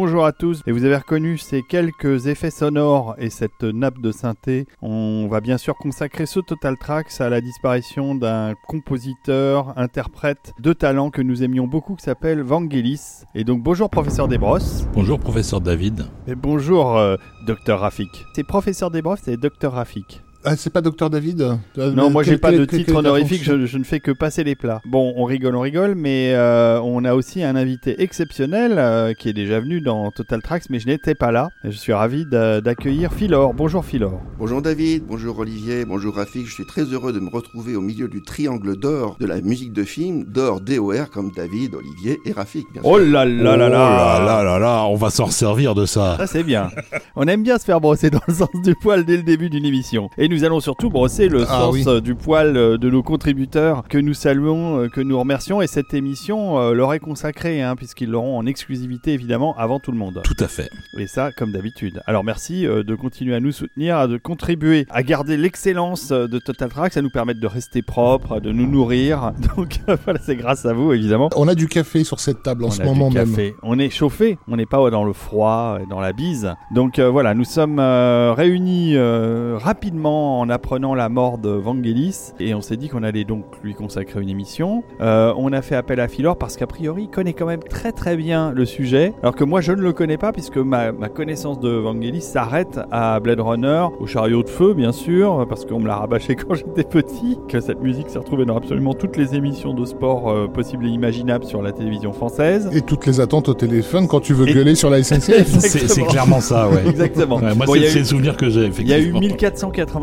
Bonjour 0.00 0.24
à 0.24 0.30
tous, 0.30 0.62
et 0.68 0.70
vous 0.70 0.84
avez 0.84 0.94
reconnu 0.94 1.38
ces 1.38 1.64
quelques 1.64 2.28
effets 2.28 2.52
sonores 2.52 3.16
et 3.18 3.30
cette 3.30 3.64
nappe 3.64 3.98
de 4.00 4.12
synthé. 4.12 4.68
On 4.80 5.26
va 5.28 5.40
bien 5.40 5.58
sûr 5.58 5.74
consacrer 5.74 6.24
ce 6.24 6.38
Total 6.38 6.76
Tracks 6.78 7.20
à 7.20 7.28
la 7.28 7.40
disparition 7.40 8.14
d'un 8.14 8.54
compositeur, 8.68 9.76
interprète 9.76 10.52
de 10.60 10.72
talent 10.72 11.10
que 11.10 11.20
nous 11.20 11.42
aimions 11.42 11.66
beaucoup 11.66 11.96
qui 11.96 12.04
s'appelle 12.04 12.42
Vangelis. 12.42 13.24
Et 13.34 13.42
donc 13.42 13.64
bonjour 13.64 13.90
professeur 13.90 14.28
Desbrosses. 14.28 14.86
Bonjour 14.94 15.18
professeur 15.18 15.60
David. 15.60 16.06
Et 16.28 16.36
bonjour 16.36 16.96
euh, 16.96 17.16
docteur 17.44 17.80
Rafik. 17.80 18.24
C'est 18.36 18.44
professeur 18.44 18.92
Desbrosses 18.92 19.26
et 19.26 19.36
docteur 19.36 19.72
Rafik. 19.72 20.22
Ah, 20.44 20.54
c'est 20.56 20.70
pas 20.70 20.80
Docteur 20.80 21.10
David 21.10 21.58
Non, 21.76 22.10
moi 22.10 22.22
j'ai 22.22 22.38
pas 22.38 22.52
de 22.52 22.64
titre 22.64 22.94
honorifique, 22.94 23.42
je, 23.42 23.76
ne 23.76 23.84
fais 23.84 23.98
que 23.98 24.12
passer 24.12 24.44
les 24.44 24.54
plats. 24.54 24.80
Bon, 24.84 25.12
on 25.16 25.24
rigole, 25.24 25.56
on 25.56 25.60
rigole, 25.60 25.96
mais 25.96 26.32
euh, 26.34 26.80
on 26.80 27.04
a 27.04 27.14
aussi 27.14 27.42
un 27.42 27.56
invité 27.56 28.00
exceptionnel 28.02 28.76
euh, 28.78 29.14
qui 29.14 29.28
est 29.28 29.32
déjà 29.32 29.58
venu 29.58 29.80
dans 29.80 30.12
Total 30.12 30.40
Tracks, 30.40 30.64
mais 30.70 30.78
je 30.78 30.86
n'étais 30.86 31.16
pas 31.16 31.32
là. 31.32 31.50
Je 31.64 31.70
suis 31.70 31.92
ravi 31.92 32.24
d'accueillir 32.24 33.12
Philor. 33.12 33.52
Bonjour 33.52 33.84
Philor. 33.84 34.20
Bonjour 34.38 34.62
David, 34.62 35.04
bonjour 35.06 35.40
Olivier, 35.40 35.84
bonjour 35.84 36.14
Rafik. 36.14 36.46
Je 36.46 36.54
suis 36.54 36.66
très 36.66 36.82
heureux 36.82 37.12
de 37.12 37.18
me 37.18 37.30
retrouver 37.30 37.74
au 37.74 37.80
milieu 37.80 38.06
du 38.06 38.22
triangle 38.22 38.76
d'or 38.76 39.16
de 39.18 39.26
la 39.26 39.40
musique 39.40 39.72
de 39.72 39.82
film, 39.82 40.24
d'or 40.24 40.60
DOR 40.60 41.10
comme 41.10 41.32
David, 41.32 41.74
Olivier 41.74 42.20
et 42.24 42.32
Rafik. 42.32 42.64
Bien 42.72 42.82
sûr. 42.82 42.90
Oh 42.90 42.98
là 42.98 43.24
là 43.24 43.54
oh 43.54 43.56
là 43.56 43.68
là 43.68 43.68
oh 43.68 44.24
là 44.24 44.24
là 44.24 44.44
là 44.44 44.58
là, 44.60 44.84
on 44.84 44.94
va 44.94 45.10
s'en 45.10 45.26
servir 45.26 45.74
de 45.74 45.84
ça. 45.84 46.16
Ça 46.16 46.28
c'est 46.28 46.44
bien. 46.44 46.70
on 47.16 47.26
aime 47.26 47.42
bien 47.42 47.58
se 47.58 47.64
faire 47.64 47.80
brosser 47.80 48.10
dans 48.10 48.20
le 48.28 48.34
sens 48.34 48.48
du 48.62 48.76
poil 48.76 49.04
dès 49.04 49.16
le 49.16 49.24
début 49.24 49.50
d'une 49.50 49.64
émission 49.64 50.08
nous 50.28 50.44
allons 50.44 50.60
surtout 50.60 50.90
brosser 50.90 51.28
le 51.28 51.42
ah 51.42 51.46
sens 51.46 51.86
euh, 51.86 52.00
du 52.00 52.14
poil 52.14 52.56
euh, 52.56 52.76
de 52.76 52.90
nos 52.90 53.02
contributeurs 53.02 53.84
que 53.88 53.98
nous 53.98 54.14
saluons, 54.14 54.80
euh, 54.80 54.88
que 54.88 55.00
nous 55.00 55.18
remercions. 55.18 55.62
Et 55.62 55.66
cette 55.66 55.94
émission 55.94 56.58
leur 56.72 56.92
est 56.92 56.98
consacrée, 56.98 57.62
hein, 57.62 57.76
puisqu'ils 57.76 58.10
l'auront 58.10 58.38
en 58.38 58.46
exclusivité 58.46 59.12
évidemment 59.12 59.56
avant 59.56 59.80
tout 59.80 59.92
le 59.92 59.98
monde. 59.98 60.20
Tout 60.24 60.36
à 60.40 60.48
fait. 60.48 60.70
Et 60.98 61.06
ça, 61.06 61.32
comme 61.32 61.52
d'habitude. 61.52 62.02
Alors 62.06 62.24
merci 62.24 62.62
de 62.62 62.94
continuer 62.94 63.34
à 63.34 63.40
nous 63.40 63.52
soutenir, 63.52 64.08
de 64.08 64.18
contribuer 64.18 64.86
à 64.90 65.02
garder 65.02 65.36
l'excellence 65.36 66.08
de 66.08 66.38
Total 66.38 66.68
Track. 66.68 66.92
Ça 66.92 67.02
nous 67.02 67.10
permet 67.10 67.34
de 67.34 67.46
rester 67.46 67.82
propre, 67.82 68.40
de 68.40 68.52
nous 68.52 68.66
nourrir. 68.66 69.32
Donc 69.56 69.80
voilà, 70.04 70.20
c'est 70.22 70.36
grâce 70.36 70.66
à 70.66 70.72
vous 70.72 70.92
évidemment. 70.92 71.30
On 71.36 71.48
a 71.48 71.54
du 71.54 71.68
café 71.68 72.04
sur 72.04 72.20
cette 72.20 72.42
table 72.42 72.64
en 72.64 72.70
ce 72.70 72.82
moment 72.82 73.10
même. 73.10 73.34
On 73.62 73.78
est 73.78 73.90
chauffé, 73.90 74.38
on 74.48 74.56
n'est 74.56 74.66
pas 74.66 74.90
dans 74.90 75.04
le 75.04 75.12
froid, 75.12 75.78
dans 75.88 76.00
la 76.00 76.12
bise. 76.12 76.54
Donc 76.74 76.98
voilà, 76.98 77.34
nous 77.34 77.44
sommes 77.44 77.80
réunis 77.80 78.96
rapidement 78.98 80.17
en 80.18 80.48
apprenant 80.48 80.94
la 80.94 81.08
mort 81.08 81.38
de 81.38 81.50
Vangelis 81.50 82.32
et 82.40 82.54
on 82.54 82.60
s'est 82.60 82.76
dit 82.76 82.88
qu'on 82.88 83.02
allait 83.02 83.24
donc 83.24 83.44
lui 83.62 83.74
consacrer 83.74 84.20
une 84.20 84.28
émission. 84.28 84.82
Euh, 85.00 85.32
on 85.36 85.52
a 85.52 85.62
fait 85.62 85.76
appel 85.76 86.00
à 86.00 86.08
Philor 86.08 86.36
parce 86.36 86.56
qu'a 86.56 86.66
priori 86.66 87.04
il 87.04 87.08
connaît 87.08 87.32
quand 87.32 87.46
même 87.46 87.62
très 87.62 87.92
très 87.92 88.16
bien 88.16 88.52
le 88.52 88.64
sujet, 88.64 89.12
alors 89.22 89.34
que 89.34 89.44
moi 89.44 89.60
je 89.60 89.72
ne 89.72 89.80
le 89.80 89.92
connais 89.92 90.18
pas 90.18 90.32
puisque 90.32 90.58
ma, 90.58 90.92
connaissance 91.08 91.60
de 91.60 91.70
Vangelis 91.70 92.20
s'arrête 92.20 92.80
à 92.90 93.18
Blade 93.20 93.40
Runner, 93.40 93.86
au 94.00 94.06
chariot 94.06 94.42
de 94.42 94.48
feu 94.48 94.74
bien 94.74 94.92
sûr, 94.92 95.46
parce 95.48 95.64
qu'on 95.64 95.80
me 95.80 95.86
l'a 95.86 95.96
rabâché 95.96 96.34
quand 96.36 96.54
j'étais 96.54 96.84
petit, 96.84 97.38
que 97.48 97.60
cette 97.60 97.80
musique 97.80 98.10
s'est 98.10 98.18
retrouvée 98.18 98.44
dans 98.44 98.56
absolument 98.56 98.94
toutes 98.94 99.16
les 99.16 99.34
émissions 99.34 99.74
de 99.74 99.84
sport 99.84 100.30
euh, 100.30 100.46
possibles 100.46 100.86
et 100.86 100.90
imaginables 100.90 101.44
sur 101.44 101.62
la 101.62 101.72
télévision 101.72 102.12
française. 102.12 102.68
Et 102.72 102.82
toutes 102.82 103.06
les 103.06 103.20
attentes 103.20 103.48
au 103.48 103.54
téléphone 103.54 104.08
quand 104.08 104.20
tu 104.20 104.34
veux 104.34 104.46
gueuler 104.46 104.74
sur 104.74 104.90
la 104.90 105.02
SNCF. 105.02 105.58
c'est 105.58 106.02
clairement 106.04 106.40
ça, 106.40 106.68
ouais. 106.68 106.88
Exactement. 106.88 107.38
moi 107.38 107.66
c'est 107.66 107.98
le 107.98 108.04
souvenir 108.04 108.36
que 108.36 108.48
j'ai. 108.48 108.70
Il 108.78 108.88
y 108.88 108.92
a 108.92 108.98
eu 108.98 109.12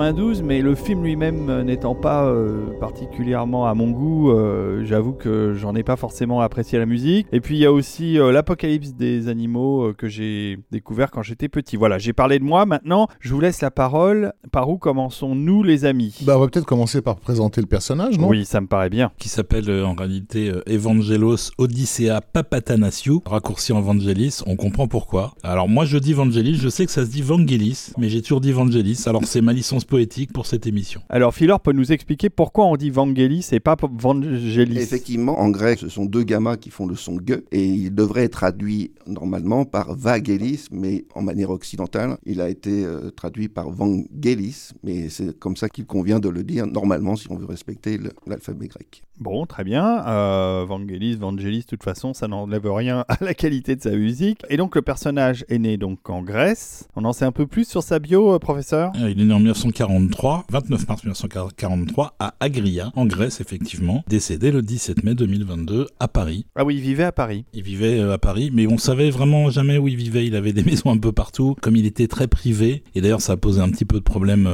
1492 0.06 0.44
mais 0.44 0.62
le 0.62 0.76
film 0.76 1.04
lui-même 1.04 1.50
euh, 1.50 1.64
n'étant 1.64 1.96
pas 1.96 2.26
euh, 2.26 2.78
particulièrement 2.80 3.66
à 3.66 3.74
mon 3.74 3.90
goût, 3.90 4.32
euh, 4.32 4.84
j'avoue 4.86 5.14
que 5.14 5.54
j'en 5.56 5.76
ai 5.76 5.84
pas 5.84 5.96
forcément 5.96 6.42
apprécié 6.42 6.78
la 6.78 6.86
musique. 6.86 7.28
Et 7.32 7.40
puis 7.40 7.56
il 7.56 7.60
y 7.60 7.66
a 7.66 7.72
aussi 7.72 8.16
l'apocalypse 8.16 8.94
des 8.94 9.28
animaux 9.28 9.94
que 9.98 10.08
j'ai 10.08 10.60
découvert 10.72 11.12
quand 11.12 11.24
j'étais 11.24 11.48
petit. 11.48 11.76
Voilà, 11.76 11.98
j'ai 11.98 12.14
parlé 12.14 12.40
de 12.40 12.44
moi. 12.44 12.66
Maintenant, 12.66 13.08
je 13.20 13.34
vous 13.34 13.40
laisse 13.40 13.62
la 13.62 13.72
parole. 13.72 14.34
Par 14.52 14.70
où 14.70 14.78
commençons-nous, 14.78 15.64
les 15.64 15.86
amis? 15.86 16.18
Bah, 16.22 16.38
on 16.38 16.40
va 16.40 16.48
peut-être 16.48 16.66
commencer 16.66 17.02
par 17.02 17.16
présenter 17.18 17.62
le 17.62 17.68
personnage, 17.68 18.18
non? 18.18 18.28
Oui, 18.28 18.46
ça 18.46 18.62
me 18.62 18.68
paraît 18.68 18.90
bien. 18.90 19.12
Qui 19.18 19.30
s'appelle 19.30 19.70
en 19.84 19.94
réalité 19.94 20.52
Evangelos 20.68 21.52
Odyssea 21.58 22.22
Papatanasiou, 22.22 23.22
raccourci 23.26 23.72
Evangelis. 23.72 24.42
On 24.46 24.56
comprend 24.56 24.88
pourquoi. 24.88 25.34
Alors 25.44 25.68
moi, 25.68 25.86
je 25.86 25.98
dis 25.98 26.12
Evangelis. 26.12 26.56
Je 26.56 26.70
sais 26.70 26.86
que 26.86 26.92
ça 26.92 27.06
se 27.06 27.12
dit 27.12 27.22
Vangelis, 27.22 27.92
mais 27.98 28.10
j'ai 28.10 28.22
toujours 28.22 28.42
dit 28.42 28.50
Evangelis. 28.50 29.04
Alors 29.08 29.26
c'est 29.26 29.42
ma 29.42 29.54
licence 29.54 29.86
poétique 29.96 30.34
pour 30.34 30.46
cette 30.46 30.68
émission. 30.68 31.00
Alors 31.08 31.34
Philor 31.34 31.62
peut 31.62 31.72
nous 31.72 31.94
expliquer 31.94 32.30
pourquoi 32.30 32.66
on 32.66 32.76
dit 32.76 32.90
Vangelis 32.90 33.48
et 33.54 33.62
pas 33.62 33.78
Vangelis 33.80 34.78
Effectivement, 34.78 35.40
en 35.40 35.50
grec, 35.50 35.80
ce 35.80 35.88
sont 35.88 36.04
deux 36.04 36.24
gammas 36.24 36.58
qui 36.58 36.70
font 36.70 36.86
le 36.86 36.96
son 36.96 37.18
ge 37.26 37.36
et 37.54 37.64
il 37.64 37.96
devrait 37.96 38.26
être 38.26 38.34
traduit 38.34 38.92
normalement 39.08 39.64
par 39.64 39.96
Vagelis, 39.96 40.66
mais 40.70 41.06
en 41.16 41.22
manière 41.22 41.50
occidentale, 41.50 42.18
il 42.26 42.42
a 42.42 42.50
été 42.50 42.84
euh, 42.84 43.10
traduit 43.12 43.48
par 43.48 43.70
Vangelis, 43.70 44.72
mais 44.84 45.08
c'est 45.08 45.40
comme 45.40 45.56
ça 45.56 45.70
qu'il 45.70 45.86
convient 45.86 46.20
de 46.20 46.28
le 46.28 46.44
dire 46.44 46.68
normalement 46.68 47.16
si 47.16 47.32
on 47.32 47.38
veut 47.38 47.46
respecter 47.46 47.98
l'alphabet 48.28 48.68
grec. 48.68 49.02
Bon, 49.18 49.46
très 49.46 49.64
bien. 49.64 50.06
Euh, 50.08 50.66
Vangelis, 50.68 51.16
Vangelis, 51.16 51.62
de 51.62 51.66
toute 51.68 51.84
façon, 51.84 52.14
ça 52.14 52.28
n'enlève 52.28 52.70
rien 52.70 53.06
à 53.08 53.18
la 53.22 53.34
qualité 53.34 53.76
de 53.78 53.82
sa 53.82 53.92
musique. 53.92 54.42
Et 54.50 54.58
donc, 54.58 54.76
le 54.76 54.82
personnage 54.82 55.46
est 55.48 55.58
né 55.58 55.78
donc 55.78 56.10
en 56.10 56.22
Grèce. 56.22 56.90
On 56.98 57.06
en 57.06 57.14
sait 57.14 57.24
un 57.24 57.32
peu 57.32 57.48
plus 57.48 57.66
sur 57.66 57.82
sa 57.82 58.00
bio, 58.00 58.34
euh, 58.34 58.40
professeur? 58.40 58.92
Euh, 59.00 59.10
Il 59.10 59.22
est 59.22 59.26
né 59.26 59.34
en 59.34 59.40
1943, 59.90 60.46
29 60.50 60.88
mars 60.88 61.04
1943, 61.04 62.16
à 62.20 62.36
Agria, 62.40 62.92
en 62.96 63.06
Grèce, 63.06 63.42
effectivement. 63.42 64.04
Décédé 64.08 64.52
le 64.52 64.62
17 64.62 65.04
mai 65.04 65.16
2022 65.16 65.88
à 66.00 66.08
Paris. 66.08 66.46
Ah 66.56 66.66
oui, 66.66 66.76
il 66.76 66.82
vivait 66.82 67.04
à 67.04 67.12
Paris. 67.12 67.46
Il 67.54 67.64
vivait 67.64 68.02
à 68.02 68.18
Paris, 68.18 68.52
mais 68.54 68.68
on 68.68 68.78
savait 68.78 69.10
vraiment 69.10 69.50
jamais 69.50 69.78
où 69.78 69.88
il 69.88 69.96
vivait. 69.96 70.26
Il 70.26 70.36
avait 70.36 70.54
des 70.54 70.64
maisons 70.66 70.92
un 70.92 70.98
peu 70.98 71.12
partout. 71.12 71.56
Comme 71.62 71.76
il 71.76 71.86
était 71.86 72.08
très 72.08 72.28
privé, 72.28 72.84
et 72.94 73.02
d'ailleurs, 73.02 73.22
ça 73.22 73.34
a 73.34 73.38
posé 73.38 73.62
un 73.62 73.70
petit 73.70 73.86
peu 73.86 73.98
de 73.98 74.04
problème 74.04 74.50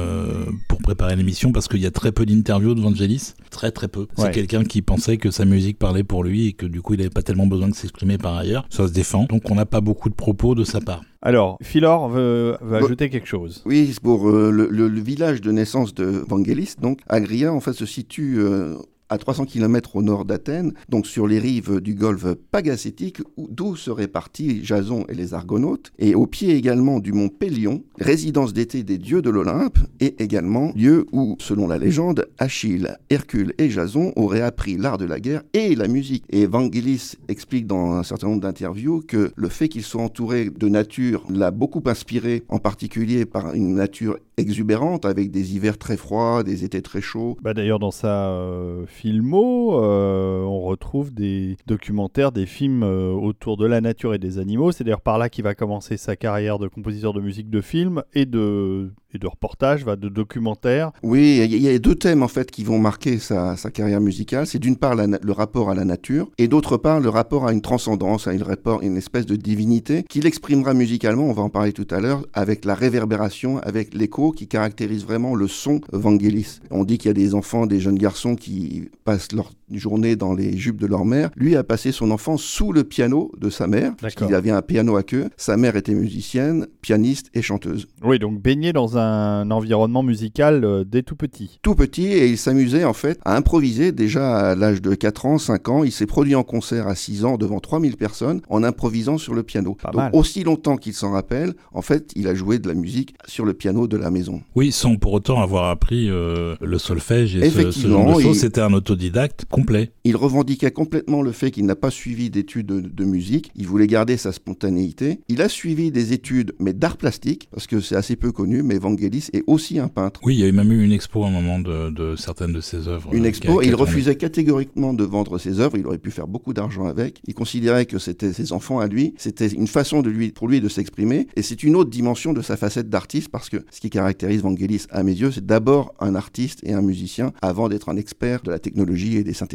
pour 0.68 0.78
préparer 0.78 1.16
l'émission 1.16 1.52
parce 1.52 1.68
qu'il 1.68 1.80
y 1.80 1.86
a 1.86 1.90
très 1.90 2.12
peu 2.12 2.26
d'interviews 2.26 2.74
de 2.74 2.80
Vangelis. 2.80 3.34
Très, 3.50 3.70
très 3.70 3.88
peu. 3.88 4.06
C'est 4.16 4.30
quelqu'un 4.32 4.64
qui 4.64 4.82
pensait 4.82 5.16
que 5.16 5.30
sa 5.30 5.44
musique 5.44 5.78
parlait 5.78 6.04
pour 6.04 6.24
lui 6.24 6.48
et 6.48 6.52
que 6.52 6.66
du 6.66 6.82
coup 6.82 6.94
il 6.94 6.98
n'avait 6.98 7.10
pas 7.10 7.22
tellement 7.22 7.46
besoin 7.46 7.68
de 7.68 7.74
s'exprimer 7.74 8.18
par 8.18 8.36
ailleurs. 8.36 8.66
Ça 8.70 8.86
se 8.86 8.92
défend. 8.92 9.24
Donc 9.24 9.50
on 9.50 9.54
n'a 9.54 9.66
pas 9.66 9.80
beaucoup 9.80 10.08
de 10.08 10.14
propos 10.14 10.54
de 10.54 10.64
sa 10.64 10.80
part. 10.80 11.02
Alors, 11.24 11.56
Philor 11.62 12.08
veut, 12.08 12.56
ajouter 12.72 13.08
quelque 13.08 13.28
chose. 13.28 13.62
Oui, 13.64 13.94
pour 14.02 14.28
euh, 14.28 14.50
le, 14.50 15.00
village 15.00 15.40
de 15.40 15.52
naissance 15.52 15.94
de 15.94 16.04
Vangelis, 16.04 16.74
donc 16.80 16.98
Agria, 17.08 17.52
en 17.52 17.60
fait, 17.60 17.72
se 17.72 17.86
situe 17.86 18.38
euh, 18.38 18.74
à 19.12 19.18
300 19.18 19.44
km 19.44 19.96
au 19.96 20.02
nord 20.02 20.24
d'Athènes, 20.24 20.72
donc 20.88 21.06
sur 21.06 21.26
les 21.26 21.38
rives 21.38 21.80
du 21.82 21.94
golfe 21.94 22.32
Pagacétique, 22.50 23.20
d'où 23.36 23.76
seraient 23.76 24.08
partis 24.08 24.64
Jason 24.64 25.04
et 25.10 25.14
les 25.14 25.34
Argonautes, 25.34 25.92
et 25.98 26.14
au 26.14 26.26
pied 26.26 26.56
également 26.56 26.98
du 26.98 27.12
mont 27.12 27.28
Pélion, 27.28 27.82
résidence 27.98 28.54
d'été 28.54 28.82
des 28.84 28.96
dieux 28.96 29.20
de 29.20 29.28
l'Olympe, 29.28 29.78
et 30.00 30.22
également 30.22 30.72
lieu 30.74 31.04
où, 31.12 31.36
selon 31.40 31.68
la 31.68 31.76
légende, 31.76 32.26
Achille, 32.38 32.96
Hercule 33.10 33.52
et 33.58 33.68
Jason 33.68 34.14
auraient 34.16 34.40
appris 34.40 34.78
l'art 34.78 34.96
de 34.96 35.04
la 35.04 35.20
guerre 35.20 35.42
et 35.52 35.74
la 35.74 35.88
musique. 35.88 36.24
Et 36.30 36.46
Vangelis 36.46 37.16
explique 37.28 37.66
dans 37.66 37.92
un 37.92 38.02
certain 38.04 38.28
nombre 38.28 38.40
d'interviews 38.40 39.02
que 39.06 39.30
le 39.36 39.48
fait 39.50 39.68
qu'il 39.68 39.82
soit 39.82 40.02
entouré 40.02 40.48
de 40.48 40.68
nature 40.70 41.26
l'a 41.28 41.50
beaucoup 41.50 41.82
inspiré, 41.84 42.44
en 42.48 42.58
particulier 42.58 43.26
par 43.26 43.52
une 43.52 43.74
nature 43.74 44.16
exubérante, 44.36 45.04
avec 45.04 45.30
des 45.30 45.54
hivers 45.54 45.78
très 45.78 45.96
froids, 45.96 46.42
des 46.42 46.64
étés 46.64 46.82
très 46.82 47.00
chauds. 47.00 47.36
Bah 47.42 47.54
D'ailleurs, 47.54 47.78
dans 47.78 47.90
sa 47.90 48.30
euh, 48.30 48.86
filmo, 48.86 49.82
euh, 49.82 50.42
on 50.42 50.62
retrouve 50.62 51.12
des 51.12 51.56
documentaires, 51.66 52.32
des 52.32 52.46
films 52.46 52.82
euh, 52.82 53.10
autour 53.10 53.56
de 53.56 53.66
la 53.66 53.80
nature 53.80 54.14
et 54.14 54.18
des 54.18 54.38
animaux. 54.38 54.72
C'est 54.72 54.84
d'ailleurs 54.84 55.00
par 55.00 55.18
là 55.18 55.28
qu'il 55.28 55.44
va 55.44 55.54
commencer 55.54 55.96
sa 55.96 56.16
carrière 56.16 56.58
de 56.58 56.68
compositeur 56.68 57.12
de 57.12 57.20
musique 57.20 57.50
de 57.50 57.60
film 57.60 58.02
et 58.14 58.26
de, 58.26 58.92
et 59.14 59.18
de 59.18 59.26
reportage, 59.26 59.84
va, 59.84 59.96
de 59.96 60.08
documentaire. 60.08 60.92
Oui, 61.02 61.40
il 61.44 61.62
y, 61.62 61.68
a 61.68 61.78
deux 61.78 61.94
thèmes 61.94 62.22
en 62.22 62.28
fait 62.28 62.50
qui 62.50 62.64
vont 62.64 62.78
marquer 62.78 63.18
sa, 63.18 63.56
carrière 63.72 64.00
musicale. 64.00 64.46
C'est 64.46 64.58
d'une 64.58 64.76
part 64.76 64.94
le 64.94 65.32
rapport 65.32 65.70
à 65.70 65.74
la 65.74 65.84
nature 65.84 66.30
et 66.38 66.48
d'autre 66.48 66.76
part 66.76 67.00
le 67.00 67.08
rapport 67.08 67.46
à 67.46 67.52
une 67.52 67.62
transcendance, 67.62 68.26
à 68.26 68.32
une, 68.32 68.96
espèce 68.96 69.26
de 69.26 69.36
divinité 69.36 70.04
qu'il 70.08 70.26
exprimera 70.26 70.74
musicalement, 70.74 71.24
on 71.24 71.32
va 71.32 71.42
en 71.42 71.48
parler 71.48 71.72
tout 71.72 71.86
à 71.90 72.00
l'heure, 72.00 72.24
avec 72.32 72.64
la 72.64 72.74
réverbération, 72.74 73.58
avec 73.58 73.94
l'écho 73.94 74.32
qui 74.32 74.48
caractérise 74.48 75.04
vraiment 75.04 75.34
le 75.34 75.48
son 75.48 75.80
Vangelis. 75.92 76.60
On 76.70 76.84
dit 76.84 76.98
qu'il 76.98 77.08
y 77.08 77.10
a 77.10 77.14
des 77.14 77.34
enfants, 77.34 77.66
des 77.66 77.80
jeunes 77.80 77.98
garçons 77.98 78.36
qui 78.36 78.90
passent 79.04 79.32
leur 79.32 79.52
journée 79.78 80.16
dans 80.16 80.34
les 80.34 80.56
jupes 80.56 80.80
de 80.80 80.86
leur 80.86 81.04
mère. 81.04 81.30
Lui 81.36 81.56
a 81.56 81.64
passé 81.64 81.92
son 81.92 82.10
enfance 82.10 82.42
sous 82.42 82.72
le 82.72 82.84
piano 82.84 83.30
de 83.40 83.50
sa 83.50 83.66
mère, 83.66 83.92
parce 84.00 84.14
qu'il 84.14 84.34
avait 84.34 84.50
un 84.50 84.62
piano 84.62 84.96
à 84.96 85.02
queue. 85.02 85.28
Sa 85.36 85.56
mère 85.56 85.76
était 85.76 85.94
musicienne, 85.94 86.66
pianiste 86.80 87.30
et 87.34 87.42
chanteuse. 87.42 87.86
Oui, 88.04 88.18
donc 88.18 88.40
baigné 88.40 88.72
dans 88.72 88.98
un 88.98 89.50
environnement 89.50 90.02
musical 90.02 90.64
euh, 90.64 90.84
dès 90.84 91.02
tout 91.02 91.16
petit. 91.16 91.58
Tout 91.62 91.74
petit, 91.74 92.06
et 92.06 92.28
il 92.28 92.38
s'amusait 92.38 92.84
en 92.84 92.92
fait 92.92 93.18
à 93.24 93.36
improviser. 93.36 93.92
Déjà 93.92 94.50
à 94.50 94.54
l'âge 94.54 94.82
de 94.82 94.94
4 94.94 95.26
ans, 95.26 95.38
5 95.38 95.68
ans, 95.68 95.84
il 95.84 95.92
s'est 95.92 96.06
produit 96.06 96.34
en 96.34 96.42
concert 96.42 96.86
à 96.88 96.94
6 96.94 97.24
ans 97.24 97.36
devant 97.36 97.60
3000 97.60 97.96
personnes 97.96 98.40
en 98.48 98.62
improvisant 98.62 99.18
sur 99.18 99.34
le 99.34 99.42
piano. 99.42 99.76
Pas 99.80 99.90
Donc 99.90 99.96
mal. 100.00 100.10
aussi 100.14 100.44
longtemps 100.44 100.76
qu'il 100.76 100.92
s'en 100.94 101.10
rappelle, 101.12 101.54
en 101.72 101.82
fait, 101.82 102.12
il 102.16 102.26
a 102.28 102.34
joué 102.34 102.58
de 102.58 102.68
la 102.68 102.74
musique 102.74 103.14
sur 103.26 103.44
le 103.44 103.54
piano 103.54 103.86
de 103.86 103.96
la 103.96 104.10
maison. 104.10 104.42
Oui, 104.54 104.72
sans 104.72 104.96
pour 104.96 105.12
autant 105.12 105.40
avoir 105.40 105.70
appris 105.70 106.08
euh, 106.10 106.54
le 106.60 106.78
solfège 106.78 107.36
et 107.36 107.40
ce, 107.40 107.50
ce 107.50 107.58
Effectivement, 107.60 108.06
genre 108.08 108.16
de 108.18 108.22
choses. 108.22 108.36
il- 108.36 108.40
C'était 108.40 108.60
un 108.60 108.72
autodidacte 108.72 109.44
complet. 109.62 109.92
Il 110.04 110.16
revendiquait 110.16 110.70
complètement 110.70 111.22
le 111.22 111.32
fait 111.32 111.50
qu'il 111.50 111.66
n'a 111.66 111.76
pas 111.76 111.90
suivi 111.90 112.30
d'études 112.30 112.66
de, 112.66 112.80
de 112.80 113.04
musique. 113.04 113.50
Il 113.54 113.66
voulait 113.66 113.86
garder 113.86 114.16
sa 114.16 114.32
spontanéité. 114.32 115.20
Il 115.28 115.42
a 115.42 115.48
suivi 115.48 115.90
des 115.90 116.12
études, 116.12 116.54
mais 116.58 116.72
d'art 116.72 116.96
plastique, 116.96 117.48
parce 117.50 117.66
que 117.66 117.80
c'est 117.80 117.96
assez 117.96 118.16
peu 118.16 118.32
connu, 118.32 118.62
mais 118.62 118.78
Vangelis 118.78 119.28
est 119.32 119.44
aussi 119.46 119.78
un 119.78 119.88
peintre. 119.88 120.20
Oui, 120.24 120.34
il 120.34 120.40
y 120.40 120.44
a 120.44 120.48
eu 120.48 120.52
même 120.52 120.72
eu 120.72 120.84
une 120.84 120.92
expo 120.92 121.24
à 121.24 121.28
un 121.28 121.30
moment 121.30 121.58
de, 121.58 121.90
de 121.90 122.16
certaines 122.16 122.52
de 122.52 122.60
ses 122.60 122.88
œuvres. 122.88 123.14
Une 123.14 123.24
euh, 123.24 123.28
expo, 123.28 123.62
et 123.62 123.66
il 123.66 123.74
refusait 123.74 124.16
catégoriquement 124.16 124.94
de 124.94 125.04
vendre 125.04 125.38
ses 125.38 125.60
œuvres. 125.60 125.76
Il 125.78 125.86
aurait 125.86 125.98
pu 125.98 126.10
faire 126.10 126.26
beaucoup 126.26 126.52
d'argent 126.52 126.86
avec. 126.86 127.20
Il 127.26 127.34
considérait 127.34 127.86
que 127.86 127.98
c'était 127.98 128.32
ses 128.32 128.52
enfants 128.52 128.80
à 128.80 128.86
lui. 128.86 129.14
C'était 129.16 129.48
une 129.48 129.66
façon 129.66 130.02
de 130.02 130.10
lui, 130.10 130.32
pour 130.32 130.48
lui 130.48 130.60
de 130.60 130.68
s'exprimer. 130.68 131.26
Et 131.36 131.42
c'est 131.42 131.62
une 131.62 131.76
autre 131.76 131.90
dimension 131.90 132.32
de 132.32 132.42
sa 132.42 132.56
facette 132.56 132.88
d'artiste, 132.88 133.28
parce 133.28 133.48
que 133.48 133.58
ce 133.70 133.80
qui 133.80 133.90
caractérise 133.90 134.42
Vangelis, 134.42 134.86
à 134.90 135.02
mes 135.02 135.12
yeux, 135.12 135.30
c'est 135.30 135.46
d'abord 135.46 135.94
un 136.00 136.14
artiste 136.14 136.60
et 136.64 136.72
un 136.72 136.82
musicien, 136.82 137.32
avant 137.42 137.68
d'être 137.68 137.88
un 137.88 137.96
expert 137.96 138.42
de 138.42 138.50
la 138.50 138.58
technologie 138.58 139.16
et 139.16 139.24
des 139.24 139.32
synthétiseurs. 139.32 139.51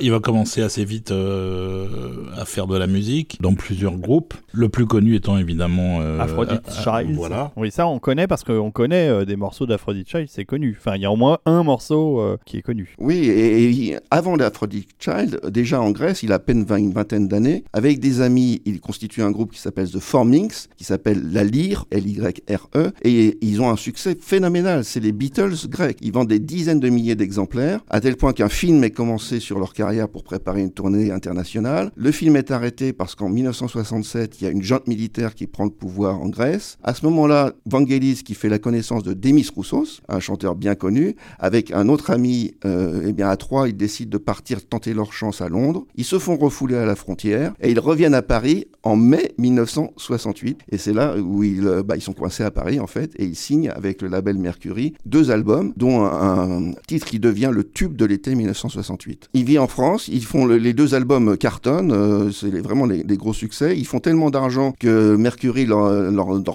Il 0.00 0.10
va 0.10 0.20
commencer 0.20 0.62
assez 0.62 0.84
vite 0.84 1.10
euh, 1.10 2.26
à 2.36 2.44
faire 2.44 2.66
de 2.66 2.76
la 2.76 2.86
musique 2.86 3.38
dans 3.40 3.54
plusieurs 3.54 3.96
groupes. 3.96 4.34
Le 4.52 4.68
plus 4.68 4.86
connu 4.86 5.14
étant 5.14 5.38
évidemment 5.38 6.00
euh, 6.00 6.20
Aphrodite 6.20 6.62
euh, 6.68 6.72
euh, 6.88 7.02
Child. 7.02 7.16
Voilà. 7.16 7.52
Oui, 7.56 7.70
ça 7.70 7.86
on 7.86 7.98
connaît 7.98 8.26
parce 8.26 8.44
qu'on 8.44 8.70
connaît 8.70 9.08
euh, 9.08 9.24
des 9.24 9.36
morceaux 9.36 9.66
d'Aphrodite 9.66 10.08
Child, 10.08 10.28
c'est 10.30 10.44
connu. 10.44 10.76
Enfin, 10.78 10.96
il 10.96 11.02
y 11.02 11.04
a 11.04 11.10
au 11.10 11.16
moins 11.16 11.38
un 11.46 11.62
morceau 11.62 12.20
euh, 12.20 12.36
qui 12.44 12.58
est 12.58 12.62
connu. 12.62 12.94
Oui, 12.98 13.26
et, 13.28 13.96
avant 14.10 14.36
l'Aphrodite 14.36 14.88
Child, 14.98 15.40
déjà 15.50 15.80
en 15.80 15.90
Grèce, 15.90 16.22
il 16.22 16.32
a 16.32 16.36
à 16.36 16.38
peine 16.38 16.64
20 16.64 16.76
une 16.76 16.92
vingtaine 16.92 17.28
d'années. 17.28 17.64
Avec 17.72 18.00
des 18.00 18.20
amis, 18.20 18.60
il 18.64 18.80
constitue 18.80 19.22
un 19.22 19.30
groupe 19.30 19.52
qui 19.52 19.60
s'appelle 19.60 19.88
The 19.90 20.00
Formings, 20.00 20.66
qui 20.76 20.84
s'appelle 20.84 21.22
La 21.32 21.44
Lyre, 21.44 21.86
L-Y-R-E, 21.90 22.90
et 23.02 23.38
ils 23.40 23.62
ont 23.62 23.70
un 23.70 23.76
succès 23.76 24.16
phénoménal. 24.20 24.84
C'est 24.84 25.00
les 25.00 25.12
Beatles 25.12 25.68
grecs. 25.68 25.98
Ils 26.00 26.12
vendent 26.12 26.28
des 26.28 26.40
dizaines 26.40 26.80
de 26.80 26.88
milliers 26.88 27.14
d'exemplaires, 27.14 27.80
à 27.88 28.00
tel 28.00 28.16
point 28.16 28.32
qu'un 28.32 28.48
film 28.48 28.82
est 28.82 28.90
commencé 28.90 29.33
sur 29.40 29.58
leur 29.58 29.72
carrière 29.72 30.08
pour 30.08 30.24
préparer 30.24 30.62
une 30.62 30.70
tournée 30.70 31.10
internationale. 31.10 31.90
Le 31.96 32.10
film 32.10 32.36
est 32.36 32.50
arrêté 32.50 32.92
parce 32.92 33.14
qu'en 33.14 33.28
1967, 33.28 34.40
il 34.40 34.44
y 34.44 34.46
a 34.46 34.50
une 34.50 34.62
junte 34.62 34.86
militaire 34.86 35.34
qui 35.34 35.46
prend 35.46 35.64
le 35.64 35.70
pouvoir 35.70 36.20
en 36.20 36.28
Grèce. 36.28 36.78
À 36.82 36.94
ce 36.94 37.04
moment-là, 37.06 37.52
Vangelis, 37.66 38.22
qui 38.24 38.34
fait 38.34 38.48
la 38.48 38.58
connaissance 38.58 39.02
de 39.02 39.12
Demis 39.12 39.48
Roussos, 39.54 40.00
un 40.08 40.20
chanteur 40.20 40.54
bien 40.54 40.74
connu, 40.74 41.16
avec 41.38 41.70
un 41.70 41.88
autre 41.88 42.10
ami, 42.10 42.54
euh, 42.64 43.04
eh 43.06 43.12
bien 43.12 43.28
à 43.28 43.36
trois, 43.36 43.68
ils 43.68 43.76
décident 43.76 44.10
de 44.10 44.18
partir 44.18 44.66
tenter 44.66 44.94
leur 44.94 45.12
chance 45.12 45.40
à 45.40 45.48
Londres. 45.48 45.86
Ils 45.96 46.04
se 46.04 46.18
font 46.18 46.36
refouler 46.36 46.76
à 46.76 46.86
la 46.86 46.96
frontière 46.96 47.54
et 47.60 47.70
ils 47.70 47.80
reviennent 47.80 48.14
à 48.14 48.22
Paris 48.22 48.66
en 48.82 48.96
mai 48.96 49.34
1968. 49.38 50.60
Et 50.70 50.78
c'est 50.78 50.92
là 50.92 51.16
où 51.16 51.42
ils, 51.42 51.66
euh, 51.66 51.82
bah, 51.82 51.96
ils 51.96 52.02
sont 52.02 52.12
coincés 52.12 52.44
à 52.44 52.50
Paris 52.50 52.80
en 52.80 52.86
fait 52.86 53.12
et 53.16 53.24
ils 53.24 53.36
signent 53.36 53.70
avec 53.70 54.02
le 54.02 54.08
label 54.08 54.36
Mercury 54.38 54.94
deux 55.06 55.30
albums, 55.30 55.72
dont 55.76 56.04
un 56.04 56.72
titre 56.86 57.06
qui 57.06 57.18
devient 57.18 57.50
le 57.52 57.64
tube 57.64 57.96
de 57.96 58.04
l'été 58.04 58.34
1968. 58.34 59.13
Ils 59.34 59.44
vivent 59.44 59.60
en 59.60 59.66
France, 59.66 60.08
ils 60.08 60.24
font 60.24 60.46
le- 60.46 60.56
les 60.58 60.72
deux 60.72 60.94
albums 60.94 61.36
cartonnent, 61.36 61.92
euh, 61.92 62.30
c'est 62.30 62.50
vraiment 62.60 62.86
des 62.86 63.16
gros 63.16 63.32
succès. 63.32 63.76
Ils 63.76 63.86
font 63.86 64.00
tellement 64.00 64.30
d'argent 64.30 64.72
que 64.78 65.16
Mercury 65.16 65.66
leur, 65.66 65.90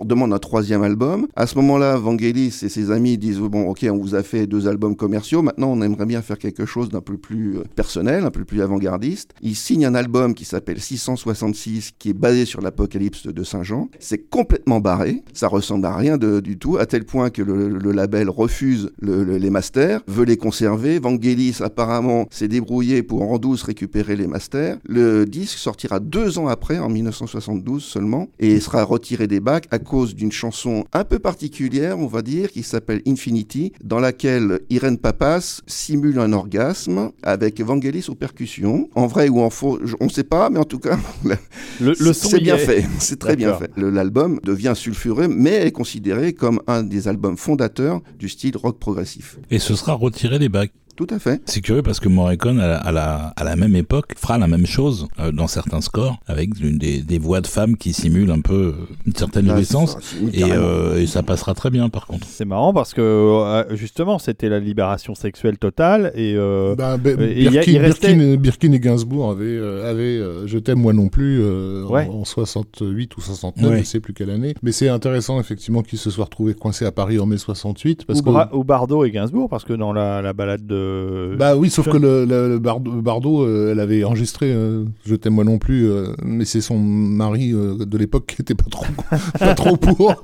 demande 0.06 0.34
un 0.34 0.40
troisième 0.40 0.84
album. 0.84 1.28
À 1.36 1.48
ce 1.48 1.56
moment-là, 1.56 1.98
Vangelis 1.98 2.60
et 2.64 2.70
ses 2.70 2.92
amis 2.92 3.18
disent 3.18 3.40
bon, 3.40 3.70
ok, 3.70 3.86
on 3.92 3.98
vous 3.98 4.16
a 4.16 4.24
fait 4.24 4.48
deux 4.48 4.68
albums 4.68 4.96
commerciaux, 4.96 5.42
maintenant 5.42 5.72
on 5.72 5.82
aimerait 5.82 6.06
bien 6.06 6.22
faire 6.22 6.38
quelque 6.38 6.66
chose 6.66 6.90
d'un 6.90 7.02
peu 7.02 7.18
plus 7.18 7.58
euh, 7.58 7.64
personnel, 7.76 8.26
un 8.26 8.32
peu 8.32 8.44
plus 8.46 8.62
avant-gardiste. 8.62 9.32
Ils 9.42 9.56
signent 9.56 9.86
un 9.86 9.96
album 9.96 10.34
qui 10.34 10.46
s'appelle 10.46 10.80
666, 10.80 11.92
qui 11.98 12.10
est 12.10 12.14
basé 12.14 12.46
sur 12.46 12.62
l'apocalypse 12.62 13.28
de 13.28 13.44
Saint 13.44 13.64
Jean. 13.64 13.90
C'est 14.00 14.30
complètement 14.30 14.80
barré, 14.80 15.24
ça 15.34 15.48
ressemble 15.48 15.86
à 15.86 15.96
rien 15.96 16.18
de- 16.18 16.40
du 16.40 16.58
tout, 16.58 16.78
à 16.78 16.86
tel 16.86 17.06
point 17.06 17.30
que 17.30 17.42
le, 17.42 17.70
label 17.92 18.30
refuse 18.30 18.92
le- 19.00 19.24
le- 19.24 19.38
les 19.38 19.50
masters, 19.50 20.02
veut 20.08 20.26
les 20.26 20.38
conserver. 20.38 21.00
Vangelis 21.00 21.58
apparemment 21.62 22.26
s'est 22.30 22.48
débrouillé 22.50 23.04
pour 23.04 23.22
en 23.32 23.38
douce 23.38 23.64
récupérer 23.64 24.16
les 24.16 24.28
masters. 24.28 24.78
Le 24.88 25.26
disque 25.26 25.58
sortira 25.58 26.00
deux 26.00 26.38
ans 26.38 26.48
après, 26.48 26.80
en 26.80 26.90
1972 26.90 27.84
seulement, 27.84 28.28
et 28.40 28.60
sera 28.60 28.84
retiré 28.84 29.28
des 29.28 29.40
bacs 29.40 29.68
à 29.72 29.80
cause 29.80 30.16
d'une 30.16 30.32
chanson 30.32 30.84
un 30.92 31.04
peu 31.04 31.20
particulière, 31.20 31.98
on 32.00 32.08
va 32.08 32.22
dire, 32.22 32.52
qui 32.52 32.64
s'appelle 32.64 33.02
Infinity, 33.08 33.72
dans 33.84 34.00
laquelle 34.00 34.60
Irène 34.70 34.98
Papas 34.98 35.62
simule 35.68 36.20
un 36.20 36.34
orgasme 36.34 37.12
avec 37.24 37.62
Vangelis 37.62 38.06
aux 38.10 38.16
percussions. 38.16 38.90
En 38.96 39.08
vrai 39.08 39.30
ou 39.30 39.40
en 39.42 39.50
faux, 39.50 39.80
on 40.00 40.06
ne 40.06 40.10
sait 40.10 40.24
pas, 40.24 40.50
mais 40.50 40.60
en 40.60 40.66
tout 40.66 40.80
cas, 40.80 40.98
Le, 41.80 41.94
le 42.00 42.14
c'est 42.14 42.40
bien 42.40 42.56
est. 42.56 42.60
fait. 42.60 42.86
C'est 43.00 43.20
très 43.20 43.36
bien 43.36 43.54
fait. 43.54 43.72
L'album 43.78 44.40
devient 44.44 44.74
sulfureux, 44.76 45.28
mais 45.28 45.68
est 45.68 45.72
considéré 45.72 46.34
comme 46.34 46.60
un 46.68 46.84
des 46.84 47.08
albums 47.08 47.38
fondateurs 47.38 48.02
du 48.18 48.30
style 48.30 48.58
rock 48.58 48.80
progressif. 48.80 49.38
Et 49.52 49.60
ce 49.60 49.76
sera 49.76 49.94
retiré 49.94 50.40
des 50.40 50.50
bacs. 50.50 50.72
Tout 51.00 51.08
à 51.12 51.18
fait. 51.18 51.42
C'est 51.46 51.62
curieux 51.62 51.82
parce 51.82 52.02
que 52.02 52.10
Morricone, 52.10 52.60
à 52.60 52.68
la, 52.68 52.78
à 52.78 52.92
la, 52.92 53.34
à 53.38 53.44
la 53.46 53.56
même 53.56 53.74
époque, 53.78 54.16
fera 54.18 54.38
la 54.38 54.48
même 54.48 54.66
chose 54.66 55.08
euh, 55.18 55.32
dans 55.32 55.48
certains 55.48 55.80
scores, 55.80 56.18
avec 56.28 56.50
une 56.60 56.78
des, 56.78 57.02
des 57.02 57.18
voix 57.20 57.40
de 57.40 57.48
femmes 57.48 57.78
qui 57.78 57.94
simulent 57.94 58.32
un 58.32 58.42
peu 58.42 58.76
euh, 58.78 58.86
une 59.08 59.16
certaine 59.16 59.48
jouissance. 59.50 59.96
Et, 60.34 60.44
euh, 60.44 61.00
et 61.00 61.08
ça 61.08 61.24
passera 61.24 61.54
très 61.54 61.70
bien 61.70 61.88
par 61.88 62.06
contre. 62.06 62.28
C'est 62.30 62.44
marrant 62.44 62.74
parce 62.74 62.94
que 62.94 63.66
justement 63.72 64.20
c'était 64.20 64.50
la 64.50 64.60
libération 64.60 65.16
sexuelle 65.16 65.58
totale 65.58 66.12
et 66.16 66.34
euh, 66.36 66.76
Bah, 66.76 66.98
et 67.02 67.48
Birkin, 67.50 67.72
il 67.72 67.78
restait- 67.78 68.08
Birkin 68.16 68.20
et- 68.34 68.38
Birkin 68.38 68.72
et 68.74 68.80
Gainsbourg 68.82 69.32
avaient, 69.32 69.46
euh, 69.46 69.90
avaient 69.90 70.02
euh, 70.18 70.48
Je 70.48 70.60
t'aime 70.60 70.80
moi 70.80 70.92
non 70.92 71.08
plus 71.08 71.40
euh, 71.42 71.86
en- 71.86 71.92
Ouais. 71.94 72.10
en, 72.12 72.26
68 72.26 73.16
ou 73.16 73.22
69, 73.22 73.72
Ouais. 73.72 73.80
je 73.80 73.84
sais 73.86 74.02
plus 74.02 74.14
quelle 74.14 74.32
année. 74.32 74.54
Mais 74.64 74.74
c'est 74.74 74.90
intéressant 74.90 75.40
effectivement 75.40 75.82
qu'ils 75.82 75.98
se 76.00 76.10
soient 76.10 76.26
retrouvés 76.26 76.56
coincés 76.56 76.84
à 76.86 76.92
Paris 76.92 77.20
en 77.20 77.26
mai 77.26 77.38
68 77.38 78.04
parce 78.06 78.20
ou, 78.20 78.24
que 78.24 78.30
Bra- 78.32 78.50
ou 78.54 78.66
Bardot 78.66 79.06
et 79.06 79.12
Gainsbourg 79.12 79.48
parce 79.48 79.64
que 79.64 79.72
dans 79.72 79.94
la, 79.94 80.22
la 80.22 80.34
balade 80.34 80.68
de 80.68 80.89
bah 81.38 81.56
oui, 81.56 81.70
sauf 81.70 81.90
que 81.90 81.98
le, 81.98 82.26
le- 82.26 82.60
euh, 82.66 83.72
elle 83.72 83.80
avait 83.80 84.04
enregistré 84.04 84.52
euh, 84.52 84.84
Je 85.06 85.16
t'aime 85.16 85.34
moi 85.34 85.44
non 85.44 85.58
plus, 85.58 85.90
euh, 85.90 86.14
mais 86.24 86.46
c'est 86.46 86.62
son 86.62 86.78
mari 86.80 87.52
euh, 87.54 87.76
de 87.86 87.98
l'époque 87.98 88.34
qui 88.36 88.42
était 88.42 88.56
pas 88.56 88.66
trop 88.70 88.86
pas 89.40 89.56
trop 89.56 89.78
pour 89.78 90.24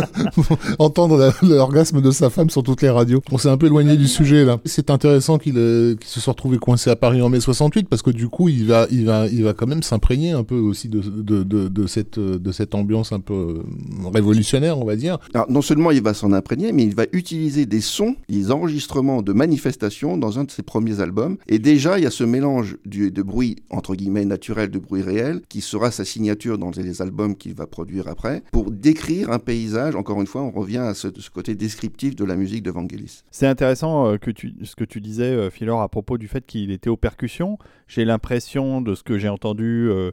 entendre 0.78 1.32
l'orgasme 1.42 2.00
de 2.00 2.10
sa 2.10 2.30
femme 2.30 2.50
sur 2.50 2.62
toutes 2.62 2.82
les 2.82 2.90
radios. 2.90 3.20
On 3.30 3.38
s'est 3.38 3.48
un 3.48 3.56
peu 3.56 3.66
éloigné 3.66 3.96
du 3.96 4.08
sujet 4.08 4.44
là. 4.44 4.58
C'est 4.64 4.90
intéressant 4.90 5.38
qu'il 5.38 5.58
euh, 5.58 5.94
se 6.04 6.20
soit 6.20 6.32
retrouvé 6.32 6.58
coincé 6.58 6.90
à 6.90 6.96
Paris 6.96 7.22
en 7.22 7.28
mai 7.28 7.40
68 7.40 7.88
parce 7.88 8.02
que 8.02 8.10
du 8.10 8.28
coup 8.28 8.48
il 8.48 8.66
va 8.66 8.86
il 8.90 9.04
va 9.06 9.26
il 9.28 9.44
va 9.44 9.52
quand 9.52 9.66
même 9.66 9.82
s'imprégner 9.82 10.32
un 10.32 10.44
peu 10.44 10.56
aussi 10.56 10.88
de, 10.88 11.00
de, 11.00 11.42
de, 11.42 11.68
de 11.68 11.86
cette 11.86 12.18
de 12.18 12.52
cette 12.52 12.74
ambiance 12.74 13.12
un 13.12 13.20
peu 13.20 13.34
euh, 13.34 13.62
révolutionnaire 14.12 14.78
on 14.78 14.84
va 14.84 14.96
dire. 14.96 15.18
Alors, 15.34 15.50
non 15.50 15.62
seulement 15.62 15.90
il 15.90 16.02
va 16.02 16.14
s'en 16.14 16.32
imprégner, 16.32 16.72
mais 16.72 16.84
il 16.84 16.94
va 16.94 17.04
utiliser 17.12 17.66
des 17.66 17.80
sons, 17.80 18.16
des 18.28 18.50
enregistrements 18.50 19.22
de 19.22 19.32
manifestations 19.32 20.01
dans 20.02 20.38
un 20.38 20.44
de 20.44 20.50
ses 20.50 20.62
premiers 20.62 21.00
albums. 21.00 21.36
Et 21.48 21.58
déjà, 21.58 21.98
il 21.98 22.04
y 22.04 22.06
a 22.06 22.10
ce 22.10 22.24
mélange 22.24 22.76
de 22.84 23.22
bruit, 23.22 23.56
entre 23.70 23.94
guillemets, 23.94 24.24
naturel, 24.24 24.70
de 24.70 24.78
bruit 24.78 25.02
réel, 25.02 25.40
qui 25.48 25.60
sera 25.60 25.90
sa 25.90 26.04
signature 26.04 26.58
dans 26.58 26.70
les 26.70 27.02
albums 27.02 27.36
qu'il 27.36 27.54
va 27.54 27.66
produire 27.66 28.08
après, 28.08 28.42
pour 28.52 28.70
décrire 28.70 29.30
un 29.30 29.38
paysage. 29.38 29.96
Encore 29.96 30.20
une 30.20 30.26
fois, 30.26 30.42
on 30.42 30.50
revient 30.50 30.78
à 30.78 30.94
ce, 30.94 31.08
côté 31.32 31.54
descriptif 31.54 32.16
de 32.16 32.24
la 32.24 32.36
musique 32.36 32.62
de 32.62 32.70
Vangelis. 32.70 33.22
C'est 33.30 33.46
intéressant 33.46 34.06
euh, 34.06 34.16
que 34.16 34.30
ce 34.62 34.76
que 34.76 34.84
tu 34.84 35.00
disais, 35.00 35.24
euh, 35.24 35.50
Philor, 35.50 35.80
à 35.80 35.88
propos 35.88 36.18
du 36.18 36.28
fait 36.28 36.44
qu'il 36.44 36.70
était 36.70 36.90
aux 36.90 36.96
percussions. 36.96 37.58
J'ai 37.86 38.04
l'impression 38.04 38.80
de 38.80 38.94
ce 38.94 39.02
que 39.02 39.18
j'ai 39.18 39.28
entendu 39.28 39.88
euh, 39.90 40.10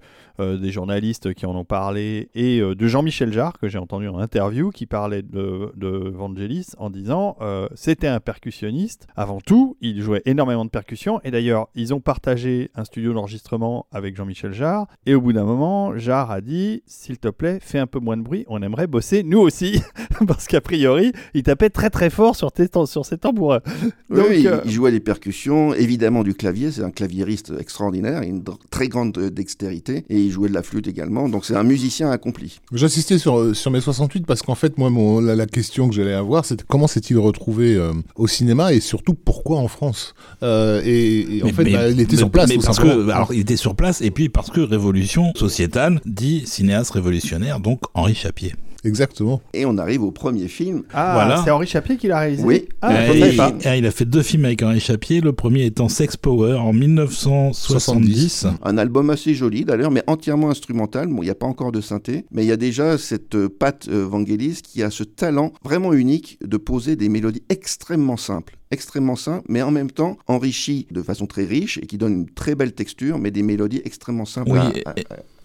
des 0.58 0.72
journalistes 0.72 1.34
qui 1.34 1.46
en 1.46 1.56
ont 1.56 1.66
parlé 1.66 2.30
et 2.34 2.60
euh, 2.60 2.76
de 2.76 2.88
Jean-Michel 2.88 3.34
Jarre, 3.34 3.58
que 3.60 3.68
j'ai 3.68 3.78
entendu 3.78 4.08
en 4.08 4.20
interview, 4.20 4.70
qui 4.72 4.86
parlait 4.86 5.22
de, 5.22 5.72
de 5.76 5.88
Vangelis 5.88 6.68
en 6.78 6.90
disant 6.90 7.38
euh, 7.42 7.68
c'était 7.76 8.08
un 8.08 8.20
percussionniste. 8.20 9.08
Avant 9.16 9.40
tout, 9.42 9.78
il 9.82 10.02
jouait 10.02 10.22
énormément 10.26 10.66
de 10.66 10.70
percussions. 10.70 11.20
Et 11.24 11.32
d'ailleurs, 11.32 11.68
ils 11.76 11.94
ont 11.94 12.00
partagé 12.00 12.72
un 12.76 12.84
studio 12.84 13.14
d'enregistrement 13.14 13.88
avec 13.92 14.16
Jean-Michel 14.16 14.54
Jarre. 14.54 14.88
Et 15.06 15.16
au 15.16 15.22
bout 15.22 15.34
d'un 15.34 15.44
moment, 15.44 15.98
Jarre 15.98 16.32
a 16.32 16.42
dit 16.42 16.84
s'il 16.86 17.18
te 17.18 17.30
plaît, 17.30 17.60
fais 17.62 17.80
un 17.80 17.88
peu 17.88 18.00
moins 18.00 18.18
de 18.18 18.22
bruit, 18.22 18.46
on 18.48 18.62
aimerait 18.62 18.88
bosser 18.88 19.24
nous 19.24 19.40
aussi. 19.40 19.82
Parce 20.28 20.48
qu'a 20.48 20.62
priori, 20.62 21.12
il 21.34 21.44
tapait 21.44 21.70
très 21.70 21.90
très 21.90 22.10
fort 22.10 22.36
sur, 22.36 22.52
tes, 22.52 22.68
sur 22.86 23.06
ses 23.06 23.18
tambourins. 23.18 23.62
Oui, 24.10 24.18
Donc, 24.18 24.26
oui, 24.30 24.48
euh, 24.48 24.62
il 24.66 24.72
jouait 24.72 24.92
les 24.92 25.00
percussions, 25.00 25.74
évidemment 25.74 26.24
du 26.24 26.34
clavier, 26.34 26.72
c'est 26.72 26.84
un 26.84 26.92
claviériste 26.92 27.54
extraordinaire, 27.58 28.22
une 28.22 28.44
très 28.70 28.88
grande 28.88 29.18
euh, 29.18 29.30
dextérité, 29.30 30.06
et 30.10 30.20
il 30.20 30.29
jouait 30.32 30.50
de 30.50 30.54
la 30.54 30.64
flûte 30.64 30.88
également, 30.88 31.30
donc 31.30 31.46
c'est 31.46 31.56
un 31.56 31.64
musicien 31.64 32.10
accompli. 32.12 32.60
J'insistais 32.72 33.18
sur, 33.18 33.40
euh, 33.40 33.54
sur 33.54 33.72
mes 33.72 33.82
68 33.82 34.26
parce 34.26 34.42
qu'en 34.42 34.56
fait, 34.56 34.78
moi, 34.78 34.90
mon, 34.90 35.20
la, 35.20 35.36
la 35.36 35.46
question 35.46 35.90
que 35.90 35.96
j'allais 35.96 36.14
avoir, 36.14 36.46
c'était 36.46 36.64
comment 36.68 36.88
s'est-il 36.88 37.18
retrouvé 37.18 37.76
euh, 37.76 37.94
au 38.16 38.28
cinéma 38.28 38.74
et 38.74 38.80
surtout 38.80 39.14
pourquoi 39.14 39.58
en 39.58 39.68
France? 39.68 40.14
Euh, 40.44 40.82
et, 40.86 41.38
et 41.38 41.44
en 41.44 41.48
Mais- 41.48 41.54
fait, 41.54 41.64
mais- 41.64 41.74
bah, 41.74 41.90
il 41.90 42.00
était 42.00 42.14
mais- 42.14 42.18
sur 42.18 42.30
place. 42.32 42.50
mais 42.50 42.56
tout 42.56 42.62
parce 42.64 42.78
simplement. 42.78 43.06
que, 43.06 43.12
alors, 43.12 43.34
il 43.34 43.40
était 43.42 43.56
sur 43.58 43.76
place, 43.76 44.02
et 44.02 44.12
puis 44.12 44.30
parce 44.30 44.50
que 44.50 44.62
révolution 44.62 45.32
sociétale 45.36 46.02
dit 46.06 46.44
cinéaste 46.46 46.92
révolutionnaire, 46.92 47.60
donc 47.60 47.82
Henri 47.94 48.16
Chapier. 48.16 48.54
Exactement. 48.84 49.42
Et 49.54 49.66
on 49.66 49.78
arrive 49.78 50.04
au 50.04 50.12
premier 50.12 50.48
film. 50.48 50.84
Ah, 50.94 51.12
Voilà. 51.14 51.42
c'est 51.44 51.52
Henri 51.52 51.68
Chapier 51.68 51.98
qui 51.98 52.08
l'a 52.08 52.20
réalisé 52.20 52.44
Oui. 52.44 52.68
Ah, 52.82 52.94
Euh, 52.96 53.08
je 53.08 53.14
il, 53.14 53.20
savais 53.20 53.36
pas. 53.36 53.76
il 53.78 53.86
a 53.86 53.92
fait 53.92 54.06
deux 54.06 54.22
films 54.24 54.46
avec 54.46 54.62
Henri 54.64 54.80
Chapier, 54.80 55.22
le 55.22 55.34
premier 55.34 55.66
étant 55.66 55.90
Sex 55.90 56.16
Power 56.18 56.54
en 56.56 56.72
1970. 56.74 58.48
Un 58.64 58.78
album 58.78 59.10
assez 59.10 59.34
joli 59.34 59.66
d'ailleurs, 59.66 59.92
mais 59.92 60.04
entièrement 60.08 60.50
instrumental. 60.50 61.08
Bon, 61.08 61.22
il 61.22 61.26
n'y 61.26 61.30
a 61.32 61.36
pas 61.36 61.46
encore 61.48 61.72
de 61.72 61.82
synthé, 61.82 62.26
mais 62.32 62.44
il 62.44 62.48
y 62.48 62.52
a 62.52 62.58
déjà 62.58 62.98
cette 62.98 63.36
euh, 63.36 63.50
patte 63.50 63.88
euh, 63.90 64.06
Vangelis 64.06 64.62
qui 64.64 64.84
a 64.84 64.90
ce 64.90 65.04
talent 65.04 65.52
vraiment 65.64 65.94
unique 65.94 66.38
de 66.46 66.58
poser 66.58 66.96
des 66.96 67.10
mélodies 67.10 67.44
extrêmement 67.50 68.18
simples. 68.18 68.58
Extrêmement 68.72 69.16
simples, 69.16 69.46
mais 69.50 69.62
en 69.62 69.72
même 69.72 69.90
temps 69.92 70.18
enrichies 70.28 70.88
de 70.92 71.02
façon 71.02 71.26
très 71.26 71.44
riche 71.46 71.80
et 71.82 71.86
qui 71.88 71.98
donnent 71.98 72.14
une 72.14 72.30
très 72.30 72.56
belle 72.56 72.74
texture, 72.74 73.18
mais 73.18 73.32
des 73.32 73.42
mélodies 73.44 73.82
extrêmement 73.84 74.26
simples. 74.26 74.52
Oui, 74.52 74.82
à- 74.86 74.94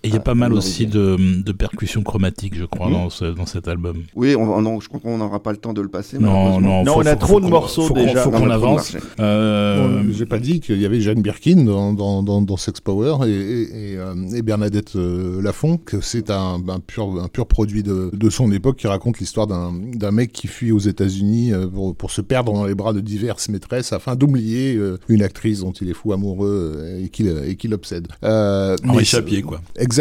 Et 0.05 0.09
il 0.09 0.13
y 0.13 0.17
a 0.17 0.21
Ah, 0.21 0.23
pas 0.23 0.35
mal 0.35 0.53
aussi 0.53 0.87
de, 0.87 1.17
de 1.43 1.53
percussions 1.53 2.03
chromatiques, 2.03 2.55
je 2.57 2.65
crois, 2.67 2.89
Mhm. 2.89 2.93
dans, 2.93 3.11
ce- 3.11 3.25
dans 3.35 3.47
cet 3.47 3.69
album. 3.69 4.03
Oui, 4.15 4.37
on, 4.37 4.43
on- 4.43 4.81
je 4.81 4.89
crois 4.89 5.01
qu'on 5.01 5.17
n'aura 5.19 5.43
pas 5.43 5.51
le 5.51 5.57
temps 5.57 5.73
de 5.73 5.81
le 5.81 5.89
passer. 5.89 6.19
Non, 6.19 6.61
non, 6.61 6.85
Non, 6.85 6.93
faut- 6.95 7.01
on 7.01 7.07
a 7.07 7.11
faut- 7.13 7.17
trop 7.17 7.33
faut 7.35 7.41
de 7.41 7.47
morceaux 7.49 7.83
faut 7.87 7.95
déjà. 7.95 8.23
Faut 8.23 8.31
qu'on 8.31 8.51
avance. 8.51 8.97
Euh, 9.21 10.03
Bon, 10.03 10.13
J'ai 10.13 10.27
pas 10.27 10.39
dit 10.39 10.61
qu'il 10.61 10.81
y 10.81 10.85
avait 10.87 11.01
Jeanne 11.01 11.23
Birkin 11.23 11.65
dans, 11.65 11.93
dans, 11.95 12.23
dans, 12.23 12.43
dans 12.43 12.57
Sex 12.57 12.81
Power 12.81 13.27
et, 13.27 13.31
et, 13.31 13.63
et, 13.93 13.97
euh, 13.99 14.15
et 14.35 14.43
Bernadette 14.43 14.95
euh, 14.97 15.41
Lafont, 15.43 15.79
que 15.79 16.01
c'est 16.01 16.31
un, 16.31 16.61
un 16.69 16.81
pur, 16.81 17.21
un 17.23 17.29
pur 17.29 17.47
produit 17.47 17.83
de, 17.83 18.11
de 18.13 18.31
son 18.31 18.53
époque 18.53 18.77
qui 18.77 18.87
raconte 18.87 19.19
l'histoire 19.19 19.47
d'un 19.47 19.73
d'un 19.95 20.11
mec 20.11 20.33
qui 20.33 20.47
fuit 20.49 20.71
aux 20.73 20.79
États-Unis 20.79 21.53
euh, 21.53 21.67
pour, 21.67 21.95
pour 21.97 22.11
se 22.11 22.21
perdre 22.21 22.53
dans 22.53 22.67
les 22.67 22.75
bras 22.75 22.93
de 22.93 23.01
diverses 23.01 23.49
maîtresses 23.49 23.93
afin 23.93 24.17
d'oublier 24.17 24.77
euh, 24.77 24.99
une 25.09 25.23
actrice 25.23 25.61
dont 25.61 25.73
il 25.73 25.89
est 25.89 25.95
fou 25.95 26.13
amoureux 26.13 26.99
et 27.03 27.09
qui 27.09 27.27
et 27.27 27.57
qui 27.57 27.69
l'obsède. 27.69 28.09
Euh, 28.23 28.77
Henri 28.87 29.05
Chapier, 29.07 29.41
quoi. 29.43 29.61
Exactement. 29.77 29.94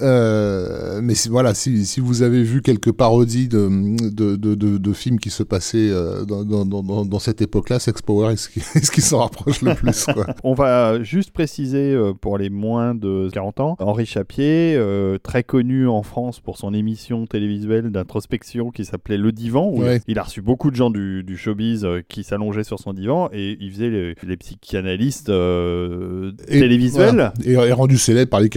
Euh, 0.00 1.00
mais 1.02 1.14
voilà, 1.30 1.54
si, 1.54 1.84
si 1.86 2.00
vous 2.00 2.22
avez 2.22 2.42
vu 2.42 2.62
quelques 2.62 2.92
parodies 2.92 3.48
de, 3.48 3.68
de, 4.10 4.36
de, 4.36 4.54
de, 4.54 4.78
de 4.78 4.92
films 4.92 5.18
qui 5.18 5.30
se 5.30 5.42
passaient 5.42 5.90
euh, 5.90 6.24
dans, 6.24 6.44
dans, 6.44 6.64
dans, 6.64 7.04
dans 7.04 7.18
cette 7.18 7.42
époque-là, 7.42 7.78
Sex 7.78 8.02
Power 8.02 8.32
est 8.32 8.36
ce 8.36 8.48
qui, 8.90 9.00
s'en 9.00 9.18
rapproche 9.18 9.62
le 9.62 9.74
plus. 9.74 10.04
Quoi. 10.06 10.26
On 10.44 10.54
va 10.54 11.02
juste 11.02 11.30
préciser 11.32 11.92
euh, 11.92 12.12
pour 12.12 12.38
les 12.38 12.50
moins 12.50 12.94
de 12.94 13.28
40 13.32 13.60
ans, 13.60 13.76
Henri 13.80 14.06
Chapier, 14.06 14.74
euh, 14.76 15.18
très 15.22 15.42
connu 15.42 15.88
en 15.88 16.02
France 16.02 16.40
pour 16.40 16.58
son 16.58 16.74
émission 16.74 17.26
télévisuelle 17.26 17.90
d'introspection 17.90 18.70
qui 18.70 18.84
s'appelait 18.84 19.18
Le 19.18 19.32
Divan, 19.32 19.68
où 19.72 19.82
Ouais. 19.82 20.00
il 20.06 20.18
a 20.18 20.22
reçu 20.22 20.42
beaucoup 20.42 20.70
de 20.70 20.76
gens 20.76 20.90
du, 20.90 21.24
du 21.24 21.36
showbiz 21.36 21.86
qui 22.08 22.22
s'allongeaient 22.24 22.62
sur 22.64 22.78
son 22.78 22.92
divan 22.92 23.28
et 23.32 23.56
il 23.60 23.72
faisait 23.72 23.90
les, 23.90 24.14
les 24.26 24.36
psychanalystes 24.36 25.28
euh, 25.30 26.32
Et- 26.48 26.60
télévisuels. 26.60 27.08
voilà. 27.14 27.32
Et, 27.44 27.52
et 27.52 27.72
rendu 27.72 27.98
célèbre 27.98 28.30
par 28.30 28.40
les 28.40 28.48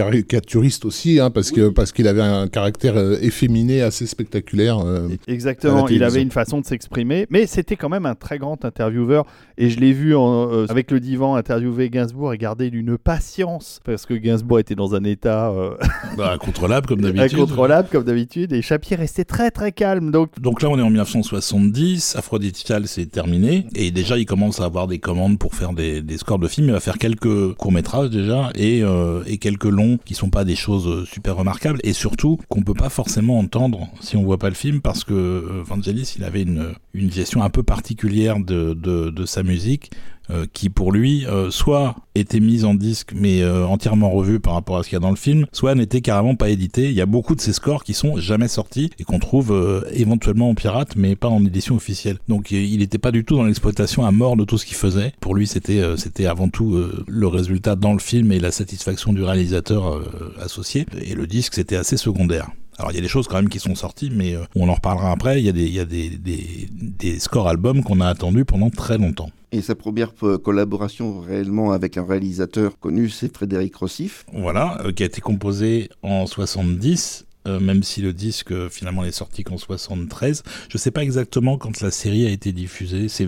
aussi, 0.86 1.20
hein, 1.20 1.30
parce 1.30 1.52
que 1.52 1.70
parce 1.70 1.92
qu'il 1.92 2.08
avait 2.08 2.22
un 2.22 2.48
caractère 2.48 2.98
euh, 2.98 3.18
efféminé 3.22 3.82
assez 3.82 4.06
spectaculaire. 4.06 4.80
euh. 4.80 5.10
Exactement, 5.28 5.88
il 5.88 6.04
avait 6.04 6.22
une 6.22 6.32
façon 6.32 6.60
de 6.60 6.66
s'exprimer, 6.66 7.28
mais 7.30 7.48
c'était 7.48 7.76
quand 7.76 7.90
même 7.90 8.06
un 8.06 8.16
très 8.16 8.38
grand 8.38 8.64
intervieweur. 8.66 9.26
Et 9.58 9.70
je 9.70 9.80
l'ai 9.80 9.94
vu 9.94 10.16
en, 10.16 10.52
euh, 10.52 10.66
avec 10.70 10.92
le 10.92 11.00
divan 11.00 11.36
interviewer 11.36 11.90
Gainsbourg 11.90 12.34
et 12.34 12.38
garder 12.38 12.70
d'une 12.70 12.98
patience, 12.98 13.80
parce 13.86 14.06
que 14.06 14.14
Gainsbourg 14.14 14.60
était 14.60 14.76
dans 14.76 14.96
un 14.96 15.04
état 15.04 15.50
euh, 15.52 15.76
Bah, 16.18 16.32
incontrôlable, 16.34 16.88
comme 16.88 17.02
d'habitude. 17.02 17.34
incontrôlable 17.40 17.88
comme 17.92 18.04
d'habitude, 18.04 18.52
et 18.54 18.62
Chapier 18.62 18.96
restait 18.98 19.24
très 19.26 19.52
très 19.52 19.72
calme. 19.72 20.12
Donc 20.12 20.30
Donc 20.42 20.62
là, 20.62 20.70
on 20.70 20.78
est 20.78 20.82
en 20.82 20.90
1970, 20.90 22.16
Aphrodisiacal 22.18 22.88
c'est 22.88 23.06
terminé, 23.06 23.66
et 23.76 23.92
déjà 23.92 24.18
il 24.18 24.26
commence 24.26 24.60
à 24.60 24.66
avoir 24.66 24.88
des 24.88 25.00
commandes 25.00 25.40
pour 25.40 25.56
faire 25.56 25.74
des, 25.74 26.02
des 26.02 26.18
scores 26.18 26.40
de 26.40 26.48
films. 26.48 26.68
Il 26.68 26.74
va 26.74 26.80
faire 26.80 26.98
quelques 26.98 27.54
courts 27.54 27.72
métrages 27.72 28.10
déjà 28.10 28.50
et, 28.56 28.82
euh, 28.84 29.24
et 29.26 29.38
quelques 29.38 29.64
longs 29.66 29.98
qui 30.04 30.16
sont 30.16 30.30
pas 30.30 30.44
des 30.44 30.56
choses 30.56 30.88
euh, 30.88 31.06
super 31.06 31.36
remarquables 31.38 31.80
et 31.84 31.94
surtout 31.94 32.40
qu'on 32.50 32.62
peut 32.62 32.74
pas 32.74 32.90
forcément 32.90 33.40
entendre 33.40 33.88
si 34.02 34.18
on 34.18 34.24
voit 34.24 34.38
pas 34.38 34.50
le 34.50 34.56
film 34.56 34.82
parce 34.82 35.04
que 35.04 35.62
Vangelis 35.66 36.16
il 36.18 36.24
avait 36.24 36.42
une, 36.44 36.74
une 36.94 37.12
gestion 37.12 37.44
un 37.44 37.50
peu 37.50 37.64
particulière 37.64 38.38
de, 38.40 38.74
de, 38.74 39.10
de 39.10 39.26
sa 39.26 39.44
musique. 39.46 39.92
euh, 40.32 40.48
qui 40.52 40.70
pour 40.70 40.92
lui 40.92 41.28
euh, 41.28 41.52
soit 41.52 41.96
était 42.16 42.40
mise 42.40 42.66
en 42.66 42.74
disque 42.74 43.12
mais 43.16 43.44
euh, 43.44 43.64
entièrement 43.68 44.10
revue 44.10 44.40
par 44.40 44.56
rapport 44.56 44.78
à 44.78 44.82
ce 44.82 44.90
qu'il 44.90 44.96
y 44.96 44.98
a 44.98 45.00
dans 45.00 45.12
le 45.12 45.16
film, 45.16 45.46
soit 45.52 45.76
n'était 45.76 46.02
carrément 46.02 46.34
pas 46.34 46.50
édité. 46.50 46.86
Il 46.86 46.94
y 46.94 47.02
a 47.02 47.06
beaucoup 47.06 47.36
de 47.36 47.42
ces 47.42 47.54
scores 47.54 47.84
qui 47.84 47.94
sont 47.94 48.18
jamais 48.18 48.48
sortis 48.48 48.90
et 48.98 49.04
qu'on 49.04 49.20
trouve 49.20 49.86
éventuellement 49.94 50.50
en 50.50 50.56
pirate 50.56 50.96
mais 50.96 51.16
pas 51.16 51.28
en 51.28 51.46
édition 51.46 51.76
officielle. 51.76 52.18
Donc 52.28 52.50
il 52.50 52.80
n'était 52.80 52.98
pas 52.98 53.12
du 53.12 53.24
tout 53.24 53.36
dans 53.36 53.44
l'exploitation 53.44 54.04
à 54.04 54.12
mort 54.12 54.36
de 54.36 54.46
tout 54.46 54.58
ce 54.58 54.66
qu'il 54.66 54.78
faisait. 54.78 55.14
Pour 55.20 55.36
lui 55.36 55.46
c'était 55.46 55.84
c'était 55.96 56.26
avant 56.26 56.50
tout 56.50 56.76
le 57.08 57.28
résultat 57.28 57.76
dans 57.76 57.94
le 57.94 58.00
film 58.00 58.32
et 58.32 58.40
la 58.40 58.52
satisfaction 58.52 59.14
du 59.14 59.22
réalisateur 59.22 60.02
associé 60.42 60.88
et 61.04 61.14
le 61.14 61.28
disque 61.28 61.54
c'était 61.54 61.76
assez 61.76 61.98
secondaire. 61.98 62.50
Alors 62.78 62.92
il 62.92 62.96
y 62.96 62.98
a 62.98 63.02
des 63.02 63.08
choses 63.08 63.28
quand 63.28 63.36
même 63.36 63.50
qui 63.50 63.60
sont 63.60 63.76
sorties, 63.76 64.12
mais 64.14 64.36
euh, 64.36 64.44
on 64.56 64.68
en 64.70 64.74
reparlera 64.74 65.12
après. 65.12 65.40
Il 65.40 65.46
y 65.46 65.50
a 65.50 65.54
des, 65.54 65.66
il 65.66 65.74
y 65.74 65.80
a 65.80 65.86
des, 65.86 66.10
des, 66.10 66.68
des 66.72 67.20
scores 67.20 67.48
albums 67.48 67.84
qu'on 67.84 68.02
a 68.02 68.08
attendus 68.08 68.46
pendant 68.46 68.70
très 68.70 68.98
longtemps. 68.98 69.30
Et 69.52 69.62
sa 69.62 69.76
première 69.76 70.12
euh, 70.24 70.38
collaboration 70.38 71.22
réellement 71.22 71.72
avec 71.72 71.98
un 71.98 72.06
réalisateur 72.06 72.78
connu, 72.78 73.10
c'est 73.10 73.34
Frédéric 73.34 73.76
Rossif. 73.76 74.26
Voilà, 74.34 74.82
euh, 74.84 74.92
qui 74.92 75.04
a 75.04 75.06
été 75.06 75.22
composé 75.22 75.90
en 76.02 76.26
70. 76.26 77.25
Euh, 77.48 77.60
même 77.60 77.84
si 77.84 78.02
le 78.02 78.14
disque 78.14 78.52
euh, 78.52 78.70
finalement 78.70 79.04
n'est 79.04 79.12
sorti 79.12 79.44
qu'en 79.44 79.58
73. 79.58 80.44
Je 80.70 80.78
sais 80.78 80.92
pas 80.92 81.04
exactement 81.04 81.58
quand 81.58 81.82
la 81.82 81.92
série 81.92 82.26
a 82.26 82.30
été 82.30 82.52
diffusée. 82.52 83.08
C'est 83.08 83.28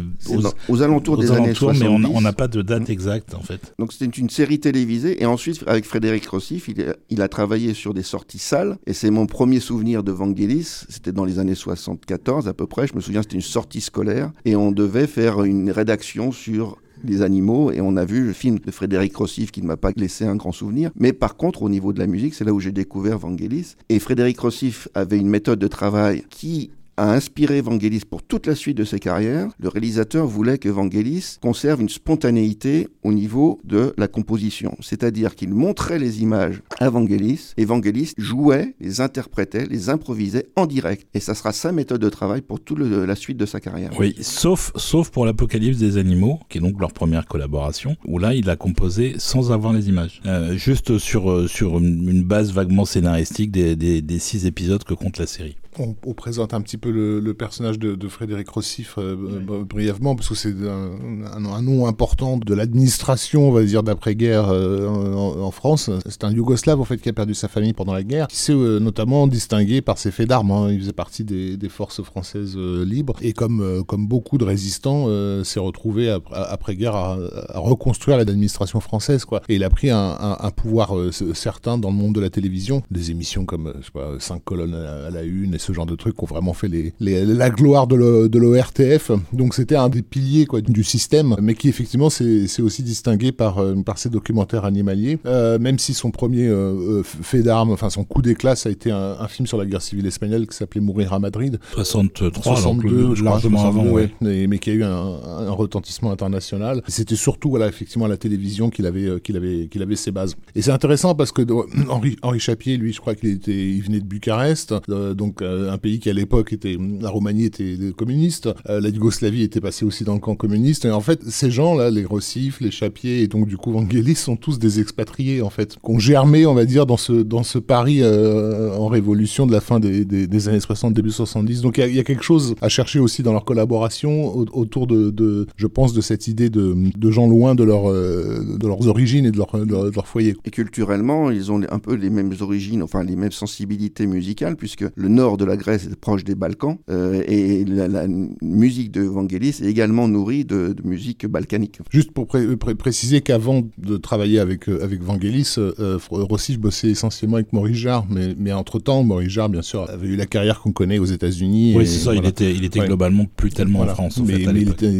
aux, 0.69 0.81
alentours 0.81 1.17
aux 1.17 1.21
des 1.21 1.31
années 1.31 1.45
alentours, 1.45 1.73
70. 1.75 1.79
mais 2.01 2.09
on 2.13 2.21
n'a 2.21 2.33
pas 2.33 2.47
de 2.47 2.61
date 2.61 2.89
exacte 2.89 3.33
en 3.33 3.41
fait. 3.41 3.73
Donc 3.79 3.93
c'était 3.93 4.05
une 4.05 4.29
série 4.29 4.59
télévisée 4.59 5.21
et 5.21 5.25
ensuite 5.25 5.63
avec 5.67 5.85
Frédéric 5.85 6.25
Rossif, 6.27 6.67
il, 6.67 6.81
a- 6.81 6.95
il 7.09 7.21
a 7.21 7.27
travaillé 7.27 7.73
sur 7.73 7.93
des 7.93 8.03
sorties 8.03 8.39
salles 8.39 8.77
et 8.87 8.93
c'est 8.93 9.11
mon 9.11 9.25
premier 9.25 9.59
souvenir 9.59 10.03
de 10.03 10.11
Vangelis, 10.11 10.85
c'était 10.89 11.11
dans 11.11 11.25
les 11.25 11.39
années 11.39 11.55
74 11.55 12.47
à 12.47 12.53
peu 12.53 12.67
près, 12.67 12.87
je 12.87 12.95
me 12.95 13.01
souviens 13.01 13.21
c'était 13.21 13.35
une 13.35 13.41
sortie 13.41 13.81
scolaire 13.81 14.31
et 14.45 14.55
on 14.55 14.71
devait 14.71 15.07
faire 15.07 15.43
une 15.43 15.71
rédaction 15.71 16.31
sur 16.31 16.77
les 17.03 17.21
animaux 17.21 17.71
et 17.71 17.81
on 17.81 17.95
a 17.97 18.05
vu 18.05 18.25
le 18.25 18.33
film 18.33 18.59
de 18.59 18.71
Frédéric 18.71 19.15
Rossif 19.15 19.51
qui 19.51 19.61
ne 19.61 19.67
m'a 19.67 19.77
pas 19.77 19.91
laissé 19.95 20.25
un 20.25 20.35
grand 20.35 20.51
souvenir. 20.51 20.91
Mais 20.95 21.13
par 21.13 21.35
contre 21.35 21.63
au 21.63 21.69
niveau 21.69 21.93
de 21.93 21.99
la 21.99 22.07
musique 22.07 22.33
c'est 22.33 22.45
là 22.45 22.53
où 22.53 22.59
j'ai 22.59 22.71
découvert 22.71 23.17
Vangelis. 23.17 23.75
Et 23.89 23.99
Frédéric 23.99 24.39
Rossif 24.39 24.87
avait 24.93 25.17
une 25.17 25.29
méthode 25.29 25.59
de 25.59 25.67
travail 25.67 26.23
qui 26.29 26.71
a 26.97 27.13
inspiré 27.13 27.61
Vangelis 27.61 28.01
pour 28.09 28.23
toute 28.23 28.47
la 28.47 28.55
suite 28.55 28.77
de 28.77 28.83
ses 28.83 28.99
carrières. 28.99 29.49
Le 29.59 29.69
réalisateur 29.69 30.27
voulait 30.27 30.57
que 30.57 30.69
Vangelis 30.69 31.37
conserve 31.41 31.81
une 31.81 31.89
spontanéité 31.89 32.87
au 33.03 33.13
niveau 33.13 33.59
de 33.63 33.93
la 33.97 34.07
composition. 34.07 34.75
C'est-à-dire 34.81 35.35
qu'il 35.35 35.53
montrait 35.53 35.99
les 35.99 36.21
images 36.21 36.61
à 36.79 36.89
Vangelis 36.89 37.53
et 37.57 37.65
Vangelis 37.65 38.13
jouait, 38.17 38.75
les 38.81 39.01
interprétait, 39.01 39.65
les 39.65 39.89
improvisait 39.89 40.47
en 40.55 40.65
direct. 40.65 41.07
Et 41.13 41.19
ça 41.19 41.35
sera 41.35 41.53
sa 41.53 41.71
méthode 41.71 42.01
de 42.01 42.09
travail 42.09 42.41
pour 42.41 42.59
toute 42.59 42.79
la 42.79 43.15
suite 43.15 43.37
de 43.37 43.45
sa 43.45 43.59
carrière. 43.59 43.91
Oui, 43.99 44.15
sauf, 44.21 44.71
sauf 44.75 45.09
pour 45.09 45.25
l'Apocalypse 45.25 45.77
des 45.77 45.97
animaux, 45.97 46.39
qui 46.49 46.57
est 46.57 46.61
donc 46.61 46.79
leur 46.79 46.91
première 46.91 47.27
collaboration, 47.27 47.95
où 48.05 48.19
là 48.19 48.33
il 48.33 48.49
a 48.49 48.55
composé 48.55 49.15
sans 49.17 49.51
avoir 49.51 49.73
les 49.73 49.89
images. 49.89 50.21
Euh, 50.25 50.57
juste 50.57 50.97
sur, 50.97 51.31
euh, 51.31 51.47
sur 51.47 51.77
une, 51.77 52.09
une 52.09 52.23
base 52.23 52.51
vaguement 52.51 52.85
scénaristique 52.85 53.51
des, 53.51 53.75
des, 53.75 54.01
des 54.01 54.19
six 54.19 54.45
épisodes 54.45 54.83
que 54.83 54.93
compte 54.93 55.17
la 55.17 55.27
série. 55.27 55.57
On, 55.79 55.95
on 56.05 56.13
présente 56.13 56.53
un 56.53 56.61
petit 56.61 56.77
peu 56.77 56.89
le, 56.91 57.19
le 57.19 57.33
personnage 57.33 57.77
de, 57.79 57.95
de 57.95 58.07
Frédéric 58.07 58.49
Rossif 58.49 58.95
euh, 58.97 59.15
b- 59.15 59.63
brièvement, 59.63 60.15
parce 60.15 60.29
que 60.29 60.35
c'est 60.35 60.53
un, 60.67 60.91
un- 61.33 61.45
un 61.45 61.61
nom 61.61 61.85
important 61.87 62.37
de 62.37 62.53
l'administration, 62.53 63.47
on 63.49 63.51
va 63.51 63.63
dire, 63.63 63.83
d'après-guerre 63.83 64.49
euh, 64.49 64.87
en, 64.87 65.39
en 65.41 65.51
France. 65.51 65.89
C'est 66.07 66.23
un 66.23 66.31
Yougoslave, 66.31 66.79
en 66.79 66.83
fait, 66.83 66.97
qui 66.97 67.09
a 67.09 67.13
perdu 67.13 67.33
sa 67.33 67.47
famille 67.47 67.73
pendant 67.73 67.93
la 67.93 68.03
guerre, 68.03 68.27
qui 68.27 68.37
s'est 68.37 68.53
euh, 68.53 68.79
notamment 68.79 69.27
distingué 69.27 69.81
par 69.81 69.97
ses 69.97 70.11
faits 70.11 70.27
d'armes. 70.29 70.51
hein. 70.51 70.71
Il 70.71 70.79
faisait 70.79 70.93
partie 70.93 71.23
des, 71.23 71.57
des 71.57 71.69
forces 71.69 72.01
françaises 72.01 72.55
euh, 72.57 72.83
libres, 72.85 73.15
et 73.21 73.33
comme, 73.33 73.61
euh, 73.61 73.83
comme 73.83 74.07
beaucoup 74.07 74.37
de 74.37 74.45
résistants, 74.45 75.05
euh, 75.07 75.43
s'est 75.43 75.59
retrouvé 75.59 76.09
ap- 76.09 76.23
après-guerre 76.31 76.95
à, 76.95 77.17
à 77.49 77.59
reconstruire 77.59 78.17
l'administration 78.17 78.79
française, 78.79 79.25
quoi. 79.25 79.41
Et 79.49 79.55
il 79.55 79.63
a 79.63 79.69
pris 79.69 79.89
un, 79.89 80.17
un- 80.39 80.51
pouvoir 80.51 80.97
euh, 80.97 81.11
certain 81.11 81.77
dans 81.77 81.89
le 81.89 81.95
monde 81.95 82.15
de 82.15 82.21
la 82.21 82.29
télévision, 82.29 82.81
des 82.89 83.11
émissions 83.11 83.45
comme, 83.45 83.67
euh, 83.67 83.73
je 83.81 83.85
sais 83.85 83.91
pas, 83.91 84.13
5 84.19 84.43
colonnes 84.43 84.73
à 84.73 84.79
la, 84.81 85.05
à 85.07 85.09
la 85.11 85.23
une, 85.23 85.53
et 85.53 85.59
ce 85.67 85.73
genre 85.73 85.85
de 85.85 85.95
trucs 85.95 86.15
qui 86.15 86.23
ont 86.23 86.27
vraiment 86.27 86.53
fait 86.53 86.67
les, 86.67 86.93
les- 86.99 87.25
la 87.25 87.49
gloire 87.49 87.87
de 87.87 87.95
l'O- 87.95 88.27
de 88.27 88.39
l'ORTF. 88.39 89.11
Donc 89.33 89.53
c'était 89.53 89.75
un 89.75 89.89
des 89.89 90.01
piliers 90.01 90.45
quoi, 90.45 90.61
du 90.61 90.83
système, 90.83 91.35
mais 91.41 91.53
qui 91.55 91.67
effectivement 91.69 92.09
s'est 92.09 92.61
aussi 92.61 92.83
distingué 92.83 93.31
par, 93.31 93.59
euh, 93.59 93.75
par 93.85 93.97
ses 93.97 94.09
documentaires 94.09 94.65
animaliers, 94.65 95.19
Euh, 95.25 95.59
même 95.59 95.77
si 95.79 95.93
son 95.93 96.11
premier 96.11 96.47
euh, 96.47 96.99
euh, 96.99 97.03
fait 97.03 97.43
d'armes, 97.43 97.71
enfin 97.71 97.89
son 97.89 98.03
coup 98.03 98.21
d'éclat, 98.21 98.55
ça 98.55 98.69
a 98.69 98.71
été 98.71 98.91
un, 98.91 99.15
un 99.19 99.27
film 99.27 99.45
sur 99.47 99.57
la 99.57 99.65
guerre 99.65 99.81
civile 99.81 100.05
espagnole 100.05 100.47
qui 100.47 100.55
s'appelait 100.55 100.81
Mourir 100.81 101.13
à 101.13 101.19
Madrid. 101.19 101.59
63, 101.73 102.43
62, 102.55 102.87
alors 102.87 103.09
que 103.09 103.15
je 103.15 103.21
crois, 103.21 103.31
largement 103.33 103.59
62, 103.61 103.87
avant. 103.87 103.95
ouais. 103.95 104.47
mais 104.47 104.59
qui 104.59 104.69
a 104.69 104.73
eu 104.73 104.83
un, 104.83 104.89
un 104.89 105.51
retentissement 105.51 106.11
international. 106.11 106.81
C'était 106.87 107.15
surtout, 107.15 107.49
voilà, 107.49 107.67
effectivement, 107.67 108.05
à 108.05 108.09
la 108.09 108.17
télévision 108.17 108.69
qu'il 108.69 108.85
avait, 108.85 109.05
euh, 109.05 109.19
qu'il 109.19 109.35
avait, 109.37 109.67
qu'il 109.69 109.81
avait 109.81 109.95
ses 109.95 110.11
bases. 110.11 110.35
Et 110.55 110.61
c'est 110.61 110.71
intéressant 110.71 111.15
parce 111.15 111.31
que 111.31 111.41
euh, 111.41 111.63
Henri, 111.89 112.15
Henri 112.21 112.39
Chapier, 112.39 112.77
lui, 112.77 112.93
je 112.93 112.99
crois 113.01 113.15
qu'il 113.15 113.29
était, 113.29 113.51
il 113.69 113.81
venait 113.81 113.99
de 113.99 114.05
Bucarest, 114.05 114.73
euh, 114.89 115.13
donc 115.13 115.41
euh, 115.41 115.56
un 115.69 115.77
pays 115.77 115.99
qui 115.99 116.09
à 116.09 116.13
l'époque 116.13 116.53
était, 116.53 116.77
la 117.01 117.09
Roumanie 117.09 117.45
était 117.45 117.77
communiste, 117.95 118.49
la 118.67 118.89
Yougoslavie 118.89 119.43
était 119.43 119.61
passée 119.61 119.85
aussi 119.85 120.03
dans 120.03 120.13
le 120.13 120.19
camp 120.19 120.35
communiste. 120.35 120.85
Et 120.85 120.91
en 120.91 121.01
fait, 121.01 121.23
ces 121.27 121.51
gens-là, 121.51 121.89
les 121.89 122.05
Rossif, 122.05 122.61
les 122.61 122.71
Chapier 122.71 123.21
et 123.21 123.27
donc 123.27 123.47
du 123.47 123.57
coup 123.57 123.71
Vangelis, 123.71 124.15
sont 124.15 124.35
tous 124.35 124.59
des 124.59 124.79
expatriés 124.79 125.41
en 125.41 125.49
fait, 125.49 125.73
qui 125.73 125.91
ont 125.91 125.99
germé, 125.99 126.45
on 126.45 126.53
va 126.53 126.65
dire, 126.65 126.85
dans 126.85 126.97
ce 126.97 127.13
dans 127.13 127.43
ce 127.43 127.59
Paris 127.59 128.03
en 128.03 128.87
révolution 128.87 129.47
de 129.47 129.51
la 129.51 129.61
fin 129.61 129.79
des, 129.79 130.05
des, 130.05 130.49
années 130.49 130.59
60, 130.59 130.93
début 130.93 131.11
70. 131.11 131.61
Donc 131.61 131.77
il 131.77 131.95
y, 131.95 131.99
a 131.99 132.03
quelque 132.03 132.23
chose 132.23 132.55
à 132.61 132.69
chercher 132.69 132.99
aussi 132.99 133.23
dans 133.23 133.33
leur 133.33 133.45
collaboration 133.45 134.35
autour 134.35 134.87
de, 134.87 135.09
de, 135.09 135.47
je 135.55 135.67
pense, 135.67 135.93
de 135.93 136.01
cette 136.01 136.27
idée 136.27 136.49
de, 136.49 136.75
de 136.95 137.11
gens 137.11 137.27
loin 137.27 137.55
de 137.55 137.63
leur 137.63 137.91
de 137.91 138.67
leurs 138.67 138.87
origines 138.87 139.25
et 139.25 139.31
de 139.31 139.37
leur, 139.37 139.51
de 139.65 139.95
leur 139.95 140.07
foyer. 140.07 140.35
Et 140.45 140.51
culturellement, 140.51 141.31
ils 141.31 141.51
ont 141.51 141.61
un 141.69 141.79
peu 141.79 141.95
les 141.95 142.09
mêmes 142.09 142.33
origines, 142.39 142.83
enfin 142.83 143.03
les 143.03 143.15
mêmes 143.15 143.31
sensibilités 143.31 144.05
musicales, 144.05 144.55
puisque 144.55 144.85
le 144.95 145.07
nord 145.07 145.37
de 145.37 145.45
la 145.47 145.57
Grèce 145.57 145.85
est 145.85 145.95
proche 145.95 146.23
des 146.23 146.35
Balkans, 146.35 146.77
euh, 146.89 147.23
et 147.27 147.65
la, 147.65 148.07
musique 148.41 148.91
de 148.91 149.01
Vangelis 149.01 149.59
est 149.61 149.65
également 149.65 150.07
nourrie 150.07 150.45
de, 150.45 150.75
musique 150.83 151.25
balkanique. 151.25 151.79
Juste 151.89 152.11
pour 152.11 152.27
préciser 152.27 153.21
qu'avant 153.21 153.63
de 153.77 153.97
travailler 153.97 154.39
avec, 154.39 154.69
euh, 154.69 154.83
avec 154.83 155.01
Vangelis, 155.01 155.55
euh, 155.57 155.97
Rossi 156.09 156.57
bossait 156.57 156.89
essentiellement 156.89 157.37
avec 157.37 157.53
Maurice 157.53 157.77
Jarre, 157.77 158.05
mais, 158.09 158.35
mais 158.37 158.51
entre-temps, 158.53 159.03
Maurice 159.03 159.29
Jarre, 159.29 159.49
bien 159.49 159.61
sûr, 159.61 159.89
avait 159.89 160.07
eu 160.07 160.15
la 160.15 160.25
carrière 160.25 160.61
qu'on 160.61 160.71
connaît 160.71 160.99
aux 160.99 161.05
États-Unis. 161.05 161.73
Oui, 161.75 161.87
c'est 161.87 161.99
ça, 161.99 162.13
il 162.13 162.25
était, 162.25 162.53
il 162.53 162.63
était 162.63 162.79
globalement 162.79 163.25
plus 163.35 163.49
tellement 163.49 163.81
en 163.81 163.87
France. 163.87 164.19
En 164.19 164.23
mais, 164.23 164.39
fait, 164.39 164.53
mais 164.53 164.61
il 164.61 164.69
était 164.69 164.91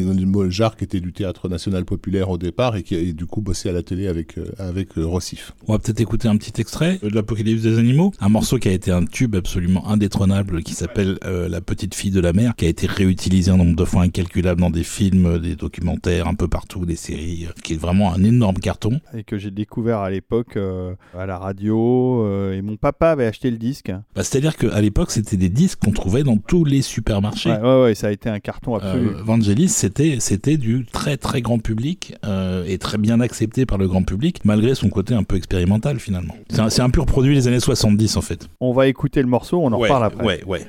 Jarre 0.50 0.76
qui 0.78 0.84
était 0.84 1.00
du 1.00 1.14
théâtre 1.14 1.50
national 1.50 1.86
populaire 1.86 2.30
au 2.30 2.38
départ 2.38 2.76
et 2.76 2.84
qui 2.84 2.96
a 2.96 3.12
du 3.12 3.26
coup 3.26 3.42
bossé 3.42 3.70
à 3.70 3.72
la 3.72 3.84
télé 3.84 4.08
avec, 4.08 4.36
avec 4.58 4.94
Rossif. 4.96 5.54
On 5.68 5.74
va 5.74 5.80
peut-être 5.80 6.00
écouter 6.00 6.28
un 6.28 6.38
petit 6.38 6.60
extrait 6.62 7.00
de 7.04 7.10
l'Apocalypse 7.10 7.64
des 7.64 7.78
animaux, 7.78 8.14
un 8.20 8.30
morceau 8.30 8.58
qui 8.58 8.70
a 8.70 8.72
été 8.72 8.92
un 8.92 9.06
tube 9.06 9.36
absolument 9.36 9.88
indétrônable 9.88 10.37
qui 10.64 10.74
s'appelle 10.74 11.18
euh, 11.26 11.50
La 11.50 11.62
petite 11.62 11.96
fille 11.96 12.12
de 12.12 12.20
la 12.20 12.34
mer, 12.34 12.56
qui 12.56 12.66
a 12.66 12.70
été 12.70 12.88
réutilisé 12.88 13.52
un 13.52 13.58
nombre 13.58 13.76
de 13.76 13.86
fois 13.86 14.04
incalculable 14.04 14.62
dans 14.62 14.70
des 14.70 14.84
films, 14.84 15.40
des 15.40 15.56
documentaires, 15.56 16.28
un 16.28 16.34
peu 16.34 16.48
partout, 16.48 16.86
des 16.86 16.96
séries, 16.96 17.48
euh, 17.50 17.54
qui 17.64 17.74
est 17.74 17.78
vraiment 17.78 18.14
un 18.14 18.24
énorme 18.24 18.58
carton. 18.58 19.00
Et 19.14 19.24
que 19.24 19.38
j'ai 19.38 19.52
découvert 19.52 20.00
à 20.00 20.10
l'époque 20.10 20.58
euh, 20.58 20.94
à 21.18 21.26
la 21.26 21.38
radio, 21.38 22.52
et 22.52 22.62
mon 22.62 22.78
papa 22.78 23.12
avait 23.12 23.26
acheté 23.26 23.52
le 23.52 23.58
disque. 23.58 23.92
Bah, 24.16 24.24
C'est-à-dire 24.24 24.56
qu'à 24.58 24.82
l'époque, 24.82 25.12
c'était 25.12 25.38
des 25.38 25.50
disques 25.50 25.80
qu'on 25.84 25.92
trouvait 25.92 26.24
dans 26.24 26.38
tous 26.38 26.66
les 26.66 26.82
supermarchés. 26.82 27.52
Ouais, 27.52 27.82
ouais, 27.84 27.96
ça 27.96 28.08
a 28.08 28.12
été 28.12 28.30
un 28.30 28.40
carton 28.40 28.76
absolu. 28.76 29.10
Vangelis, 29.24 29.70
c'était, 29.70 30.18
c'était 30.20 30.58
du 30.58 30.86
très 30.86 31.18
très 31.18 31.42
grand 31.42 31.60
public 31.60 32.16
et 32.68 32.78
très 32.78 32.98
bien 32.98 33.20
accepté 33.20 33.66
par 33.66 33.78
le 33.78 33.88
grand 33.88 34.04
public, 34.04 34.42
malgré 34.44 34.76
son 34.76 34.90
côté 34.90 35.14
un 35.14 35.24
peu 35.24 35.36
expérimental 35.36 36.00
finalement. 36.00 36.36
C'est 36.50 36.82
un, 36.82 36.90
pur 36.90 37.06
produit 37.06 37.36
des 37.36 37.48
années 37.48 37.60
70 37.60 38.18
en 38.18 38.22
fait. 38.22 38.48
On 38.60 38.74
va 38.74 38.88
écouter 38.88 39.22
le 39.22 39.28
morceau, 39.28 39.60
on 39.62 39.72
en 39.72 39.78
reparle 39.78 40.06
après. 40.06 40.17
Ouais, 40.24 40.44
ouais. 40.46 40.66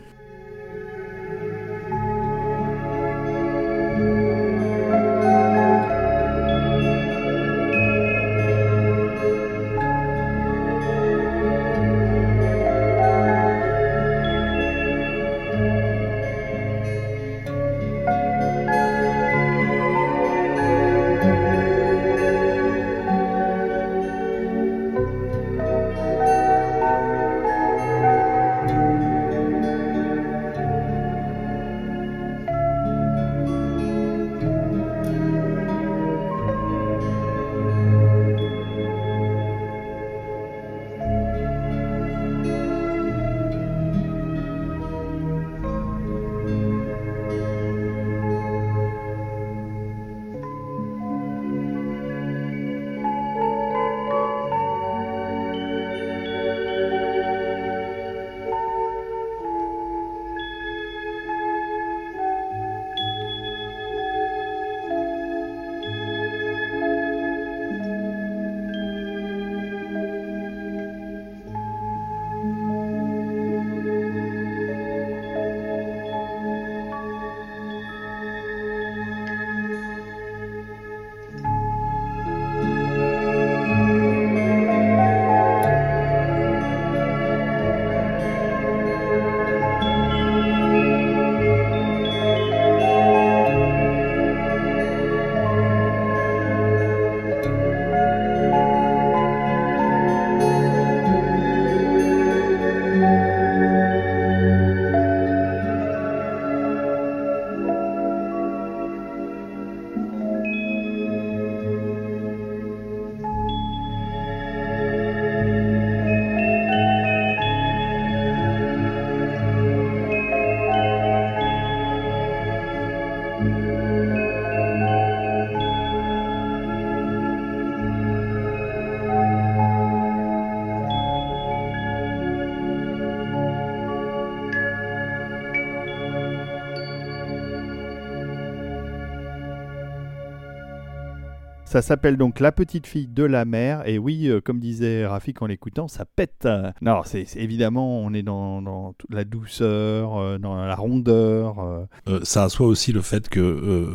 Ça 141.79 141.83
s'appelle 141.83 142.17
donc 142.17 142.41
La 142.41 142.51
petite 142.51 142.89
fille 142.89 143.07
de 143.07 143.23
la 143.23 143.45
mer. 143.45 143.87
Et 143.87 143.99
oui, 143.99 144.27
euh, 144.27 144.41
comme 144.41 144.59
disait 144.59 145.07
Rafik 145.07 145.43
en 145.43 145.47
l'écoutant, 145.47 145.87
ça 145.87 146.05
pète. 146.05 146.49
Non, 146.83 147.03
c'est 147.05 147.25
évidemment, 147.37 148.01
on 148.01 148.13
est 148.15 148.25
dans, 148.25 148.61
dans 148.61 148.97
la 149.11 149.25
douceur, 149.25 150.17
euh, 150.17 150.39
dans 150.39 150.57
la 150.57 150.75
rondeur. 150.75 151.61
Euh. 152.09 152.19
ça 152.25 152.43
assoit 152.43 152.67
aussi 152.67 152.91
le 152.91 153.01
fait 153.01 153.29
que 153.29 153.41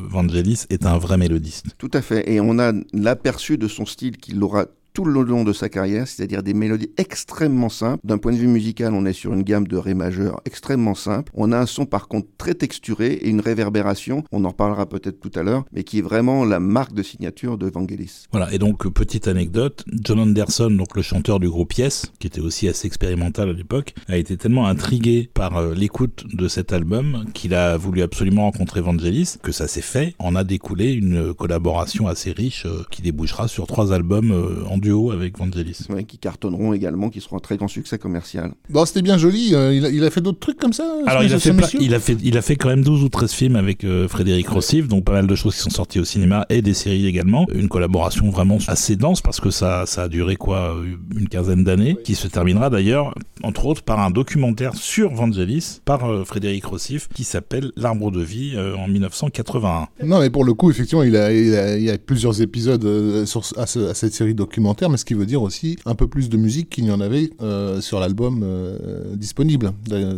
Vangelis 0.07 0.63
est 0.69 0.85
un 0.85 0.97
vrai 0.97 1.17
mélodiste. 1.17 1.75
Tout 1.77 1.91
à 1.93 2.01
fait. 2.01 2.31
Et 2.31 2.39
on 2.39 2.57
a 2.57 2.71
l'aperçu 2.93 3.57
de 3.57 3.67
son 3.67 3.85
style 3.85 4.15
qu'il 4.15 4.41
aura 4.41 4.67
tout 4.93 5.05
le 5.05 5.23
long 5.23 5.43
de 5.43 5.53
sa 5.53 5.69
carrière, 5.69 6.07
c'est-à-dire 6.07 6.43
des 6.43 6.53
mélodies 6.53 6.91
extrêmement 6.97 7.69
simples. 7.69 7.99
D'un 8.05 8.17
point 8.17 8.31
de 8.31 8.37
vue 8.37 8.47
musical, 8.47 8.93
on 8.93 9.05
est 9.05 9.13
sur 9.13 9.33
une 9.33 9.43
gamme 9.43 9.67
de 9.67 9.77
ré 9.77 9.93
majeur 9.93 10.41
extrêmement 10.45 10.95
simple. 10.95 11.31
On 11.35 11.51
a 11.51 11.57
un 11.57 11.65
son 11.65 11.85
par 11.85 12.07
contre 12.07 12.27
très 12.37 12.53
texturé 12.53 13.13
et 13.13 13.29
une 13.29 13.41
réverbération, 13.41 14.23
on 14.31 14.45
en 14.45 14.49
reparlera 14.49 14.87
peut-être 14.87 15.19
tout 15.19 15.31
à 15.35 15.43
l'heure, 15.43 15.65
mais 15.71 15.83
qui 15.83 15.99
est 15.99 16.01
vraiment 16.01 16.45
la 16.45 16.59
marque 16.59 16.93
de 16.93 17.03
signature 17.03 17.57
de 17.57 17.69
Vangelis. 17.69 18.25
Voilà, 18.31 18.53
et 18.53 18.59
donc 18.59 18.87
petite 18.89 19.27
anecdote, 19.27 19.83
John 19.91 20.19
Anderson, 20.19 20.69
donc 20.69 20.95
le 20.95 21.01
chanteur 21.01 21.39
du 21.39 21.49
groupe 21.49 21.73
Yes, 21.73 22.11
qui 22.19 22.27
était 22.27 22.41
aussi 22.41 22.67
assez 22.67 22.87
expérimental 22.87 23.49
à 23.49 23.53
l'époque, 23.53 23.93
a 24.07 24.17
été 24.17 24.37
tellement 24.37 24.67
intrigué 24.67 25.29
par 25.33 25.57
euh, 25.57 25.73
l'écoute 25.73 26.25
de 26.33 26.47
cet 26.47 26.71
album 26.71 27.25
qu'il 27.33 27.53
a 27.53 27.77
voulu 27.77 28.01
absolument 28.01 28.43
rencontrer 28.43 28.81
Vangelis, 28.81 29.35
que 29.41 29.51
ça 29.51 29.67
s'est 29.67 29.81
fait, 29.81 30.15
en 30.19 30.35
a 30.35 30.43
découlé 30.43 30.91
une 30.91 31.33
collaboration 31.33 32.07
assez 32.07 32.31
riche 32.31 32.65
euh, 32.65 32.83
qui 32.91 33.01
débouchera 33.01 33.47
sur 33.47 33.65
trois 33.67 33.93
albums 33.93 34.31
euh, 34.31 34.65
en 34.69 34.77
duo 34.83 35.11
avec 35.11 35.37
Vangelis. 35.37 35.79
Ouais, 35.89 36.03
qui 36.03 36.17
cartonneront 36.19 36.73
également, 36.73 37.09
qui 37.09 37.21
seront 37.21 37.37
un 37.37 37.39
très 37.39 37.57
grand 37.57 37.67
succès 37.67 37.97
commercial. 37.97 38.51
Bon, 38.69 38.85
c'était 38.85 39.01
bien 39.01 39.17
joli. 39.17 39.55
euh, 39.55 39.73
il, 39.73 39.85
a, 39.85 39.89
il 39.89 40.03
a 40.03 40.09
fait 40.11 40.21
d'autres 40.21 40.39
trucs 40.39 40.57
comme 40.59 40.73
ça 40.73 40.83
Alors 41.07 41.21
ce- 41.23 41.27
il 41.27 41.33
a, 41.33 41.39
fait 41.39 41.77
il, 41.79 41.93
a 41.95 41.99
fait, 41.99 42.17
il 42.23 42.37
a 42.37 42.41
fait 42.41 42.55
quand 42.55 42.69
même 42.69 42.83
12 42.83 43.03
ou 43.03 43.09
13 43.09 43.31
films 43.31 43.55
avec 43.55 43.83
euh, 43.83 44.07
Frédéric 44.07 44.47
Rossif, 44.49 44.87
donc 44.87 45.03
pas 45.05 45.13
mal 45.13 45.25
de 45.27 45.35
choses 45.35 45.55
qui 45.55 45.61
sont 45.61 45.69
sorties 45.69 45.99
au 45.99 46.05
cinéma 46.05 46.45
et 46.49 46.61
des 46.61 46.73
séries 46.73 47.07
également. 47.07 47.47
Une 47.53 47.69
collaboration 47.69 48.29
vraiment 48.29 48.57
assez 48.67 48.95
dense 48.95 49.21
parce 49.21 49.39
que 49.39 49.49
ça, 49.49 49.85
ça 49.85 50.03
a 50.03 50.07
duré 50.07 50.35
quoi 50.35 50.75
une 51.17 51.27
quinzaine 51.29 51.63
d'années, 51.63 51.97
qui 52.03 52.15
se 52.15 52.27
terminera 52.27 52.69
d'ailleurs 52.69 53.15
entre 53.43 53.65
autres 53.65 53.81
par 53.83 53.99
un 53.99 54.11
documentaire 54.11 54.75
sur 54.75 55.13
Vangelis 55.13 55.79
par 55.85 56.05
euh, 56.09 56.23
Frédéric 56.25 56.65
Rossif 56.65 57.07
qui 57.13 57.23
s'appelle 57.23 57.71
L'arbre 57.77 58.11
de 58.11 58.21
vie 58.21 58.53
euh, 58.55 58.75
en 58.75 58.87
1981. 58.87 59.87
Non, 60.05 60.19
mais 60.19 60.29
pour 60.29 60.43
le 60.43 60.53
coup, 60.53 60.69
effectivement, 60.71 61.03
il 61.03 61.15
a, 61.15 61.31
il 61.33 61.55
a, 61.55 61.77
il 61.77 61.83
y 61.83 61.89
a 61.89 61.97
plusieurs 61.97 62.41
épisodes 62.41 62.83
euh, 62.85 63.25
sur, 63.25 63.41
à, 63.57 63.65
ce- 63.65 63.89
à 63.89 63.93
cette 63.93 64.13
série 64.13 64.33
documentaire, 64.33 64.63
mais 64.89 64.97
ce 64.97 65.05
qui 65.05 65.13
veut 65.13 65.25
dire 65.25 65.41
aussi 65.41 65.77
un 65.85 65.95
peu 65.95 66.07
plus 66.07 66.29
de 66.29 66.37
musique 66.37 66.69
qu'il 66.69 66.83
n'y 66.83 66.91
en 66.91 67.01
avait 67.01 67.29
euh, 67.41 67.81
sur 67.81 67.99
l'album 67.99 68.41
euh, 68.43 69.15
disponible. 69.15 69.71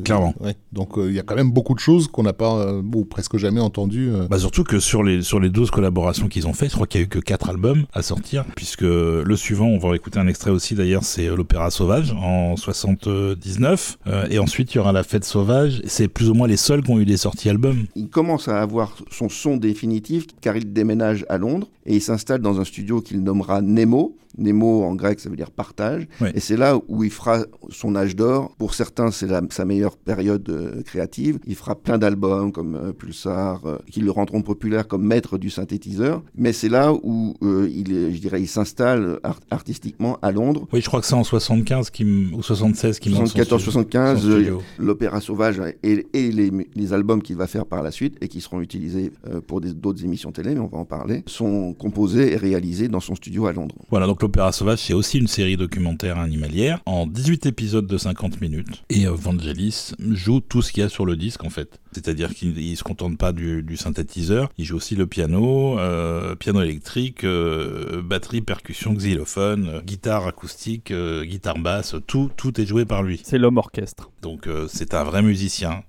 Clairement. 0.03 0.33
Ouais. 0.39 0.55
Donc 0.73 0.97
euh, 0.97 1.09
il 1.09 1.15
y 1.15 1.19
a 1.19 1.23
quand 1.23 1.35
même 1.35 1.51
beaucoup 1.51 1.73
de 1.73 1.79
choses 1.79 2.07
qu'on 2.07 2.23
n'a 2.23 2.33
pas, 2.33 2.55
euh, 2.57 2.81
ou 2.93 3.05
presque 3.05 3.37
jamais 3.37 3.59
entendues. 3.61 4.09
euh. 4.13 4.27
Bah 4.29 4.39
surtout 4.39 4.63
que 4.63 4.79
sur 4.79 5.03
les, 5.03 5.21
sur 5.21 5.39
les 5.39 5.49
12 5.49 5.71
collaborations 5.71 6.27
qu'ils 6.27 6.47
ont 6.47 6.53
fait, 6.53 6.67
je 6.69 6.73
crois 6.73 6.87
qu'il 6.87 7.01
y 7.01 7.03
a 7.03 7.05
eu 7.05 7.09
que 7.09 7.19
4 7.19 7.49
albums 7.49 7.85
à 7.93 8.01
sortir, 8.01 8.45
puisque 8.55 8.81
le 8.81 9.35
suivant, 9.35 9.67
on 9.67 9.77
va 9.77 9.95
écouter 9.95 10.19
un 10.19 10.27
extrait 10.27 10.51
aussi 10.51 10.75
d'ailleurs, 10.75 11.03
c'est 11.03 11.27
l'Opéra 11.27 11.69
Sauvage 11.71 12.11
en 12.13 12.55
79, 12.55 13.97
euh, 14.07 14.27
et 14.29 14.39
ensuite 14.39 14.73
il 14.73 14.77
y 14.77 14.79
aura 14.79 14.91
La 14.91 15.03
Fête 15.03 15.25
Sauvage, 15.25 15.81
c'est 15.85 16.07
plus 16.07 16.29
ou 16.29 16.33
moins 16.33 16.47
les 16.47 16.57
seuls 16.57 16.81
qui 16.83 16.91
ont 16.91 16.99
eu 16.99 17.05
des 17.05 17.17
sorties 17.17 17.49
albums. 17.49 17.85
Il 17.95 18.09
commence 18.09 18.47
à 18.47 18.61
avoir 18.61 18.95
son 19.11 19.29
son 19.29 19.57
définitif 19.57 20.25
car 20.41 20.55
il 20.55 20.71
déménage 20.73 21.25
à 21.29 21.37
Londres 21.37 21.67
et 21.85 21.95
il 21.95 22.01
s'installe 22.01 22.41
dans 22.41 22.59
un 22.59 22.65
studio 22.65 23.01
qu'il 23.01 23.21
nommera 23.23 23.61
Nemo. 23.61 24.15
Nemo 24.37 24.83
en 24.83 24.95
grec 24.95 25.21
ça 25.21 25.29
veut 25.29 25.37
dire 25.37 25.49
partage. 25.51 26.07
Et 26.33 26.41
c'est 26.41 26.57
là 26.57 26.77
où 26.89 27.03
il 27.05 27.09
fera 27.11 27.45
son 27.69 27.95
âge 27.95 28.17
d'or. 28.17 28.53
Pour 28.57 28.73
certains 28.73 29.09
c'est 29.11 29.27
sa 29.51 29.63
meilleure 29.65 29.95
période 29.95 30.49
euh, 30.49 30.81
créative. 30.83 31.39
Il 31.47 31.55
fera 31.55 31.75
plein 31.75 31.97
d'albums 31.97 32.51
comme 32.51 32.75
euh, 32.75 32.91
Pulsar 32.91 33.61
euh, 33.65 33.77
qui 33.89 34.01
le 34.01 34.11
rendront 34.11 34.41
populaire 34.41 34.89
comme 34.89 35.05
maître 35.05 35.37
du 35.37 35.49
synthétiseur. 35.49 36.21
Mais 36.35 36.51
c'est 36.51 36.67
là 36.67 36.91
où 36.93 37.33
il, 37.41 38.11
je 38.13 38.19
dirais, 38.19 38.41
il 38.41 38.47
s'installe 38.47 39.19
art- 39.23 39.39
artistiquement 39.51 40.17
à 40.21 40.31
Londres. 40.33 40.67
Oui, 40.73 40.81
je 40.81 40.87
crois 40.87 40.99
que 40.99 41.07
c'est 41.07 41.13
en 41.15 41.23
75 41.23 41.89
qui 41.91 42.03
m- 42.03 42.31
ou 42.33 42.43
76 42.43 42.99
qui 42.99 43.09
monte 43.11 43.19
son 43.19 43.25
74, 43.27 43.61
studio- 43.61 43.71
75, 43.71 44.19
son 44.21 44.31
studio. 44.31 44.61
l'Opéra 44.79 45.21
Sauvage 45.21 45.61
et, 45.83 46.05
et 46.13 46.31
les, 46.31 46.51
les 46.75 46.93
albums 46.93 47.21
qu'il 47.21 47.37
va 47.37 47.47
faire 47.47 47.65
par 47.65 47.81
la 47.83 47.91
suite 47.91 48.17
et 48.21 48.27
qui 48.27 48.41
seront 48.41 48.59
utilisés 48.59 49.11
pour 49.47 49.61
d'autres 49.61 50.03
émissions 50.03 50.31
télé, 50.33 50.55
mais 50.55 50.59
on 50.61 50.67
va 50.67 50.77
en 50.79 50.85
parler, 50.85 51.23
sont 51.25 51.73
composés 51.77 52.33
et 52.33 52.37
réalisés 52.37 52.87
dans 52.87 52.99
son 52.99 53.15
studio 53.15 53.47
à 53.47 53.53
Londres. 53.53 53.75
Voilà, 53.89 54.07
donc 54.07 54.21
l'Opéra 54.21 54.51
Sauvage, 54.51 54.79
c'est 54.79 54.93
aussi 54.93 55.17
une 55.19 55.27
série 55.27 55.57
documentaire 55.57 56.17
animalière 56.19 56.79
en 56.85 57.07
18 57.07 57.45
épisodes 57.45 57.87
de 57.87 57.97
50 57.97 58.41
minutes. 58.41 58.83
Et 58.89 59.07
euh, 59.07 59.11
Vangelis 59.11 59.91
joue 60.11 60.39
tout 60.39 60.61
ce 60.61 60.71
qu'il 60.71 60.81
y 60.81 60.85
a 60.85 60.89
sur 60.89 61.05
le 61.05 61.15
disque 61.15 61.43
en 61.43 61.49
fait. 61.49 61.79
C'est-à-dire 61.91 62.33
qu'il 62.33 62.57
il 62.57 62.75
se 62.75 62.83
contente 62.83 63.17
pas 63.17 63.31
du, 63.31 63.63
du 63.63 63.77
synthétiseur, 63.77 64.49
il 64.57 64.65
joue 64.65 64.75
aussi 64.75 64.95
le 64.95 65.07
piano, 65.07 65.79
euh, 65.79 66.35
piano 66.35 66.61
électrique, 66.61 67.23
euh, 67.23 68.01
batterie, 68.01 68.41
percussion, 68.41 68.93
xylophone, 68.93 69.67
euh, 69.67 69.81
guitare 69.81 70.27
acoustique, 70.27 70.91
euh, 70.91 71.23
guitare 71.23 71.57
basse, 71.57 71.95
tout, 72.07 72.29
tout 72.35 72.59
est 72.59 72.65
joué 72.65 72.85
par 72.85 73.03
lui. 73.03 73.21
C'est 73.23 73.37
l'homme 73.37 73.57
orchestre. 73.57 74.11
Donc 74.21 74.47
euh, 74.47 74.67
c'est 74.69 74.93
un 74.93 75.03
vrai 75.03 75.21
musicien. 75.21 75.83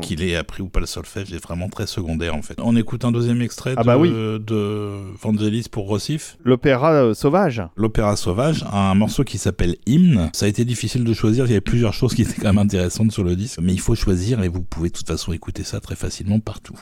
Qu'il 0.00 0.22
ait 0.22 0.36
appris 0.36 0.62
ou 0.62 0.68
pas 0.68 0.80
le 0.80 0.86
solfège 0.86 1.32
est 1.32 1.42
vraiment 1.42 1.68
très 1.68 1.86
secondaire 1.86 2.34
en 2.34 2.42
fait. 2.42 2.54
On 2.58 2.76
écoute 2.76 3.04
un 3.04 3.12
deuxième 3.12 3.40
extrait 3.42 3.74
Ah 3.76 3.82
de, 3.82 3.86
bah 3.86 3.98
oui. 3.98 4.10
de 4.10 4.92
Vangelis 5.22 5.66
pour 5.70 5.86
Rossif. 5.86 6.36
L'opéra 6.44 6.92
euh, 6.92 7.14
sauvage. 7.14 7.62
L'Opéra 7.76 8.16
Sauvage 8.16 8.64
un 8.72 8.94
morceau 8.94 9.24
qui 9.24 9.38
s'appelle 9.38 9.76
Hymne. 9.86 10.30
Ça 10.32 10.46
a 10.46 10.48
été 10.48 10.64
difficile 10.64 11.04
de 11.04 11.12
choisir, 11.12 11.46
il 11.46 11.48
y 11.48 11.52
avait 11.52 11.60
plusieurs 11.60 11.94
choses 11.94 12.14
qui 12.14 12.22
étaient 12.22 12.40
quand 12.40 12.48
même 12.48 12.58
intéressantes 12.58 13.12
sur 13.12 13.24
le 13.24 13.36
disque, 13.36 13.58
mais 13.62 13.72
il 13.72 13.80
faut 13.80 13.94
choisir 13.94 14.42
et 14.42 14.48
vous 14.48 14.62
pouvez 14.62 14.88
de 14.88 14.94
toute 14.94 15.06
façon 15.06 15.32
écouter 15.32 15.64
ça 15.64 15.80
très 15.80 15.96
facilement 15.96 16.40
partout. 16.40 16.78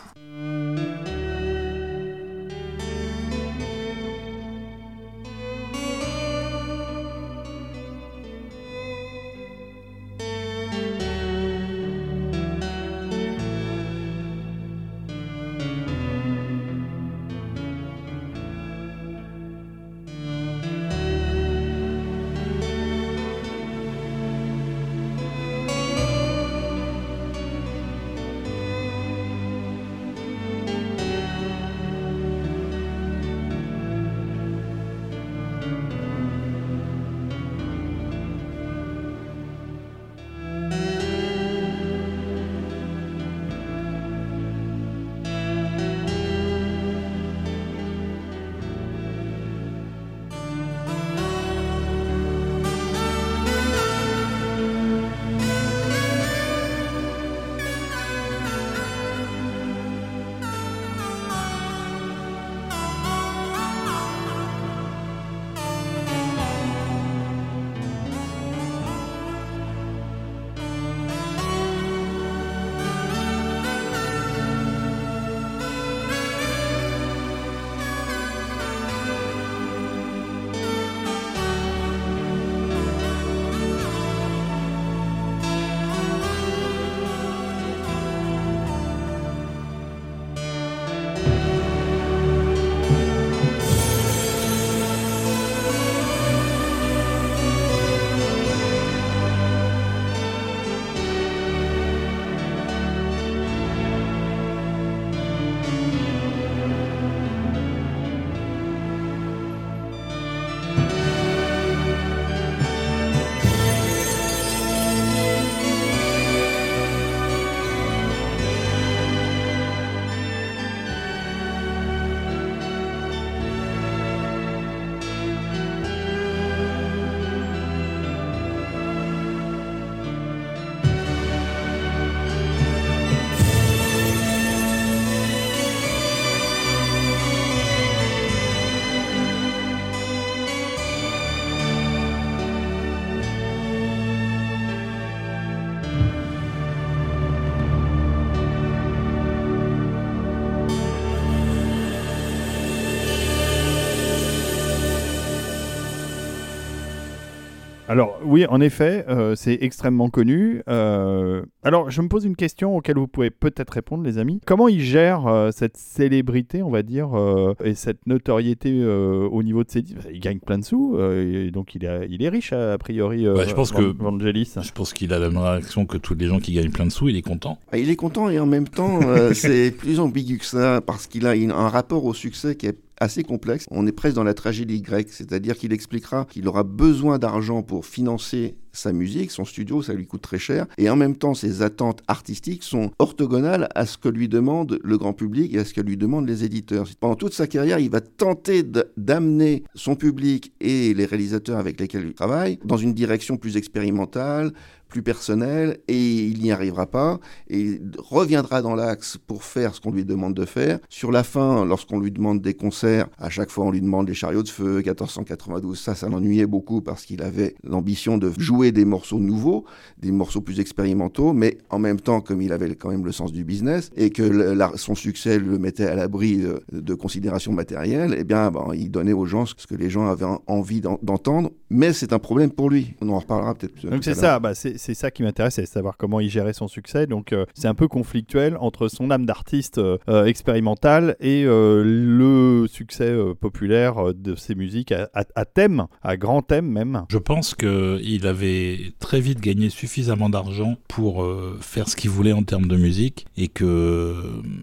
Oui, 158.24 158.46
en 158.46 158.60
effet, 158.60 159.04
euh, 159.08 159.34
c'est 159.34 159.58
extrêmement 159.60 160.08
connu. 160.10 160.62
Euh, 160.68 161.42
alors 161.62 161.90
je 161.90 162.02
me 162.02 162.08
pose 162.08 162.24
une 162.24 162.36
question 162.36 162.76
auquel 162.76 162.96
vous 162.96 163.06
pouvez 163.08 163.30
peut-être 163.30 163.70
répondre, 163.70 164.02
les 164.04 164.18
amis. 164.18 164.40
Comment 164.46 164.68
il 164.68 164.80
gère 164.80 165.26
euh, 165.26 165.50
cette 165.52 165.76
célébrité, 165.76 166.62
on 166.62 166.70
va 166.70 166.82
dire, 166.82 167.16
euh, 167.18 167.54
et 167.64 167.74
cette 167.74 168.06
notoriété 168.06 168.70
euh, 168.72 169.28
au 169.30 169.42
niveau 169.42 169.64
de 169.64 169.70
ses 169.70 169.82
disques 169.82 170.08
Il 170.12 170.20
gagne 170.20 170.38
plein 170.38 170.58
de 170.58 170.64
sous, 170.64 170.96
euh, 170.96 171.46
et 171.46 171.50
donc 171.50 171.74
il 171.74 171.84
est, 171.84 172.06
il 172.10 172.22
est 172.22 172.28
riche 172.28 172.52
a 172.52 172.76
priori. 172.78 173.26
euh, 173.26 173.44
je 173.46 173.54
pense 173.54 173.72
Van- 173.72 173.78
que- 173.80 173.96
Vangelis. 174.02 174.54
Je 174.60 174.72
pense 174.72 174.92
qu'il 174.92 175.12
a 175.12 175.18
la 175.18 175.28
même 175.30 175.38
réaction 175.38 175.86
que 175.86 175.96
tous 175.96 176.14
les 176.14 176.26
gens 176.26 176.38
qui 176.40 176.52
gagnent 176.54 176.70
plein 176.70 176.86
de 176.86 176.92
sous, 176.92 177.08
il 177.08 177.16
est 177.16 177.22
content. 177.22 177.58
Ah, 177.72 177.78
Il 177.78 177.90
est 177.90 177.96
content 177.96 178.28
et 178.30 178.38
en 178.38 178.46
même 178.46 178.68
temps, 178.68 179.00
euh, 179.02 179.32
c'est 179.34 179.70
plus 179.70 180.00
ambigu 180.00 180.38
que 180.38 180.44
ça 180.44 180.80
parce 180.80 181.06
qu'il 181.06 181.26
a 181.26 181.34
une- 181.36 181.50
un 181.52 181.68
rapport 181.68 182.04
au 182.04 182.14
succès 182.14 182.56
qui 182.56 182.66
est 182.66 182.78
assez 183.02 183.24
complexe. 183.24 183.66
On 183.70 183.86
est 183.86 183.92
presque 183.92 184.14
dans 184.14 184.24
la 184.24 184.34
tragédie 184.34 184.80
grecque, 184.80 185.10
c'est-à-dire 185.10 185.56
qu'il 185.56 185.72
expliquera 185.72 186.26
qu'il 186.30 186.46
aura 186.46 186.62
besoin 186.62 187.18
d'argent 187.18 187.62
pour 187.62 187.84
financer 187.84 188.56
sa 188.72 188.92
musique, 188.92 189.30
son 189.30 189.44
studio, 189.44 189.82
ça 189.82 189.92
lui 189.92 190.06
coûte 190.06 190.22
très 190.22 190.38
cher, 190.38 190.66
et 190.78 190.88
en 190.88 190.96
même 190.96 191.16
temps 191.16 191.34
ses 191.34 191.62
attentes 191.62 192.02
artistiques 192.08 192.62
sont 192.62 192.90
orthogonales 192.98 193.68
à 193.74 193.84
ce 193.86 193.98
que 193.98 194.08
lui 194.08 194.28
demande 194.28 194.78
le 194.82 194.98
grand 194.98 195.12
public 195.12 195.52
et 195.54 195.58
à 195.58 195.64
ce 195.64 195.74
que 195.74 195.80
lui 195.80 195.96
demandent 195.96 196.26
les 196.26 196.44
éditeurs. 196.44 196.88
Pendant 196.98 197.16
toute 197.16 197.34
sa 197.34 197.46
carrière, 197.46 197.78
il 197.78 197.90
va 197.90 198.00
tenter 198.00 198.62
d'amener 198.96 199.64
son 199.74 199.94
public 199.94 200.52
et 200.60 200.94
les 200.94 201.04
réalisateurs 201.04 201.58
avec 201.58 201.78
lesquels 201.80 202.06
il 202.06 202.14
travaille 202.14 202.58
dans 202.64 202.76
une 202.76 202.94
direction 202.94 203.36
plus 203.36 203.56
expérimentale, 203.56 204.52
plus 204.92 205.02
personnelle, 205.02 205.78
et 205.88 206.26
il 206.26 206.42
n'y 206.42 206.52
arrivera 206.52 206.86
pas, 206.86 207.18
et 207.48 207.80
reviendra 207.98 208.60
dans 208.60 208.74
l'axe 208.74 209.16
pour 209.26 209.42
faire 209.42 209.74
ce 209.74 209.80
qu'on 209.80 209.90
lui 209.90 210.04
demande 210.04 210.34
de 210.34 210.44
faire. 210.44 210.78
Sur 210.90 211.10
la 211.10 211.22
fin, 211.24 211.64
lorsqu'on 211.64 211.98
lui 211.98 212.10
demande 212.10 212.42
des 212.42 212.52
concerts, 212.52 213.08
à 213.18 213.30
chaque 213.30 213.50
fois 213.50 213.64
on 213.64 213.70
lui 213.70 213.80
demande 213.80 214.06
les 214.06 214.14
chariots 214.14 214.42
de 214.42 214.50
feu, 214.50 214.76
1492, 214.84 215.78
ça, 215.78 215.94
ça 215.94 216.08
l'ennuyait 216.10 216.46
beaucoup 216.46 216.82
parce 216.82 217.06
qu'il 217.06 217.22
avait 217.22 217.54
l'ambition 217.64 218.18
de 218.18 218.30
jouer 218.36 218.70
des 218.70 218.84
morceaux 218.84 219.18
nouveaux, 219.18 219.64
des 219.98 220.12
morceaux 220.12 220.42
plus 220.42 220.60
expérimentaux, 220.60 221.32
mais 221.32 221.56
en 221.70 221.78
même 221.78 221.98
temps, 222.00 222.20
comme 222.20 222.42
il 222.42 222.52
avait 222.52 222.74
quand 222.74 222.90
même 222.90 223.06
le 223.06 223.12
sens 223.12 223.32
du 223.32 223.44
business, 223.44 223.88
et 223.96 224.10
que 224.10 224.22
le- 224.22 224.52
la- 224.52 224.72
son 224.76 224.94
succès 224.94 225.38
le 225.38 225.58
mettait 225.58 225.86
à 225.86 225.94
l'abri 225.94 226.36
de, 226.36 226.60
de 226.70 226.94
considérations 226.94 227.52
matérielles, 227.52 228.14
eh 228.18 228.24
bien, 228.24 228.50
bon, 228.50 228.72
il 228.74 228.90
donnait 228.90 229.14
aux 229.14 229.24
gens 229.26 229.46
ce 229.46 229.66
que 229.66 229.74
les 229.74 229.88
gens 229.88 230.06
avaient 230.08 230.26
en- 230.26 230.42
envie 230.46 230.82
d'en- 230.82 230.98
d'entendre, 231.02 231.50
mais 231.70 231.94
c'est 231.94 232.12
un 232.12 232.18
problème 232.18 232.50
pour 232.50 232.68
lui. 232.68 232.94
On 233.00 233.08
en 233.08 233.18
reparlera 233.18 233.54
peut-être 233.54 233.72
plus. 233.72 233.84
Donc 233.88 234.00
tout 234.00 234.02
c'est 234.02 234.14
ça, 234.14 234.38
bah, 234.38 234.54
c'est 234.54 234.76
c'est 234.82 234.94
ça 234.94 235.10
qui 235.10 235.22
m'intéresse, 235.22 235.54
c'est 235.54 235.66
savoir 235.66 235.96
comment 235.96 236.18
il 236.20 236.28
gérait 236.28 236.52
son 236.52 236.68
succès. 236.68 237.06
Donc 237.06 237.32
euh, 237.32 237.46
c'est 237.54 237.68
un 237.68 237.74
peu 237.74 237.88
conflictuel 237.88 238.56
entre 238.58 238.88
son 238.88 239.10
âme 239.10 239.26
d'artiste 239.26 239.78
euh, 239.78 239.96
euh, 240.08 240.24
expérimental 240.24 241.16
et 241.20 241.44
euh, 241.46 241.82
le 241.84 242.66
succès 242.66 243.04
euh, 243.10 243.34
populaire 243.34 244.12
de 244.14 244.34
ses 244.34 244.54
musiques 244.54 244.92
à, 244.92 245.08
à- 245.14 245.24
à 245.34 245.44
thème, 245.44 245.86
à 246.02 246.16
grand 246.16 246.42
thème 246.42 246.66
même. 246.66 247.04
Je 247.10 247.18
pense 247.18 247.54
qu'il 247.54 248.26
avait 248.26 248.78
très 248.98 249.20
vite 249.20 249.40
gagné 249.40 249.70
suffisamment 249.70 250.28
d'argent 250.28 250.76
pour 250.88 251.22
euh, 251.22 251.56
faire 251.60 251.88
ce 251.88 251.96
qu'il 251.96 252.10
voulait 252.10 252.32
en 252.32 252.42
termes 252.42 252.66
de 252.66 252.76
musique 252.76 253.26
et 253.36 253.48
que 253.48 254.14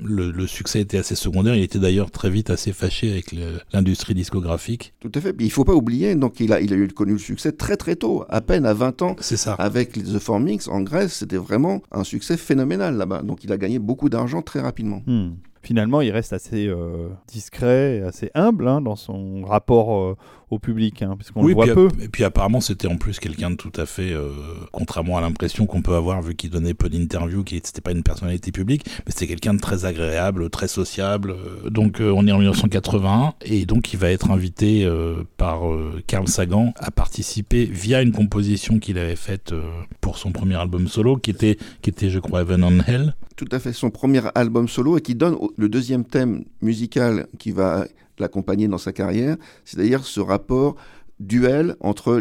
le, 0.03 0.31
le 0.31 0.47
succès 0.47 0.81
était 0.81 0.97
assez 0.97 1.15
secondaire. 1.15 1.55
Il 1.55 1.63
était 1.63 1.79
d'ailleurs 1.79 2.11
très 2.11 2.29
vite 2.29 2.49
assez 2.49 2.73
fâché 2.73 3.09
avec 3.11 3.33
l'industrie 3.73 4.13
discographique. 4.15 4.93
Tout 4.99 5.11
à 5.15 5.21
fait. 5.21 5.35
Il 5.39 5.51
faut 5.51 5.63
pas 5.65 5.73
oublier, 5.73 6.15
donc 6.15 6.39
il 6.39 6.51
a, 6.53 6.61
il 6.61 6.73
a 6.73 6.75
eu 6.75 6.87
connu 6.89 7.13
le 7.13 7.17
succès 7.19 7.51
très 7.51 7.77
très 7.77 7.95
tôt, 7.95 8.25
à 8.29 8.41
peine 8.41 8.65
à 8.65 8.73
20 8.73 9.01
ans. 9.01 9.15
C'est 9.19 9.37
ça. 9.37 9.53
Avec 9.53 9.95
les 9.95 10.08
The 10.13 10.19
Four 10.19 10.39
Mix 10.39 10.67
en 10.67 10.81
Grèce, 10.81 11.13
c'était 11.13 11.37
vraiment 11.37 11.81
un 11.91 12.03
succès 12.03 12.37
phénoménal 12.37 12.95
là-bas. 12.95 13.21
Donc 13.21 13.43
il 13.43 13.51
a 13.51 13.57
gagné 13.57 13.79
beaucoup 13.79 14.09
d'argent 14.09 14.41
très 14.41 14.59
rapidement. 14.59 15.01
Hmm. 15.05 15.31
Finalement, 15.69 16.01
il 16.01 16.09
reste 16.09 16.33
assez 16.33 16.65
euh, 16.65 17.09
discret, 17.27 17.97
et 17.97 18.01
assez 18.01 18.31
humble 18.33 18.67
hein, 18.67 18.81
dans 18.81 18.95
son 18.95 19.43
rapport 19.43 19.95
euh, 19.95 20.17
au 20.49 20.57
public, 20.57 21.03
hein, 21.03 21.15
puisqu'on 21.15 21.43
oui, 21.43 21.49
le 21.49 21.53
voit 21.53 21.65
puis, 21.65 21.73
peu. 21.75 21.89
Et 22.01 22.07
puis 22.07 22.23
apparemment, 22.23 22.59
c'était 22.59 22.87
en 22.87 22.97
plus 22.97 23.19
quelqu'un 23.19 23.51
de 23.51 23.55
tout 23.55 23.71
à 23.75 23.85
fait, 23.85 24.11
euh, 24.11 24.31
contrairement 24.71 25.19
à 25.19 25.21
l'impression 25.21 25.67
qu'on 25.67 25.83
peut 25.83 25.93
avoir 25.93 26.23
vu 26.23 26.33
qu'il 26.33 26.49
donnait 26.49 26.73
peu 26.73 26.89
d'interviews, 26.89 27.43
qu'il 27.43 27.57
n'était 27.57 27.81
pas 27.81 27.91
une 27.91 28.01
personnalité 28.01 28.51
publique, 28.51 28.83
mais 29.05 29.11
c'était 29.11 29.27
quelqu'un 29.27 29.53
de 29.53 29.59
très 29.59 29.85
agréable, 29.85 30.49
très 30.49 30.67
sociable. 30.67 31.35
donc 31.69 32.01
euh, 32.01 32.11
on 32.15 32.25
est 32.25 32.31
en 32.31 32.39
1981 32.39 33.35
et 33.45 33.67
donc 33.67 33.93
il 33.93 33.99
va 33.99 34.09
être 34.09 34.31
invité 34.31 34.85
euh, 34.85 35.23
par 35.37 35.67
euh, 35.67 36.01
Carl 36.07 36.27
Sagan 36.27 36.73
à 36.77 36.89
participer 36.91 37.65
via 37.65 38.01
une 38.01 38.11
composition 38.11 38.79
qu'il 38.79 38.97
avait 38.97 39.15
faite 39.15 39.51
euh, 39.51 39.61
pour 40.01 40.17
son 40.17 40.31
premier 40.31 40.55
album 40.55 40.87
solo, 40.87 41.17
qui 41.17 41.29
était, 41.29 41.57
qui 41.81 41.89
était 41.89 42.09
je 42.09 42.19
crois 42.19 42.41
Heaven 42.41 42.63
on 42.63 42.79
Hell. 42.79 43.15
Tout 43.35 43.47
à 43.51 43.59
fait 43.59 43.71
son 43.71 43.89
premier 43.89 44.21
album 44.35 44.67
solo 44.67 44.97
et 44.97 45.01
qui 45.01 45.15
donne 45.15 45.37
le 45.59 45.69
deuxième 45.69 46.05
thème 46.05 46.45
musical 46.61 47.27
qui 47.37 47.51
va 47.51 47.85
l'accompagner 48.17 48.67
dans 48.67 48.77
sa 48.77 48.91
carrière, 48.93 49.37
c'est-à-dire 49.65 50.03
ce 50.03 50.19
rapport 50.19 50.75
duel 51.19 51.75
entre 51.81 52.17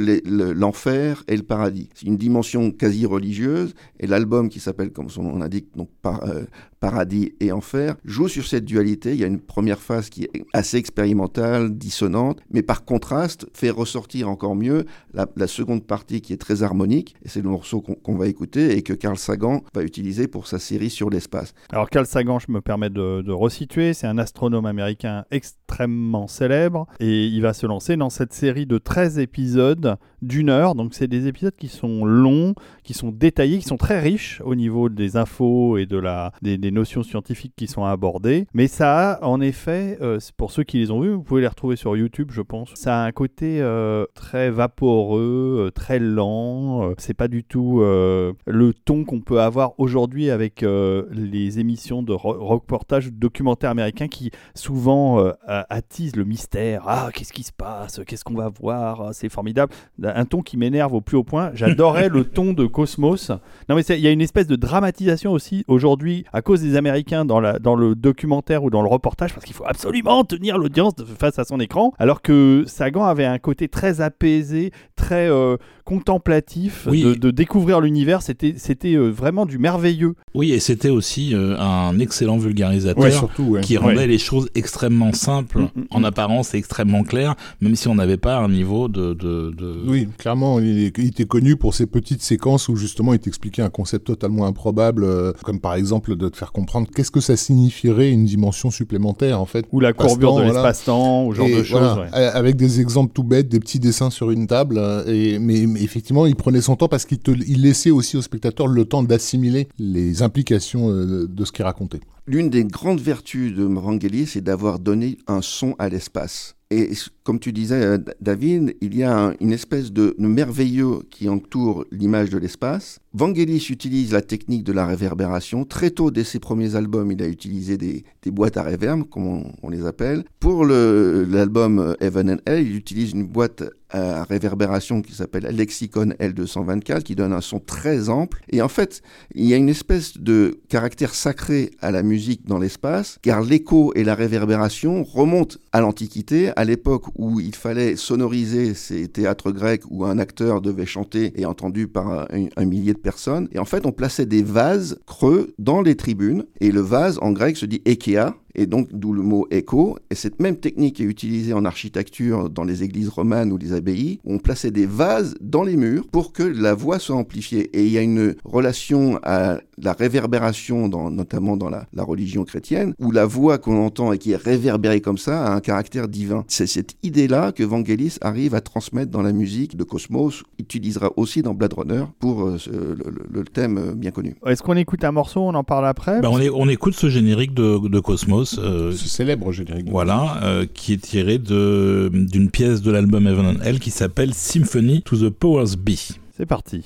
l'enfer 0.54 1.22
et 1.28 1.36
le 1.36 1.44
paradis. 1.44 1.88
C'est 1.94 2.06
une 2.06 2.16
dimension 2.16 2.72
quasi 2.72 3.06
religieuse 3.06 3.74
et 4.00 4.08
l'album 4.08 4.48
qui 4.48 4.58
s'appelle, 4.58 4.90
comme 4.90 5.08
son 5.08 5.22
nom 5.22 5.38
l'indique, 5.38 5.68
donc 5.76 5.88
par- 6.02 6.24
euh, 6.24 6.44
Paradis 6.80 7.32
et 7.40 7.52
Enfer, 7.52 7.96
joue 8.04 8.28
sur 8.28 8.46
cette 8.46 8.64
dualité. 8.64 9.12
Il 9.12 9.20
y 9.20 9.24
a 9.24 9.26
une 9.26 9.40
première 9.40 9.80
phase 9.80 10.10
qui 10.10 10.24
est 10.24 10.30
assez 10.52 10.76
expérimentale, 10.76 11.76
dissonante, 11.76 12.40
mais 12.50 12.62
par 12.62 12.84
contraste 12.84 13.46
fait 13.52 13.70
ressortir 13.70 14.28
encore 14.28 14.54
mieux 14.54 14.84
la, 15.14 15.26
seconde 15.46 15.84
partie 15.84 16.20
qui 16.20 16.32
est 16.32 16.38
très 16.38 16.62
harmonique, 16.62 17.14
et 17.24 17.28
c'est 17.28 17.42
le 17.42 17.48
morceau 17.48 17.80
qu'on 17.80 18.16
va 18.16 18.26
écouter 18.28 18.76
et 18.76 18.82
que 18.82 18.92
Carl 18.92 19.16
Sagan 19.16 19.62
va 19.74 19.82
utiliser 19.82 20.28
pour 20.28 20.46
sa 20.46 20.58
série 20.58 20.90
sur 20.90 21.10
l'espace. 21.10 21.54
Alors 21.70 21.90
Carl 21.90 22.06
Sagan, 22.06 22.38
je 22.38 22.52
me 22.52 22.60
permets 22.60 22.90
de, 22.90 23.30
resituer, 23.30 23.94
c'est 23.94 24.06
un 24.06 24.18
astronome 24.18 24.66
américain 24.66 25.24
extrêmement 25.30 26.26
célèbre 26.26 26.86
et 27.00 27.26
il 27.26 27.40
va 27.40 27.52
se 27.52 27.66
lancer 27.66 27.96
dans 27.96 28.10
cette 28.10 28.32
série 28.32 28.66
de 28.66 28.78
13 28.78 29.18
épisodes 29.18 29.96
d'une 30.22 30.50
heure. 30.50 30.74
Donc 30.74 30.94
c'est 30.94 31.08
des 31.08 31.26
épisodes 31.26 31.54
qui 31.56 31.68
sont 31.68 32.04
longs, 32.04 32.54
qui 32.82 32.94
sont 32.94 33.10
détaillés, 33.10 33.58
qui 33.58 33.66
sont 33.66 33.76
très 33.76 34.00
riches 34.00 34.42
au 34.44 34.54
niveau 34.54 34.88
des 34.88 35.16
infos 35.16 35.78
et 35.78 35.86
de 35.86 35.98
la, 35.98 36.32
des 36.42 36.58
notions 36.70 37.02
scientifiques 37.02 37.52
qui 37.56 37.66
sont 37.66 37.84
abordées. 37.84 38.46
Mais 38.54 38.66
ça 38.68 39.12
a 39.12 39.24
en 39.24 39.40
effet, 39.40 39.98
euh, 40.00 40.18
pour 40.36 40.50
ceux 40.52 40.62
qui 40.64 40.78
les 40.78 40.90
ont 40.90 41.00
vus, 41.00 41.10
vous 41.12 41.22
pouvez 41.22 41.40
les 41.40 41.46
retrouver 41.48 41.76
sur 41.76 41.96
YouTube 41.96 42.30
je 42.32 42.42
pense, 42.42 42.70
ça 42.74 43.02
a 43.02 43.06
un 43.06 43.12
côté 43.12 43.60
euh, 43.60 44.04
très 44.14 44.50
vaporeux, 44.50 45.66
euh, 45.66 45.70
très 45.70 45.98
lent. 45.98 46.92
c'est 46.98 47.14
pas 47.14 47.28
du 47.28 47.44
tout 47.44 47.80
le 47.80 48.72
ton 48.84 49.04
qu'on 49.04 49.20
peut 49.20 49.40
avoir 49.40 49.72
aujourd'hui 49.78 50.30
avec 50.30 50.62
les 50.62 51.58
émissions 51.58 52.02
de 52.02 52.12
ro- 52.12 52.36
reportage 52.38 53.06
ou 53.08 53.10
de 53.10 53.16
documentaires 53.16 53.70
américains 53.70 54.08
qui 54.08 54.30
souvent 54.54 55.32
attisent 55.46 56.16
le 56.16 56.24
mystère. 56.24 56.82
Ah, 56.86 57.10
qu'est-ce 57.12 57.32
qui 57.32 57.42
se 57.42 57.52
passe? 57.52 58.00
Qu'est-ce 58.06 58.24
qu'on 58.24 58.34
va 58.34 58.48
voir? 58.48 59.00
Ah, 59.02 59.12
C'est 59.12 59.28
formidable. 59.28 59.72
Un 60.02 60.24
ton 60.24 60.42
qui 60.42 60.56
m'énerve 60.56 60.94
au 60.94 61.00
plus 61.00 61.16
haut 61.16 61.24
point. 61.24 61.50
J'adorais 61.54 62.08
le 62.08 62.24
ton 62.24 62.52
de 62.52 62.66
Cosmos. 62.66 63.30
Non, 63.68 63.74
mais 63.76 63.82
il 63.82 64.00
y 64.00 64.06
a 64.06 64.10
une 64.10 64.20
espèce 64.20 64.46
de 64.46 64.56
dramatisation 64.56 65.32
aussi 65.32 65.64
aujourd'hui 65.68 66.24
à 66.32 66.42
cause 66.42 66.57
des 66.62 66.76
Américains 66.76 67.24
dans, 67.24 67.40
la, 67.40 67.58
dans 67.58 67.74
le 67.76 67.94
documentaire 67.94 68.64
ou 68.64 68.70
dans 68.70 68.82
le 68.82 68.88
reportage 68.88 69.32
parce 69.34 69.44
qu'il 69.44 69.54
faut 69.54 69.66
absolument 69.66 70.24
tenir 70.24 70.58
l'audience 70.58 70.94
face 71.18 71.38
à 71.38 71.44
son 71.44 71.60
écran. 71.60 71.92
Alors 71.98 72.22
que 72.22 72.64
Sagan 72.66 73.04
avait 73.04 73.24
un 73.26 73.38
côté 73.38 73.68
très 73.68 74.00
apaisé, 74.00 74.72
très 74.96 75.28
euh, 75.30 75.56
contemplatif 75.84 76.86
Oui. 76.90 77.02
de, 77.02 77.14
de 77.14 77.30
découvrir 77.30 77.80
l'univers. 77.80 78.22
C'était 78.22 78.54
c'était 78.56 78.94
euh, 78.94 79.08
vraiment 79.08 79.46
du 79.46 79.58
merveilleux. 79.58 80.14
Oui, 80.34 80.52
et 80.52 80.60
c'était 80.60 80.88
aussi 80.90 81.34
euh, 81.34 81.56
un 81.58 81.98
excellent 81.98 82.38
vulgarisateur. 82.38 83.02
Ouais, 83.02 83.10
surtout, 83.10 83.42
ouais. 83.44 83.60
qui 83.60 83.76
rendait 83.76 83.98
Ouais. 83.98 84.06
les 84.06 84.18
choses 84.18 84.48
extrêmement 84.54 85.12
simples, 85.12 85.58
Mm, 85.58 85.80
mm, 85.80 85.84
en 85.90 86.00
mm. 86.00 86.04
apparence 86.04 86.54
et 86.54 86.58
extrêmement 86.58 87.02
claires, 87.02 87.34
même 87.60 87.74
si 87.74 87.88
on 87.88 87.94
n'avait 87.96 88.16
pas 88.16 88.36
un 88.38 88.48
niveau 88.48 88.88
de... 88.88 89.12
de, 89.14 89.50
de- 89.50 89.82
Oui, 89.86 90.08
clairement, 90.18 90.60
il, 90.60 90.84
était 90.86 91.24
connu 91.24 91.56
pour 91.56 91.74
ces 91.74 91.86
petites 91.86 92.22
séquences 92.22 92.68
où 92.68 92.76
justement 92.76 93.12
il 93.12 93.18
t'expliquait 93.18 93.62
un 93.62 93.70
concept 93.70 94.06
totalement 94.06 94.46
improbable, 94.46 95.04
euh, 95.04 95.32
comme 95.42 95.60
par 95.60 95.74
exemple 95.74 96.14
de 96.16 96.28
te 96.28 96.36
faire 96.36 96.47
comprendre 96.52 96.88
qu'est-ce 96.94 97.10
que 97.10 97.20
ça 97.20 97.36
signifierait 97.36 98.10
une 98.10 98.24
dimension 98.24 98.70
supplémentaire 98.70 99.40
en 99.40 99.46
fait. 99.46 99.66
Ou 99.72 99.80
la 99.80 99.92
courbure 99.92 100.30
de 100.36 100.42
voilà. 100.42 100.52
l'espace-temps, 100.52 101.26
ou 101.26 101.32
genre 101.34 101.46
Et 101.46 101.56
de 101.58 101.62
choses. 101.62 101.80
voilà, 101.80 102.02
ouais. 102.02 102.08
a- 102.12 102.36
avec 102.36 102.56
des 102.56 102.80
exemples 102.80 103.12
tout 103.12 103.22
bêtes, 103.24 103.48
des 103.48 103.60
petits 103.60 103.78
dessins 103.78 104.10
sur 104.10 104.30
une 104.30 104.46
table, 104.46 104.76
euh, 104.78 105.04
et, 105.06 105.38
mais, 105.38 105.66
mais 105.66 105.82
effectivement 105.82 106.26
il 106.26 106.36
prenait 106.36 106.60
son 106.60 106.76
temps 106.76 106.88
parce 106.88 107.04
qu'il 107.04 107.18
il 107.46 107.62
laissait 107.62 107.90
aussi 107.90 108.16
au 108.16 108.22
spectateur 108.22 108.66
le 108.66 108.84
temps 108.84 109.02
d'assimiler 109.02 109.68
les 109.78 110.22
implications 110.22 110.90
euh, 110.90 111.26
de 111.28 111.44
ce 111.44 111.52
qu'il 111.52 111.64
racontait. 111.64 112.00
L'une 112.30 112.50
des 112.50 112.64
grandes 112.64 113.00
vertus 113.00 113.54
de 113.54 113.62
Vangelis, 113.64 114.26
c'est 114.26 114.42
d'avoir 114.42 114.78
donné 114.78 115.16
un 115.28 115.40
son 115.40 115.74
à 115.78 115.88
l'espace. 115.88 116.56
Et 116.70 116.90
comme 117.24 117.38
tu 117.38 117.54
disais, 117.54 117.82
euh, 117.82 117.96
David, 118.20 118.76
il 118.82 118.94
y 118.94 119.02
a 119.02 119.28
un- 119.28 119.34
une 119.40 119.52
espèce 119.52 119.90
de, 119.90 120.14
merveilleux 120.18 120.98
qui 121.08 121.30
entoure 121.30 121.86
l'image 121.90 122.28
de 122.28 122.36
l'espace. 122.36 122.98
Vangelis 123.14 123.68
utilise 123.70 124.12
la 124.12 124.20
technique 124.20 124.64
de 124.64 124.72
la 124.74 124.84
réverbération. 124.84 125.64
Très 125.64 125.90
tôt, 125.90 126.10
dès 126.10 126.24
ses 126.24 126.38
premiers 126.38 126.74
albums, 126.76 127.10
il 127.10 127.22
a 127.22 127.28
utilisé 127.28 127.78
des, 127.78 128.04
boîtes 128.26 128.58
à 128.58 128.62
réverb, 128.62 129.04
comme 129.04 129.44
on, 129.62 129.70
les 129.70 129.86
appelle. 129.86 130.24
Pour 130.38 130.66
l'album 130.66 131.78
euh, 131.78 131.94
Heaven 132.00 132.32
and 132.32 132.38
Hell, 132.44 132.66
il 132.66 132.76
utilise 132.76 133.12
une 133.12 133.26
boîte 133.26 133.64
à 133.90 134.24
réverbération 134.24 135.02
qui 135.02 135.14
s'appelle 135.14 135.44
Lexicon 135.44 136.14
L224, 136.20 137.02
qui 137.02 137.14
donne 137.14 137.32
un 137.32 137.40
son 137.40 137.58
très 137.58 138.08
ample. 138.08 138.40
Et 138.50 138.60
en 138.60 138.68
fait, 138.68 139.02
il 139.34 139.46
y 139.46 139.54
a 139.54 139.56
une 139.56 139.68
espèce 139.68 140.18
de 140.18 140.60
caractère 140.68 141.14
sacré 141.14 141.70
à 141.80 141.90
la 141.90 142.02
musique 142.02 142.18
musique 142.18 142.46
dans 142.48 142.58
l'espace, 142.58 143.18
car 143.22 143.42
l'écho 143.42 143.92
et 143.94 144.02
la 144.02 144.16
réverbération 144.16 145.04
remontent 145.04 145.56
à 145.70 145.80
l'Antiquité, 145.80 146.50
à 146.56 146.64
l'époque 146.64 147.04
où 147.14 147.38
il 147.38 147.54
fallait 147.54 147.94
sonoriser 147.94 148.74
ces 148.74 149.06
théâtres 149.06 149.52
grecs 149.52 149.82
où 149.88 150.04
un 150.04 150.18
acteur 150.18 150.60
devait 150.60 150.84
chanter 150.84 151.32
et 151.40 151.46
entendu 151.46 151.86
par 151.86 152.08
un, 152.08 152.26
un 152.56 152.64
millier 152.64 152.94
de 152.94 152.98
personnes. 152.98 153.48
Et 153.52 153.60
en 153.60 153.64
fait, 153.64 153.86
on 153.86 153.92
plaçait 153.92 154.26
des 154.26 154.42
vases 154.42 154.98
creux 155.06 155.54
dans 155.60 155.80
les 155.80 155.94
tribunes, 155.94 156.44
et 156.60 156.72
le 156.72 156.80
vase 156.80 157.20
en 157.22 157.30
grec 157.30 157.56
se 157.56 157.66
dit 157.66 157.82
ekea, 157.84 158.34
et 158.58 158.66
donc 158.66 158.88
d'où 158.92 159.12
le 159.12 159.22
mot 159.22 159.46
écho. 159.50 159.96
Et 160.10 160.14
cette 160.14 160.40
même 160.40 160.56
technique 160.56 161.00
est 161.00 161.04
utilisée 161.04 161.52
en 161.52 161.64
architecture 161.64 162.50
dans 162.50 162.64
les 162.64 162.82
églises 162.82 163.08
romanes 163.08 163.52
ou 163.52 163.56
les 163.56 163.72
abbayes, 163.72 164.18
on 164.24 164.38
plaçait 164.38 164.72
des 164.72 164.86
vases 164.86 165.36
dans 165.40 165.62
les 165.62 165.76
murs 165.76 166.06
pour 166.10 166.32
que 166.32 166.42
la 166.42 166.74
voix 166.74 166.98
soit 166.98 167.16
amplifiée. 167.16 167.70
Et 167.72 167.86
il 167.86 167.92
y 167.92 167.98
a 167.98 168.02
une 168.02 168.34
relation 168.44 169.20
à 169.22 169.60
la 169.82 169.92
réverbération, 169.92 170.88
dans, 170.88 171.10
notamment 171.10 171.56
dans 171.56 171.70
la, 171.70 171.86
la 171.92 172.02
religion 172.04 172.44
chrétienne, 172.44 172.94
où 172.98 173.10
la 173.10 173.26
voix 173.26 173.58
qu'on 173.58 173.84
entend 173.84 174.12
et 174.12 174.18
qui 174.18 174.32
est 174.32 174.36
réverbérée 174.36 175.00
comme 175.00 175.18
ça 175.18 175.46
a 175.46 175.54
un 175.54 175.60
caractère 175.60 176.08
divin. 176.08 176.44
C'est 176.48 176.66
cette 176.66 176.94
idée-là 177.02 177.52
que 177.52 177.62
Vangelis 177.62 178.16
arrive 178.20 178.54
à 178.54 178.60
transmettre 178.60 179.10
dans 179.10 179.22
la 179.22 179.32
musique 179.32 179.76
de 179.76 179.84
Cosmos, 179.84 180.42
utilisera 180.58 181.10
aussi 181.16 181.42
dans 181.42 181.54
Blade 181.54 181.72
Runner 181.74 182.04
pour 182.18 182.42
euh, 182.44 182.58
ce- 182.58 182.70
le, 182.70 182.94
le- 182.94 183.26
le 183.30 183.44
thème 183.44 183.78
euh, 183.78 183.94
bien 183.94 184.10
connu. 184.10 184.34
Est-ce 184.46 184.62
qu'on 184.62 184.76
écoute 184.76 185.04
un 185.04 185.12
morceau 185.12 185.40
On 185.40 185.54
en 185.54 185.64
parle 185.64 185.86
après 185.86 186.20
Bah, 186.20 186.28
on, 186.30 186.38
est- 186.40 186.50
on 186.50 186.68
écoute 186.68 186.94
ce 186.94 187.08
générique 187.08 187.54
de, 187.54 187.88
de 187.88 188.00
Cosmos. 188.00 188.58
euh, 188.58 188.92
Ce 188.92 189.08
célèbre 189.08 189.52
générique. 189.52 189.88
Voilà, 189.90 190.40
euh, 190.42 190.66
qui 190.72 190.92
est 190.92 191.02
tiré 191.02 191.38
d'une 191.38 192.50
pièce 192.50 192.82
de 192.82 192.90
l'album 192.90 193.26
Heaven 193.26 193.46
and 193.46 193.62
Hell 193.64 193.78
qui 193.80 193.90
s'appelle 193.90 194.34
Symphony 194.34 195.02
to 195.02 195.16
the 195.16 195.30
Powers 195.30 195.76
Be. 195.78 195.90
C'est 196.36 196.46
parti. 196.46 196.84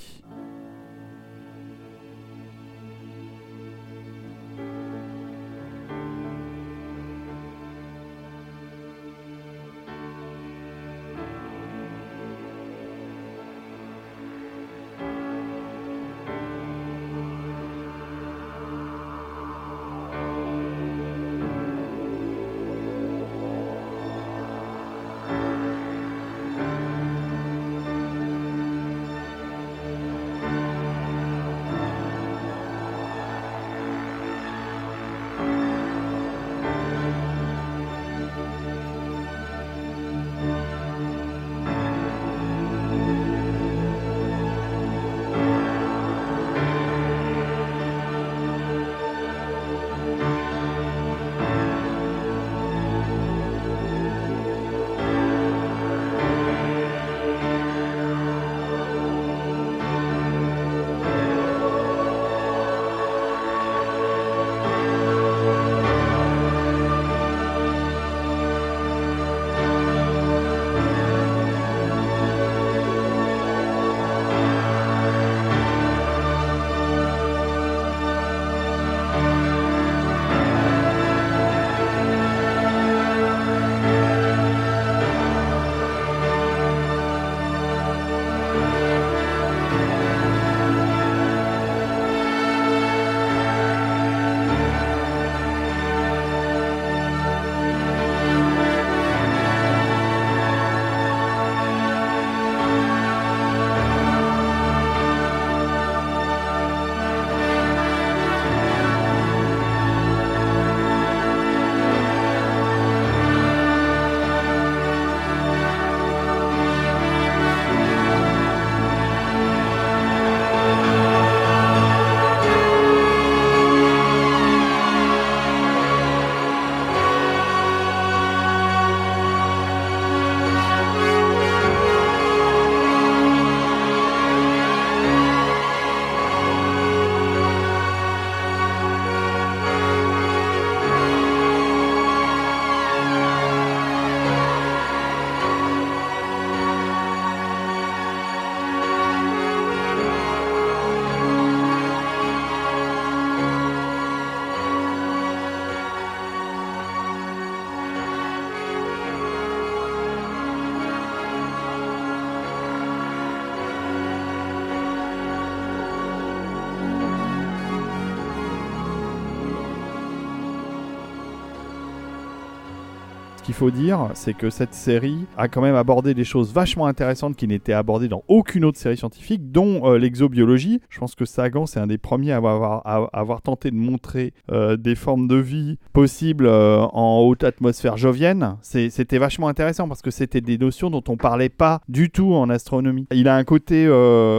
Dire, 173.70 174.10
c'est 174.14 174.34
que 174.34 174.50
cette 174.50 174.74
série 174.74 175.26
a 175.36 175.48
quand 175.48 175.60
même 175.60 175.74
abordé 175.74 176.14
des 176.14 176.24
choses 176.24 176.52
vachement 176.52 176.86
intéressantes 176.86 177.36
qui 177.36 177.46
n'étaient 177.46 177.72
abordées 177.72 178.08
dans 178.08 178.24
aucune 178.28 178.64
autre 178.64 178.78
série 178.78 178.96
scientifique, 178.96 179.41
dont 179.52 179.82
euh, 179.84 179.98
l'exobiologie. 179.98 180.80
Je 180.90 180.98
pense 180.98 181.14
que 181.14 181.24
Sagan, 181.24 181.66
c'est 181.66 181.80
un 181.80 181.86
des 181.86 181.98
premiers 181.98 182.32
à 182.32 182.36
avoir, 182.38 182.86
à 182.86 183.08
avoir 183.12 183.42
tenté 183.42 183.70
de 183.70 183.76
montrer 183.76 184.32
euh, 184.50 184.76
des 184.76 184.94
formes 184.94 185.28
de 185.28 185.36
vie 185.36 185.78
possibles 185.92 186.46
euh, 186.46 186.78
en 186.92 187.20
haute 187.20 187.44
atmosphère 187.44 187.96
jovienne. 187.96 188.56
C'était 188.62 189.18
vachement 189.18 189.48
intéressant 189.48 189.88
parce 189.88 190.02
que 190.02 190.10
c'était 190.10 190.40
des 190.40 190.58
notions 190.58 190.90
dont 190.90 191.02
on 191.08 191.16
parlait 191.16 191.48
pas 191.48 191.80
du 191.88 192.10
tout 192.10 192.32
en 192.34 192.48
astronomie. 192.50 193.06
Il 193.12 193.28
a 193.28 193.36
un 193.36 193.44
côté 193.44 193.86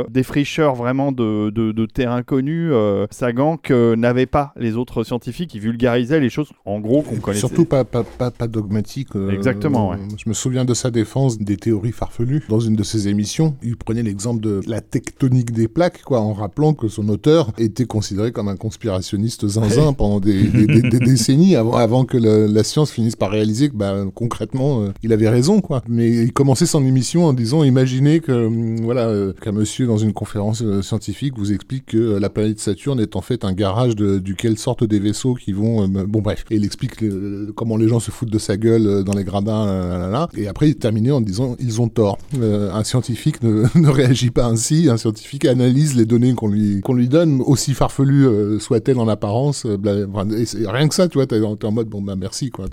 défricheur 0.10 0.76
vraiment 0.76 1.12
de, 1.12 1.50
de, 1.50 1.72
de 1.72 1.86
terrain 1.86 2.24
connu, 2.24 2.72
Sagan, 3.12 3.58
que 3.58 3.96
n'avaient 3.96 4.26
pas 4.26 4.54
les 4.56 4.76
autres 4.76 5.04
scientifiques 5.04 5.50
qui 5.52 5.60
vulgarisaient 5.60 6.20
les 6.20 6.30
choses 6.30 6.52
en 6.66 6.80
gros 6.80 7.02
qu'on 7.02 7.18
connaissait. 7.18 7.40
Surtout 7.48 7.66
pas, 7.66 7.84
pas, 7.84 8.04
pas, 8.04 8.32
pas 8.32 8.48
dogmatique. 8.48 9.16
euh, 9.16 9.32
Exactement, 9.32 9.90
ouais. 9.90 9.98
Je 10.18 10.28
me 10.30 10.34
souviens 10.34 10.66
de 10.66 10.74
sa 10.74 10.92
défense 10.92 11.38
des 11.38 11.58
théories 11.58 11.92
farfelues 11.92 12.44
dans 12.50 12.60
une 12.60 12.76
de 12.76 12.84
ses 12.84 13.08
émissions. 13.08 13.56
Il 13.64 13.78
prenait 13.78 14.04
l'exemple 14.04 14.42
de 14.42 14.62
la 14.68 14.82
tectonique 15.04 15.52
des 15.52 15.68
plaques, 15.68 16.02
quoi, 16.04 16.20
en 16.22 16.34
rappelant 16.34 16.74
que 16.74 16.88
son 16.88 17.08
auteur 17.10 17.52
était 17.58 17.86
considéré 17.86 18.32
comme 18.32 18.48
un 18.48 18.56
conspirationniste 18.56 19.48
zinzin 19.48 19.94
pendant 19.94 20.20
des, 20.20 20.44
des- 20.44 20.66
des- 20.68 20.82
des 20.90 21.00
décennies 21.00 21.56
avant, 21.56 21.74
avant 21.76 22.06
que 22.06 22.18
le- 22.18 22.48
la 22.48 22.64
science 22.64 22.92
finisse 22.92 23.16
par 23.16 23.32
réaliser 23.32 23.70
que, 23.70 23.76
bah, 23.76 23.96
concrètement, 24.16 24.82
euh, 24.84 24.90
il 25.04 25.14
avait 25.14 25.30
raison, 25.30 25.62
quoi. 25.62 25.84
Mais 25.88 26.10
il 26.10 26.34
commençait 26.34 26.66
son 26.66 26.86
émission 26.86 27.26
en 27.26 27.34
disant, 27.34 27.64
imaginez 27.64 28.20
que, 28.20 28.32
hum, 28.32 28.78
voilà, 28.82 29.08
euh, 29.08 29.34
qu'un 29.42 29.52
monsieur 29.52 29.86
dans 29.88 29.98
une 29.98 30.14
conférence 30.14 30.62
euh, 30.64 30.82
scientifique 30.82 31.34
vous 31.38 31.52
explique 31.52 31.86
que 31.88 32.18
la 32.18 32.30
planète 32.30 32.60
Saturne 32.60 33.00
est 33.00 33.16
en 33.16 33.22
fait 33.22 33.46
un 33.46 33.54
garage 33.54 33.96
de- 33.96 34.18
duquel 34.20 34.58
sortent 34.58 34.84
des 34.84 35.00
vaisseaux 35.00 35.34
qui 35.36 35.52
vont, 35.52 35.88
bon 35.88 36.22
bref, 36.22 36.46
et 36.50 36.56
il 36.56 36.66
explique 36.66 37.02
le- 37.02 37.52
comment 37.56 37.78
les 37.78 37.88
gens 37.88 38.00
se 38.00 38.12
foutent 38.12 38.32
de 38.32 38.40
sa 38.40 38.58
gueule 38.58 39.04
dans 39.04 39.14
les 39.14 39.24
gradins, 39.24 39.66
là, 39.66 39.98
là, 39.98 40.08
là. 40.10 40.30
et 40.38 40.48
après 40.48 40.70
il 40.70 40.76
terminait 40.76 41.12
en 41.12 41.22
disant 41.22 41.56
ils 41.60 41.82
ont 41.82 41.90
tort. 41.90 42.18
Un 42.42 42.84
scientifique 42.84 43.42
ne, 43.44 43.64
ne, 43.80 43.90
réagit 43.90 44.30
pas 44.32 44.46
ainsi, 44.46 44.90
scientifique 44.98 45.46
analyse 45.46 45.96
les 45.96 46.06
données 46.06 46.34
qu'on 46.34 46.48
lui, 46.48 46.82
lui 46.88 47.08
donne, 47.08 47.42
aussi 47.42 47.74
farfelues 47.74 48.28
euh, 48.28 48.60
soient-elles 48.60 49.00
en 49.00 49.08
apparence. 49.08 49.66
et 49.66 50.68
rien 50.68 50.88
que 50.88 50.96
ça, 50.96 51.08
tu 51.08 51.18
vois, 51.18 51.28
t'es 51.28 51.42
en, 51.42 51.72
mode 51.72 51.88
bon 51.88 52.02
bah 52.02 52.16
merci 52.16 52.50
quoi. 52.50 52.66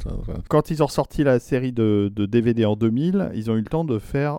Quand 0.48 0.70
ils 0.70 0.82
ont 0.82 0.88
sorti 0.88 1.24
la 1.24 1.38
série 1.38 1.72
de, 1.72 2.10
de, 2.14 2.26
DVD 2.26 2.64
en 2.64 2.76
2000, 2.76 3.32
ils 3.34 3.50
ont 3.50 3.56
eu 3.56 3.60
le 3.60 3.64
temps 3.64 3.84
de 3.84 3.98
faire, 3.98 4.38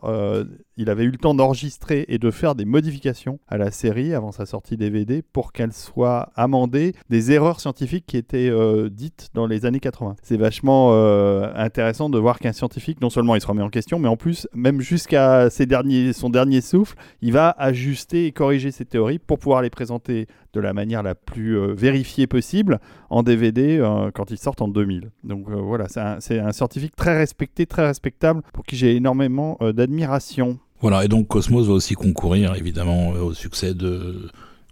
il 0.78 0.90
avait 0.90 1.04
eu 1.04 1.12
le 1.12 1.18
temps 1.18 1.34
d'enregistrer 1.34 2.06
et 2.08 2.18
de 2.18 2.32
faire 2.32 2.56
des 2.56 2.66
modifications 2.66 3.40
à 3.48 3.58
la 3.58 3.72
série 3.72 4.14
avant 4.14 4.32
sa 4.32 4.46
sortie 4.46 4.78
DVD 4.78 5.22
pour 5.22 5.52
qu'elle 5.52 5.74
soit 5.74 6.32
amendée 6.36 6.94
des 7.10 7.32
erreurs 7.32 7.60
scientifiques 7.60 8.06
qui 8.08 8.18
étaient 8.18 8.52
dites 8.90 9.30
dans 9.34 9.48
les 9.48 9.66
années 9.66 9.80
80. 9.80 10.16
C'est 10.24 10.38
vachement 10.38 10.92
euh, 10.94 11.52
intéressant 11.56 12.10
de 12.10 12.18
voir 12.18 12.40
qu'un 12.40 12.54
scientifique, 12.54 13.02
non 13.02 13.10
seulement 13.10 13.36
il 13.36 13.42
se 13.42 13.48
remet 13.48 13.62
en 13.62 13.70
question, 13.70 14.00
mais 14.00 14.08
en 14.08 14.18
plus, 14.18 14.48
même 14.54 14.82
jusqu'à 14.82 15.50
son 15.50 16.30
dernier 16.30 16.62
souffle, 16.62 16.96
il 17.22 17.34
va 17.34 17.56
ajuster 17.58 18.26
et 18.26 18.32
corriger 18.32 18.72
ses 18.72 18.86
théories 18.86 19.20
pour 19.20 19.40
pouvoir 19.40 19.62
les 19.62 19.70
présenter 19.70 20.28
de 20.54 20.60
la 20.60 20.74
manière 20.74 21.04
la 21.04 21.16
plus 21.16 21.58
euh, 21.58 21.74
vérifiée 21.74 22.28
possible 22.28 22.80
en 23.10 23.24
DVD 23.24 23.80
euh, 23.80 24.12
quand 24.14 24.32
ils 24.32 24.38
sortent 24.38 24.62
en 24.62 24.68
2000. 24.68 25.12
Donc 25.24 25.50
voilà, 25.50 25.88
c'est 25.88 26.00
un, 26.40 26.48
un, 26.48 26.52
scientifique 26.52 26.96
très 26.96 27.18
respecté, 27.18 27.66
très 27.66 27.86
respectable, 27.86 28.42
pour 28.54 28.66
qui 28.66 28.76
j'ai 28.76 28.96
énormément 28.96 29.58
d'admiration. 29.74 30.60
Voilà, 30.82 31.06
et 31.06 31.08
donc 31.08 31.28
Cosmos 31.28 31.68
va 31.68 31.74
aussi 31.74 31.94
concourir 31.94 32.56
évidemment 32.56 33.10
au 33.10 33.34
succès 33.34 33.74
de 33.74 34.30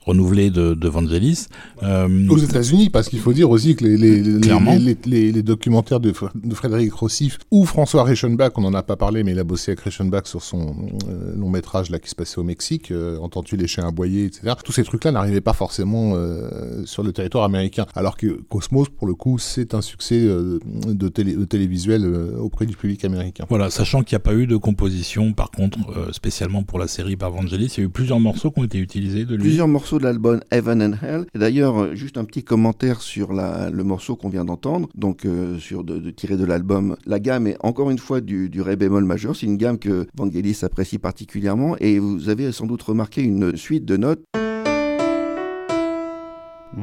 renouvelé 0.09 0.49
de, 0.49 0.73
de 0.73 0.87
Vangelis. 0.89 1.47
Euh, 1.83 2.27
Aux 2.29 2.37
États-Unis, 2.37 2.89
parce 2.89 3.09
qu'il 3.09 3.19
faut 3.19 3.33
dire 3.33 3.49
aussi 3.49 3.75
que 3.75 3.85
les, 3.85 3.97
les, 3.97 4.21
les, 4.21 4.97
les, 5.05 5.31
les 5.31 5.43
documentaires 5.43 5.99
de, 5.99 6.11
de, 6.35 6.55
Frédéric 6.55 6.93
Rossif 6.93 7.37
ou 7.51 7.65
François 7.65 8.03
Reichenbach, 8.03 8.51
on 8.57 8.61
n'en 8.61 8.73
a 8.73 8.83
pas 8.83 8.95
parlé, 8.95 9.23
mais 9.23 9.31
il 9.31 9.39
a 9.39 9.43
bossé 9.43 9.71
avec 9.71 9.81
Reichenbach 9.81 10.25
sur 10.25 10.41
son 10.41 10.75
euh, 11.07 11.35
long 11.35 11.49
métrage 11.49 11.89
là 11.89 11.99
qui 11.99 12.09
se 12.09 12.15
passait 12.15 12.39
au 12.39 12.43
Mexique, 12.43 12.91
euh, 12.91 13.17
Entends-tu 13.19 13.55
lécher 13.55 13.81
un 13.81 13.91
boyer, 13.91 14.25
etc. 14.25 14.53
Tous 14.63 14.71
ces 14.71 14.83
trucs-là 14.83 15.11
n'arrivaient 15.11 15.41
pas 15.41 15.53
forcément 15.53 16.13
euh, 16.15 16.83
sur 16.85 17.03
le 17.03 17.11
territoire 17.11 17.43
américain, 17.43 17.85
alors 17.95 18.17
que 18.17 18.27
Cosmos, 18.49 18.89
pour 18.89 19.07
le 19.07 19.13
coup, 19.13 19.37
c'est 19.37 19.73
un 19.73 19.81
succès 19.81 20.19
euh, 20.19 20.59
de, 20.87 21.07
télé, 21.07 21.35
de 21.35 21.45
télévisuel 21.45 22.05
auprès 22.39 22.65
du 22.65 22.75
public 22.75 23.05
américain. 23.05 23.45
Voilà, 23.49 23.69
sachant 23.69 24.01
qu'il 24.03 24.15
n'y 24.15 24.21
a 24.21 24.25
pas 24.25 24.33
eu 24.33 24.47
de 24.47 24.57
composition, 24.57 25.33
par 25.33 25.51
contre, 25.51 25.77
spécialement 26.11 26.63
pour 26.63 26.79
la 26.79 26.87
série 26.87 27.15
par 27.15 27.31
Vangelis, 27.31 27.73
il 27.77 27.79
y 27.79 27.83
a 27.83 27.85
eu 27.85 27.89
plusieurs 27.89 28.19
morceaux 28.19 28.51
qui 28.51 28.59
ont 28.59 28.63
été 28.63 28.79
utilisés 28.79 29.25
de 29.25 29.35
lui. 29.35 29.43
Plusieurs 29.43 29.67
morceaux 29.67 29.98
de 29.99 30.03
l'album 30.03 30.39
Heaven 30.49 30.81
and 30.81 30.93
Hell. 31.05 31.25
D'ailleurs, 31.35 31.77
euh, 31.77 31.95
juste 31.95 32.17
un 32.17 32.25
petit 32.25 32.43
commentaire 32.43 33.01
sur 33.01 33.33
la, 33.33 33.69
le 33.69 33.83
morceau 33.83 34.15
qu'on 34.15 34.29
vient 34.29 34.45
d'entendre, 34.45 34.89
donc 34.95 35.25
euh, 35.25 35.59
sur 35.59 35.83
de, 35.83 35.99
de, 35.99 36.09
tirer 36.09 36.37
de 36.37 36.45
l'album. 36.45 36.95
La 37.05 37.19
gamme 37.19 37.45
est 37.45 37.57
encore 37.59 37.91
une 37.91 37.99
fois 37.99 38.21
du, 38.21 38.49
du 38.49 38.61
ré 38.61 38.75
bémol 38.75 39.03
majeur. 39.03 39.35
C'est 39.35 39.45
une 39.45 39.57
gamme 39.57 39.77
que 39.77 40.07
Vangelis 40.17 40.59
apprécie 40.63 40.97
particulièrement 40.97 41.75
et 41.79 41.99
vous 41.99 42.29
avez 42.29 42.51
sans 42.51 42.65
doute 42.65 42.81
remarqué 42.81 43.21
une 43.21 43.55
suite 43.55 43.85
de 43.85 43.97
notes. 43.97 44.23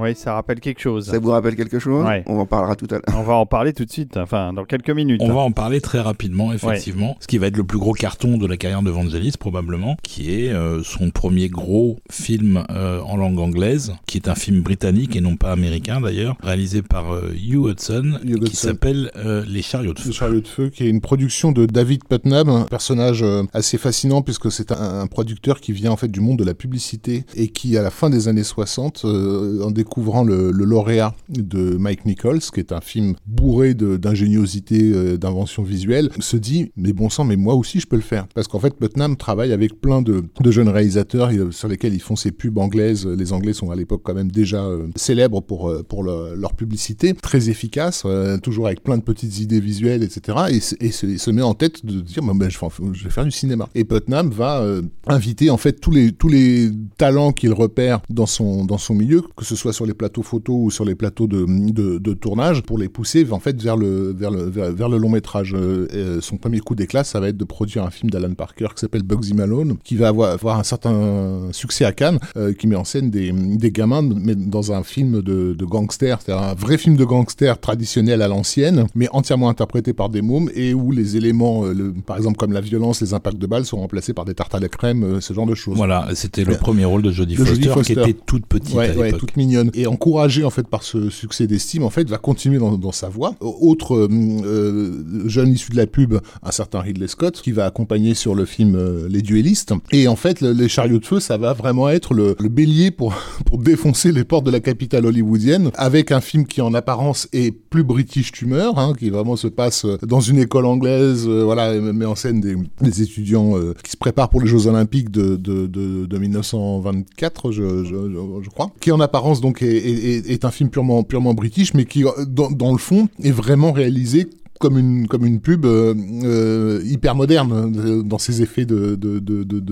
Oui, 0.01 0.15
ça 0.15 0.35
rappelle 0.35 0.61
quelque 0.61 0.81
chose. 0.81 1.07
Ça 1.07 1.19
vous 1.19 1.31
rappelle 1.31 1.57
quelque 1.57 1.79
chose 1.79 2.05
ouais. 2.07 2.23
On 2.27 2.39
en 2.39 2.47
parlera 2.47 2.77
tout 2.77 2.87
à 2.91 2.95
l'heure. 2.95 3.17
On 3.17 3.23
va 3.23 3.35
en 3.35 3.47
parler 3.47 3.73
tout 3.73 3.85
de 3.85 3.91
suite, 3.91 4.17
enfin 4.17 4.53
dans 4.53 4.65
quelques 4.65 4.91
minutes. 4.91 5.21
On 5.23 5.33
va 5.33 5.41
en 5.41 5.53
parler 5.53 5.81
très 5.81 6.01
rapidement, 6.01 6.53
effectivement. 6.53 7.11
Ouais. 7.11 7.17
Ce 7.21 7.27
qui 7.27 7.39
va 7.39 7.47
être 7.49 7.57
le 7.57 7.65
plus 7.65 7.79
gros 7.79 7.93
carton 7.93 8.37
de 8.39 8.47
la 8.47 8.57
carrière 8.57 8.83
de 8.83 8.91
Vangelis, 8.91 9.35
probablement, 9.39 9.97
qui 10.03 10.33
est 10.33 10.53
euh, 10.53 10.83
son 10.83 11.11
premier 11.11 11.49
gros 11.49 11.99
film 12.11 12.65
euh, 12.71 13.01
en 13.01 13.17
langue 13.17 13.39
anglaise, 13.39 13.95
qui 14.07 14.19
est 14.19 14.29
un 14.29 14.35
film 14.35 14.63
britannique 14.63 15.17
et 15.17 15.21
non 15.21 15.37
pas 15.37 15.53
américain 15.53 16.01
d'ailleurs, 16.01 16.37
réalisé 16.43 16.83
par 16.83 17.13
euh, 17.13 17.33
Hugh 17.35 17.67
Hudson, 17.67 18.19
Hugh 18.25 18.45
qui 18.45 18.57
s'appelle 18.57 19.11
euh, 19.17 19.45
Les 19.49 19.63
Chariots 19.63 19.95
de 19.95 19.99
Feu. 19.99 20.09
Les 20.09 20.15
Chariots 20.15 20.41
de 20.41 20.49
Feu, 20.49 20.71
qui 20.71 20.85
est 20.85 20.89
une 20.89 21.01
production 21.01 21.53
de 21.53 21.67
David 21.67 22.05
Putnam, 22.05 22.49
un 22.49 22.65
personnage 22.65 23.23
euh, 23.23 23.43
assez 23.53 23.79
fascinant 23.79 24.23
puisque 24.23 24.51
c'est 24.51 24.73
un, 24.73 25.01
un, 25.01 25.07
producteur 25.07 25.61
qui 25.61 25.73
vient 25.73 25.91
en 25.91 25.97
fait 25.97 26.09
du 26.09 26.21
monde 26.21 26.39
de 26.39 26.45
la 26.45 26.55
publicité 26.55 27.25
et 27.35 27.49
qui, 27.49 27.77
à 27.77 27.83
la 27.83 27.91
fin 27.91 28.11
des 28.11 28.29
années 28.29 28.45
60, 28.45 29.05
en 29.05 29.71
découvrant 29.87 30.25
le, 30.25 30.51
lauréat 30.51 31.15
de 31.29 31.77
Mike 31.77 32.05
Nichols, 32.07 32.41
qui 32.41 32.61
est 32.61 32.73
un 32.73 32.81
film 32.81 33.15
bourré 33.27 33.75
d'ingéniosité, 33.75 34.91
euh, 34.93 35.17
d'invention 35.17 35.63
visuelle, 35.63 36.11
se 36.19 36.37
dit 36.37 36.73
mais 36.77 36.93
bon 36.93 37.09
sang, 37.09 37.25
mais 37.25 37.37
moi 37.37 37.55
aussi 37.55 37.79
je 37.81 37.87
peux 37.87 37.97
le 37.97 38.03
faire. 38.03 38.27
Parce 38.35 38.49
qu'en 38.49 38.59
fait, 38.59 38.75
Putnam 38.75 39.17
travaille 39.17 39.53
avec 39.53 39.81
plein 39.81 40.03
de, 40.03 40.25
jeunes 40.51 40.69
réalisateurs 40.69 41.31
sur 41.53 41.69
lesquels 41.69 41.95
ils 41.95 42.03
font 42.03 42.17
ces 42.17 42.33
pubs 42.33 42.59
anglaises. 42.59 43.07
Les 43.07 43.33
Anglais 43.33 43.53
sont 43.53 43.71
à 43.71 43.77
l'époque 43.77 44.03
quand 44.05 44.15
même 44.15 44.31
déjà 44.31 44.65
euh, 44.65 44.89
célèbres 44.97 45.41
pour, 45.41 45.69
euh, 45.69 46.35
leur 46.37 46.55
publicité, 46.55 47.15
très 47.15 47.49
efficace, 47.49 48.03
euh, 48.05 48.39
toujours 48.39 48.67
avec 48.67 48.83
plein 48.83 48.99
de 48.99 49.03
petites 49.03 49.39
idées 49.41 49.61
visuelles, 49.61 50.03
etc. 50.03 50.39
Et, 50.51 50.61
se, 50.61 50.75
et 50.81 50.91
se, 50.91 51.31
met 51.31 51.43
en 51.43 51.55
tête 51.55 51.85
de 51.85 52.01
dire 52.01 52.23
bah, 52.23 52.49
je, 52.49 53.05
vais 53.05 53.11
faire 53.11 53.25
du 53.25 53.31
cinéma. 53.31 53.69
Et 53.75 53.85
Putnam 53.85 54.31
va 54.31 54.61
euh, 54.61 54.83
inviter 55.07 55.51
en 55.51 55.57
fait 55.57 55.81
tous 55.81 55.91
les, 55.91 56.71
talents 56.99 57.33
qu'il 57.33 57.53
repère 57.53 58.01
dans 58.09 58.27
son 58.27 58.95
milieu, 58.95 59.23
que 59.37 59.45
ce 59.45 59.57
soit 59.57 59.66
sur 59.73 59.87
les 59.87 59.95
plateaux 59.95 60.23
photos 60.23 60.57
ou 60.59 60.71
sur 60.71 60.85
les 60.85 60.95
plateaux 60.95 61.27
de, 61.27 61.47
de, 61.47 61.99
de, 61.99 62.15
tournage 62.15 62.63
pour 62.63 62.79
les 62.79 62.89
pousser 62.89 63.27
en 63.31 63.41
fait 63.41 63.61
vers 63.61 63.77
le, 63.77 64.13
vers 64.17 64.31
le, 64.31 64.45
vers, 64.45 64.73
vers 64.73 64.89
le 64.89 64.99
long 64.99 65.11
métrage. 65.11 65.55
Euh, 65.55 66.21
son 66.21 66.37
premier 66.37 66.61
coup 66.61 66.75
d'éclat, 66.75 67.05
ça 67.05 67.21
va 67.21 67.29
être 67.29 67.37
de 67.37 67.45
produire 67.45 67.85
un 67.85 67.91
film 67.91 68.11
d'Alan 68.11 68.35
Parker 68.35 68.69
qui 68.75 68.81
s'appelle 68.81 69.03
Bugsy 69.03 69.35
Malone, 69.35 69.77
qui 69.85 69.97
va 69.97 70.09
avoir, 70.09 70.31
avoir 70.33 70.59
un 70.59 70.65
certain 70.65 71.49
succès 71.53 71.85
à 71.85 71.93
Cannes, 71.93 72.19
euh, 72.37 72.53
qui 72.53 72.67
met 72.67 72.77
en 72.77 72.85
scène 72.85 73.11
des, 73.11 73.33
des 73.33 73.71
gamins, 73.71 74.03
mais 74.03 74.35
dans 74.35 74.73
un 74.73 74.83
film 74.83 75.23
de, 75.23 75.55
de 75.55 75.65
gangster, 75.65 76.21
c'est-à-dire 76.21 76.45
un 76.47 76.55
vrai 76.55 76.79
film 76.79 76.97
de 76.97 77.05
gangster 77.05 77.59
traditionnel 77.59 78.23
à 78.23 78.29
l'ancienne, 78.29 78.87
mais 78.95 79.09
entièrement 79.13 79.49
interprété 79.49 79.93
par 79.93 80.09
des 80.09 80.23
mômes 80.23 80.51
et 80.55 80.75
où 80.75 80.91
les 80.91 81.17
éléments, 81.17 81.65
euh, 81.65 81.73
le, 81.73 81.93
par 81.93 82.17
exemple 82.17 82.37
comme 82.37 82.53
la 82.53 82.61
violence, 82.61 83.01
les 83.01 83.15
impacts 83.15 83.39
de 83.39 83.47
balles, 83.47 83.65
sont 83.65 83.79
remplacés 83.79 84.13
par 84.13 84.25
des 84.25 84.35
tartes 84.35 84.55
à 84.55 84.61
la 84.61 84.69
crème, 84.69 85.05
euh, 85.05 85.21
ce 85.21 85.33
genre 85.33 85.47
de 85.47 85.55
choses. 85.55 85.77
Voilà, 85.77 86.09
c'était 86.15 86.45
le 86.45 86.57
premier 86.57 86.85
rôle 86.85 87.03
de 87.03 87.11
Jodie 87.11 87.37
Foster, 87.37 87.69
Foster, 87.69 87.95
qui 87.95 88.01
était 88.01 88.19
toute 88.27 88.47
petite 88.47 88.75
ouais, 88.75 88.91
à. 88.91 88.97
Ouais, 88.97 89.13
toute 89.13 89.37
mignonne. 89.37 89.56
Et 89.75 89.87
encouragé 89.87 90.45
en 90.45 90.51
fait 90.51 90.67
par 90.67 90.83
ce 90.83 91.11
succès 91.11 91.47
d'estime, 91.47 91.83
en 91.83 91.91
fait, 91.91 92.09
va 92.09 92.19
continuer 92.19 92.59
dans, 92.59 92.93
sa 92.93 93.09
voie. 93.09 93.35
Autre 93.41 93.97
euh, 93.97 95.29
jeune 95.29 95.53
issu 95.53 95.71
de 95.73 95.77
la 95.77 95.87
pub, 95.87 96.15
un 96.43 96.51
certain 96.51 96.81
Ridley 96.81 97.09
Scott, 97.09 97.41
qui 97.43 97.53
va 97.53 97.67
accompagner 97.67 98.15
sur 98.15 98.35
le 98.35 98.45
film 98.45 98.77
euh, 98.77 99.09
Les 99.09 99.23
Duellistes. 99.23 99.75
Et 99.93 100.09
en 100.09 100.17
fait, 100.17 100.41
le, 100.41 100.53
les 100.53 100.69
chariots 100.69 100.99
de 100.99 101.05
feu, 101.05 101.21
ça 101.21 101.37
va 101.37 101.53
vraiment 101.53 101.89
être 101.89 102.15
le, 102.15 102.35
bélier 102.49 102.91
pour, 102.91 103.15
pour 103.47 103.59
défoncer 103.59 104.13
les 104.13 104.25
portes 104.25 104.45
de 104.45 104.51
la 104.51 104.61
capitale 104.61 105.07
hollywoodienne, 105.07 105.71
avec 105.75 106.13
un 106.13 106.21
film 106.21 106.47
qui 106.47 106.61
en 106.61 106.75
apparence 106.75 107.29
est 107.33 107.53
plus 107.53 107.85
british 107.85 108.33
tumeur, 108.33 108.79
hein, 108.79 108.95
qui 108.99 109.11
vraiment 109.11 109.37
se 109.37 109.49
passe 109.49 109.87
dans 110.03 110.21
une 110.21 110.39
école 110.39 110.67
anglaise, 110.67 111.27
euh, 111.29 111.43
voilà, 111.45 111.75
met 111.81 112.05
en 112.05 112.15
scène 112.15 112.41
des, 112.41 113.03
étudiants 113.03 113.57
euh, 113.57 113.75
qui 113.83 113.93
se 113.93 113.97
préparent 113.97 114.31
pour 114.31 114.41
les 114.41 114.47
Jeux 114.47 114.67
Olympiques 114.67 115.11
de, 115.11 115.37
de, 115.37 115.67
de, 115.67 116.07
de 116.07 116.19
1924, 116.19 117.53
je, 117.53 117.85
je, 117.85 118.43
je, 118.43 118.49
crois, 118.51 118.71
qui 118.81 118.93
en 118.93 119.01
apparence 119.01 119.41
est, 119.61 120.45
un 120.45 120.51
film 120.51 120.71
purement, 120.71 121.03
purement 121.03 121.35
british, 121.35 121.75
mais 121.75 121.85
qui 121.85 122.05
dans, 122.29 122.73
le 122.73 122.79
fond 122.79 123.09
est 123.23 123.31
vraiment 123.31 123.73
réalisé 123.73 124.29
comme 124.59 124.79
une 124.79 125.41
pub 125.41 125.67
euh, 125.67 125.95
euh, 126.25 126.81
hyper 126.85 127.15
moderne 127.15 127.75
euh, 127.77 128.03
dans 128.03 128.19
ses 128.19 128.43
effets 128.43 128.65
de, 128.65 128.97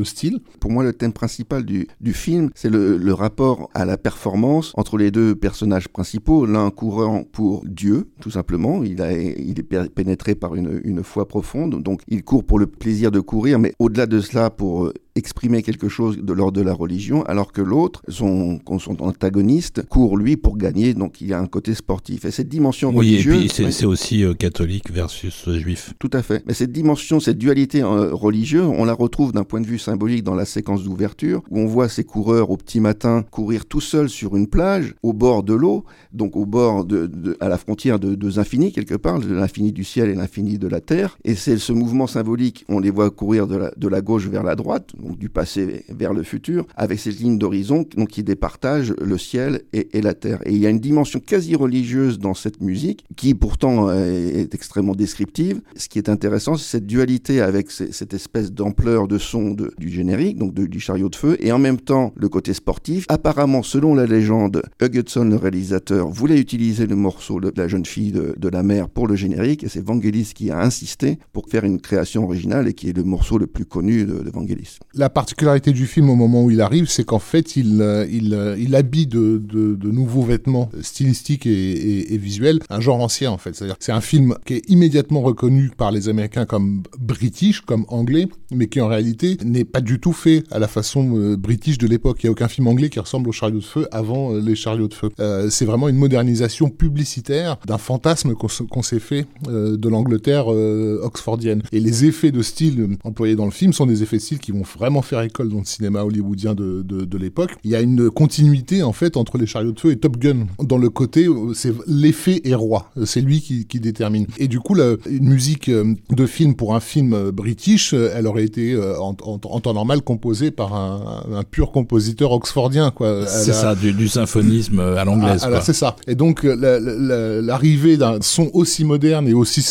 style. 0.05 0.41
Pour 0.61 0.70
moi, 0.70 0.85
le 0.85 0.93
thème 0.93 1.12
principal 1.12 1.64
du, 1.64 1.87
film, 2.12 2.51
c'est 2.55 2.70
le, 2.70 3.14
rapport 3.14 3.70
à 3.75 3.85
la 3.85 3.97
performance 3.97 4.72
entre 4.77 4.99
les 4.99 5.11
deux 5.11 5.35
personnages 5.35 5.89
principaux. 5.89 6.47
L'un 6.47 6.70
courant 6.70 7.25
pour 7.31 7.64
Dieu, 7.64 8.09
tout 8.20 8.31
simplement. 8.31 8.83
Il, 8.83 9.01
est 9.01 9.89
pénétré 9.89 10.35
par 10.35 10.55
une 10.55 11.03
foi 11.03 11.27
profonde, 11.27 11.83
donc 11.83 12.03
il 12.09 12.22
court 12.22 12.45
pour 12.45 12.59
le 12.59 12.66
plaisir 12.66 13.11
de 13.11 13.20
courir, 13.20 13.59
mais 13.59 13.72
au-delà 13.79 14.07
de 14.07 14.20
cela, 14.20 14.51
pour 14.51 14.93
exprimer 15.17 15.62
quelque 15.62 15.89
chose 15.89 16.19
de 16.19 16.33
l'ordre 16.33 16.59
de 16.59 16.62
la 16.62 16.75
religion, 16.75 17.23
alors 17.25 17.53
que 17.53 17.62
l'autre, 17.62 18.03
son, 18.09 18.61
son 18.79 19.01
antagoniste, 19.03 19.87
court 19.89 20.17
lui 20.17 20.37
pour 20.37 20.57
gagner, 20.57 20.95
donc 20.95 21.21
il 21.21 21.29
y 21.29 21.33
a 21.33 21.39
un 21.39 21.47
côté 21.47 21.75
sportif. 21.75 22.25
Et 22.25 22.31
cette 22.31 22.49
dimension 22.49 22.91
oui, 22.91 22.97
religieuse... 22.97 23.37
et 23.37 23.65
puis 23.65 23.73
c'est 23.73 23.87
aussi 23.87 24.25
euh, 24.25 24.35
catholique 24.35 24.91
versus 24.91 25.47
euh, 25.49 25.59
juif. 25.59 25.95
Tout 25.99 26.11
à 26.12 26.23
fait. 26.23 26.43
Mais 26.47 26.55
cette 26.55 26.73
dimension, 26.73 27.21
cette 27.21 27.39
dualité 27.39 27.83
euh, 27.83 28.12
religieuse, 28.12 28.67
on 28.67 28.85
la 28.85 28.93
retrouve 28.93 29.33
d'un 29.33 29.45
point 29.45 29.61
de 29.61 29.67
vue 29.67 29.79
symbolique 29.79 30.25
dans 30.25 30.35
la 30.35 30.45
séquence 30.45 30.83
d'ouverture, 30.85 31.43
où 31.51 31.61
on 31.61 31.67
voit 31.67 31.89
ces 31.89 32.05
coureurs 32.05 32.51
au 32.51 32.57
petit 32.57 32.81
matin 32.81 33.25
courir 33.31 33.67
tout 33.67 33.81
seuls 33.81 34.09
sur 34.09 34.37
une 34.37 34.49
plage, 34.49 34.95
au 35.03 35.12
bord 35.12 35.43
de 35.43 35.55
l'eau, 35.55 35.85
donc 36.12 36.37
au 36.37 36.47
bord 36.47 36.85
de, 36.85 37.07
de, 37.07 37.37
à 37.41 37.49
la 37.49 37.59
frontière 37.59 37.99
de 37.99 38.15
deux 38.15 38.39
infinis, 38.39 38.73
quelque 38.73 38.95
part, 38.95 39.21
de 39.21 39.33
l'infini 39.33 39.73
du 39.73 39.85
ciel 39.85 40.09
et 40.09 40.15
l'infini 40.15 40.59
de 40.59 40.69
la 40.69 40.81
terre. 40.81 41.19
Et 41.25 41.35
c'est 41.35 41.59
ce 41.59 41.73
mouvement 41.73 42.07
symbolique, 42.07 42.65
on 42.69 42.81
les 42.81 42.91
voit 42.91 43.11
courir 43.11 43.47
de 43.47 43.57
la, 43.57 43.71
de 43.77 43.89
la 43.89 44.01
gauche 44.01 44.27
vers 44.27 44.43
la 44.43 44.57
droite, 44.57 44.91
donc 45.05 45.19
du 45.19 45.29
passé 45.29 45.85
vers 45.89 46.13
le 46.13 46.23
futur, 46.23 46.67
avec 46.77 46.99
cette 46.99 47.19
ligne 47.19 47.39
d'horizon 47.39 47.85
qui 47.85 48.23
départage 48.23 48.95
le 49.01 49.19
ciel 49.19 49.63
et, 49.73 50.01
la 50.01 50.15
terre. 50.15 50.41
Et 50.47 50.53
il 50.53 50.59
y 50.59 50.67
a 50.67 50.71
une 50.71 50.81
dimension 50.81 51.21
quasi 51.21 51.55
religieuse 51.55 52.19
dans 52.19 52.35
cette 52.35 52.61
musique 52.61 53.05
qui 53.17 53.35
pourtant 53.35 53.91
est 53.93 54.55
extrêmement 54.55 54.95
descriptive. 54.95 55.61
Ce 55.77 55.89
qui 55.89 55.99
est 55.99 56.09
intéressant, 56.09 56.57
c'est 56.57 56.71
cette 56.71 56.87
dualité 56.87 57.41
avec 57.41 57.71
cette 57.71 58.15
espèce 58.15 58.53
d'ampleur 58.53 59.09
de 59.09 59.19
son 59.19 59.57
du 59.79 59.89
générique, 59.89 60.39
donc 60.39 60.55
du 60.55 60.81
chariot 60.81 61.09
de 61.09 61.17
feu, 61.17 61.37
et 61.41 61.53
en 61.53 61.59
même 61.59 61.79
temps 61.79 62.13
le 62.17 62.29
côté 62.29 62.55
sportif. 62.55 63.07
Apparemment, 63.09 63.63
selon 63.63 63.95
la 63.95 64.07
légende, 64.07 64.63
Hugh 64.81 64.97
Hudson, 64.97 65.25
le 65.25 65.37
réalisateur, 65.37 66.09
voulait 66.09 66.39
utiliser 66.39 66.87
le 66.87 66.97
morceau 66.97 67.41
de 67.41 67.53
la 67.57 67.69
jeune 67.69 67.85
fille 67.85 68.13
de, 68.13 68.35
de 68.37 68.49
la 68.49 68.63
mer 68.63 68.89
pour 68.89 69.07
le 69.07 69.17
générique, 69.17 69.65
et 69.65 69.69
c'est 69.69 69.85
Vangelis 69.85 70.33
qui 70.35 70.51
a 70.51 70.61
insisté 70.61 71.19
pour 71.33 71.49
faire 71.49 71.65
une 71.65 71.81
création 71.81 72.25
originale 72.25 72.69
et 72.69 72.75
qui 72.75 72.89
est 72.89 72.97
le 72.97 73.05
morceau 73.05 73.39
le 73.39 73.47
plus 73.47 73.65
connu 73.65 74.05
de, 74.05 74.23
de 74.23 74.31
Vangelis. 74.31 74.79
La 74.97 75.11
particularité 75.11 75.73
du 75.73 75.87
film 75.87 76.09
au 76.09 76.15
moment 76.15 76.45
où 76.45 76.51
il 76.53 76.61
arrive, 76.61 76.89
c'est 76.89 77.05
qu'en 77.05 77.19
fait, 77.19 77.57
il, 77.57 77.83
euh, 77.83 78.07
il, 78.09 78.33
euh, 78.33 78.57
il 78.59 78.77
habille 78.77 79.09
de, 79.09 79.43
de, 79.45 79.75
de, 79.75 79.91
nouveaux 79.91 80.23
vêtements 80.23 80.71
stylistiques 80.83 81.47
et, 81.47 82.15
et, 82.15 82.17
visuels, 82.17 82.61
un 82.71 82.79
genre 82.79 83.01
ancien 83.01 83.33
en 83.33 83.39
fait. 83.39 83.57
C'est-à-dire 83.57 83.75
c'est 83.81 83.93
un 83.93 84.01
film 84.01 84.37
qui 84.47 84.55
est 84.55 84.71
immédiatement 84.71 85.21
reconnu 85.21 85.71
par 85.77 85.91
les 85.91 86.09
Américains 86.09 86.47
comme 86.47 86.85
british, 86.99 87.63
comme 87.63 87.87
anglais, 87.89 88.29
mais 88.53 88.69
qui 88.69 88.81
en 88.81 88.87
réalité 88.87 89.37
n'est 89.45 89.65
pas 89.65 89.81
du 89.81 89.99
tout 89.99 90.13
fait 90.13 90.45
à 90.53 90.61
la 90.61 90.69
façon 90.69 91.17
euh, 91.17 91.37
british 91.37 91.77
de 91.79 91.89
l'époque. 91.89 92.23
Il 92.23 92.27
n'y 92.27 92.29
a 92.29 92.33
aucun 92.33 92.49
film 92.49 92.69
anglais 92.69 92.89
qui 92.89 93.01
ressemble 93.01 93.29
aux 93.29 93.33
chariots 93.33 93.59
de 93.59 93.65
feu 93.65 93.89
avant 93.91 94.33
les 94.33 94.55
chariots 94.55 94.89
de 94.89 94.95
feu. 94.95 95.11
C'est 95.51 95.65
vraiment 95.65 95.89
une 95.89 95.97
modernisation 95.97 96.69
publicitaire 96.69 97.57
d'un 97.67 97.79
fantasme 97.79 98.35
qu'on 98.35 98.83
s'est 98.83 99.01
fait 99.01 99.27
de 99.47 99.89
l'Angleterre 99.89 100.47
oxfordienne. 100.49 101.63
Et 101.73 101.81
les 101.81 102.05
effets 102.05 102.31
de 102.31 102.43
style 102.43 102.97
employés 103.03 103.37
dans 103.37 103.45
le 103.45 103.51
film 103.51 103.73
sont 103.73 103.87
des 103.87 104.03
effets 104.03 104.17
de 104.17 104.23
style 104.23 104.39
qui 104.39 104.53
vont 104.53 104.63
vraiment 104.63 104.84
faire 105.03 105.20
école 105.22 105.49
dans 105.49 105.59
le 105.59 105.64
cinéma 105.64 106.03
hollywoodien 106.03 106.55
de, 106.55 106.82
de, 106.82 107.05
de 107.05 107.18
l'époque. 107.18 107.53
Il 107.64 107.70
y 107.70 107.76
a 107.76 107.80
une 107.80 108.11
continuité 108.11 108.82
en 108.82 108.93
fait 108.93 109.16
entre 109.16 109.39
les 109.39 109.47
chariots 109.47 109.72
de 109.72 109.80
feu 109.80 109.91
et 109.93 109.97
Top 109.97 110.16
Gun. 110.18 110.47
Dans 110.62 110.78
le 110.78 110.91
côté, 110.91 111.26
c'est 111.55 111.72
l'effet 111.87 112.41
est 112.45 112.55
roi. 112.55 112.91
C'est 113.05 113.20
lui 113.20 113.41
qui, 113.41 113.66
qui, 113.66 113.80
détermine. 113.80 114.26
Et 114.39 114.49
du 114.49 114.61
coup, 114.61 114.74
la, 114.74 114.95
une 115.09 115.28
musique 115.28 115.70
de 115.70 116.26
film 116.26 116.55
pour 116.55 116.74
un 116.74 116.80
film 116.80 117.30
british, 117.30 117.93
elle 117.93 118.26
aurait 118.26 118.45
été 118.45 118.76
en, 118.76 119.16
en, 119.22 119.41
en 119.43 119.61
temps 119.61 119.74
normal 119.74 120.03
composée 120.03 120.51
par 120.51 120.74
un, 120.74 121.24
un 121.32 121.43
pur 121.43 121.72
compositeur 121.72 122.32
oxfordien. 122.32 122.91
quoi. 122.91 123.26
C'est 123.26 123.53
ça, 123.53 123.74
du, 123.74 123.93
du, 123.93 124.09
symphonisme 124.09 124.80
à 124.80 125.05
l'anglaise. 125.05 125.43
Ah, 125.45 125.61
c'est 125.61 125.72
ça. 125.72 125.97
Et 126.07 126.14
donc 126.14 126.43
l'arrivée 126.45 127.97
d'un 127.97 128.18
son 128.20 128.51
aussi 128.53 128.85
moderne 128.85 129.28
et 129.28 129.35
aussi 129.35 129.64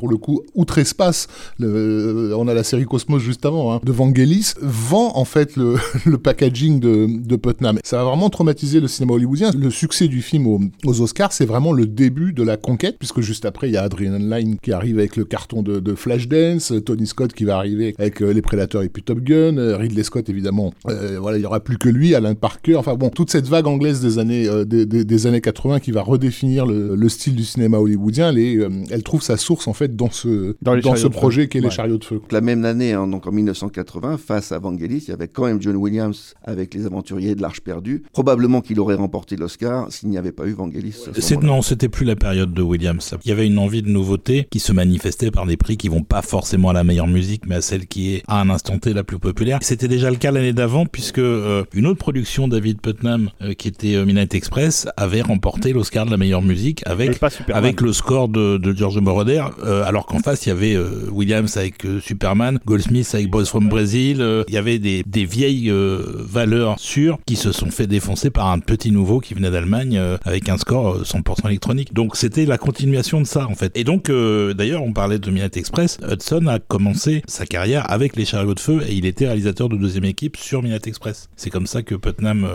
pour 0.00 0.08
le 0.08 0.16
coup, 0.16 0.40
outre-espace, 0.54 1.28
on 1.60 2.48
a 2.48 2.54
la 2.54 2.64
série 2.64 2.86
Cosmos 2.86 3.20
juste 3.20 3.44
avant, 3.44 3.74
hein, 3.74 3.80
de 3.84 3.92
Vangelis, 3.92 4.54
vend 4.62 5.12
en 5.14 5.26
fait 5.26 5.56
le, 5.56 5.76
packaging 6.16 6.80
de, 6.80 7.06
de, 7.06 7.36
Putnam. 7.36 7.78
Ça 7.84 8.00
a 8.00 8.04
vraiment 8.04 8.30
traumatisé 8.30 8.80
le 8.80 8.88
cinéma 8.88 9.12
hollywoodien. 9.12 9.50
Le 9.50 9.68
succès 9.68 10.08
du 10.08 10.22
film 10.22 10.46
aux, 10.46 11.00
Oscars, 11.02 11.34
c'est 11.34 11.44
vraiment 11.44 11.72
le 11.72 11.86
début 11.86 12.32
de 12.32 12.42
la 12.42 12.56
conquête, 12.56 12.96
puisque 12.98 13.20
juste 13.20 13.44
après, 13.44 13.68
il 13.68 13.74
y 13.74 13.76
a 13.76 13.82
Adrenaline 13.82 14.56
qui 14.62 14.72
arrive 14.72 14.98
avec 14.98 15.16
le 15.16 15.26
carton 15.26 15.62
de, 15.62 15.94
Flashdance, 15.94 16.72
Tony 16.86 17.06
Scott 17.06 17.34
qui 17.34 17.44
va 17.44 17.58
arriver 17.58 17.94
avec 17.98 18.22
euh, 18.22 18.32
Les 18.32 18.40
Prédateurs 18.40 18.82
et 18.82 18.88
puis 18.88 19.02
Top 19.02 19.20
Gun, 19.20 19.58
euh, 19.58 19.76
Ridley 19.76 20.02
Scott 20.02 20.30
évidemment, 20.30 20.72
euh, 20.88 21.18
voilà, 21.20 21.36
il 21.36 21.42
y 21.42 21.46
aura 21.46 21.60
plus 21.60 21.76
que 21.76 21.90
lui, 21.90 22.14
Alan 22.14 22.34
Parker, 22.34 22.76
enfin 22.76 22.94
bon, 22.94 23.10
toute 23.10 23.30
cette 23.30 23.48
vague 23.48 23.66
anglaise 23.66 24.00
des 24.00 24.18
années, 24.18 24.48
des, 24.64 25.26
années 25.26 25.42
80 25.42 25.80
qui 25.80 25.90
va 25.90 26.00
redéfinir 26.00 26.64
le, 26.64 26.94
le, 26.94 27.08
style 27.10 27.34
du 27.34 27.44
cinéma 27.44 27.78
hollywoodien, 27.78 28.32
elle 28.34 29.02
trouve 29.02 29.20
sa 29.20 29.36
source 29.36 29.68
en 29.68 29.74
fait 29.74 29.89
dans 29.96 30.10
ce, 30.10 30.56
dans, 30.62 30.76
dans 30.78 30.96
ce 30.96 31.06
projet 31.06 31.48
qu'est 31.48 31.60
ouais. 31.60 31.66
les 31.66 31.70
chariots 31.70 31.98
de 31.98 32.04
feu. 32.04 32.20
La 32.30 32.40
même 32.40 32.64
année, 32.64 32.92
hein, 32.92 33.06
donc 33.06 33.26
en 33.26 33.32
1980, 33.32 34.18
face 34.18 34.52
à 34.52 34.58
Vangelis, 34.58 35.04
il 35.06 35.10
y 35.10 35.12
avait 35.12 35.28
quand 35.28 35.46
même 35.46 35.60
John 35.60 35.76
Williams 35.76 36.34
avec 36.44 36.74
Les 36.74 36.86
Aventuriers 36.86 37.34
de 37.34 37.42
l'Arche 37.42 37.60
perdue. 37.60 38.04
Probablement 38.12 38.60
qu'il 38.60 38.80
aurait 38.80 38.94
remporté 38.94 39.36
l'Oscar 39.36 39.90
s'il 39.90 40.08
n'y 40.08 40.18
avait 40.18 40.32
pas 40.32 40.46
eu 40.46 40.52
Vangelis. 40.52 41.04
non, 41.42 41.62
c'était 41.62 41.88
plus 41.88 42.04
la 42.04 42.16
période 42.16 42.52
de 42.52 42.62
Williams. 42.62 43.14
Il 43.24 43.28
y 43.28 43.32
avait 43.32 43.46
une 43.46 43.58
envie 43.58 43.82
de 43.82 43.88
nouveauté 43.88 44.46
qui 44.50 44.60
se 44.60 44.72
manifestait 44.72 45.30
par 45.30 45.46
des 45.46 45.56
prix 45.56 45.76
qui 45.76 45.88
vont 45.88 46.02
pas 46.02 46.22
forcément 46.22 46.70
à 46.70 46.72
la 46.72 46.84
meilleure 46.84 47.06
musique, 47.06 47.42
mais 47.46 47.56
à 47.56 47.60
celle 47.60 47.86
qui 47.86 48.14
est 48.14 48.22
à 48.26 48.40
un 48.40 48.50
instant 48.50 48.78
T 48.78 48.92
la 48.92 49.04
plus 49.04 49.18
populaire. 49.18 49.58
C'était 49.62 49.88
déjà 49.88 50.10
le 50.10 50.16
cas 50.16 50.30
l'année 50.30 50.52
d'avant, 50.52 50.86
puisque 50.86 51.18
euh, 51.18 51.64
une 51.74 51.86
autre 51.86 51.98
production 51.98 52.48
David 52.48 52.80
Putnam, 52.80 53.30
euh, 53.42 53.54
qui 53.54 53.68
était 53.68 53.94
euh, 53.94 54.04
Midnight 54.04 54.34
Express, 54.34 54.88
avait 54.96 55.22
remporté 55.22 55.72
l'Oscar 55.72 56.06
de 56.06 56.10
la 56.10 56.16
meilleure 56.16 56.42
musique 56.42 56.82
avec, 56.86 57.20
avec 57.52 57.80
le 57.80 57.92
score 57.92 58.28
de, 58.28 58.56
de 58.56 58.76
George 58.76 58.98
Moroder. 58.98 59.44
Euh, 59.80 59.84
alors 59.84 60.06
qu'en 60.06 60.18
face, 60.18 60.46
il 60.46 60.50
y 60.50 60.52
avait 60.52 60.74
euh, 60.74 61.08
Williams 61.10 61.56
avec 61.56 61.84
euh, 61.84 62.00
Superman, 62.00 62.58
Goldsmith 62.66 63.10
avec 63.14 63.30
Boys 63.30 63.46
from 63.46 63.68
Brazil. 63.68 64.24
Il 64.48 64.54
y 64.54 64.56
avait 64.56 64.78
des, 64.78 65.02
des 65.06 65.24
vieilles 65.24 65.72
valeurs 65.72 66.78
sûres 66.78 67.18
qui 67.26 67.36
se 67.36 67.52
sont 67.52 67.70
fait 67.70 67.86
défoncer 67.86 68.30
par 68.30 68.48
un 68.48 68.58
petit 68.58 68.90
nouveau 68.90 69.20
qui 69.20 69.34
venait 69.34 69.50
d'Allemagne 69.50 70.00
avec 70.24 70.48
un 70.48 70.56
score 70.56 71.02
100% 71.02 71.46
électronique. 71.46 71.92
Donc 71.94 72.16
c'était 72.16 72.46
la 72.46 72.58
continuation 72.58 73.20
de 73.20 73.26
ça 73.26 73.46
en 73.48 73.54
fait. 73.54 73.72
Et 73.76 73.84
donc 73.84 74.10
d'ailleurs, 74.10 74.82
on 74.82 74.92
parlait 74.92 75.18
de 75.18 75.30
Midnight 75.30 75.56
Express. 75.56 75.98
Hudson 76.08 76.46
a 76.46 76.58
commencé 76.58 77.22
sa 77.26 77.46
carrière 77.46 77.90
avec 77.90 78.16
les 78.16 78.24
chariots 78.24 78.54
de 78.54 78.60
feu 78.60 78.82
et 78.88 78.94
il 78.94 79.06
était 79.06 79.26
réalisateur 79.26 79.68
de 79.68 79.76
deuxième 79.76 80.04
équipe 80.04 80.36
sur 80.36 80.62
Midnight 80.62 80.86
Express. 80.86 81.28
C'est 81.36 81.50
comme 81.50 81.66
ça 81.66 81.82
que 81.82 81.94
Putnam 81.94 82.48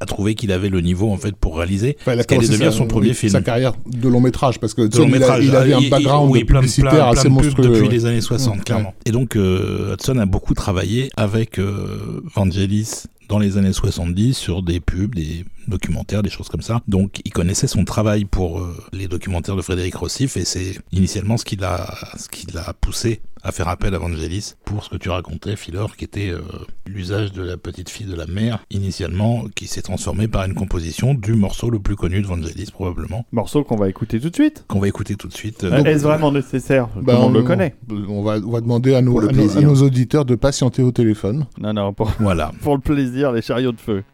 a 0.00 0.06
trouvé 0.06 0.34
qu'il 0.34 0.52
avait 0.52 0.70
le 0.70 0.80
niveau 0.80 1.10
en 1.10 1.18
fait 1.18 1.34
pour 1.36 1.58
réaliser. 1.58 1.96
Enfin, 2.00 2.14
il 2.14 2.48
devenir 2.48 2.72
son 2.72 2.86
premier 2.86 3.14
film. 3.14 3.32
Sa 3.32 3.42
carrière 3.42 3.74
de 3.86 4.08
long 4.08 4.20
métrage 4.20 4.58
parce 4.58 4.74
que 4.74 4.82
de 4.82 4.98
long 4.98 5.08
métrage, 5.08 5.44
il, 5.44 5.54
a, 5.56 5.66
il 5.66 5.74
avait 5.74 5.86
un 5.86 5.90
background 5.90 6.30
oui, 6.30 6.44
plein, 6.44 6.62
publicitaire 6.80 7.04
plein, 7.04 7.10
assez 7.10 7.28
plein 7.28 7.30
monstrueux 7.30 7.68
depuis 7.68 7.82
ouais. 7.82 7.88
les 7.88 8.06
années 8.06 8.20
60 8.20 8.56
mmh, 8.56 8.60
clairement. 8.62 8.94
Et 9.06 9.12
donc 9.12 9.36
euh, 9.36 9.94
Hudson 9.94 10.18
a 10.18 10.26
beaucoup 10.26 10.54
travaillé 10.54 11.10
avec 11.16 11.58
euh, 11.58 12.22
Vangelis 12.34 13.04
dans 13.28 13.38
les 13.38 13.56
années 13.56 13.72
70 13.72 14.34
sur 14.34 14.62
des 14.62 14.80
pubs, 14.80 15.14
des 15.14 15.44
documentaires, 15.68 16.22
des 16.22 16.30
choses 16.30 16.48
comme 16.48 16.62
ça. 16.62 16.80
Donc 16.88 17.20
il 17.24 17.32
connaissait 17.32 17.66
son 17.66 17.84
travail 17.84 18.24
pour 18.24 18.60
euh, 18.60 18.76
les 18.92 19.08
documentaires 19.08 19.56
de 19.56 19.62
Frédéric 19.62 19.94
Rossif 19.94 20.36
et 20.36 20.44
c'est 20.44 20.78
initialement 20.92 21.36
ce 21.36 21.44
qui 21.44 21.56
l'a 21.56 21.94
ce 22.16 22.28
qui 22.28 22.46
l'a 22.52 22.72
poussé 22.72 23.20
à 23.42 23.52
faire 23.52 23.68
appel 23.68 23.94
à 23.94 23.98
Vangelis 23.98 24.54
pour 24.64 24.84
ce 24.84 24.90
que 24.90 24.96
tu 24.96 25.10
racontais, 25.10 25.56
Philor, 25.56 25.96
qui 25.96 26.04
était 26.04 26.30
euh, 26.30 26.40
l'usage 26.86 27.32
de 27.32 27.42
la 27.42 27.56
petite 27.56 27.90
fille 27.90 28.06
de 28.06 28.14
la 28.14 28.26
mer, 28.26 28.64
initialement, 28.70 29.46
qui 29.54 29.66
s'est 29.66 29.82
transformé 29.82 30.28
par 30.28 30.44
une 30.44 30.54
composition 30.54 31.14
du 31.14 31.34
morceau 31.34 31.70
le 31.70 31.80
plus 31.80 31.96
connu 31.96 32.22
de 32.22 32.26
Vangelis, 32.26 32.70
probablement. 32.72 33.26
Morceau 33.32 33.64
qu'on 33.64 33.76
va 33.76 33.88
écouter 33.88 34.20
tout 34.20 34.30
de 34.30 34.34
suite. 34.34 34.64
Qu'on 34.68 34.78
va 34.78 34.88
écouter 34.88 35.16
tout 35.16 35.28
de 35.28 35.32
suite. 35.32 35.64
Euh, 35.64 35.82
Est-ce 35.84 36.04
vraiment 36.04 36.30
nécessaire 36.30 36.88
bah, 36.96 37.16
on, 37.18 37.26
on, 37.26 37.30
le 37.30 37.40
on, 37.40 37.44
connaît. 37.44 37.74
On 37.90 38.22
va, 38.22 38.36
on 38.36 38.50
va 38.50 38.60
demander 38.60 38.94
à 38.94 39.02
nos, 39.02 39.18
à 39.18 39.32
nos, 39.32 39.58
à 39.58 39.60
nos 39.60 39.82
auditeurs 39.82 40.24
de 40.24 40.36
patienter 40.36 40.82
au 40.82 40.92
téléphone. 40.92 41.46
Non, 41.58 41.72
non, 41.72 41.92
pour, 41.92 42.12
voilà. 42.20 42.52
pour 42.60 42.76
le 42.76 42.80
plaisir, 42.80 43.32
les 43.32 43.42
chariots 43.42 43.72
de 43.72 43.80
feu. 43.80 44.04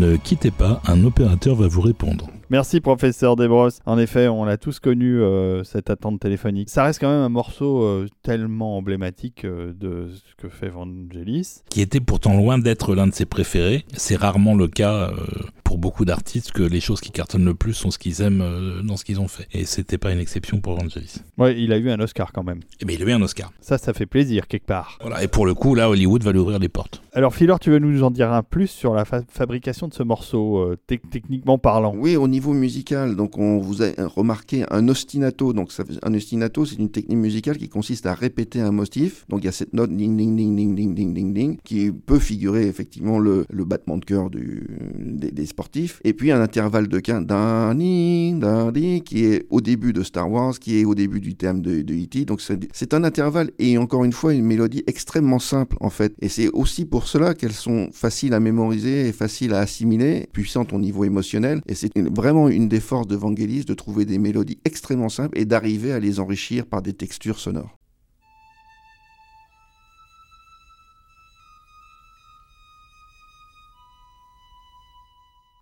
Ne 0.00 0.16
quittez 0.16 0.50
pas, 0.50 0.80
un 0.86 1.04
opérateur 1.04 1.54
va 1.56 1.68
vous 1.68 1.82
répondre. 1.82 2.30
Merci 2.50 2.80
professeur 2.80 3.36
Desbrosses. 3.36 3.78
En 3.86 3.96
effet, 3.96 4.26
on 4.26 4.44
l'a 4.44 4.56
tous 4.56 4.80
connu 4.80 5.20
euh, 5.20 5.62
cette 5.62 5.88
attente 5.88 6.18
téléphonique. 6.18 6.68
Ça 6.68 6.82
reste 6.82 6.98
quand 7.00 7.08
même 7.08 7.20
un 7.22 7.28
morceau 7.28 7.84
euh, 7.84 8.08
tellement 8.24 8.76
emblématique 8.76 9.44
euh, 9.44 9.72
de 9.72 10.08
ce 10.12 10.34
que 10.42 10.48
fait 10.48 10.68
Vangelis. 10.68 11.62
Qui 11.70 11.80
était 11.80 12.00
pourtant 12.00 12.36
loin 12.36 12.58
d'être 12.58 12.96
l'un 12.96 13.06
de 13.06 13.14
ses 13.14 13.24
préférés. 13.24 13.84
C'est 13.94 14.16
rarement 14.16 14.56
le 14.56 14.66
cas 14.66 15.10
euh, 15.12 15.16
pour 15.62 15.78
beaucoup 15.78 16.04
d'artistes 16.04 16.50
que 16.50 16.64
les 16.64 16.80
choses 16.80 17.00
qui 17.00 17.12
cartonnent 17.12 17.44
le 17.44 17.54
plus 17.54 17.72
sont 17.72 17.92
ce 17.92 17.98
qu'ils 18.00 18.20
aiment 18.20 18.82
dans 18.82 18.96
ce 18.96 19.04
qu'ils 19.04 19.20
ont 19.20 19.28
fait. 19.28 19.46
Et 19.52 19.64
c'était 19.64 19.98
pas 19.98 20.10
une 20.10 20.18
exception 20.18 20.60
pour 20.60 20.74
Vangelis. 20.74 21.18
Ouais, 21.38 21.56
il 21.56 21.72
a 21.72 21.78
eu 21.78 21.88
un 21.90 22.00
Oscar 22.00 22.32
quand 22.32 22.42
même. 22.42 22.58
Et 22.80 22.84
bien 22.84 22.96
il 22.98 23.04
a 23.04 23.10
eu 23.10 23.12
un 23.12 23.22
Oscar. 23.22 23.52
Ça, 23.60 23.78
ça 23.78 23.92
fait 23.92 24.06
plaisir 24.06 24.48
quelque 24.48 24.66
part. 24.66 24.98
Voilà. 25.02 25.22
Et 25.22 25.28
pour 25.28 25.46
le 25.46 25.54
coup, 25.54 25.76
là, 25.76 25.88
Hollywood 25.88 26.24
va 26.24 26.32
lui 26.32 26.40
ouvrir 26.40 26.58
les 26.58 26.68
portes. 26.68 27.00
Alors 27.12 27.32
Philor, 27.32 27.60
tu 27.60 27.70
veux 27.70 27.78
nous 27.78 28.02
en 28.02 28.10
dire 28.10 28.32
un 28.32 28.42
plus 28.42 28.66
sur 28.66 28.92
la 28.94 29.04
fa- 29.04 29.22
fabrication 29.28 29.86
de 29.86 29.94
ce 29.94 30.02
morceau, 30.02 30.58
euh, 30.58 30.76
tec- 30.88 31.08
techniquement 31.10 31.58
parlant? 31.58 31.94
Oui, 31.96 32.16
au 32.16 32.26
musical, 32.48 33.16
donc 33.16 33.38
on 33.38 33.58
vous 33.58 33.82
a 33.82 33.88
remarqué 33.98 34.64
un 34.70 34.88
ostinato. 34.88 35.52
Donc 35.52 35.72
ça, 35.72 35.84
un 36.02 36.14
ostinato, 36.14 36.64
c'est 36.64 36.76
une 36.76 36.90
technique 36.90 37.18
musicale 37.18 37.58
qui 37.58 37.68
consiste 37.68 38.06
à 38.06 38.14
répéter 38.14 38.60
un 38.60 38.72
motif. 38.72 39.24
Donc 39.28 39.40
il 39.42 39.46
y 39.46 39.48
a 39.48 39.52
cette 39.52 39.72
note 39.74 39.94
ding 39.94 40.16
ding 40.16 40.36
ding 40.36 40.56
ding 40.56 40.94
ding 40.94 41.14
ding 41.14 41.32
ding 41.34 41.56
qui 41.64 41.90
peut 41.92 42.18
figurer 42.18 42.66
effectivement 42.66 43.18
le, 43.18 43.46
battement 43.50 43.98
de 43.98 44.04
cœur 44.04 44.30
des, 44.30 45.46
sportifs. 45.46 46.00
Et 46.04 46.12
puis 46.12 46.32
un 46.32 46.40
intervalle 46.40 46.88
de 46.88 47.00
quinte 47.00 47.26
d'un 47.26 47.74
d'un 47.74 48.70
qui 49.04 49.24
est 49.24 49.46
au 49.50 49.60
début 49.60 49.92
de 49.92 50.02
Star 50.02 50.30
Wars, 50.30 50.58
qui 50.58 50.80
est 50.80 50.84
au 50.84 50.94
début 50.94 51.20
du 51.20 51.34
thème 51.34 51.60
de, 51.62 51.82
de 51.82 51.94
E.T. 51.94 52.24
Donc 52.24 52.40
c'est 52.40 52.94
un 52.94 53.04
intervalle 53.04 53.50
et 53.58 53.78
encore 53.78 54.04
une 54.04 54.12
fois 54.12 54.34
une 54.34 54.44
mélodie 54.44 54.82
extrêmement 54.86 55.38
simple 55.38 55.76
en 55.80 55.90
fait. 55.90 56.14
Et 56.20 56.28
c'est 56.28 56.48
aussi 56.48 56.84
pour 56.84 57.06
cela 57.06 57.34
qu'elles 57.34 57.52
sont 57.52 57.88
faciles 57.92 58.34
à 58.34 58.40
mémoriser 58.40 59.08
et 59.08 59.12
faciles 59.12 59.54
à 59.54 59.60
assimiler, 59.60 60.28
puissantes 60.32 60.72
au 60.72 60.78
niveau 60.78 61.04
émotionnel. 61.04 61.60
Et 61.66 61.74
c'est 61.74 61.90
une- 61.96 62.08
vraiment 62.30 62.48
une 62.48 62.68
des 62.68 62.78
forces 62.78 63.08
de 63.08 63.16
Vangelis 63.16 63.64
de 63.64 63.74
trouver 63.74 64.04
des 64.04 64.18
mélodies 64.18 64.60
extrêmement 64.64 65.08
simples 65.08 65.36
et 65.36 65.44
d'arriver 65.44 65.92
à 65.92 65.98
les 65.98 66.20
enrichir 66.20 66.64
par 66.64 66.80
des 66.80 66.92
textures 66.92 67.40
sonores. 67.40 67.76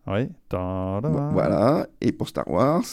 Oui. 0.07 0.29
Voilà. 1.33 1.87
Et 2.01 2.13
pour 2.13 2.29
Star 2.29 2.49
Wars. 2.51 2.85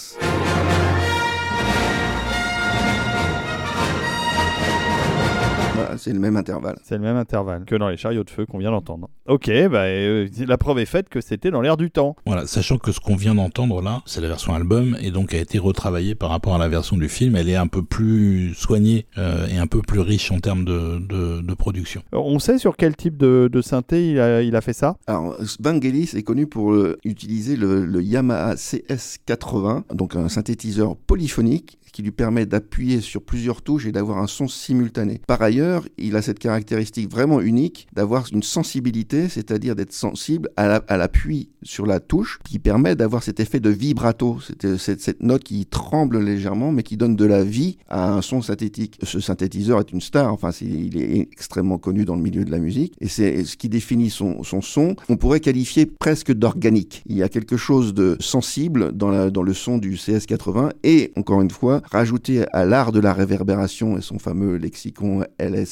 C'est 5.98 6.14
le 6.14 6.20
même 6.20 6.36
intervalle. 6.38 6.78
C'est 6.84 6.96
le 6.96 7.02
même 7.02 7.18
intervalle 7.18 7.66
que 7.66 7.76
dans 7.76 7.90
les 7.90 7.98
chariots 7.98 8.24
de 8.24 8.30
feu 8.30 8.46
qu'on 8.46 8.58
vient 8.58 8.72
d'entendre. 8.72 9.10
Ok, 9.28 9.50
bah, 9.72 9.84
euh, 9.86 10.28
la 10.48 10.58
preuve 10.58 10.80
est 10.80 10.86
faite 10.86 11.10
que 11.10 11.22
c'était 11.22 11.52
dans 11.52 11.62
l'air 11.62 11.78
du 11.78 11.90
temps. 11.92 12.16
Voilà, 12.26 12.46
sachant 12.48 12.78
que 12.78 12.92
ce 12.92 13.00
qu'on 13.00 13.16
vient 13.16 13.36
d'entendre 13.36 13.82
là, 13.82 14.02
c'est 14.06 14.22
la 14.22 14.28
version 14.28 14.54
album 14.54 14.98
et 15.02 15.12
donc 15.12 15.34
a 15.34 15.38
été 15.38 15.58
retravaillée 15.58 16.16
par 16.16 16.30
rapport 16.30 16.56
à 16.56 16.58
la 16.58 16.68
version 16.68 16.98
du 16.98 17.10
film. 17.10 17.36
Elle 17.36 17.50
est 17.50 17.56
un 17.56 17.68
peu 17.68 17.84
plus 17.84 18.54
soignée 18.54 19.06
euh, 19.18 19.48
et 19.48 19.58
un 19.58 19.68
peu 19.68 19.82
plus 19.82 20.00
riche 20.00 20.32
en 20.32 20.40
termes 20.40 20.66
de, 20.66 21.00
de, 21.00 21.42
de 21.42 21.54
production. 21.54 22.04
Alors, 22.12 22.28
On 22.28 22.40
sait 22.40 22.58
sur 22.58 22.78
quel 22.78 22.96
type 22.96 23.18
de, 23.18 23.50
de 23.52 23.62
synthé 23.62 24.12
il 24.12 24.20
a, 24.20 24.42
il 24.42 24.56
a 24.56 24.62
fait 24.62 24.74
ça? 24.74 24.98
Alors, 25.08 25.36
Vangelis 25.60 26.12
est 26.16 26.24
connu 26.24 26.48
pour 26.48 26.74
euh, 26.74 26.98
utiliser 27.04 27.56
le, 27.56 27.86
le 27.86 28.02
Yamaha 28.02 28.56
CS80, 28.56 29.84
donc 29.94 30.16
un 30.16 30.30
synthétiseur 30.30 30.96
polyphonique 30.96 31.78
qui 31.92 32.04
lui 32.04 32.12
permet 32.12 32.46
d'appuyer 32.46 33.00
sur 33.00 33.22
plusieurs 33.22 33.62
touches 33.62 33.86
et 33.86 33.94
d'avoir 33.94 34.18
un 34.18 34.28
son 34.28 34.50
simultané. 34.50 35.22
Par 35.28 35.42
ailleurs, 35.42 35.85
il 35.98 36.16
a 36.16 36.22
cette 36.22 36.40
caractéristique 36.40 37.10
vraiment 37.10 37.42
unique 37.42 37.88
d'avoir 37.94 38.26
une 38.32 38.44
sensibilité, 38.44 39.30
c'est-à-dire 39.30 39.76
d'être 39.76 39.94
sensible 39.94 40.50
à 40.58 40.68
la- 40.68 40.84
à 40.88 40.98
l'appui 40.98 41.50
sur 41.64 41.86
la 41.86 42.00
touche, 42.00 42.40
qui 42.44 42.60
permet 42.60 42.96
d'avoir 42.96 43.24
cet 43.24 43.40
effet 43.40 43.60
de 43.60 43.70
vibrato, 43.70 44.40
cette, 44.78 45.22
note 45.22 45.44
qui 45.44 45.66
tremble 45.66 46.20
légèrement, 46.20 46.72
mais 46.72 46.84
qui 46.84 46.98
donne 46.98 47.16
de 47.16 47.26
la 47.26 47.44
vie 47.44 47.78
à 47.88 48.12
un 48.14 48.22
son 48.22 48.42
synthétique. 48.42 48.98
Ce 49.04 49.20
synthétiseur 49.20 49.80
est 49.80 49.92
une 49.92 50.02
star, 50.02 50.32
enfin, 50.34 50.52
il 50.62 50.98
est 50.98 51.20
extrêmement 51.20 51.78
connu 51.78 52.06
dans 52.06 52.16
le 52.16 52.22
milieu 52.22 52.44
de 52.46 52.52
la 52.52 52.60
musique, 52.60 52.94
et 53.02 53.08
c'est 53.08 53.44
ce 53.44 53.58
qui 53.58 53.70
définit 53.70 54.10
son, 54.10 54.44
son 54.44 54.62
son, 54.62 54.96
on 55.10 55.18
pourrait 55.18 55.40
qualifier 55.40 55.86
presque 55.86 56.32
d'organique. 56.34 57.04
Il 57.08 57.16
y 57.18 57.24
a 57.24 57.30
quelque 57.30 57.58
chose 57.58 57.94
de 57.94 58.18
sensible 58.20 58.92
dans, 58.92 59.30
dans 59.30 59.44
le 59.44 59.54
son 59.54 59.78
du 59.78 59.96
CS80, 59.96 60.72
et 60.84 61.12
encore 61.16 61.42
une 61.42 61.52
fois, 61.52 61.82
rajouté 61.92 62.46
à 62.52 62.66
l'art 62.66 62.92
de 62.92 63.00
la 63.00 63.14
réverbération 63.14 63.98
et 63.98 64.02
son 64.02 64.20
fameux 64.20 64.58
lexicon 64.58 65.24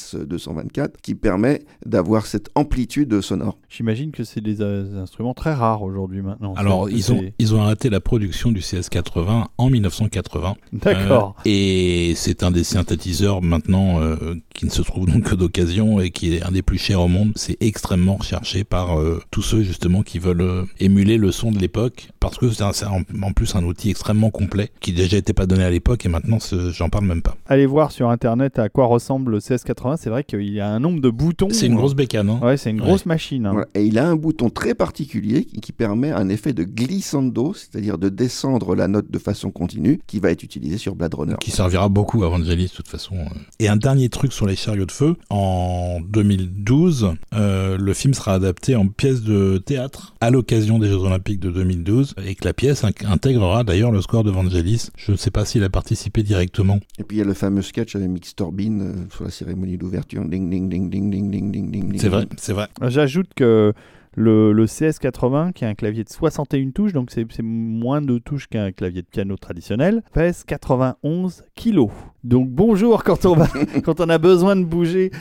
LS224, 0.04 0.92
qui 1.02 1.16
permet 1.16 1.64
d'avoir 1.86 2.26
cette 2.26 2.50
amplitude 2.56 3.22
sonore. 3.22 3.58
J'imagine 3.70 4.12
que 4.12 4.24
c'est 4.24 4.42
des 4.42 4.62
euh, 4.62 5.02
instruments 5.02 5.34
très 5.34 5.54
rares 5.54 5.84
aujourd'hui 5.84 6.22
maintenant. 6.22 6.54
Alors, 6.56 6.90
ils 6.90 7.12
ont, 7.12 7.22
ils 7.40 7.56
ont 7.56 7.62
arrêté 7.62 7.90
la 7.90 8.00
production 8.00 8.52
du 8.52 8.60
CS80 8.60 9.46
en 9.58 9.70
1980. 9.70 10.56
D'accord. 10.74 11.36
Euh, 11.40 11.42
et 11.50 12.14
c'est 12.16 12.44
un 12.44 12.52
des 12.52 12.64
synthétiseurs 12.64 13.42
maintenant 13.42 14.02
euh, 14.02 14.36
qui 14.54 14.66
ne 14.66 14.72
se 14.72 14.82
trouve 14.82 15.06
donc 15.06 15.24
que 15.24 15.36
d'occasion 15.36 16.00
et 16.00 16.12
qui 16.12 16.36
est 16.36 16.44
un 16.44 16.52
des 16.52 16.62
plus 16.62 16.78
chers 16.78 17.02
au 17.02 17.08
monde. 17.08 17.32
C'est 17.36 17.58
extrêmement 17.62 18.16
recherché 18.16 18.64
par 18.64 19.00
euh, 19.00 19.22
tous 19.32 19.42
ceux 19.42 19.64
justement 19.64 20.04
qui 20.04 20.20
veulent 20.20 20.42
euh, 20.42 20.64
émuler 20.80 21.18
le 21.18 21.32
son 21.32 21.52
de 21.52 21.60
l'époque 21.60 22.10
parce 22.20 22.38
que 22.38 22.50
c'est 22.50 22.64
en, 22.64 23.02
en 23.22 23.34
plus 23.34 23.56
un 23.56 23.64
outil 23.64 23.90
extrêmement 23.90 24.30
complet 24.30 24.72
qui 24.80 24.94
déjà 24.94 25.18
n'était 25.18 25.34
pas 25.34 25.46
donné 25.46 25.64
à 25.64 25.70
l'époque 25.70 26.06
et 26.06 26.10
maintenant 26.10 26.38
j'en 26.70 26.90
parle 26.90 27.06
même 27.06 27.22
pas. 27.22 27.36
Allez 27.48 27.66
voir 27.66 27.92
sur 27.92 28.10
internet 28.10 28.60
à 28.60 28.70
quoi 28.70 28.86
ressemble 28.86 29.32
le 29.32 29.40
CS80. 29.40 29.93
C'est 29.98 30.10
vrai 30.10 30.24
qu'il 30.24 30.50
y 30.50 30.60
a 30.60 30.70
un 30.70 30.80
nombre 30.80 31.00
de 31.02 31.10
boutons. 31.10 31.50
C'est 31.52 31.68
une 31.68 31.76
grosse 31.76 31.94
bécane. 31.96 32.30
Hein 32.30 32.40
Ouais, 32.42 32.58
c'est 32.58 32.70
une 32.70 32.80
grosse 32.82 33.06
machine. 33.06 33.46
hein. 33.46 33.52
Voilà. 33.52 33.68
Et 33.76 33.86
il 33.86 33.98
a 34.00 34.08
un 34.08 34.16
bouton 34.16 34.50
très 34.50 34.74
particulier 34.76 35.46
qui, 35.46 35.60
qui 35.62 35.72
permet 35.72 36.12
un 36.12 36.30
effet 36.30 36.54
de 36.54 36.64
glissando, 36.64 37.54
c'est-à-dire 37.54 37.98
de 37.98 38.10
descendre 38.10 38.76
la 38.76 38.88
note 38.88 39.10
de 39.12 39.20
façon 39.20 39.52
continue, 39.52 40.00
qui 40.08 40.20
va 40.20 40.32
être 40.32 40.44
utilisé 40.44 40.78
sur 40.78 40.96
Blade 40.96 41.14
Runner. 41.14 41.36
qui 41.40 41.52
servira 41.52 41.90
beaucoup 41.90 42.24
à 42.24 42.30
Vangelis 42.30 42.66
de 42.66 42.70
toute 42.72 42.88
façon. 42.88 43.16
euh. 43.16 43.26
Et 43.60 43.68
un 43.68 43.78
dernier 43.78 44.10
truc 44.10 44.34
sur 44.34 44.46
les 44.48 44.56
chariots 44.56 44.86
de 44.86 44.92
feu, 44.92 45.16
en 45.30 46.00
2012, 46.02 47.14
euh, 47.34 47.78
le 47.78 47.94
film 47.94 48.14
sera 48.14 48.34
adapté 48.34 48.76
en 48.76 48.88
pièce 48.88 49.22
de 49.22 49.58
théâtre 49.58 50.16
à 50.22 50.30
l'occasion 50.30 50.80
des 50.80 50.88
Jeux 50.88 50.98
Olympiques 50.98 51.40
de 51.40 51.52
2012 51.52 52.16
et 52.26 52.36
que 52.36 52.46
la 52.46 52.54
pièce 52.54 52.84
intégrera 53.06 53.64
d'ailleurs 53.64 53.92
le 53.92 54.02
score 54.02 54.24
de 54.24 54.32
Vangelis. 54.32 54.88
Je 54.98 55.12
ne 55.12 55.18
sais 55.18 55.32
pas 55.32 55.46
s'il 55.46 55.64
a 55.64 55.70
participé 55.70 56.24
directement. 56.24 56.80
Et 57.00 57.04
puis 57.04 57.18
il 57.18 57.20
y 57.20 57.24
a 57.24 57.26
le 57.26 57.34
fameux 57.34 57.62
sketch 57.62 57.96
avec 57.96 58.10
Mix 58.10 58.36
Turbine 58.36 58.82
euh, 58.82 58.94
sur 59.16 59.24
la 59.26 59.30
cérémonie 59.32 59.73
d'ouverture. 59.78 60.24
Ding, 60.26 60.50
ding, 60.50 60.70
ding, 60.70 60.90
ding, 60.90 61.10
ding, 61.10 61.30
ding, 61.32 61.52
ding, 61.52 61.72
ding. 61.72 62.00
C'est 62.00 62.10
vrai, 62.10 62.28
c'est 62.38 62.54
vrai. 62.54 62.68
J'ajoute 62.88 63.34
que 63.36 63.74
le, 64.16 64.52
le 64.54 64.66
CS80, 64.66 65.54
qui 65.54 65.66
a 65.66 65.68
un 65.70 65.74
clavier 65.76 66.04
de 66.04 66.10
61 66.10 66.72
touches, 66.72 66.94
donc 66.94 67.10
c'est 67.12 67.26
moins 67.42 68.02
de 68.02 68.18
touches 68.18 68.48
qu'un 68.48 68.72
clavier 68.72 69.02
de 69.02 69.08
piano 69.08 69.36
traditionnel, 69.38 70.04
pèse 70.14 70.44
91 70.46 71.44
kilos. 71.56 71.90
Donc 72.24 72.50
bonjour 72.50 73.04
quand 73.04 73.26
on 73.26 73.36
va, 73.36 73.48
quand 73.84 74.00
on 74.00 74.08
a 74.10 74.18
besoin 74.18 74.56
de 74.56 74.64
bouger. 74.64 75.12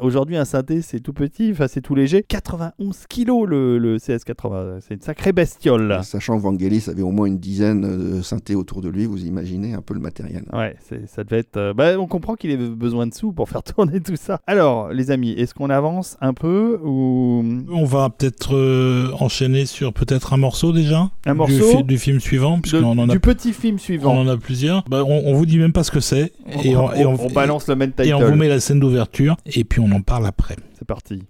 Aujourd'hui 0.00 0.36
un 0.36 0.44
synthé 0.44 0.82
c'est 0.82 1.00
tout 1.00 1.12
petit, 1.12 1.50
enfin 1.52 1.66
c'est 1.68 1.80
tout 1.80 1.94
léger. 1.94 2.22
91 2.22 3.06
kilos 3.08 3.46
le, 3.48 3.78
le 3.78 3.96
CS80, 3.96 4.80
c'est 4.80 4.94
une 4.94 5.00
sacrée 5.00 5.32
bestiole. 5.32 6.00
Sachant 6.02 6.36
que 6.36 6.42
Vangelis 6.42 6.84
avait 6.88 7.02
au 7.02 7.10
moins 7.10 7.26
une 7.26 7.38
dizaine 7.38 8.16
de 8.16 8.22
synthés 8.22 8.54
autour 8.54 8.82
de 8.82 8.88
lui, 8.88 9.06
vous 9.06 9.24
imaginez 9.24 9.72
un 9.74 9.82
peu 9.82 9.94
le 9.94 10.00
matériel. 10.00 10.44
Ouais, 10.52 10.76
ça 11.06 11.24
devait 11.24 11.38
être. 11.38 11.56
euh, 11.56 11.72
bah, 11.74 11.98
on 11.98 12.06
comprend 12.06 12.34
qu'il 12.34 12.50
ait 12.50 12.56
besoin 12.56 13.06
de 13.06 13.14
sous 13.14 13.32
pour 13.32 13.48
faire 13.48 13.62
tourner 13.62 14.00
tout 14.00 14.16
ça. 14.16 14.40
Alors, 14.46 14.90
les 14.90 15.10
amis, 15.10 15.30
est-ce 15.32 15.54
qu'on 15.54 15.70
avance 15.70 16.16
un 16.20 16.34
peu 16.34 16.78
ou 16.84 17.42
On 17.70 17.84
va 17.84 18.10
peut-être 18.18 18.54
euh, 18.56 19.10
enchaîner 19.20 19.66
sur 19.66 19.92
peut-être 19.92 20.32
un 20.32 20.36
morceau 20.36 20.72
déjà 20.72 21.10
Un 21.26 21.32
du, 21.32 21.38
morceau 21.38 21.78
fi- 21.78 21.84
du 21.84 21.98
film 21.98 22.20
suivant, 22.20 22.56
de- 22.56 22.62
puisqu'on 22.62 22.98
en 22.98 23.08
a 23.08 23.12
du 23.12 23.20
petit 23.20 23.52
film 23.52 23.76
on 23.76 23.78
suivant 23.78 24.16
en 24.18 24.28
a 24.28 24.36
plusieurs. 24.36 24.82
Bah, 24.88 25.02
on, 25.06 25.22
on 25.26 25.34
vous 25.34 25.46
dit 25.46 25.58
même 25.58 25.72
pas 25.72 25.84
ce 25.84 25.90
que 25.90 26.00
c'est 26.00 26.32
et 26.62 26.76
on, 26.76 26.92
et 26.92 27.04
on- 27.06 27.14
on 27.20 27.30
balance 27.30 27.68
le 27.68 27.76
main 27.76 27.86
title. 27.88 28.06
et 28.08 28.14
on 28.14 28.24
vous 28.24 28.34
met 28.36 28.48
la 28.48 28.60
scène 28.60 28.80
d'ouverture 28.80 29.36
et 29.46 29.64
puis 29.64 29.80
on 29.80 29.90
en 29.92 30.00
parle 30.02 30.26
après. 30.26 30.56
C'est 30.78 30.86
parti. 30.86 31.22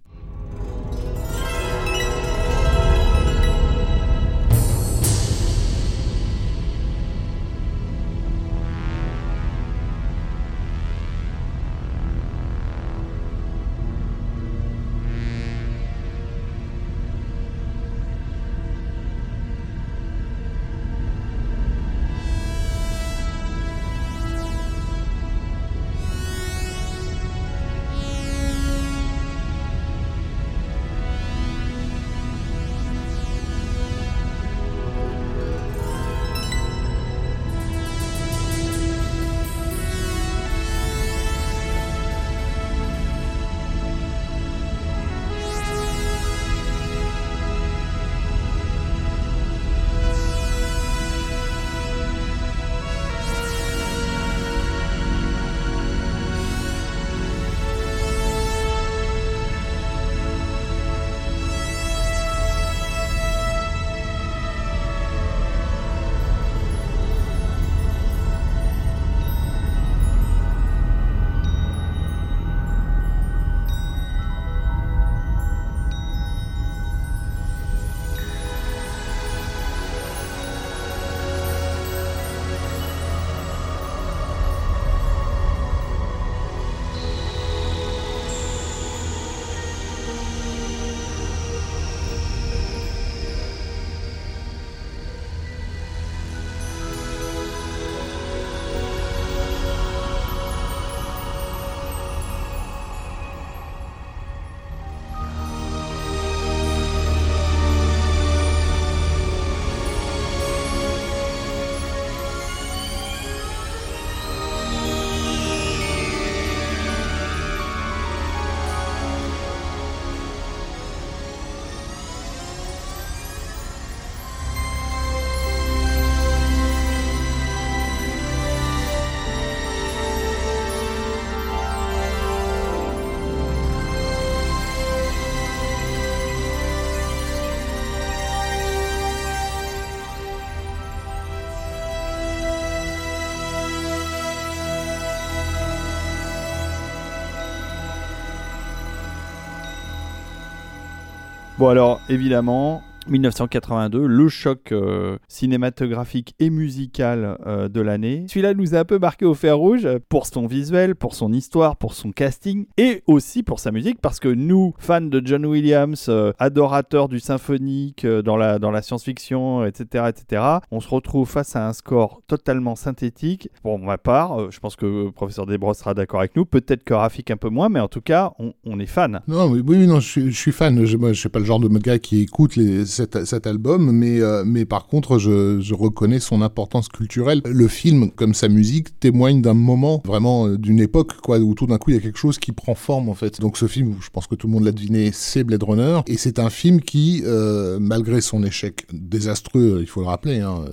Bon 151.67 151.71
alors 151.71 152.01
évidemment, 152.09 152.85
1982, 153.09 154.07
le 154.07 154.29
choc 154.29 154.73
euh, 154.73 155.19
cinématographique 155.29 156.35
et 156.39 156.51
musical 156.51 157.39
euh, 157.47 157.69
de 157.69 157.81
l'année. 157.81 158.27
Celui-là 158.29 158.55
nous 158.55 158.75
a 158.75 158.79
un 158.79 158.85
peu 158.85 158.99
marqué 158.99 159.25
au 159.25 159.35
fer 159.35 159.57
rouge 159.57 159.89
pour 160.09 160.27
son 160.27 160.47
visuel, 160.47 160.95
pour 160.95 161.15
son 161.15 161.33
histoire, 161.33 161.77
pour 161.77 161.95
son 161.95 162.13
casting 162.13 162.67
et 162.77 163.03
aussi 163.07 163.43
pour 163.43 163.61
sa 163.61 163.71
musique 163.71 164.01
parce 164.01 164.21
que 164.21 164.29
nous, 164.29 164.75
fans 164.79 165.01
de 165.01 165.23
John 165.25 165.47
Williams, 165.47 166.07
euh, 166.09 166.33
adorateurs 166.39 167.09
du 167.09 167.21
symphonique 167.21 168.07
dans 168.07 168.37
la, 168.37 168.83
science-fiction, 168.83 169.65
etc., 169.65 170.05
etc., 170.09 170.43
on 170.71 170.81
se 170.81 170.89
retrouve 170.89 171.29
face 171.29 171.57
à 171.57 171.67
un 171.67 171.73
score 171.73 172.21
totalement 172.27 172.77
synthétique. 172.77 173.49
Pour 173.63 173.79
ma 173.79 173.99
part, 173.99 174.51
je 174.51 174.59
pense 174.61 174.77
que 174.77 174.87
le 174.87 175.13
professeur 175.13 175.47
Desbros 175.47 175.75
sera 175.75 175.95
d'accord 175.95 176.21
avec 176.21 176.37
nous, 176.37 176.45
peut-être 176.45 176.85
que 176.85 176.95
Rafik 176.95 177.31
un 177.31 177.37
peu 177.37 177.49
moins, 177.49 177.69
mais 177.69 177.81
en 177.81 177.89
tout 177.89 178.01
cas, 178.01 178.33
on, 178.65 178.79
est 178.79 178.87
fan. 178.87 179.21
Non, 179.27 179.47
oui, 179.49 179.63
oui, 179.67 179.87
non, 179.87 180.01
je, 180.01 180.31
suis 180.31 180.53
fan. 180.53 180.85
Je, 180.85 180.97
je 180.99 181.13
suis 181.13 181.29
pas 181.29 181.39
le 181.39 181.45
genre 181.45 181.61
de 181.61 181.69
gars 181.79 181.99
qui 181.99 182.21
écoute 182.21 182.57
les 182.57 182.96
cet, 182.97 183.47
album, 183.47 183.91
mais, 183.93 184.21
euh, 184.21 184.45
mais 184.47 184.65
par 184.65 184.87
contre, 184.87 185.19
je, 185.19 185.61
je, 185.61 185.75
reconnais 185.75 186.21
son 186.21 186.43
importance 186.43 186.89
culturelle. 186.89 187.43
Le 187.45 187.69
film, 187.69 188.11
comme 188.11 188.35
sa 188.35 188.49
musique, 188.49 188.99
témoigne 188.99 189.43
d'un 189.43 189.55
moment, 189.55 190.03
vraiment 190.05 190.47
euh, 190.47 190.57
d'une 190.57 190.81
époque, 190.81 191.13
quoi, 191.23 191.39
où 191.39 191.55
tout 191.55 191.67
d'un 191.67 191.79
coup, 191.79 191.91
il 191.91 191.95
y 191.95 191.99
a 191.99 192.03
quelque 192.03 192.19
chose 192.19 192.39
qui 192.39 192.53
prend 192.53 192.75
forme, 192.75 193.09
en 193.09 193.15
fait. 193.15 193.41
Donc 193.41 193.59
ce 193.59 193.67
film, 193.67 193.97
je 194.01 194.09
pense 194.11 194.27
que 194.27 194.35
tout 194.35 194.47
le 194.47 194.53
monde 194.53 194.65
l'a 194.65 194.73
deviné, 194.73 195.11
c'est 195.13 195.45
Blade 195.45 195.63
Runner, 195.63 196.01
et 196.07 196.17
c'est 196.17 196.39
un 196.39 196.51
film 196.51 196.81
qui, 196.81 197.23
euh, 197.27 197.79
malgré 197.81 198.21
son 198.21 198.43
échec 198.43 198.87
désastreux, 198.93 199.79
il 199.81 199.87
faut 199.87 200.01
le 200.01 200.07
rappeler, 200.07 200.41
hein, 200.41 200.65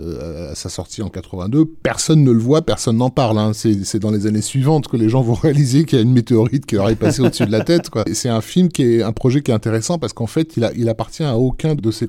à 0.51 0.55
sa 0.55 0.69
sortie 0.69 1.01
en 1.01 1.09
82, 1.09 1.65
personne 1.65 2.23
ne 2.23 2.31
le 2.31 2.39
voit, 2.39 2.61
personne 2.61 2.97
n'en 2.97 3.09
parle. 3.09 3.37
Hein. 3.37 3.51
C'est 3.53 3.99
dans 3.99 4.11
les 4.11 4.27
années 4.27 4.41
suivantes 4.41 4.87
que 4.87 4.97
les 4.97 5.09
gens 5.09 5.21
vont 5.21 5.33
réaliser 5.41 5.85
qu'il 5.85 5.97
y 5.97 6.01
a 6.01 6.03
une 6.03 6.13
météorite 6.13 6.65
qui 6.65 6.75
leur 6.75 6.89
est 6.89 6.95
passée 6.95 7.21
au-dessus 7.21 7.45
de 7.45 7.51
la 7.51 7.63
tête, 7.63 7.89
quoi. 7.89 8.05
C'est 8.13 8.29
un 8.29 8.41
film 8.41 8.69
qui 8.69 8.83
est 8.83 9.03
un 9.03 9.11
projet 9.11 9.41
qui 9.41 9.51
est 9.51 9.53
intéressant 9.53 9.99
parce 9.99 10.13
qu'en 10.13 10.27
fait, 10.27 10.55
il, 10.57 10.69
il 10.75 10.89
appartient 10.89 11.23
à 11.23 11.37
aucun 11.37 11.75
de 11.75 11.91
ses 11.91 12.07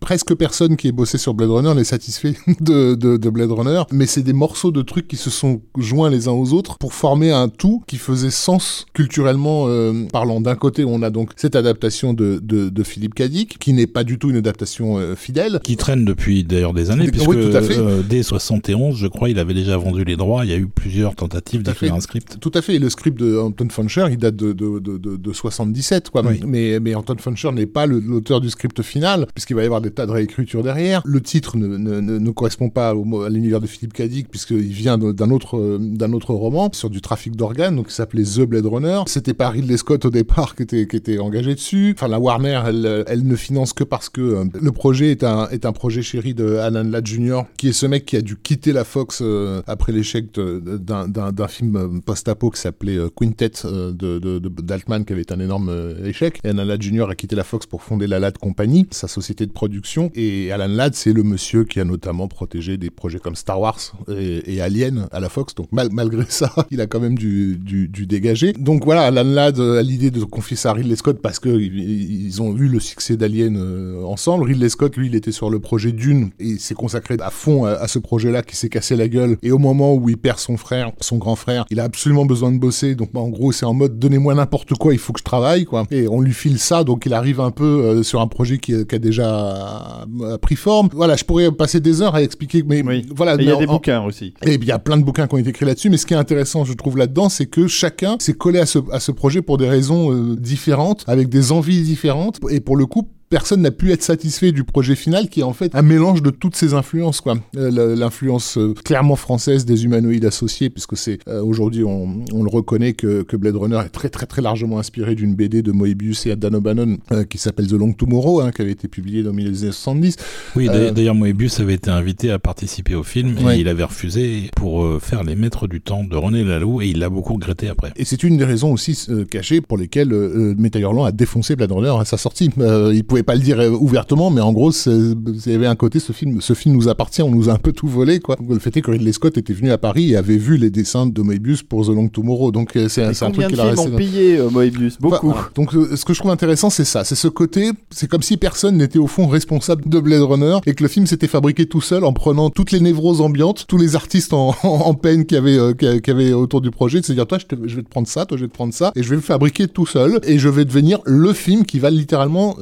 Presque 0.00 0.34
personne 0.34 0.76
qui 0.76 0.88
ait 0.88 0.92
bossé 0.92 1.18
sur 1.18 1.34
Blade 1.34 1.50
Runner 1.50 1.74
n'est 1.74 1.84
satisfait 1.84 2.34
de, 2.60 2.94
de, 2.94 3.30
Blade 3.30 3.50
Runner, 3.50 3.82
mais 3.92 4.06
c'est 4.06 4.22
des 4.22 4.32
morceaux 4.32 4.70
de 4.70 4.82
trucs 4.82 5.08
qui 5.08 5.16
se 5.16 5.30
sont 5.30 5.60
joints 5.76 6.10
les 6.10 6.28
uns 6.28 6.32
aux 6.32 6.52
autres 6.52 6.78
pour 6.78 6.92
former 6.92 7.30
un 7.30 7.48
tout 7.48 7.82
qui 7.86 7.96
faisait 7.96 8.30
sens 8.30 8.86
culturellement 8.92 9.66
euh, 9.68 10.06
parlant. 10.12 10.40
D'un 10.40 10.56
côté, 10.56 10.84
on 10.84 11.02
a 11.02 11.10
donc 11.10 11.30
cette 11.36 11.56
adaptation 11.56 12.12
de, 12.12 12.40
de, 12.42 12.82
Philippe 12.82 13.14
Cadic, 13.14 13.58
qui 13.58 13.72
n'est 13.72 13.86
pas 13.86 14.04
du 14.04 14.18
tout 14.18 14.30
une 14.30 14.36
adaptation 14.36 14.98
euh, 14.98 15.14
fidèle. 15.14 15.60
Qui 15.62 15.76
traîne 15.76 16.04
depuis 16.04 16.44
d'ailleurs 16.44 16.72
des 16.72 16.90
années, 16.90 17.10
puisque 17.10 17.30
tout 17.30 17.56
à 17.56 17.62
fait. 17.62 17.78
Euh, 17.78 18.02
dès 18.02 18.22
71, 18.22 18.96
je 18.96 19.06
crois, 19.06 19.28
il 19.28 19.38
avait 19.38 19.54
déjà 19.54 19.76
vendu 19.76 20.04
les 20.04 20.16
droits. 20.16 20.44
Il 20.44 20.50
y 20.50 20.54
a 20.54 20.56
eu 20.56 20.66
plusieurs 20.66 21.14
tentatives 21.14 21.62
d'écrire 21.62 21.94
un 21.94 22.00
script. 22.00 22.38
Tout 22.40 22.52
à 22.54 22.62
fait. 22.62 22.74
Et 22.76 22.78
le 22.78 22.88
script 22.88 23.18
de 23.18 23.38
Anton 23.38 23.68
Funcher, 23.70 24.06
il 24.10 24.16
date 24.16 24.36
de, 24.36 24.52
de, 24.52 24.78
de, 24.78 25.16
de 25.16 25.32
77, 25.32 26.10
quoi. 26.10 26.22
Mais, 26.46 26.80
mais 26.80 26.94
Anton 26.94 27.16
Funcher 27.18 27.52
n'est 27.52 27.66
pas 27.66 27.86
l'auteur 27.86 28.40
du 28.40 28.50
script 28.50 28.82
final, 28.82 29.26
puisqu'il 29.40 29.54
va 29.54 29.62
y 29.62 29.64
avoir 29.64 29.80
des 29.80 29.90
tas 29.90 30.04
de 30.04 30.12
réécritures 30.12 30.62
derrière. 30.62 31.00
Le 31.06 31.18
titre 31.22 31.56
ne, 31.56 31.66
ne, 31.66 32.00
ne 32.00 32.30
correspond 32.30 32.68
pas 32.68 32.94
au, 32.94 33.22
à 33.22 33.30
l'univers 33.30 33.58
de 33.58 33.66
Philippe 33.66 33.94
Cadic, 33.94 34.28
puisqu'il 34.28 34.60
vient 34.60 34.98
d'un 34.98 35.30
autre, 35.30 35.78
d'un 35.80 36.12
autre 36.12 36.34
roman 36.34 36.70
sur 36.74 36.90
du 36.90 37.00
trafic 37.00 37.36
d'organes, 37.36 37.76
donc 37.76 37.86
qui 37.88 37.94
s'appelait 37.94 38.24
The 38.24 38.40
Blade 38.42 38.66
Runner. 38.66 39.00
C'était 39.06 39.32
pas 39.32 39.48
Ridley 39.48 39.78
Scott 39.78 40.04
au 40.04 40.10
départ 40.10 40.54
qui 40.54 40.64
était, 40.64 40.86
qui 40.86 40.96
était 40.96 41.18
engagé 41.18 41.54
dessus. 41.54 41.94
Enfin, 41.96 42.08
la 42.08 42.20
Warner, 42.20 42.60
elle, 42.66 43.04
elle 43.06 43.26
ne 43.26 43.34
finance 43.34 43.72
que 43.72 43.82
parce 43.82 44.10
que 44.10 44.20
euh, 44.20 44.44
le 44.60 44.72
projet 44.72 45.10
est 45.10 45.24
un, 45.24 45.48
est 45.48 45.64
un 45.64 45.72
projet 45.72 46.02
chéri 46.02 46.34
de 46.34 46.56
Alan 46.56 46.84
Ladd 46.84 47.06
Jr., 47.06 47.40
qui 47.56 47.68
est 47.68 47.72
ce 47.72 47.86
mec 47.86 48.04
qui 48.04 48.16
a 48.16 48.20
dû 48.20 48.36
quitter 48.36 48.74
la 48.74 48.84
Fox 48.84 49.20
euh, 49.22 49.62
après 49.66 49.92
l'échec 49.92 50.26
d'un 50.34 51.48
film 51.48 51.76
euh, 51.76 51.88
post-apo 52.04 52.50
qui 52.50 52.60
s'appelait 52.60 52.98
Quintet 53.16 53.52
de, 53.64 54.18
de, 54.18 54.38
d'Altman, 54.38 55.06
qui 55.06 55.14
avait 55.14 55.32
un 55.32 55.40
énorme 55.40 55.94
échec. 56.04 56.40
Et 56.44 56.50
Alan 56.50 56.64
Ladd 56.64 56.82
Jr. 56.82 57.08
a 57.08 57.14
quitté 57.14 57.36
la 57.36 57.44
Fox 57.44 57.64
pour 57.64 57.82
fonder 57.82 58.06
la 58.06 58.18
Ladd 58.18 58.36
Company, 58.36 58.86
sa 58.90 59.08
de 59.34 59.52
production. 59.52 60.10
Et 60.14 60.52
Alan 60.52 60.68
Ladd, 60.68 60.94
c'est 60.94 61.12
le 61.12 61.22
monsieur 61.22 61.64
qui 61.64 61.80
a 61.80 61.84
notamment 61.84 62.28
protégé 62.28 62.76
des 62.76 62.90
projets 62.90 63.18
comme 63.18 63.36
Star 63.36 63.60
Wars 63.60 63.78
et, 64.08 64.60
Alien 64.60 65.08
à 65.12 65.20
la 65.20 65.28
Fox. 65.28 65.54
Donc 65.54 65.68
malgré 65.72 66.24
ça, 66.28 66.52
il 66.70 66.80
a 66.80 66.86
quand 66.86 67.00
même 67.00 67.16
dû, 67.16 67.58
dégager. 68.06 68.52
Donc 68.52 68.84
voilà, 68.84 69.02
Alan 69.02 69.24
Ladd 69.24 69.60
a 69.60 69.82
l'idée 69.82 70.10
de 70.10 70.22
confier 70.24 70.56
ça 70.56 70.70
à 70.70 70.72
Ridley 70.74 70.96
Scott 70.96 71.20
parce 71.22 71.38
que 71.38 71.48
ils 71.48 72.42
ont 72.42 72.52
vu 72.52 72.68
le 72.68 72.80
succès 72.80 73.16
d'Alien 73.16 73.56
euh, 73.56 74.02
ensemble. 74.04 74.44
Ridley 74.44 74.68
Scott, 74.68 74.96
lui, 74.96 75.06
il 75.06 75.14
était 75.14 75.32
sur 75.32 75.50
le 75.50 75.60
projet 75.60 75.92
Dune 75.92 76.30
et 76.38 76.58
s'est 76.58 76.74
consacré 76.74 77.16
à 77.20 77.30
fond 77.30 77.64
à, 77.64 77.88
ce 77.88 77.98
projet-là 77.98 78.42
qui 78.42 78.56
s'est 78.56 78.68
cassé 78.68 78.96
la 78.96 79.08
gueule. 79.08 79.36
Et 79.42 79.52
au 79.52 79.58
moment 79.58 79.94
où 79.94 80.08
il 80.08 80.16
perd 80.16 80.38
son 80.38 80.56
frère, 80.56 80.92
son 81.00 81.18
grand 81.18 81.36
frère, 81.36 81.64
il 81.70 81.80
a 81.80 81.84
absolument 81.84 82.26
besoin 82.26 82.52
de 82.52 82.58
bosser. 82.58 82.94
Donc 82.94 83.12
bah, 83.12 83.20
en 83.20 83.28
gros, 83.28 83.52
c'est 83.52 83.66
en 83.66 83.74
mode 83.74 83.98
donnez-moi 83.98 84.34
n'importe 84.34 84.74
quoi, 84.74 84.92
il 84.92 84.98
faut 84.98 85.12
que 85.12 85.20
je 85.20 85.24
travaille, 85.24 85.64
quoi. 85.64 85.86
Et 85.90 86.08
on 86.08 86.20
lui 86.20 86.32
file 86.32 86.58
ça, 86.58 86.84
donc 86.84 87.06
il 87.06 87.14
arrive 87.14 87.40
un 87.40 87.50
peu 87.50 87.64
euh, 87.64 88.02
sur 88.02 88.20
un 88.20 88.26
projet 88.26 88.58
qui 88.58 88.74
a 88.74 88.98
déjà 88.98 89.19
a 89.20 90.06
pris 90.40 90.56
forme. 90.56 90.88
Voilà, 90.92 91.16
je 91.16 91.24
pourrais 91.24 91.50
passer 91.50 91.80
des 91.80 92.02
heures 92.02 92.14
à 92.14 92.22
expliquer, 92.22 92.62
mais 92.66 92.82
voilà. 93.14 93.36
Il 93.36 93.44
y 93.44 93.50
a 93.50 93.56
des 93.56 93.66
bouquins 93.66 94.02
aussi. 94.04 94.34
Et 94.42 94.54
il 94.54 94.64
y 94.64 94.72
a 94.72 94.78
plein 94.78 94.96
de 94.96 95.04
bouquins 95.04 95.26
qui 95.26 95.34
ont 95.34 95.38
été 95.38 95.50
écrits 95.50 95.66
là-dessus, 95.66 95.90
mais 95.90 95.96
ce 95.96 96.06
qui 96.06 96.14
est 96.14 96.18
intéressant, 96.18 96.64
je 96.64 96.72
trouve 96.74 96.96
là-dedans, 96.96 97.28
c'est 97.28 97.46
que 97.46 97.66
chacun 97.66 98.16
s'est 98.18 98.34
collé 98.34 98.58
à 98.58 98.66
ce, 98.66 98.78
à 98.92 99.00
ce 99.00 99.12
projet 99.12 99.42
pour 99.42 99.58
des 99.58 99.68
raisons 99.68 100.12
euh, 100.12 100.36
différentes, 100.36 101.04
avec 101.06 101.28
des 101.28 101.52
envies 101.52 101.82
différentes, 101.82 102.38
et 102.50 102.60
pour 102.60 102.76
le 102.76 102.86
coup, 102.86 103.08
personne 103.30 103.62
n'a 103.62 103.70
pu 103.70 103.92
être 103.92 104.02
satisfait 104.02 104.50
du 104.50 104.64
projet 104.64 104.96
final 104.96 105.28
qui 105.28 105.40
est 105.40 105.44
en 105.44 105.52
fait 105.52 105.72
un 105.76 105.82
mélange 105.82 106.20
de 106.20 106.30
toutes 106.30 106.56
ces 106.56 106.74
influences 106.74 107.20
quoi. 107.20 107.36
Euh, 107.56 107.94
l'influence 107.94 108.58
euh, 108.58 108.74
clairement 108.84 109.14
française 109.14 109.64
des 109.64 109.84
humanoïdes 109.84 110.24
associés 110.24 110.68
puisque 110.68 110.96
c'est 110.96 111.20
euh, 111.28 111.40
aujourd'hui 111.40 111.84
on, 111.84 112.24
on, 112.32 112.42
le 112.42 112.50
reconnaît 112.50 112.92
que, 112.92 113.22
que, 113.22 113.36
Blade 113.36 113.54
Runner 113.54 113.80
est 113.86 113.90
très 113.90 114.08
très 114.08 114.26
très 114.26 114.42
largement 114.42 114.80
inspiré 114.80 115.14
d'une 115.14 115.36
BD 115.36 115.62
de 115.62 115.70
Moebius 115.70 116.26
et 116.26 116.34
Dan 116.34 116.56
O'Bannon 116.56 116.98
qui 117.28 117.38
s'appelle 117.38 117.68
The 117.68 117.74
Long 117.74 117.92
Tomorrow 117.92 118.40
hein, 118.40 118.50
qui 118.50 118.62
avait 118.62 118.72
été 118.72 118.88
publié 118.88 119.22
dans 119.22 119.32
1970 119.32 120.16
oui 120.56 120.66
d'ailleurs 120.66 121.14
Moebius 121.14 121.60
avait 121.60 121.74
été 121.74 121.90
invité 121.90 122.32
à 122.32 122.40
participer 122.40 122.96
au 122.96 123.04
film 123.04 123.36
et 123.48 123.60
il 123.60 123.68
avait 123.68 123.84
refusé 123.84 124.50
pour 124.56 125.00
faire 125.00 125.22
les 125.22 125.36
maîtres 125.36 125.68
du 125.68 125.80
temps 125.80 126.02
de 126.02 126.16
René 126.16 126.42
Laloux 126.42 126.82
et 126.82 126.88
il 126.88 126.98
l'a 126.98 127.08
beaucoup 127.08 127.34
regretté 127.34 127.68
après. 127.68 127.92
Et 127.94 128.04
c'est 128.04 128.24
une 128.24 128.36
des 128.36 128.44
raisons 128.44 128.72
aussi 128.72 129.06
cachées 129.30 129.60
pour 129.60 129.78
lesquelles 129.78 130.12
Metal 130.58 130.82
Hurlant 130.82 131.04
a 131.04 131.12
défoncé 131.12 131.54
Blade 131.54 131.70
Runner 131.70 131.94
à 132.00 132.04
sa 132.04 132.16
sortie. 132.16 132.50
Il 132.58 133.04
pouvait 133.04 133.19
pas 133.22 133.34
le 133.34 133.40
dire 133.40 133.60
euh, 133.60 133.70
ouvertement, 133.70 134.30
mais 134.30 134.40
en 134.40 134.52
gros, 134.52 134.70
il 134.70 135.40
y 135.46 135.54
avait 135.54 135.66
un 135.66 135.76
côté, 135.76 135.98
ce 135.98 136.12
film, 136.12 136.40
ce 136.40 136.54
film 136.54 136.74
nous 136.74 136.88
appartient, 136.88 137.22
on 137.22 137.30
nous 137.30 137.48
a 137.48 137.52
un 137.52 137.58
peu 137.58 137.72
tout 137.72 137.88
volé, 137.88 138.20
quoi. 138.20 138.36
Le 138.48 138.58
fait 138.58 138.76
est 138.76 138.82
que 138.82 138.90
Ridley 138.90 139.12
Scott 139.12 139.38
était 139.38 139.52
venu 139.52 139.70
à 139.70 139.78
Paris 139.78 140.12
et 140.12 140.16
avait 140.16 140.36
vu 140.36 140.56
les 140.56 140.70
dessins 140.70 141.06
de 141.06 141.22
Moebius 141.22 141.62
pour 141.62 141.86
The 141.86 141.90
Long 141.90 142.08
Tomorrow, 142.08 142.52
donc 142.52 142.76
euh, 142.76 142.88
c'est 142.88 143.04
un 143.04 143.30
truc 143.30 143.48
qu'il 143.48 143.60
a 143.60 143.64
resté. 143.64 143.80
ont 143.80 143.96
payé 143.96 144.38
euh, 144.38 144.50
Moebius? 144.50 144.98
Beaucoup. 145.00 145.34
donc 145.54 145.72
ce 145.72 146.04
que 146.04 146.14
je 146.14 146.18
trouve 146.18 146.30
intéressant, 146.30 146.70
c'est 146.70 146.84
ça, 146.84 147.04
c'est 147.04 147.14
ce 147.14 147.28
côté, 147.28 147.70
c'est 147.90 148.08
comme 148.08 148.22
si 148.22 148.36
personne 148.36 148.76
n'était 148.76 148.98
au 148.98 149.06
fond 149.06 149.26
responsable 149.26 149.88
de 149.88 150.00
Blade 150.00 150.22
Runner 150.22 150.58
et 150.66 150.74
que 150.74 150.82
le 150.82 150.88
film 150.88 151.06
s'était 151.06 151.28
fabriqué 151.28 151.66
tout 151.66 151.80
seul 151.80 152.04
en 152.04 152.12
prenant 152.12 152.50
toutes 152.50 152.72
les 152.72 152.80
névroses 152.80 153.20
ambiantes, 153.20 153.66
tous 153.68 153.78
les 153.78 153.96
artistes 153.96 154.32
en, 154.32 154.54
en, 154.62 154.94
peine 154.94 155.26
qui 155.26 155.36
avaient, 155.36 155.58
qui, 155.76 156.10
avaient 156.10 156.32
autour 156.32 156.60
du 156.60 156.70
projet, 156.70 157.00
de 157.00 157.06
se 157.06 157.12
dire, 157.12 157.26
toi, 157.26 157.38
je, 157.38 157.56
je, 157.66 157.76
vais 157.76 157.82
te 157.82 157.88
prendre 157.88 158.08
ça, 158.08 158.26
toi, 158.26 158.36
je 158.36 158.44
vais 158.44 158.48
te 158.48 158.54
prendre 158.54 158.74
ça, 158.74 158.92
et 158.96 159.02
je 159.02 159.08
vais 159.08 159.16
le 159.16 159.22
fabriquer 159.22 159.68
tout 159.68 159.86
seul, 159.86 160.20
et 160.24 160.38
je 160.38 160.48
vais 160.48 160.64
devenir 160.64 161.00
le 161.04 161.32
film 161.32 161.64
qui 161.64 161.78
va 161.78 161.90
littéralement 161.90 162.56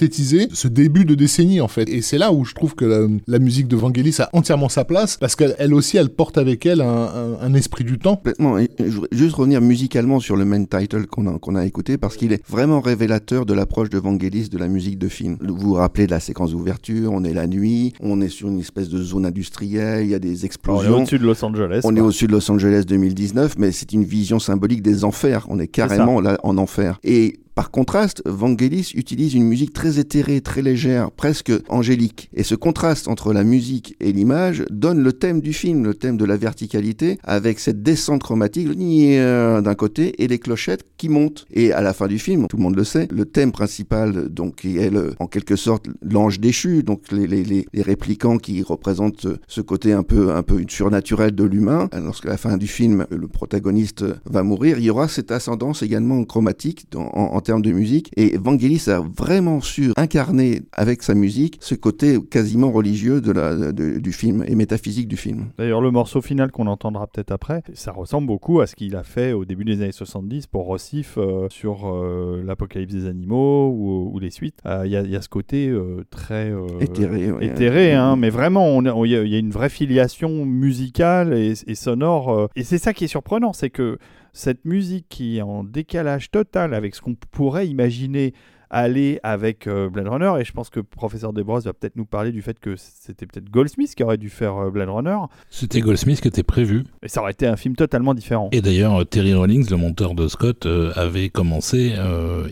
synthétiser 0.00 0.48
ce 0.52 0.66
début 0.66 1.04
de 1.04 1.14
décennie 1.14 1.60
en 1.60 1.68
fait. 1.68 1.88
Et 1.88 2.00
c'est 2.00 2.16
là 2.16 2.32
où 2.32 2.44
je 2.44 2.54
trouve 2.54 2.74
que 2.74 3.08
la, 3.26 3.38
musique 3.38 3.68
de 3.68 3.76
Vangelis 3.76 4.16
a 4.18 4.30
entièrement 4.32 4.68
sa 4.68 4.84
place 4.84 5.16
parce 5.18 5.36
qu'elle 5.36 5.74
aussi 5.74 5.98
elle 5.98 6.08
porte 6.08 6.38
avec 6.38 6.64
elle 6.64 6.80
un, 6.80 7.54
esprit 7.54 7.84
du 7.84 7.98
temps. 7.98 8.16
Complètement. 8.16 8.58
Et 8.58 8.70
je 8.78 8.84
voudrais 8.84 9.08
juste 9.12 9.34
revenir 9.34 9.60
musicalement 9.60 10.20
sur 10.20 10.36
le 10.36 10.44
main 10.44 10.64
title 10.64 11.06
qu'on 11.06 11.26
a, 11.26 11.38
qu'on 11.38 11.56
a 11.56 11.66
écouté 11.66 11.98
parce 11.98 12.16
qu'il 12.16 12.32
est 12.32 12.42
vraiment 12.48 12.80
révélateur 12.80 13.44
de 13.44 13.52
l'approche 13.52 13.90
de 13.90 13.98
Vangelis 13.98 14.48
de 14.48 14.56
la 14.56 14.68
musique 14.68 14.98
de 14.98 15.08
film. 15.08 15.36
Vous 15.40 15.56
vous 15.56 15.74
rappelez 15.74 16.06
de 16.06 16.12
la 16.12 16.20
séquence 16.20 16.52
d'ouverture, 16.52 17.12
on 17.12 17.24
est 17.24 17.34
la 17.34 17.46
nuit, 17.46 17.92
on 18.00 18.20
est 18.20 18.28
sur 18.28 18.48
une 18.48 18.60
espèce 18.60 18.88
de 18.88 19.02
zone 19.02 19.26
industrielle, 19.26 20.04
il 20.04 20.10
y 20.10 20.14
a 20.14 20.18
des 20.18 20.46
explosions. 20.46 20.92
On 20.92 20.98
est 20.98 21.00
au-dessus 21.00 21.18
de 21.18 21.26
Los 21.26 21.44
Angeles. 21.44 21.80
On 21.84 21.96
est 21.96 22.00
au-dessus 22.00 22.26
de 22.26 22.32
Los 22.32 22.50
Angeles 22.50 22.84
2019, 22.86 23.56
mais 23.58 23.72
c'est 23.72 23.92
une 23.92 24.04
vision 24.04 24.38
symbolique 24.38 24.82
des 24.82 25.04
enfers. 25.04 25.46
On 25.50 25.58
est 25.58 25.68
carrément 25.68 26.20
là 26.20 26.38
en 26.42 26.56
enfer. 26.56 27.00
Et 27.02 27.40
par 27.60 27.70
contraste, 27.70 28.22
Vangelis 28.24 28.92
utilise 28.94 29.34
une 29.34 29.44
musique 29.44 29.74
très 29.74 29.98
éthérée, 29.98 30.40
très 30.40 30.62
légère, 30.62 31.10
presque 31.10 31.52
angélique. 31.68 32.30
Et 32.32 32.42
ce 32.42 32.54
contraste 32.54 33.06
entre 33.06 33.34
la 33.34 33.44
musique 33.44 33.96
et 34.00 34.12
l'image 34.12 34.64
donne 34.70 35.02
le 35.02 35.12
thème 35.12 35.42
du 35.42 35.52
film, 35.52 35.84
le 35.84 35.92
thème 35.92 36.16
de 36.16 36.24
la 36.24 36.38
verticalité, 36.38 37.18
avec 37.22 37.58
cette 37.58 37.82
descente 37.82 38.22
chromatique 38.22 38.68
d'un 38.70 39.74
côté 39.74 40.22
et 40.22 40.26
les 40.26 40.38
clochettes 40.38 40.86
qui 40.96 41.10
montent. 41.10 41.44
Et 41.50 41.70
à 41.74 41.82
la 41.82 41.92
fin 41.92 42.06
du 42.06 42.18
film, 42.18 42.46
tout 42.48 42.56
le 42.56 42.62
monde 42.62 42.76
le 42.76 42.84
sait, 42.84 43.08
le 43.10 43.26
thème 43.26 43.52
principal, 43.52 44.30
donc, 44.30 44.56
qui 44.62 44.78
est 44.78 44.90
en 45.18 45.26
quelque 45.26 45.56
sorte 45.56 45.84
l'ange 46.00 46.40
déchu, 46.40 46.82
donc 46.82 47.12
les, 47.12 47.26
les, 47.26 47.66
réplicants 47.82 48.38
qui 48.38 48.62
représentent 48.62 49.26
ce 49.48 49.60
côté 49.60 49.92
un 49.92 50.02
peu, 50.02 50.34
un 50.34 50.42
peu 50.42 50.64
surnaturel 50.66 51.34
de 51.34 51.44
l'humain. 51.44 51.90
Lorsque 51.92 52.24
la 52.24 52.38
fin 52.38 52.56
du 52.56 52.68
film, 52.68 53.04
le 53.10 53.28
protagoniste 53.28 54.06
va 54.24 54.42
mourir, 54.42 54.78
il 54.78 54.84
y 54.84 54.90
aura 54.90 55.08
cette 55.08 55.30
ascendance 55.30 55.82
également 55.82 56.24
chromatique 56.24 56.86
en, 56.96 57.02
en 57.12 57.40
termes 57.50 57.62
de 57.62 57.72
musique. 57.72 58.12
Et 58.16 58.38
Vangelis 58.38 58.84
a 58.88 59.00
vraiment 59.00 59.60
su 59.60 59.90
incarner 59.96 60.62
avec 60.72 61.02
sa 61.02 61.14
musique 61.14 61.58
ce 61.60 61.74
côté 61.74 62.18
quasiment 62.30 62.70
religieux 62.70 63.20
de 63.20 63.32
la, 63.32 63.72
du 63.72 64.12
film 64.12 64.44
et 64.46 64.54
métaphysique 64.54 65.08
du 65.08 65.16
film. 65.16 65.50
D'ailleurs, 65.58 65.80
le 65.80 65.90
morceau 65.90 66.20
final 66.20 66.52
qu'on 66.52 66.68
entendra 66.68 67.08
peut-être 67.08 67.32
après, 67.32 67.64
ça 67.74 67.90
ressemble 67.90 68.28
beaucoup 68.28 68.60
à 68.60 68.68
ce 68.68 68.76
qu'il 68.76 68.94
a 68.94 69.02
fait 69.02 69.32
au 69.32 69.44
début 69.44 69.64
des 69.64 69.82
années 69.82 69.90
70 69.90 70.46
pour 70.46 70.66
Rossif 70.66 71.14
euh, 71.18 71.48
sur 71.50 71.92
euh, 71.92 72.40
l'Apocalypse 72.46 72.94
des 72.94 73.06
animaux 73.08 73.70
ou, 73.72 74.16
les 74.20 74.30
suites. 74.30 74.60
Euh, 74.64 74.82
Il 74.84 74.92
y, 74.92 75.16
a 75.16 75.22
ce 75.22 75.28
côté 75.28 75.74
très 76.10 76.52
éthéré, 76.78 77.32
éthéré 77.40 77.94
hein, 77.94 78.14
mais 78.14 78.30
vraiment, 78.30 78.80
il 79.04 79.10
y, 79.10 79.34
a 79.34 79.38
une 79.38 79.50
vraie 79.50 79.70
filiation 79.70 80.44
musicale 80.44 81.34
et, 81.34 81.54
et 81.66 81.74
sonore. 81.74 82.48
et 82.54 82.62
c'est 82.62 82.78
ça 82.78 82.92
qui 82.92 83.04
est 83.04 83.08
surprenant, 83.08 83.52
c'est 83.52 83.70
que 83.70 83.98
cette 84.32 84.64
musique 84.64 85.06
qui 85.08 85.38
est 85.38 85.42
en 85.42 85.64
décalage 85.64 86.30
total 86.30 86.74
avec 86.74 86.94
ce 86.94 87.00
qu'on 87.00 87.14
pourrait 87.14 87.68
imaginer 87.68 88.34
aller 88.70 89.18
avec 89.22 89.66
euh, 89.66 89.90
Blade 89.90 90.08
Runner. 90.08 90.32
Et 90.40 90.44
je 90.44 90.52
pense 90.52 90.70
que 90.70 90.80
professeur 90.80 91.32
Desbrosses 91.32 91.64
va 91.64 91.72
peut-être 91.72 91.96
nous 91.96 92.04
parler 92.04 92.32
du 92.32 92.40
fait 92.40 92.58
que 92.58 92.76
c'était 92.76 93.26
peut-être 93.26 93.50
Goldsmith 93.50 93.94
qui 93.94 94.02
aurait 94.02 94.16
dû 94.16 94.30
faire 94.30 94.56
euh, 94.56 94.70
Blade 94.70 94.88
Runner. 94.88 95.18
C'était 95.50 95.80
Goldsmith 95.80 96.20
qui 96.20 96.28
était 96.28 96.42
prévu. 96.42 96.84
Et 97.02 97.08
ça 97.08 97.20
aurait 97.20 97.32
été 97.32 97.46
un 97.46 97.56
film 97.56 97.74
totalement 97.74 98.14
différent. 98.14 98.48
Et 98.52 98.62
d'ailleurs, 98.62 99.06
Terry 99.06 99.34
Rawlings, 99.34 99.68
le 99.70 99.76
monteur 99.76 100.14
de 100.14 100.28
Scott, 100.28 100.66
euh, 100.66 100.92
avait 100.94 101.28
commencé 101.28 101.94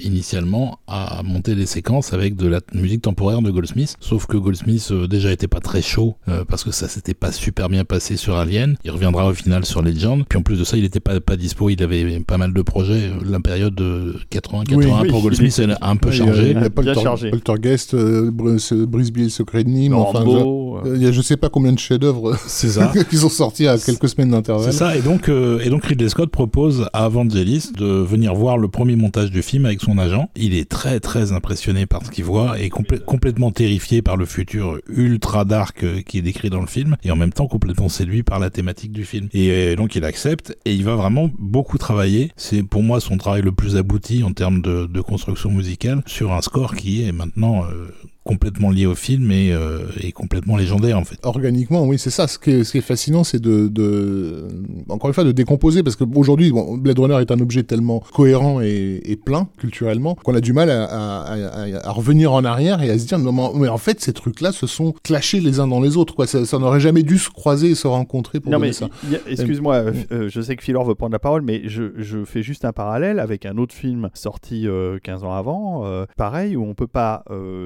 initialement 0.00 0.80
à 0.86 1.22
monter 1.22 1.54
des 1.54 1.66
séquences 1.66 2.12
avec 2.12 2.34
de 2.36 2.48
la 2.48 2.60
musique 2.72 3.02
temporaire 3.02 3.40
de 3.42 3.50
Goldsmith. 3.50 3.96
Sauf 4.00 4.26
que 4.26 4.36
Goldsmith 4.36 4.92
déjà 5.08 5.30
était 5.32 5.46
pas 5.46 5.60
très 5.60 5.82
chaud 5.82 6.16
parce 6.48 6.64
que 6.64 6.70
ça 6.70 6.88
s'était 6.88 7.14
pas 7.14 7.30
super 7.30 7.68
bien 7.68 7.84
passé 7.84 8.16
sur 8.16 8.36
Alien. 8.36 8.76
Il 8.84 8.90
reviendra 8.90 9.26
au 9.26 9.34
final 9.34 9.64
sur 9.64 9.82
Legend. 9.82 10.24
Puis 10.28 10.38
en 10.38 10.42
plus 10.42 10.58
de 10.58 10.64
ça, 10.64 10.76
il 10.76 10.84
était 10.84 11.00
pas, 11.00 11.20
pas 11.20 11.36
dispo. 11.36 11.70
Il 11.70 11.82
avait 11.82 12.20
pas 12.20 12.38
mal 12.38 12.52
de 12.52 12.62
projets. 12.62 13.10
La 13.24 13.40
période 13.40 13.74
de 13.74 14.16
80-81 14.32 15.08
pour 15.08 15.22
Goldsmith, 15.22 15.52
c'est 15.52 15.68
un 15.80 15.96
peu 15.96 16.07
chargé. 16.10 16.50
Il 16.50 16.60
y 16.60 16.64
a 16.64 16.70
Poltergeist, 16.70 17.94
euh, 17.94 18.30
Brisby 18.30 19.24
le 19.24 19.28
secret 19.28 19.64
de 19.64 19.70
Nîmes. 19.70 19.94
Enfin, 19.94 20.24
je, 20.24 20.96
il 20.96 21.02
y 21.02 21.06
a 21.06 21.12
je 21.12 21.22
sais 21.22 21.36
pas 21.36 21.48
combien 21.48 21.72
de 21.72 21.78
chefs-d'œuvre 21.78 22.36
qui 23.10 23.16
sont 23.16 23.28
sortis 23.28 23.66
à 23.66 23.78
quelques 23.78 24.08
semaines 24.08 24.30
d'intervalle. 24.30 24.72
C'est 24.72 24.78
ça. 24.78 24.96
Et 24.96 25.00
donc, 25.00 25.28
euh, 25.28 25.60
et 25.60 25.70
donc 25.70 25.84
Ridley 25.84 26.08
Scott 26.08 26.30
propose 26.30 26.88
à 26.92 27.08
Vangelis 27.08 27.70
de 27.76 27.86
venir 27.86 28.34
voir 28.34 28.58
le 28.58 28.68
premier 28.68 28.96
montage 28.96 29.30
du 29.30 29.42
film 29.42 29.66
avec 29.66 29.80
son 29.80 29.98
agent. 29.98 30.30
Il 30.36 30.54
est 30.54 30.68
très 30.68 31.00
très 31.00 31.32
impressionné 31.32 31.86
par 31.86 32.04
ce 32.04 32.10
qu'il 32.10 32.24
voit 32.24 32.58
et 32.60 32.70
complètement 32.70 33.50
terrifié 33.50 34.02
par 34.02 34.16
le 34.16 34.24
futur 34.24 34.78
ultra 34.88 35.44
dark 35.44 35.82
euh, 35.84 36.00
qui 36.02 36.18
est 36.18 36.22
décrit 36.22 36.50
dans 36.50 36.60
le 36.60 36.66
film 36.66 36.96
et 37.02 37.10
en 37.10 37.16
même 37.16 37.32
temps 37.32 37.46
complètement 37.46 37.88
séduit 37.88 38.22
par 38.22 38.38
la 38.38 38.50
thématique 38.50 38.92
du 38.92 39.04
film. 39.04 39.28
Et 39.32 39.50
euh, 39.50 39.76
donc 39.76 39.94
il 39.94 40.04
accepte 40.04 40.56
et 40.64 40.74
il 40.74 40.84
va 40.84 40.94
vraiment 40.94 41.30
beaucoup 41.38 41.78
travailler. 41.78 42.30
C'est 42.36 42.62
pour 42.62 42.82
moi 42.82 43.00
son 43.00 43.16
travail 43.16 43.42
le 43.42 43.52
plus 43.52 43.76
abouti 43.76 44.22
en 44.22 44.32
termes 44.32 44.62
de, 44.62 44.86
de 44.86 45.00
construction 45.00 45.50
musicale 45.50 45.97
sur 46.06 46.32
un 46.32 46.40
score 46.42 46.74
qui 46.74 47.04
est 47.04 47.12
maintenant 47.12 47.64
euh, 47.64 47.94
complètement 48.24 48.70
lié 48.70 48.84
au 48.84 48.94
film 48.94 49.30
et, 49.30 49.52
euh, 49.52 49.86
et, 50.00 50.12
complètement 50.12 50.56
légendaire 50.56 50.98
en 50.98 51.04
fait. 51.04 51.18
Organiquement, 51.22 51.86
oui, 51.86 51.98
c'est 51.98 52.10
ça. 52.10 52.28
Ce 52.28 52.38
qui 52.38 52.50
est, 52.50 52.64
ce 52.64 52.72
qui 52.72 52.78
est 52.78 52.82
fascinant, 52.82 53.24
c'est 53.24 53.40
de, 53.40 53.68
de, 53.68 54.46
encore 54.88 55.08
une 55.08 55.14
fois, 55.14 55.24
de 55.24 55.32
décomposer 55.32 55.82
parce 55.82 55.96
qu'aujourd'hui, 55.96 56.50
bon, 56.52 56.76
Blade 56.76 56.98
Runner 56.98 57.18
est 57.20 57.30
un 57.30 57.40
objet 57.40 57.62
tellement 57.62 58.00
cohérent 58.12 58.60
et, 58.60 59.00
et 59.04 59.16
plein 59.16 59.48
culturellement 59.56 60.14
qu'on 60.14 60.34
a 60.34 60.40
du 60.40 60.52
mal 60.52 60.70
à, 60.70 60.84
à, 60.84 61.34
à, 61.34 61.88
à, 61.88 61.90
revenir 61.90 62.32
en 62.32 62.44
arrière 62.44 62.82
et 62.82 62.90
à 62.90 62.98
se 62.98 63.06
dire 63.06 63.18
non, 63.18 63.54
mais 63.54 63.68
en 63.68 63.78
fait, 63.78 64.00
ces 64.00 64.12
trucs-là 64.12 64.52
se 64.52 64.66
sont 64.66 64.92
clashés 65.02 65.40
les 65.40 65.60
uns 65.60 65.66
dans 65.66 65.80
les 65.80 65.96
autres. 65.96 66.14
Quoi. 66.14 66.26
Ça, 66.26 66.44
ça 66.44 66.58
n'aurait 66.58 66.80
jamais 66.80 67.02
dû 67.02 67.18
se 67.18 67.30
croiser 67.30 67.70
et 67.70 67.74
se 67.74 67.86
rencontrer 67.86 68.40
pour 68.40 68.52
non, 68.52 68.58
mais 68.58 68.72
ça. 68.72 68.88
Excuse-moi, 69.26 69.74
euh, 69.74 69.92
euh, 70.12 70.28
je 70.28 70.40
sais 70.40 70.56
que 70.56 70.62
Philor 70.62 70.84
veut 70.84 70.94
prendre 70.94 71.12
la 71.12 71.18
parole, 71.18 71.42
mais 71.42 71.62
je, 71.68 71.92
je, 71.96 72.24
fais 72.24 72.42
juste 72.42 72.64
un 72.64 72.72
parallèle 72.72 73.20
avec 73.20 73.46
un 73.46 73.56
autre 73.56 73.74
film 73.74 74.10
sorti 74.14 74.66
euh, 74.66 74.98
15 75.02 75.24
ans 75.24 75.32
avant, 75.32 75.86
euh, 75.86 76.04
pareil, 76.16 76.56
où 76.56 76.64
on 76.64 76.74
peut 76.74 76.86
pas 76.86 77.24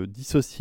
dissocier 0.08 0.51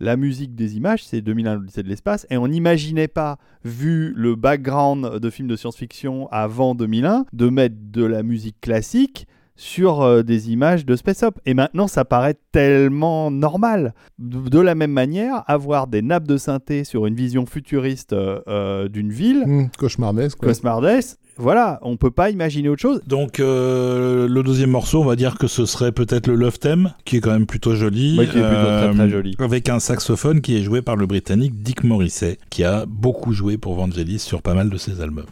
la 0.00 0.16
musique 0.16 0.54
des 0.54 0.76
images, 0.76 1.04
c'est 1.04 1.20
2001 1.20 1.54
l'Odyssée 1.54 1.82
de 1.82 1.88
l'espace, 1.88 2.26
et 2.30 2.36
on 2.36 2.48
n'imaginait 2.48 3.08
pas, 3.08 3.38
vu 3.64 4.12
le 4.16 4.34
background 4.34 5.18
de 5.18 5.30
films 5.30 5.48
de 5.48 5.56
science-fiction 5.56 6.28
avant 6.30 6.74
2001, 6.74 7.26
de 7.32 7.48
mettre 7.48 7.76
de 7.78 8.04
la 8.04 8.22
musique 8.22 8.60
classique 8.60 9.26
sur 9.54 10.02
euh, 10.02 10.22
des 10.22 10.50
images 10.50 10.84
de 10.84 10.96
Space 10.96 11.22
Up. 11.22 11.38
Et 11.46 11.54
maintenant, 11.54 11.86
ça 11.86 12.04
paraît 12.04 12.36
tellement 12.52 13.30
normal. 13.30 13.94
De, 14.18 14.60
la 14.60 14.74
même 14.74 14.92
manière, 14.92 15.44
avoir 15.46 15.86
des 15.86 16.02
nappes 16.02 16.26
de 16.26 16.36
synthé 16.36 16.84
sur 16.84 17.06
une 17.06 17.14
vision 17.14 17.46
futuriste 17.46 18.12
euh, 18.12 18.40
euh, 18.48 18.88
d'une 18.88 19.12
ville, 19.12 19.44
mmh, 19.46 19.70
cauchemardesque, 19.78 20.38
cauchemardesque, 20.38 21.18
voilà, 21.42 21.80
on 21.82 21.96
peut 21.96 22.12
pas 22.12 22.30
imaginer 22.30 22.68
autre 22.68 22.80
chose. 22.80 23.00
Donc 23.06 23.40
euh, 23.40 24.28
le 24.28 24.42
deuxième 24.44 24.70
morceau, 24.70 25.00
on 25.00 25.04
va 25.04 25.16
dire 25.16 25.38
que 25.38 25.48
ce 25.48 25.66
serait 25.66 25.90
peut-être 25.90 26.28
le 26.28 26.36
Love 26.36 26.60
Theme, 26.60 26.94
qui 27.04 27.16
est 27.16 27.20
quand 27.20 27.32
même 27.32 27.46
plutôt 27.46 27.74
joli. 27.74 28.14
qui 28.14 28.20
est 28.20 28.26
plutôt 28.26 28.46
très, 28.46 28.94
très 28.94 29.10
joli. 29.10 29.36
Avec 29.40 29.68
un 29.68 29.80
saxophone 29.80 30.40
qui 30.40 30.56
est 30.56 30.62
joué 30.62 30.82
par 30.82 30.94
le 30.94 31.06
Britannique 31.06 31.60
Dick 31.60 31.82
Morrissey, 31.82 32.38
qui 32.48 32.62
a 32.62 32.86
beaucoup 32.86 33.32
joué 33.32 33.58
pour 33.58 33.74
Vangelis 33.74 34.20
sur 34.20 34.40
pas 34.40 34.54
mal 34.54 34.70
de 34.70 34.76
ses 34.76 35.00
albums. 35.00 35.26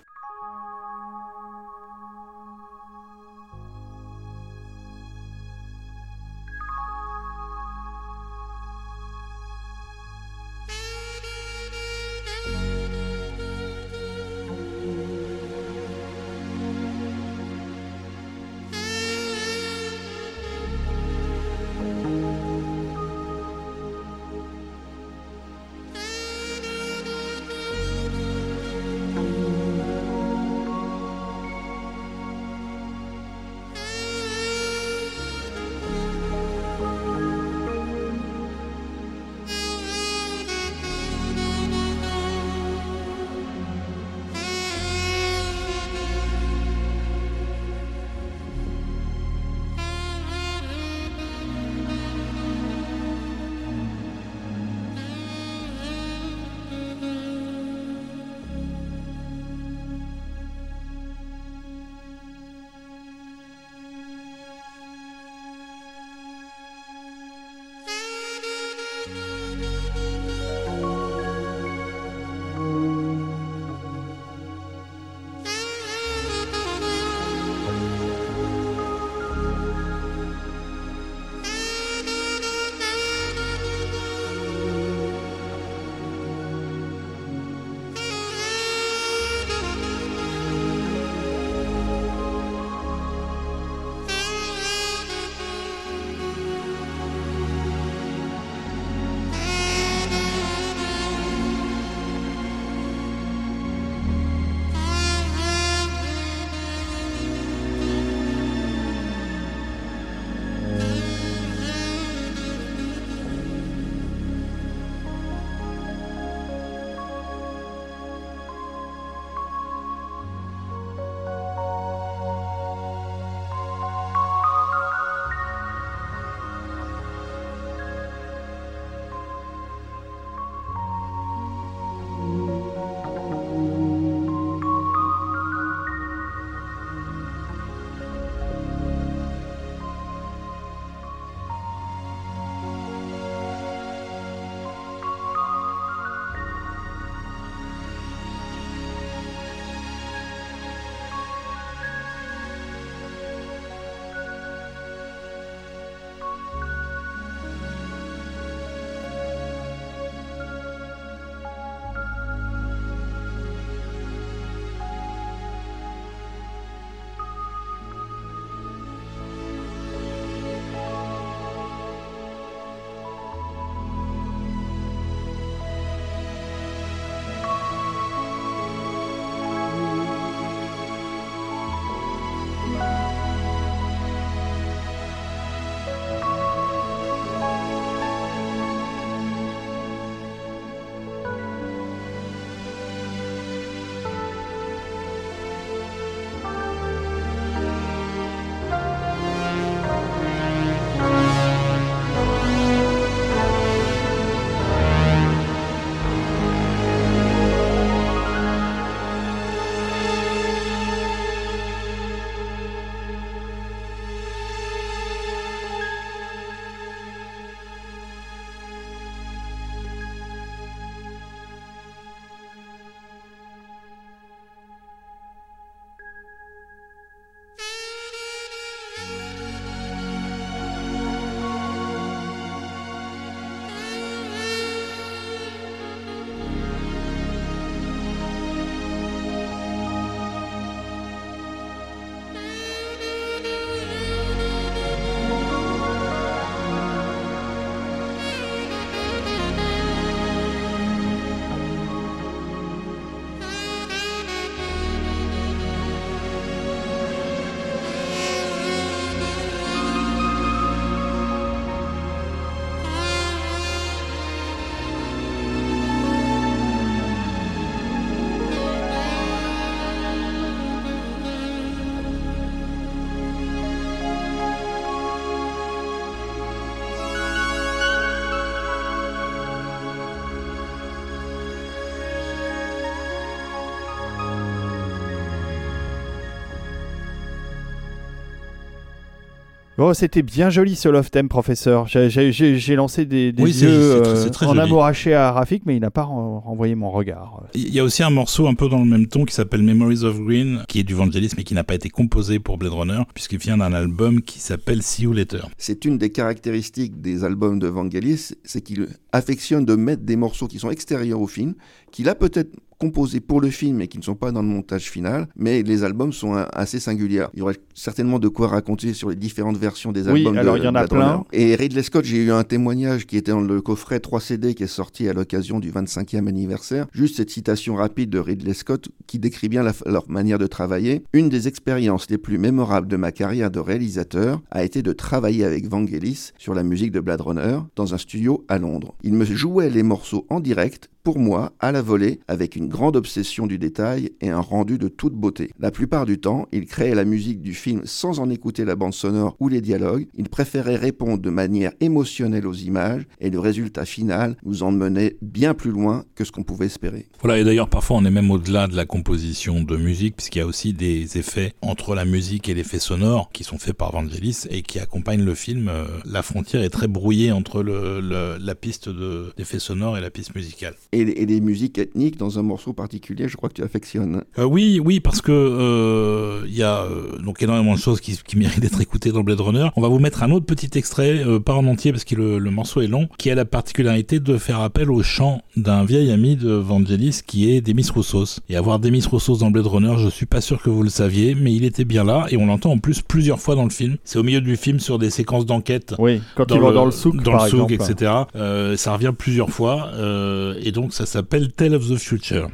Oh, 289.83 289.95
c'était 289.95 290.21
bien 290.21 290.51
joli 290.51 290.77
ce 290.77 290.91
Love 290.91 291.11
Theme, 291.11 291.31
professeur. 291.31 291.87
J'ai- 291.87 292.77
lancé 292.77 293.07
des, 293.07 293.33
des 293.33 293.43
Oui, 293.43 293.55
c'est- 293.55 293.65
yeux 293.65 294.01
très- 294.03 294.11
euh, 294.11 294.17
c'est 294.17 294.31
très 294.31 294.45
en 294.47 294.59
amouraché 294.59 295.15
à 295.15 295.33
Rafik, 295.33 295.63
mais 295.65 295.75
il 295.77 295.81
n'a 295.81 295.91
pas 295.91 296.03
ren- 296.03 296.41
renvoyé 296.41 296.75
mon 296.75 296.91
regard. 296.91 297.45
Il 297.55 297.75
y 297.75 297.81
a 297.81 297.85
aussi 297.85 298.03
un 298.03 298.11
morceau 298.11 298.47
un 298.47 298.53
peu 298.55 298.69
dans 298.69 298.79
le 298.81 298.85
même 298.85 299.07
ton 299.07 299.25
qui 299.25 299.35
s'appelle 299.35 299.63
Memories 299.63 300.05
of 300.05 300.21
Green, 300.21 300.65
qui 300.69 300.81
est 300.81 300.83
du 300.83 300.93
Vangelis, 300.93 301.31
mais 301.37 301.45
qui 301.45 301.55
n'a 301.55 301.65
pas 301.65 301.75
été 301.75 301.89
composé 301.89 302.39
pour 302.41 302.59
Blade 302.59 302.73
Runner, 302.75 303.03
puisqu'il 303.15 303.39
vient 303.39 303.57
d'un 303.57 303.73
album 303.73 304.21
qui 304.21 304.39
s'appelle 304.39 304.83
See 304.83 305.05
You 305.05 305.15
Later. 305.15 305.49
C'est 305.57 305.87
une 305.87 305.97
des 305.97 306.11
caractéristiques 306.11 307.01
des 307.01 307.25
albums 307.25 307.59
de 307.59 307.67
Vangelis, 307.69 308.33
c'est 308.45 308.61
qu'il 308.61 308.87
affectionne 309.13 309.65
de 309.65 309.75
mettre 309.77 310.03
des 310.03 310.17
morceaux 310.17 310.47
qui 310.47 310.59
sont 310.59 310.71
extérieurs 310.71 311.21
au 311.21 311.27
film, 311.27 311.55
qu'il 311.91 312.09
a 312.09 312.15
peut-être 312.15 312.51
composés 312.79 313.21
pour 313.21 313.43
le 313.43 313.51
film 313.51 313.83
et 313.83 313.89
qui 313.89 313.99
ne 313.99 314.03
sont 314.03 314.15
pas 314.15 314.33
dans 314.33 314.41
le 314.41 314.49
montage 314.49 314.91
final, 314.91 315.29
mais 315.37 315.63
les 315.63 315.85
albums 315.85 316.15
sont 316.15 316.33
assez 316.55 316.81
singuliers. 316.81 317.27
Il 317.35 317.41
y 317.41 317.43
aurait 317.43 317.59
certainement 317.75 318.19
de 318.19 318.29
quoi 318.29 318.49
raconter 318.49 318.95
sur 318.95 319.11
les 319.11 319.17
différentes 319.17 319.59
versions 319.59 319.93
des 319.93 320.09
Oui, 320.09 320.21
albums 320.21 320.39
alors 320.39 320.55
de 320.55 320.61
il 320.61 320.65
y 320.65 320.69
en 320.69 320.75
a 320.75 320.89
plein. 320.89 321.25
Et 321.33 321.55
Ridley 321.57 321.83
Scott, 321.83 322.07
j'ai 322.07 322.25
eu 322.25 322.33
un 322.33 322.43
témoignage 322.43 323.07
qui 323.07 323.19
était 323.19 323.33
dans 323.33 323.43
le 323.43 323.61
coffret 323.61 324.01
3 324.01 324.21
CD 324.23 324.55
qui 324.55 324.63
est 324.63 324.67
sorti 324.67 325.07
à 325.11 325.13
l'occasion 325.13 325.61
du 325.61 325.71
25e 325.71 326.27
anniversaire. 326.27 326.87
Juste 326.95 327.17
cette 327.19 327.29
citation 327.29 327.75
rapide 327.75 328.09
de 328.09 328.19
Ridley 328.19 328.55
Scott 328.55 328.89
qui 329.07 329.19
décrit 329.19 329.51
bien 329.51 329.63
la- 329.63 329.75
leur 329.85 330.09
manière 330.09 330.39
de 330.39 330.47
travailler. 330.47 331.03
Une 331.13 331.29
des 331.29 331.49
expériences 331.49 332.09
les 332.09 332.17
plus 332.17 332.39
mémorables 332.39 332.89
de 332.89 332.97
ma 332.97 333.13
carrière 333.13 333.51
de 333.51 333.61
réalisateur 333.61 334.41
a 334.51 334.65
été 334.65 334.81
de 334.83 334.93
travailler 334.95 335.45
avec 335.45 335.67
Vangelis 335.69 336.31
sur 336.39 336.55
la 336.55 336.63
musique 336.63 336.93
de 336.93 337.01
Blade 337.01 337.21
Runner 337.21 337.59
dans 337.77 337.93
un 337.93 337.99
studio 337.99 338.43
à 338.49 338.57
Londres. 338.59 338.95
Il 339.03 339.15
me 339.15 339.25
jouait 339.25 339.71
les 339.71 339.83
morceaux 339.83 340.27
en 340.29 340.41
direct 340.41 340.91
pour 341.03 341.19
moi, 341.19 341.53
à 341.61 341.73
la 341.73 341.83
volée, 341.83 342.21
avec 342.29 342.57
une 342.57 342.69
grande 342.69 342.97
obsession 342.97 343.47
du 343.47 343.59
détail 343.59 344.11
et 344.21 344.29
un 344.31 344.41
rendu 344.41 344.79
de 344.79 344.89
toute 344.89 345.15
beauté. 345.15 345.51
La 345.59 345.71
plupart 345.71 346.05
du 346.07 346.19
temps, 346.19 346.47
il 346.53 346.67
créait 346.67 346.95
la 346.95 347.05
musique 347.05 347.41
du 347.41 347.55
film 347.55 347.83
sans 347.85 348.21
en 348.21 348.29
écouter 348.31 348.65
la 348.65 348.77
bande 348.77 348.95
sonore 348.95 349.37
ou 349.41 349.49
les 349.49 349.61
dialogues. 349.61 350.07
Il 350.15 350.29
préférait 350.29 350.77
répondre 350.77 351.19
de 351.23 351.31
manière 351.31 351.73
émotionnelle 351.81 352.47
aux 352.47 352.55
images 352.55 353.03
et 353.21 353.31
le 353.31 353.39
résultat 353.41 353.85
final 353.85 354.37
nous 354.45 354.63
emmenait 354.63 355.17
bien 355.23 355.55
plus 355.55 355.71
loin 355.71 356.05
que 356.15 356.25
ce 356.25 356.33
qu'on 356.33 356.43
pouvait 356.43 356.67
espérer. 356.67 357.07
Voilà, 357.23 357.39
et 357.39 357.45
d'ailleurs, 357.45 357.69
parfois, 357.69 357.97
on 357.97 358.05
est 358.05 358.11
même 358.11 358.31
au-delà 358.31 358.67
de 358.67 358.77
la 358.77 358.85
composition 358.85 359.63
de 359.63 359.77
musique, 359.77 360.17
puisqu'il 360.17 360.39
y 360.41 360.43
a 360.43 360.47
aussi 360.47 360.73
des 360.73 361.17
effets 361.19 361.55
entre 361.63 361.95
la 361.95 362.05
musique 362.05 362.49
et 362.49 362.55
l'effet 362.55 362.79
sonore 362.79 363.31
qui 363.33 363.45
sont 363.45 363.59
faits 363.59 363.75
par 363.77 363.93
Vangelis 363.93 364.45
et 364.51 364.63
qui 364.63 364.79
accompagnent 364.79 365.25
le 365.25 365.35
film. 365.35 365.69
Euh, 365.69 365.87
La 366.05 366.23
frontière 366.23 366.63
est 366.63 366.71
très 366.71 366.89
brouillée 366.89 367.33
entre 367.33 367.63
la 367.63 368.55
piste 368.55 368.89
de- 368.89 369.33
d'effets 369.37 369.59
sonores 369.59 369.97
et 369.99 370.01
la 370.01 370.11
piste 370.11 370.35
musicale. 370.35 370.75
Et, 370.93 371.03
et 371.23 371.27
les 371.27 371.41
musiques 371.41 371.79
ethniques 371.79 372.17
dans 372.17 372.39
un 372.39 372.43
morceau 372.43 372.73
particulier, 372.73 373.29
je 373.29 373.37
crois 373.37 373.49
que 373.49 373.55
tu 373.55 373.63
affectionnes. 373.63 374.25
Euh, 374.39 374.45
oui, 374.45 374.81
oui, 374.85 374.99
parce 374.99 375.21
que 375.21 375.31
euh, 375.31 376.43
il 376.49 376.57
y 376.57 376.63
a 376.65 376.83
euh, 376.83 377.17
donc 377.25 377.41
énormément 377.43 377.75
de 377.75 377.79
choses 377.79 378.01
qui, 378.01 378.19
qui 378.27 378.37
méritent 378.37 378.59
d'être 378.61 378.81
écoutées 378.81 379.13
dans 379.13 379.23
Blade 379.23 379.41
Runner. 379.41 379.69
On 379.77 379.83
va 379.83 379.89
vous 379.89 380.01
mettre 380.01 380.23
un 380.25 380.31
autre 380.33 380.47
petit 380.47 380.71
extrait, 380.77 381.23
euh, 381.25 381.39
pas 381.39 381.55
en 381.55 381.67
entier 381.67 381.93
parce 381.93 382.03
que 382.05 382.17
le, 382.17 382.39
le 382.41 382.51
morceau 382.51 382.81
est 382.81 382.89
long, 382.89 383.09
qui 383.19 383.31
a 383.31 383.37
la 383.37 383.45
particularité 383.45 384.19
de 384.19 384.37
faire 384.37 384.61
appel 384.61 384.91
au 384.91 385.03
chant 385.03 385.43
d'un 385.57 385.85
vieil 385.85 386.11
ami 386.11 386.35
de 386.35 386.51
Vangelis 386.53 387.21
qui 387.25 387.51
est 387.53 387.61
Demis 387.61 387.87
Roussos. 387.95 388.41
Et 388.49 388.57
avoir 388.57 388.81
Demis 388.81 389.05
Roussos 389.09 389.39
dans 389.39 389.51
Blade 389.53 389.67
Runner, 389.69 389.95
je 389.99 390.09
suis 390.09 390.27
pas 390.27 390.41
sûr 390.41 390.61
que 390.61 390.71
vous 390.71 390.83
le 390.83 390.91
saviez, 390.91 391.37
mais 391.37 391.53
il 391.53 391.65
était 391.65 391.85
bien 391.85 392.03
là 392.03 392.27
et 392.31 392.37
on 392.37 392.47
l'entend 392.47 392.73
en 392.73 392.79
plus 392.79 393.01
plusieurs 393.01 393.39
fois 393.39 393.55
dans 393.55 393.65
le 393.65 393.71
film. 393.71 393.97
C'est 394.03 394.19
au 394.19 394.25
milieu 394.25 394.41
du 394.41 394.57
film 394.57 394.81
sur 394.81 394.99
des 394.99 395.11
séquences 395.11 395.47
d'enquête 395.47 395.95
Oui, 396.01 396.21
quand 396.35 396.51
il 396.53 396.61
va 396.61 396.73
dans 396.73 396.85
le 396.85 396.91
souk, 396.91 397.23
dans 397.23 397.33
par 397.33 397.45
le 397.45 397.51
souk, 397.51 397.71
exemple. 397.71 397.93
etc. 397.93 398.13
Euh, 398.35 398.77
ça 398.77 398.93
revient 398.95 399.13
plusieurs 399.17 399.51
fois 399.51 399.91
euh, 399.95 400.55
et 400.63 400.73
donc 400.73 400.80
ça 400.89 401.05
s'appelle 401.05 401.53
Tale 401.53 401.75
of 401.75 401.89
the 401.89 401.99
Future. 401.99 402.49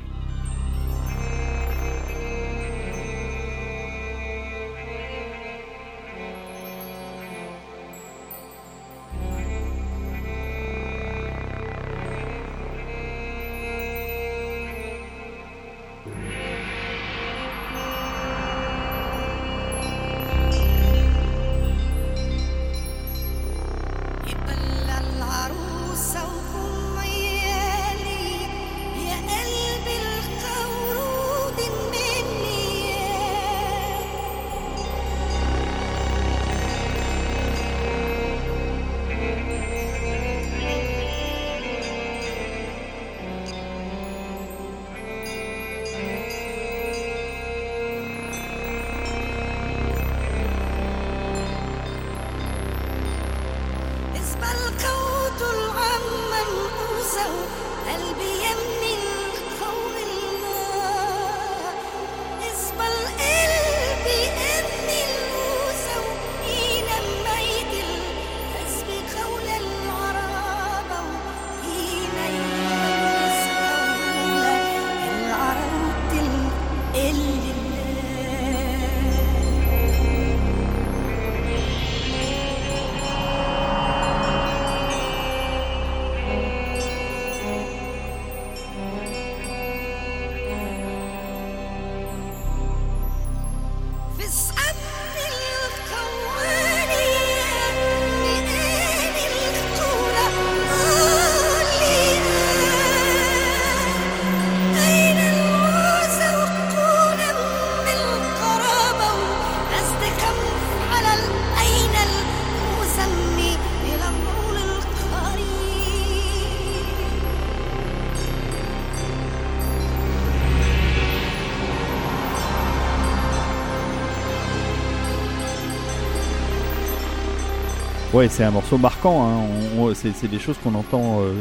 Ouais, 128.16 128.28
c'est 128.30 128.44
un 128.44 128.50
morceau 128.50 128.78
marquant. 128.78 129.26
hein. 129.28 129.40
On- 129.78 129.82
on- 129.90 129.94
c'est 129.94 130.12
c'est 130.18 130.28
des 130.28 130.38
choses 130.38 130.56
qu'on 130.64 130.74
entend 130.74 131.20
euh, 131.20 131.32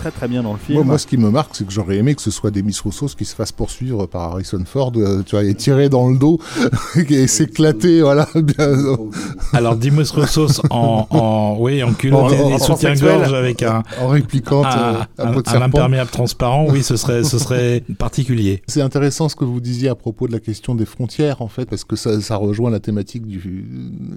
très 0.00 0.10
très 0.10 0.26
bien 0.26 0.42
dans 0.42 0.52
le 0.52 0.58
film. 0.58 0.76
Moi, 0.78 0.84
moi, 0.84 0.98
ce 0.98 1.06
qui 1.06 1.16
me 1.18 1.30
marque, 1.30 1.50
c'est 1.54 1.66
que 1.66 1.72
j'aurais 1.72 1.96
aimé 1.98 2.14
que 2.14 2.22
ce 2.22 2.30
soit 2.30 2.50
Demis 2.50 2.76
Roussos 2.82 3.14
qui 3.16 3.24
se 3.24 3.34
fasse 3.34 3.52
poursuivre 3.52 4.06
par 4.06 4.22
Harrison 4.32 4.62
Ford, 4.64 4.92
euh, 4.96 5.22
tu 5.24 5.32
vois, 5.36 5.44
et 5.44 5.54
tirer 5.54 5.88
dans 5.88 6.08
le 6.08 6.16
dos, 6.16 6.38
et 7.10 7.26
s'éclater, 7.26 8.00
voilà. 8.00 8.26
Bien, 8.34 8.68
Alors 9.54 9.76
Dimos 9.76 10.12
Roussos 10.14 10.60
en, 10.70 11.06
en, 11.10 11.56
oui, 11.58 11.82
en 11.82 11.92
culotte 11.94 12.20
En- 12.24 12.30
et, 12.30 12.40
en- 12.40 12.48
et 12.50 12.54
en 12.54 12.58
soutien-gorge 12.58 13.32
avec 13.32 13.62
un, 13.62 13.82
en 14.00 14.08
répliquant 14.08 14.64
un, 14.64 14.68
euh, 14.68 15.00
un, 15.18 15.24
un- 15.24 15.30
un 15.30 15.42
serpent. 15.44 15.60
imperméable 15.64 16.10
transparent, 16.10 16.66
oui, 16.70 16.82
ce 16.82 16.96
serait, 16.96 17.24
ce 17.24 17.38
serait 17.38 17.82
particulier. 17.98 18.62
C'est 18.68 18.82
intéressant 18.82 19.28
ce 19.28 19.36
que 19.36 19.44
vous 19.44 19.60
disiez 19.60 19.88
à 19.88 19.94
propos 19.94 20.26
de 20.28 20.32
la 20.32 20.40
question 20.40 20.74
des 20.74 20.86
frontières, 20.86 21.42
en 21.42 21.48
fait, 21.48 21.68
parce 21.68 21.84
que 21.84 21.96
ça, 21.96 22.20
ça 22.20 22.36
rejoint 22.36 22.70
la 22.70 22.80
thématique 22.80 23.26
du, 23.26 23.40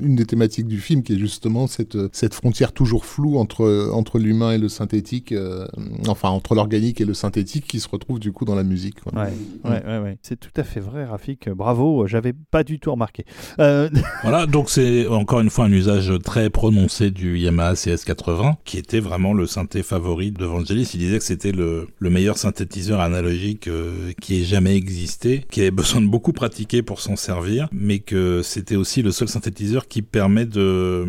une 0.02 0.16
des 0.16 0.26
thématiques 0.26 0.68
du 0.68 0.80
film, 0.80 1.04
qui 1.04 1.14
est 1.14 1.18
justement 1.18 1.66
cette 1.68 1.88
cette, 1.94 2.16
cette 2.16 2.34
frontière 2.34 2.74
toujours 2.74 3.06
floue 3.06 3.38
entre, 3.38 3.92
entre 3.94 4.20
l'humain 4.20 4.52
et 4.52 4.58
le 4.58 4.68
synthétique, 4.68 5.32
euh, 5.32 5.66
enfin 6.08 6.30
entre 6.30 6.54
l'organique 6.56 7.00
et 7.00 7.06
le 7.06 7.14
synthétique 7.14 7.66
qui 7.68 7.80
se 7.80 7.88
retrouve 7.88 8.20
du 8.20 8.32
coup 8.34 8.44
dans 8.46 8.56
la 8.56 8.64
musique. 8.64 9.00
quoi. 9.02 9.14
Ouais, 9.14 9.30
ouais, 9.64 9.84
ouais, 9.88 10.00
ouais. 10.00 10.18
C'est 10.22 10.38
tout 10.40 10.50
à 10.58 10.64
fait 10.64 10.80
vrai, 10.82 11.06
Rafik. 11.06 11.50
Bravo, 11.50 12.08
j'avais 12.08 12.34
pas 12.34 12.64
du 12.64 12.80
tout 12.80 12.92
remarqué. 12.92 13.26
Euh, 13.60 13.90
Voilà, 14.24 14.46
donc 14.48 14.70
c'est 14.70 15.06
encore 15.28 15.42
une 15.42 15.50
fois 15.50 15.66
un 15.66 15.72
usage 15.74 16.14
très 16.24 16.50
prononcé 16.50 17.12
du 17.12 17.38
Yamaha 17.38 17.74
CS80, 17.74 18.56
qui 18.64 18.78
était 18.78 19.02
vraiment 19.02 19.34
le 19.34 19.46
synthé 19.46 19.84
favori 19.84 20.32
de 20.32 20.46
Vangelis. 20.46 20.90
Il 20.94 21.02
disait 21.02 21.18
que 21.18 21.24
c'était 21.26 21.52
le, 21.52 21.90
le 22.00 22.10
meilleur 22.10 22.38
synthétiseur 22.38 23.02
analogique 23.02 23.68
euh, 23.68 24.14
qui 24.22 24.40
ait 24.40 24.46
jamais 24.46 24.78
existé, 24.78 25.46
qui 25.52 25.60
avait 25.60 25.72
besoin 25.84 26.00
de 26.00 26.08
beaucoup 26.08 26.32
pratiquer 26.32 26.82
pour 26.82 27.02
s'en 27.02 27.18
servir, 27.18 27.68
mais 27.74 28.00
que 28.00 28.42
c'était 28.42 28.78
aussi 28.78 29.02
le 29.02 29.12
seul 29.12 29.28
synthétiseur 29.28 29.90
qui 29.90 30.02
permet 30.02 30.46
de 30.46 31.06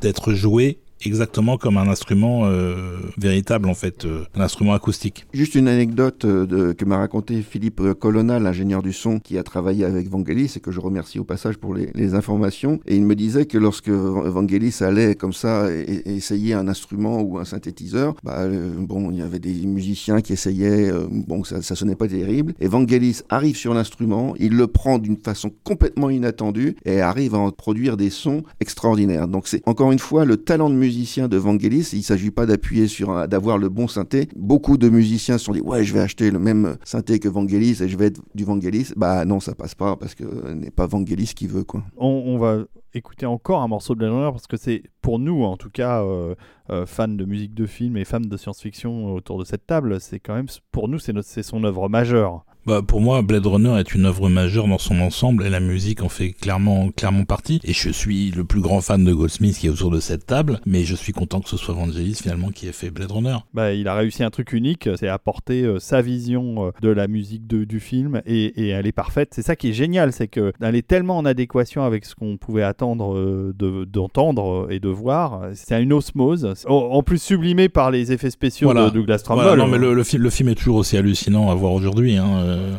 d'être 0.00 0.32
joué 0.32 0.78
exactement 1.04 1.56
comme 1.56 1.76
un 1.76 1.88
instrument 1.88 2.42
euh, 2.44 2.98
véritable 3.18 3.68
en 3.68 3.74
fait, 3.74 4.04
euh, 4.04 4.24
un 4.34 4.40
instrument 4.40 4.74
acoustique. 4.74 5.26
Juste 5.32 5.54
une 5.54 5.68
anecdote 5.68 6.24
euh, 6.24 6.74
que 6.74 6.84
m'a 6.84 6.98
raconté 6.98 7.42
Philippe 7.42 7.82
Colonna, 7.94 8.38
l'ingénieur 8.38 8.82
du 8.82 8.92
son 8.92 9.18
qui 9.18 9.38
a 9.38 9.42
travaillé 9.42 9.84
avec 9.84 10.08
Vangelis 10.08 10.54
et 10.56 10.60
que 10.60 10.70
je 10.70 10.80
remercie 10.80 11.18
au 11.18 11.24
passage 11.24 11.58
pour 11.58 11.74
les, 11.74 12.14
informations. 12.14 12.80
Et 12.86 12.96
il 12.96 13.04
me 13.04 13.16
disait 13.16 13.46
que 13.46 13.58
lorsque 13.58 13.88
Vangelis 13.88 14.78
allait 14.80 15.16
comme 15.16 15.32
ça 15.32 15.68
essayer 15.72 16.54
un 16.54 16.68
instrument 16.68 17.20
ou 17.20 17.38
un 17.38 17.44
synthétiseur, 17.44 18.14
bah, 18.22 18.46
bon, 18.78 19.10
il 19.10 19.18
y 19.18 19.22
avait 19.22 19.40
des 19.40 19.66
musiciens 19.66 20.20
qui 20.20 20.32
essayaient, 20.32 20.92
bon, 21.10 21.42
ça, 21.42 21.62
ça 21.62 21.74
sonnait 21.74 21.96
pas 21.96 22.06
terrible. 22.06 22.54
Et 22.60 22.68
Vangelis 22.68 23.22
arrive 23.28 23.56
sur 23.56 23.74
l'instrument, 23.74 24.34
il 24.38 24.56
le 24.56 24.68
prend 24.68 24.98
d'une 24.98 25.16
façon 25.16 25.50
complètement 25.64 26.10
inattendue 26.10 26.76
et 26.84 27.00
arrive 27.00 27.34
à 27.34 27.38
en 27.38 27.50
produire 27.50 27.96
des 27.96 28.10
sons 28.10 28.44
extraordinaires. 28.60 29.26
Donc 29.26 29.48
c'est 29.48 29.62
encore 29.66 29.90
une 29.90 29.98
fois 29.98 30.24
le 30.24 30.36
talent 30.36 30.70
de 30.70 30.74
de 30.86 31.36
Vangelis. 31.36 31.90
Il 31.92 32.02
s'agit 32.02 32.30
pas 32.30 32.46
d'appuyer 32.46 32.88
sur 32.88 33.28
d'avoir 33.28 33.58
le 33.58 33.68
bon 33.68 33.88
synthé. 33.88 34.28
Beaucoup 34.36 34.76
de 34.76 34.88
musiciens 34.88 35.38
se 35.38 35.44
sont 35.44 35.52
dit 35.52 35.60
ouais 35.60 35.84
je 35.84 35.92
vais 35.92 36.00
acheter 36.00 36.30
le 36.30 36.38
même 36.38 36.76
synthé 36.84 37.18
que 37.18 37.28
Vangelis 37.28 37.82
et 37.82 37.88
je 37.88 37.96
vais 37.96 38.06
être 38.06 38.20
du 38.34 38.44
Vangelis. 38.44 38.92
Bah 38.96 39.24
non 39.24 39.40
ça 39.40 39.54
passe 39.54 39.74
pas 39.74 39.96
parce 39.96 40.14
que 40.14 40.24
ce 40.24 40.52
n'est 40.52 40.70
pas 40.70 40.86
Vangelis 40.86 41.32
qui 41.34 41.46
veut 41.46 41.64
quoi. 41.64 41.82
on, 41.96 42.38
va 42.38 42.64
écouter 42.94 43.26
encore 43.26 43.62
un 43.62 43.68
morceau 43.68 43.94
de 43.94 44.06
Runner 44.06 44.30
parce 44.30 44.46
que 44.46 44.56
c'est 44.56 44.82
pour 45.02 45.18
nous 45.18 45.42
en 45.44 45.56
tout 45.56 45.70
cas 45.70 46.02
euh, 46.02 46.34
euh, 46.70 46.86
fans 46.86 47.08
de 47.08 47.24
musique 47.24 47.54
de 47.54 47.66
film 47.66 47.96
et 47.96 48.04
fans 48.04 48.20
de 48.20 48.36
science-fiction 48.36 49.14
autour 49.14 49.38
de 49.38 49.44
cette 49.44 49.66
table 49.66 50.00
c'est 50.00 50.20
quand 50.20 50.34
même 50.34 50.46
pour 50.72 50.88
nous 50.88 50.98
c'est 50.98 51.42
son 51.42 51.64
œuvre 51.64 51.88
majeure 51.88 52.44
Bah, 52.66 52.82
pour 52.86 53.00
moi, 53.00 53.22
Blade 53.22 53.46
Runner 53.46 53.78
est 53.78 53.94
une 53.94 54.06
œuvre 54.06 54.28
majeure 54.28 54.66
dans 54.68 54.78
son 54.78 55.00
ensemble 55.00 55.44
et 55.46 55.50
la 55.50 55.60
musique 55.60 56.02
en 56.02 56.08
fait 56.08 56.32
clairement, 56.32 56.90
clairement 56.90 57.24
partie. 57.24 57.60
Et 57.64 57.72
je 57.72 57.90
suis 57.90 58.30
le 58.32 58.44
plus 58.44 58.60
grand 58.60 58.80
fan 58.80 59.04
de 59.04 59.12
Goldsmith 59.12 59.56
qui 59.58 59.66
est 59.66 59.70
autour 59.70 59.90
de 59.90 60.00
cette 60.00 60.26
table, 60.26 60.60
mais 60.66 60.82
je 60.84 60.94
suis 60.96 61.12
content 61.12 61.40
que 61.40 61.48
ce 61.48 61.56
soit 61.56 61.74
Vangelis 61.74 62.14
finalement 62.22 62.48
qui 62.50 62.66
ait 62.68 62.72
fait 62.72 62.90
Blade 62.90 63.10
Runner. 63.12 63.36
bah, 63.54 63.72
il 63.72 63.86
a 63.88 63.94
réussi 63.94 64.22
un 64.24 64.30
truc 64.30 64.52
unique 64.52 64.88
c'est 64.98 65.08
apporter 65.08 65.62
euh, 65.62 65.78
sa 65.78 66.02
vision 66.02 66.66
euh, 66.66 66.70
de 66.82 66.88
la 66.88 67.06
musique 67.08 67.46
de- 67.46 67.64
du 67.64 67.80
film 67.80 68.20
et, 68.26 68.44
et 68.64 68.68
elle 68.68 68.86
est 68.86 68.92
parfaite 68.92 69.30
c'est 69.32 69.42
ça 69.42 69.54
qui 69.56 69.68
est 69.70 69.72
génial 69.72 70.12
c'est 70.12 70.28
que 70.28 70.52
elle 70.60 70.74
est 70.74 70.86
tellement 70.86 71.18
en 71.18 71.24
adéquation 71.24 71.82
avec 71.84 72.04
ce 72.04 72.14
qu'on 72.14 72.36
pouvait 72.36 72.62
attendre 72.62 73.14
euh, 73.14 73.54
de- 73.58 73.84
d'entendre 73.84 74.66
euh, 74.68 74.72
et 74.72 74.80
de 74.80 74.88
voir 74.88 75.42
c'est 75.54 75.80
une 75.82 75.92
osmose 75.92 76.54
en, 76.66 77.02
plus 77.02 77.20
sublimé 77.22 77.68
par 77.68 77.90
les 77.90 78.12
effets 78.12 78.30
spéciaux 78.30 78.68
Voilà. 78.68 78.86
de 78.90 78.94
Douglas 78.94 79.18
Trumbull 79.24 79.44
Voilà, 79.44 79.62
non, 79.64 79.68
mais 79.70 79.78
le, 79.78 79.94
le, 79.94 80.02
film, 80.04 80.22
le 80.22 80.30
film 80.30 80.48
est 80.48 80.54
toujours 80.54 80.76
aussi 80.76 80.96
hallucinant 80.96 81.50
à 81.50 81.54
voir 81.54 81.72
aujourd'hui. 81.72 82.16
Hein. 82.16 82.26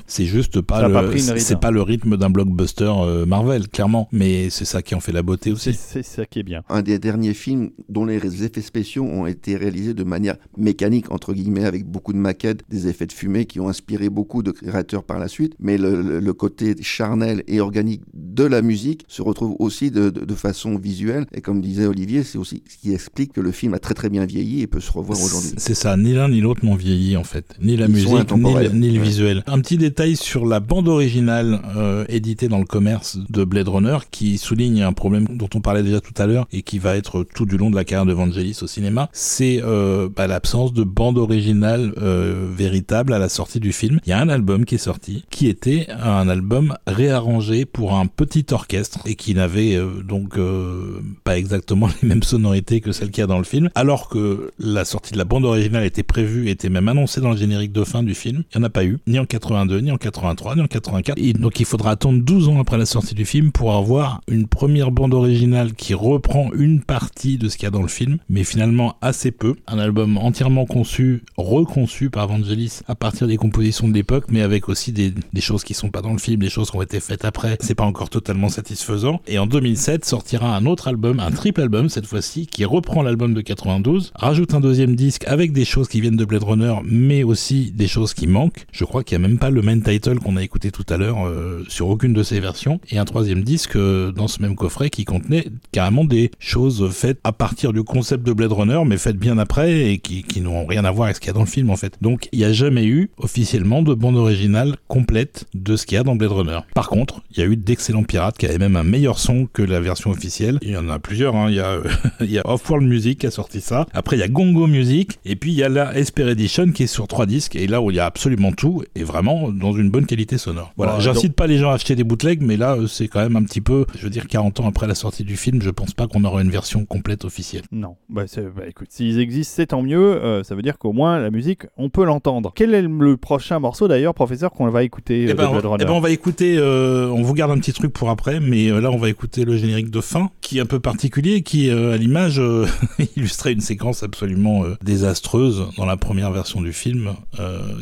C'est 0.07 0.25
juste 0.25 0.61
pas 0.61 0.81
Ça 0.81 0.87
le, 0.87 1.17
c'est 1.17 1.53
hein. 1.53 1.57
pas 1.57 1.71
le 1.71 1.81
rythme 1.81 2.17
d'un 2.17 2.29
blockbuster 2.29 2.91
euh, 2.99 3.25
Marvel, 3.25 3.67
clairement. 3.67 4.07
Mais 4.11 4.49
c'est 4.49 4.65
ça 4.65 4.81
qui 4.81 4.95
en 4.95 4.99
fait 4.99 5.11
la 5.11 5.21
beauté 5.23 5.51
aussi. 5.51 5.73
c'est 5.73 6.03
ça 6.03 6.25
qui 6.25 6.39
est 6.39 6.43
bien 6.43 6.63
Un 6.69 6.81
des 6.81 6.99
derniers 6.99 7.33
films 7.33 7.69
dont 7.89 8.05
les 8.05 8.43
effets 8.43 8.61
spéciaux 8.61 9.03
ont 9.05 9.25
été 9.27 9.55
réalisés 9.55 9.93
de 9.93 10.03
manière 10.03 10.37
mécanique 10.57 11.11
entre 11.11 11.33
guillemets 11.33 11.65
avec 11.65 11.85
beaucoup 11.85 12.13
de 12.13 12.17
maquettes, 12.17 12.61
des 12.69 12.87
effets 12.87 13.05
de 13.05 13.13
fumée 13.13 13.45
qui 13.45 13.59
ont 13.59 13.69
inspiré 13.69 14.09
beaucoup 14.09 14.43
de 14.43 14.51
créateurs 14.51 15.03
par 15.03 15.19
la 15.19 15.27
suite. 15.27 15.53
Mais 15.59 15.77
le, 15.77 16.01
le- 16.01 16.19
le 16.19 16.33
côté 16.33 16.75
charnel 16.81 17.43
et 17.47 17.59
organique 17.61 18.01
de 18.13 18.43
la 18.43 18.61
musique 18.61 19.05
se 19.07 19.21
retrouve 19.21 19.55
aussi 19.59 19.91
de, 19.91 20.09
de- 20.09 20.25
de 20.25 20.35
façon 20.35 20.77
visuelle. 20.77 21.25
Et 21.33 21.41
comme 21.41 21.61
disait 21.61 21.85
Olivier, 21.85 22.23
c'est 22.23 22.37
aussi 22.37 22.63
ce 22.69 22.77
qui 22.77 22.93
explique 22.93 23.33
que 23.33 23.41
le 23.41 23.51
film 23.51 23.73
a 23.73 23.79
très 23.79 23.93
très 23.93 24.09
bien 24.09 24.25
vieilli 24.25 24.61
et 24.61 24.67
peut 24.67 24.79
se 24.79 24.91
revoir 24.91 25.19
aujourd'hui. 25.21 25.51
C'est 25.57 25.73
ça, 25.75 25.95
ni 25.97 26.13
l'un 26.13 26.29
ni 26.29 26.41
l'autre 26.41 26.65
n'ont 26.65 26.75
vieilli 26.75 27.17
en 27.17 27.23
fait, 27.23 27.55
ni 27.61 27.77
la 27.77 27.85
Ils 27.85 27.91
musique, 27.91 28.31
ni, 28.35 28.53
le- 28.53 28.69
ni 28.69 28.91
le 28.91 28.99
Ouais. 28.99 29.03
visuel. 29.05 29.43
Un 29.47 29.59
petit 29.67 29.77
détail 29.77 30.15
sur 30.15 30.45
la 30.45 30.61
bande 30.61 30.87
originale 30.87 31.59
euh, 31.75 32.05
éditée 32.07 32.47
dans 32.47 32.59
le 32.59 32.63
commerce 32.63 33.19
de 33.29 33.43
Blade 33.43 33.67
Runner 33.67 33.97
qui 34.09 34.37
souligne 34.37 34.81
un 34.81 34.93
problème 34.93 35.27
dont 35.29 35.49
on 35.55 35.59
parlait 35.59 35.83
déjà 35.83 35.99
tout 35.99 36.13
à 36.15 36.25
l'heure 36.25 36.47
et 36.53 36.61
qui 36.61 36.79
va 36.79 36.95
être 36.95 37.25
tout 37.35 37.45
du 37.45 37.57
long 37.57 37.69
de 37.69 37.75
la 37.75 37.83
carrière 37.83 38.05
de 38.05 38.13
Vangelis 38.13 38.59
au 38.61 38.67
cinéma, 38.67 39.09
c'est 39.11 39.61
euh, 39.61 40.07
bah, 40.07 40.25
l'absence 40.25 40.71
de 40.71 40.85
bande 40.85 41.17
originale 41.17 41.91
euh, 41.97 42.47
véritable 42.49 43.11
à 43.11 43.19
la 43.19 43.27
sortie 43.27 43.59
du 43.59 43.73
film. 43.73 43.99
Il 44.05 44.09
y 44.09 44.13
a 44.13 44.19
un 44.19 44.29
album 44.29 44.63
qui 44.63 44.75
est 44.75 44.77
sorti 44.77 45.25
qui 45.29 45.49
était 45.49 45.87
un 45.89 46.29
album 46.29 46.77
réarrangé 46.87 47.65
pour 47.65 47.93
un 47.95 48.05
petit 48.05 48.45
orchestre 48.51 48.99
et 49.05 49.15
qui 49.15 49.35
n'avait 49.35 49.75
euh, 49.75 50.01
donc 50.01 50.37
euh, 50.37 51.01
pas 51.25 51.37
exactement 51.37 51.89
les 52.01 52.07
mêmes 52.07 52.23
sonorités 52.23 52.79
que 52.79 52.93
celles 52.93 53.11
qu'il 53.11 53.19
y 53.19 53.25
a 53.25 53.27
dans 53.27 53.37
le 53.37 53.43
film, 53.43 53.69
alors 53.75 54.07
que 54.07 54.53
la 54.59 54.85
sortie 54.85 55.11
de 55.11 55.17
la 55.17 55.25
bande 55.25 55.43
originale 55.43 55.83
était 55.83 56.03
prévue, 56.03 56.49
était 56.49 56.69
même 56.69 56.87
annoncée 56.87 57.19
dans 57.19 57.31
le 57.31 57.37
générique 57.37 57.73
de 57.73 57.83
fin 57.83 58.01
du 58.01 58.15
film. 58.15 58.45
Il 58.55 58.59
n'y 58.59 58.63
en 58.63 58.67
a 58.67 58.69
pas 58.69 58.85
eu, 58.85 58.99
ni 59.07 59.19
en 59.19 59.25
82, 59.57 59.79
ni 59.79 59.91
en 59.91 59.97
83, 59.97 60.55
ni 60.55 60.61
en 60.61 60.67
84. 60.67 61.17
Et 61.17 61.33
donc 61.33 61.59
il 61.59 61.65
faudra 61.65 61.91
attendre 61.91 62.21
12 62.21 62.49
ans 62.49 62.59
après 62.59 62.77
la 62.77 62.85
sortie 62.85 63.15
du 63.15 63.25
film 63.25 63.51
pour 63.51 63.73
avoir 63.73 64.21
une 64.27 64.47
première 64.47 64.91
bande 64.91 65.13
originale 65.13 65.73
qui 65.73 65.93
reprend 65.93 66.51
une 66.53 66.81
partie 66.81 67.37
de 67.37 67.49
ce 67.49 67.57
qu'il 67.57 67.63
y 67.63 67.67
a 67.67 67.71
dans 67.71 67.81
le 67.81 67.87
film, 67.87 68.17
mais 68.29 68.43
finalement 68.43 68.97
assez 69.01 69.31
peu. 69.31 69.55
Un 69.67 69.79
album 69.79 70.17
entièrement 70.17 70.65
conçu, 70.65 71.23
reconçu 71.37 72.09
par 72.09 72.27
Vangelis 72.27 72.81
à 72.87 72.95
partir 72.95 73.27
des 73.27 73.37
compositions 73.37 73.87
de 73.87 73.93
l'époque, 73.93 74.25
mais 74.29 74.41
avec 74.41 74.69
aussi 74.69 74.91
des, 74.91 75.11
des 75.33 75.41
choses 75.41 75.63
qui 75.63 75.73
sont 75.73 75.89
pas 75.89 76.01
dans 76.01 76.13
le 76.13 76.19
film, 76.19 76.39
des 76.39 76.49
choses 76.49 76.69
qui 76.69 76.77
ont 76.77 76.81
été 76.81 76.99
faites 76.99 77.25
après. 77.25 77.57
C'est 77.61 77.75
pas 77.75 77.85
encore 77.85 78.09
totalement 78.09 78.49
satisfaisant. 78.49 79.21
Et 79.27 79.39
en 79.39 79.47
2007 79.47 80.05
sortira 80.05 80.55
un 80.55 80.65
autre 80.65 80.87
album, 80.87 81.19
un 81.19 81.31
triple 81.31 81.61
album 81.61 81.89
cette 81.89 82.05
fois-ci, 82.05 82.45
qui 82.47 82.65
reprend 82.65 83.01
l'album 83.01 83.33
de 83.33 83.41
92, 83.41 84.11
rajoute 84.15 84.53
un 84.53 84.59
deuxième 84.59 84.95
disque 84.95 85.25
avec 85.27 85.51
des 85.51 85.65
choses 85.65 85.87
qui 85.87 86.01
viennent 86.01 86.15
de 86.15 86.25
Blade 86.25 86.43
Runner, 86.43 86.75
mais 86.83 87.23
aussi 87.23 87.71
des 87.71 87.87
choses 87.87 88.13
qui 88.13 88.27
manquent. 88.27 88.65
Je 88.71 88.85
crois 88.85 89.03
qu'il 89.03 89.13
y 89.13 89.23
a 89.23 89.27
même 89.27 89.36
pas 89.37 89.49
le 89.49 89.61
main 89.61 89.79
title 89.79 90.19
qu'on 90.19 90.37
a 90.37 90.43
écouté 90.43 90.71
tout 90.71 90.85
à 90.89 90.97
l'heure 90.97 91.25
euh, 91.27 91.63
sur 91.67 91.89
aucune 91.89 92.13
de 92.13 92.23
ces 92.23 92.39
versions. 92.39 92.79
Et 92.89 92.97
un 92.97 93.05
troisième 93.05 93.43
disque 93.43 93.75
euh, 93.75 94.11
dans 94.11 94.27
ce 94.27 94.41
même 94.41 94.55
coffret 94.55 94.89
qui 94.89 95.05
contenait 95.05 95.47
carrément 95.71 96.05
des 96.05 96.31
choses 96.39 96.89
faites 96.91 97.19
à 97.23 97.31
partir 97.31 97.73
du 97.73 97.83
concept 97.83 98.25
de 98.25 98.33
Blade 98.33 98.51
Runner, 98.51 98.81
mais 98.85 98.97
faites 98.97 99.17
bien 99.17 99.37
après 99.37 99.91
et 99.91 99.99
qui, 99.99 100.23
qui 100.23 100.41
n'ont 100.41 100.65
rien 100.65 100.85
à 100.85 100.91
voir 100.91 101.05
avec 101.05 101.15
ce 101.15 101.21
qu'il 101.21 101.27
y 101.27 101.31
a 101.31 101.33
dans 101.33 101.41
le 101.41 101.45
film 101.45 101.69
en 101.69 101.75
fait. 101.75 101.97
Donc 102.01 102.29
il 102.31 102.39
n'y 102.39 102.45
a 102.45 102.53
jamais 102.53 102.85
eu 102.85 103.09
officiellement 103.17 103.81
de 103.81 103.93
bande 103.93 104.17
originale 104.17 104.77
complète 104.87 105.45
de 105.53 105.75
ce 105.75 105.85
qu'il 105.85 105.95
y 105.95 105.99
a 105.99 106.03
dans 106.03 106.15
Blade 106.15 106.31
Runner. 106.31 106.59
Par 106.73 106.89
contre, 106.89 107.21
il 107.31 107.39
y 107.39 107.43
a 107.43 107.45
eu 107.45 107.57
d'excellents 107.57 108.03
pirates 108.03 108.37
qui 108.37 108.45
avaient 108.45 108.57
même 108.57 108.75
un 108.75 108.83
meilleur 108.83 109.19
son 109.19 109.47
que 109.51 109.61
la 109.61 109.79
version 109.79 110.11
officielle. 110.11 110.59
Il 110.61 110.71
y 110.71 110.77
en 110.77 110.89
a 110.89 110.99
plusieurs, 110.99 111.35
hein. 111.35 111.49
il 111.49 111.55
y 111.55 111.59
a, 111.59 111.71
euh, 111.71 112.41
Off-World 112.45 112.87
Music 112.87 113.19
qui 113.19 113.27
a 113.27 113.31
sorti 113.31 113.61
ça. 113.61 113.85
Après 113.93 114.15
il 114.15 114.19
y 114.19 114.23
a 114.23 114.27
Gongo 114.27 114.67
Music 114.67 115.19
et 115.25 115.35
puis 115.35 115.51
il 115.51 115.57
y 115.57 115.63
a 115.63 115.69
la 115.69 115.97
Esper 115.97 116.29
Edition 116.29 116.71
qui 116.71 116.83
est 116.83 116.87
sur 116.87 117.07
trois 117.07 117.25
disques 117.25 117.55
et 117.55 117.67
là 117.67 117.81
où 117.81 117.91
il 117.91 117.97
y 117.97 117.99
a 117.99 118.05
absolument 118.05 118.51
tout 118.51 118.83
et 118.95 119.03
vraiment 119.03 119.26
dans 119.51 119.73
une 119.73 119.89
bonne 119.89 120.05
qualité 120.05 120.37
sonore. 120.37 120.73
Voilà, 120.77 120.95
Ouais, 120.95 121.01
j'incite 121.01 121.33
pas 121.33 121.47
les 121.47 121.57
gens 121.57 121.71
à 121.71 121.73
acheter 121.73 121.95
des 121.95 122.03
bootlegs, 122.03 122.41
mais 122.41 122.57
là 122.57 122.75
euh, 122.75 122.87
c'est 122.87 123.07
quand 123.07 123.19
même 123.19 123.35
un 123.35 123.43
petit 123.43 123.61
peu, 123.61 123.85
je 123.95 124.03
veux 124.03 124.09
dire 124.09 124.27
40 124.27 124.59
ans 124.61 124.67
après 124.67 124.87
la 124.87 124.95
sortie 124.95 125.23
du 125.23 125.35
film, 125.37 125.61
je 125.61 125.69
pense 125.69 125.93
pas 125.93 126.07
qu'on 126.07 126.23
aura 126.23 126.41
une 126.41 126.49
version 126.49 126.85
complète 126.85 127.25
officielle. 127.25 127.63
Non, 127.71 127.95
bah, 128.09 128.23
bah, 128.55 128.63
écoute, 128.67 128.87
s'ils 128.89 129.19
existent, 129.19 129.53
c'est 129.55 129.67
tant 129.67 129.81
mieux. 129.81 129.97
euh, 130.23 130.43
ça 130.43 130.55
veut 130.55 130.61
dire 130.61 130.77
qu'au 130.77 130.93
moins 130.93 131.19
la 131.19 131.31
musique, 131.31 131.63
on 131.77 131.89
peut 131.89 132.05
l'entendre. 132.05 132.51
Quel 132.55 132.73
est 132.73 132.81
le 132.81 133.17
prochain 133.17 133.59
morceau 133.59 133.87
d'ailleurs, 133.87 134.13
professeur, 134.13 134.51
qu'on 134.51 134.69
va 134.69 134.83
écouter 134.83 135.25
euh, 135.25 135.31
Eh 135.31 135.33
ben, 135.33 135.49
on, 135.51 135.77
eh 135.77 135.85
ben, 135.85 135.91
on 135.91 135.99
va 135.99 136.09
écouter, 136.09 136.57
euh, 136.57 137.09
on 137.09 137.21
vous 137.21 137.33
garde 137.33 137.51
un 137.51 137.57
petit 137.59 137.73
truc 137.73 137.93
pour 137.93 138.09
après, 138.09 138.39
mais 138.39 138.69
là 138.69 138.91
on 138.91 138.97
va 138.97 139.09
écouter 139.09 139.45
le 139.45 139.57
générique 139.57 139.89
de 139.89 140.01
fin, 140.01 140.29
qui 140.41 140.57
est 140.57 140.61
un 140.61 140.65
peu 140.65 140.79
particulier, 140.79 141.41
qui 141.41 141.69
à 141.69 141.97
l'image 141.97 142.41
illustrait 143.15 143.53
une 143.53 143.61
séquence 143.61 144.03
absolument 144.03 144.63
désastreuse 144.83 145.65
dans 145.77 145.85
la 145.85 145.97
première 145.97 146.31
version 146.31 146.61
du 146.61 146.73
film, 146.73 147.13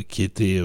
qui 0.08 0.24
était 0.24 0.60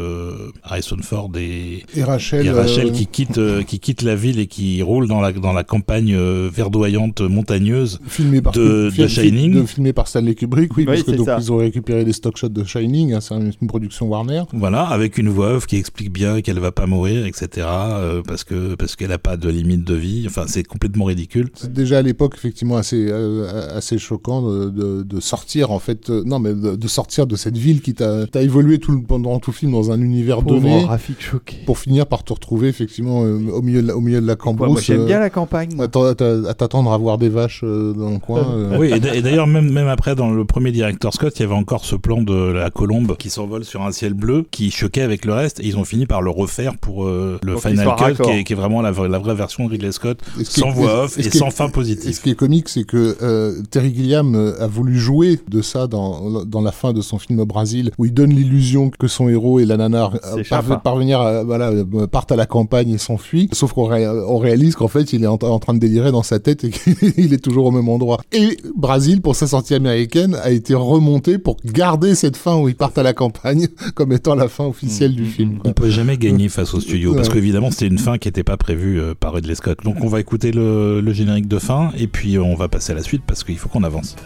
Harrison 0.70 0.96
Ford 1.02 1.30
et, 1.36 1.84
Et 1.96 2.04
Rachel, 2.04 2.46
et 2.46 2.50
Rachel 2.50 2.88
euh, 2.88 2.90
qui 2.90 3.06
quitte 3.06 3.38
euh, 3.38 3.62
qui 3.62 3.78
quitte 3.80 4.02
la 4.02 4.14
ville 4.14 4.38
et 4.38 4.46
qui 4.46 4.82
roule 4.82 5.08
dans 5.08 5.20
la 5.20 5.32
dans 5.32 5.52
la 5.52 5.64
campagne 5.64 6.14
euh, 6.14 6.48
verdoyante 6.52 7.20
montagneuse. 7.20 8.00
filmé 8.06 8.40
par 8.40 8.52
de- 8.52 8.90
de 8.96 9.06
Shining. 9.06 9.54
de- 9.54 9.64
filmé 9.66 9.92
par 9.92 10.08
Stanley 10.08 10.34
Kubrick, 10.34 10.76
oui, 10.76 10.82
Oui, 10.82 10.84
parce 10.86 11.02
que 11.02 11.10
c'est 11.12 11.16
donc 11.16 11.26
ça. 11.26 11.38
ils 11.40 11.52
ont 11.52 11.56
récupéré 11.56 12.04
des 12.04 12.12
stock 12.12 12.36
shots 12.36 12.48
de 12.48 12.64
Shining, 12.64 13.12
hein, 13.14 13.20
c'est 13.20 13.34
une, 13.34 13.52
une 13.60 13.68
production 13.68 14.06
Warner. 14.08 14.42
Voilà, 14.52 14.82
avec 14.82 15.18
une 15.18 15.28
voix 15.28 15.54
off 15.56 15.66
qui 15.66 15.76
explique 15.76 16.12
bien 16.12 16.40
qu'elle 16.40 16.58
va 16.58 16.72
pas 16.72 16.86
mourir, 16.86 17.26
etc. 17.26 17.66
euh, 17.68 18.22
parce 18.26 18.44
que 18.44 18.74
parce 18.76 18.96
qu'elle 18.96 19.12
a 19.12 19.18
pas 19.18 19.36
de 19.36 19.48
limite 19.48 19.84
de 19.84 19.94
vie. 19.94 20.24
Enfin, 20.26 20.44
c'est 20.46 20.62
complètement 20.64 21.04
ridicule. 21.06 21.50
C'est 21.54 21.72
déjà 21.72 21.98
à 21.98 22.02
l'époque 22.02 22.34
effectivement 22.36 22.76
assez 22.76 23.06
euh, 23.10 23.76
assez 23.76 23.98
choquant 23.98 24.42
de, 24.42 24.70
de, 24.70 25.02
de 25.02 25.20
sortir 25.20 25.70
en 25.70 25.78
fait, 25.78 26.10
euh, 26.10 26.22
non 26.24 26.38
mais 26.38 26.54
de, 26.54 26.76
de 26.76 26.88
sortir 26.88 27.26
de 27.26 27.36
cette 27.36 27.56
ville 27.56 27.80
qui 27.80 27.94
t'a 27.94 28.26
évolué 28.40 28.78
tout 28.78 28.92
le, 28.92 29.02
pendant 29.02 29.38
tout 29.40 29.50
le 29.50 29.56
film 29.56 29.72
dans 29.72 29.90
un 29.90 30.00
univers 30.00 30.42
Pauvre 30.42 30.59
retourner, 30.68 30.84
Rafik 30.84 31.20
choqué. 31.20 31.56
pour 31.66 31.78
finir 31.78 32.06
par 32.06 32.24
te 32.24 32.32
retrouver 32.32 32.68
effectivement 32.68 33.22
euh, 33.24 33.38
au 33.52 33.62
milieu 33.62 33.82
de 33.82 33.88
la, 33.88 33.96
au 33.96 34.00
milieu 34.00 34.20
de 34.20 34.26
la 34.26 34.32
Ouais, 34.32 34.36
cambrousse. 34.38 34.70
moi 34.72 34.80
j'aime 34.80 35.00
euh, 35.00 35.06
bien 35.06 35.18
la 35.20 35.30
campagne. 35.30 35.74
moi. 35.74 35.86
à 35.86 35.88
t'a- 35.88 36.48
à 36.48 36.54
t'attendre 36.54 36.92
à 36.92 36.98
voir 36.98 37.18
des 37.18 37.28
vaches 37.28 37.62
euh, 37.64 37.92
dans 37.92 38.10
le 38.10 38.18
coin. 38.18 38.40
euh. 38.54 38.78
Oui, 38.78 38.90
et 38.92 39.22
d'ailleurs, 39.22 39.46
même, 39.46 39.70
même 39.70 39.88
après, 39.88 40.14
dans 40.14 40.30
le 40.30 40.44
premier 40.44 40.72
Director 40.72 41.12
Scott, 41.14 41.32
il 41.38 41.42
y 41.42 41.44
avait 41.44 41.54
encore 41.54 41.84
ce 41.84 41.96
plan 41.96 42.22
de 42.22 42.34
la 42.52 42.70
colombe 42.70 43.16
qui 43.16 43.30
s'envole 43.30 43.64
sur 43.64 43.82
un 43.82 43.92
ciel 43.92 44.14
bleu, 44.14 44.44
qui 44.50 44.70
choquait 44.70 45.02
avec 45.02 45.24
le 45.24 45.32
reste, 45.32 45.60
et 45.60 45.66
ils 45.66 45.76
ont 45.78 45.84
fini 45.84 46.06
par 46.06 46.22
le 46.22 46.30
refaire 46.30 46.76
pour 46.78 47.04
euh, 47.06 47.38
le 47.42 47.56
Final 47.56 47.88
Cut, 47.96 48.22
qui 48.22 48.30
est, 48.30 48.44
qui 48.44 48.52
est 48.52 48.56
vraiment 48.56 48.82
la, 48.82 48.90
vraie- 48.92 49.08
la 49.08 49.18
vraie 49.18 49.34
version 49.34 49.64
de 49.66 49.70
Ridley 49.70 49.92
Scott, 49.92 50.18
sans 50.44 50.70
voix 50.70 51.04
off 51.04 51.18
et 51.18 51.22
est- 51.26 51.36
sans 51.36 51.50
fin 51.50 51.64
Et 51.64 51.68
ce 51.68 51.72
positive. 51.72 52.20
qui 52.20 52.30
est 52.30 52.34
comique, 52.34 52.68
c'est 52.68 52.84
que 52.84 53.16
euh, 53.22 53.60
Terry 53.70 53.94
Gilliam 53.94 54.54
a 54.58 54.66
voulu 54.66 54.98
jouer 54.98 55.38
de 55.48 55.62
ça 55.62 55.86
dans, 55.86 56.44
dans 56.44 56.60
la 56.60 56.72
fin 56.72 56.92
de 56.92 57.00
son 57.00 57.18
film 57.18 57.38
au 57.40 57.46
Brésil, 57.46 57.90
où 57.98 58.04
il 58.04 58.14
donne 58.14 58.30
l'illusion 58.30 58.90
que 58.90 59.08
son 59.08 59.28
héros 59.28 59.60
et 59.60 59.64
la 59.64 59.76
nana. 59.76 60.10
Parv- 60.50 60.82
parvenir 60.82 61.20
à, 61.20 61.42
voilà, 61.44 61.68
euh, 61.70 62.06
partent 62.06 62.32
à 62.32 62.36
la 62.36 62.46
campagne 62.46 62.90
et 62.90 62.98
s'enfuient. 62.98 63.48
Sauf 63.52 63.72
qu'on 63.72 63.84
ré- 63.84 64.08
on 64.08 64.38
réalise 64.38 64.74
qu'en 64.74 64.88
fait, 64.88 65.12
il 65.12 65.24
est 65.24 65.26
en, 65.26 65.34
en 65.40 65.58
train 65.58 65.74
de 65.74 65.78
délirer 65.78 66.12
dans 66.12 66.22
sa 66.22 66.38
tête 66.38 66.64
et 66.64 66.70
qu'il 66.70 67.32
est 67.32 67.42
toujours 67.42 67.66
au 67.66 67.70
même 67.70 67.88
endroit. 67.88 68.20
Et 68.32 68.56
Brésil, 68.76 69.20
pour 69.22 69.36
sa 69.36 69.46
sortie 69.46 69.74
américaine, 69.74 70.36
a 70.42 70.50
été 70.50 70.74
remonté 70.74 71.38
pour 71.38 71.56
garder 71.64 72.14
cette 72.14 72.36
fin 72.36 72.56
où 72.58 72.68
ils 72.68 72.74
partent 72.76 72.98
à 72.98 73.02
la 73.02 73.12
campagne 73.12 73.68
comme 73.94 74.12
étant 74.12 74.34
la 74.34 74.48
fin 74.48 74.64
officielle 74.66 75.14
du 75.14 75.24
film. 75.26 75.58
quoi. 75.58 75.70
On 75.70 75.72
peut 75.72 75.90
jamais 75.90 76.16
gagner 76.18 76.48
face 76.48 76.74
au 76.74 76.80
studio, 76.80 77.14
parce 77.14 77.28
qu'évidemment, 77.28 77.70
c'était 77.70 77.86
une 77.86 77.98
fin 77.98 78.18
qui 78.18 78.28
n'était 78.28 78.44
pas 78.44 78.56
prévue 78.56 79.00
euh, 79.00 79.14
par 79.18 79.34
Ridley 79.34 79.54
Scott. 79.54 79.78
Donc, 79.84 79.96
on 80.02 80.08
va 80.08 80.20
écouter 80.20 80.52
le, 80.52 81.00
le 81.00 81.12
générique 81.12 81.48
de 81.48 81.58
fin, 81.58 81.90
et 81.98 82.06
puis 82.06 82.38
on 82.38 82.54
va 82.54 82.68
passer 82.68 82.92
à 82.92 82.94
la 82.94 83.02
suite, 83.02 83.22
parce 83.26 83.44
qu'il 83.44 83.56
faut 83.58 83.68
qu'on 83.68 83.84
avance. 83.84 84.16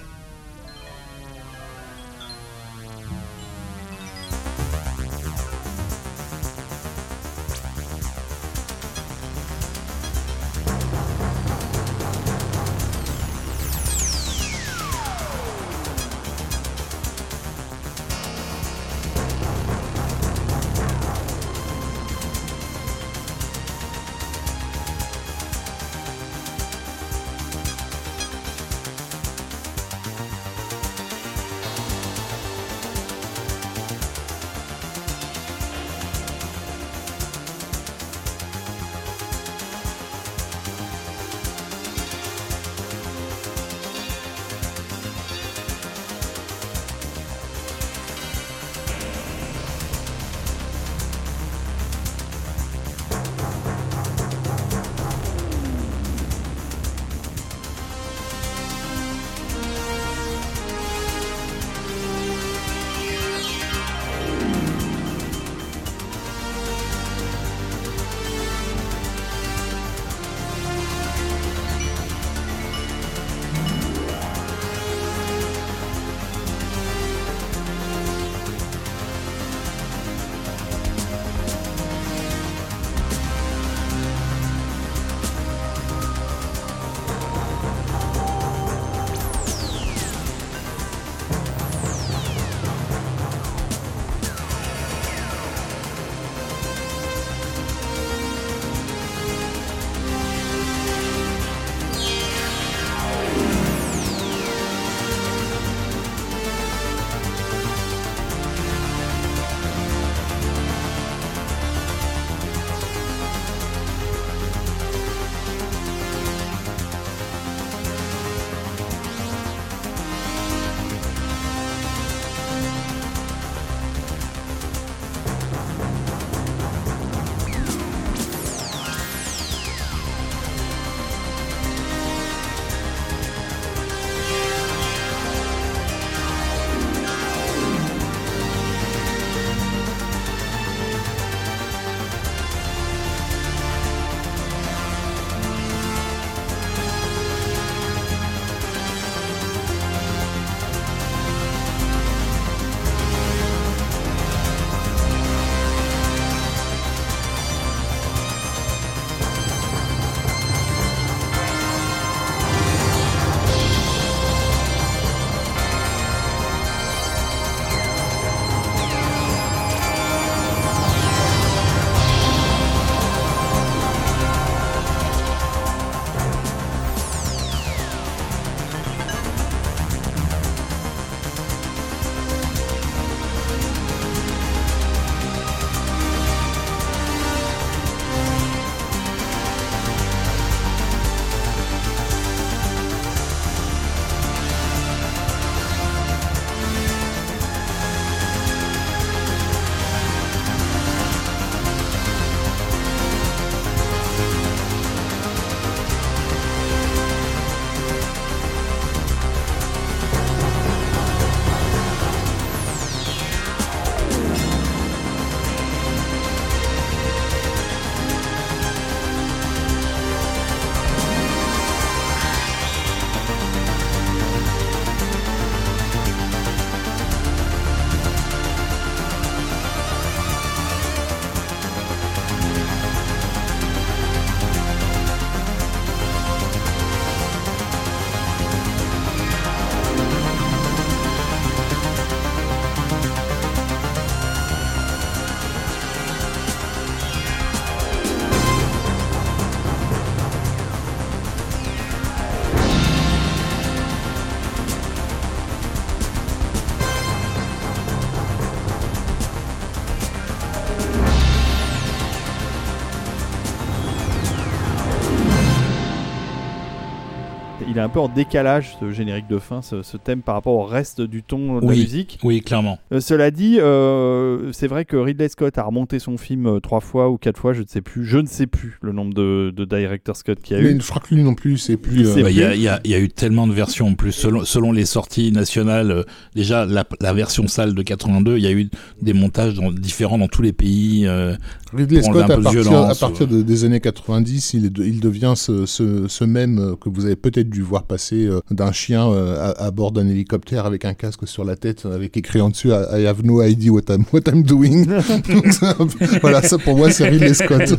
Il 267.75 267.79
est 267.79 267.83
un 267.83 267.89
peu 267.89 267.99
en 267.99 268.09
décalage 268.09 268.77
ce 268.79 268.93
générique 268.93 269.27
de 269.29 269.41
fin, 269.41 269.61
ce, 269.61 269.83
ce 269.83 269.97
thème 269.97 270.23
par 270.23 270.37
rapport 270.37 270.55
au 270.55 270.63
reste 270.65 271.01
du 271.01 271.25
ton 271.25 271.59
de 271.59 271.67
Oui. 271.67 271.75
la 271.77 271.83
musique. 271.83 272.21
Oui, 272.23 272.41
clairement. 272.41 272.79
Euh, 272.93 273.01
cela 273.01 273.33
dit, 273.33 273.59
euh, 273.59 274.53
c'est 274.53 274.69
vrai 274.69 274.85
que 274.85 274.97
Ridley 274.97 275.29
Scott 275.29 275.59
a 275.59 275.65
remonté 275.65 275.99
son 275.99 276.17
film 276.17 276.47
euh, 276.47 276.61
trois 276.61 276.79
fois 276.79 277.11
ou 277.11 277.17
quatre 277.19 277.37
fois, 277.41 277.53
je 277.53 277.63
ne 277.63 277.67
sais 277.67 277.81
plus. 277.81 278.05
Je 278.05 278.19
ne 278.19 278.27
sais 278.29 278.47
plus 278.47 278.79
le 278.81 278.93
nombre 278.93 279.13
de, 279.13 279.53
de 279.57 279.65
director's 279.65 280.23
cut 280.23 280.37
qu'il 280.37 280.57
y 280.57 280.61
a 280.61 280.63
Mais 280.63 280.71
eu. 280.71 280.81
je 280.81 280.87
crois 280.89 281.03
que 281.03 281.13
lui 281.13 281.25
non 281.25 281.35
plus, 281.35 281.59
c'est 281.59 281.77
plus. 281.77 282.03
Il 282.03 282.07
euh, 282.07 282.23
Bah, 282.23 282.31
y, 282.31 282.45
a, 282.45 282.51
plus. 282.51 282.57
il 282.59 282.63
y 282.63 282.69
a- 282.69 282.81
il 282.85 282.91
y 282.93 282.95
a 282.95 283.01
eu 283.01 283.09
tellement 283.09 283.49
de 283.49 283.53
versions 283.53 283.89
en 283.89 283.95
plus. 283.95 284.13
Selon, 284.13 284.45
selon 284.45 284.71
les 284.71 284.85
sorties 284.85 285.33
nationales, 285.33 285.91
euh, 285.91 286.03
déjà 286.37 286.67
la, 286.67 286.85
la 287.01 287.13
version 287.13 287.49
salle 287.49 287.75
de 287.75 287.83
82, 287.83 288.37
il 288.37 288.45
y 288.45 288.47
a 288.47 288.53
eu 288.53 288.71
des 289.03 289.15
montages 289.15 289.55
dans- 289.55 289.73
différents 289.73 290.19
dans 290.19 290.29
tous 290.29 290.43
les 290.43 290.53
pays. 290.53 291.09
euh, 291.09 291.35
Ridley 291.73 292.03
Scott, 292.05 292.31
à 292.31 292.39
partir, 292.39 292.63
violence, 292.63 293.03
à 293.03 293.07
partir 293.09 293.27
de- 293.27 293.43
des 293.43 293.65
années 293.65 293.81
90, 293.81 294.55
il, 294.55 294.67
est 294.67 294.71
de- 294.71 294.85
il 294.85 295.01
devient 295.01 295.33
ce, 295.35 295.67
ce, 295.67 296.07
ce 296.07 296.23
même 296.23 296.77
que 296.81 296.89
vous 296.89 297.05
avez 297.07 297.17
peut-être 297.17 297.51
dû 297.51 297.63
voir 297.65 297.85
passer 297.85 298.27
euh, 298.27 298.41
d'un 298.51 298.73
chien 298.73 299.09
euh, 299.11 299.37
à, 299.57 299.65
à 299.67 299.71
bord 299.71 299.91
d'un 299.93 300.07
hélicoptère 300.09 300.67
avec 300.67 300.85
un 300.85 300.95
casque 300.95 301.27
sur 301.27 301.45
la 301.45 301.57
tête, 301.57 301.87
avec 301.87 302.17
écrit 302.17 302.41
en 302.41 302.51
dessus 302.51 302.69
I 302.69 303.03
I 303.03 303.07
have 303.07 303.25
no 303.25 303.43
idea 303.43 303.73
what 303.73 303.83
I'm, 303.89 304.05
what 304.13 304.21
I'm 304.27 304.43
doing. 304.43 304.87
Donc, 304.87 305.97
voilà, 306.21 306.43
ça 306.43 306.59
pour 306.59 306.77
moi, 306.77 306.91
c'est 306.91 307.09
Ridley 307.09 307.35
Scott. 307.35 307.75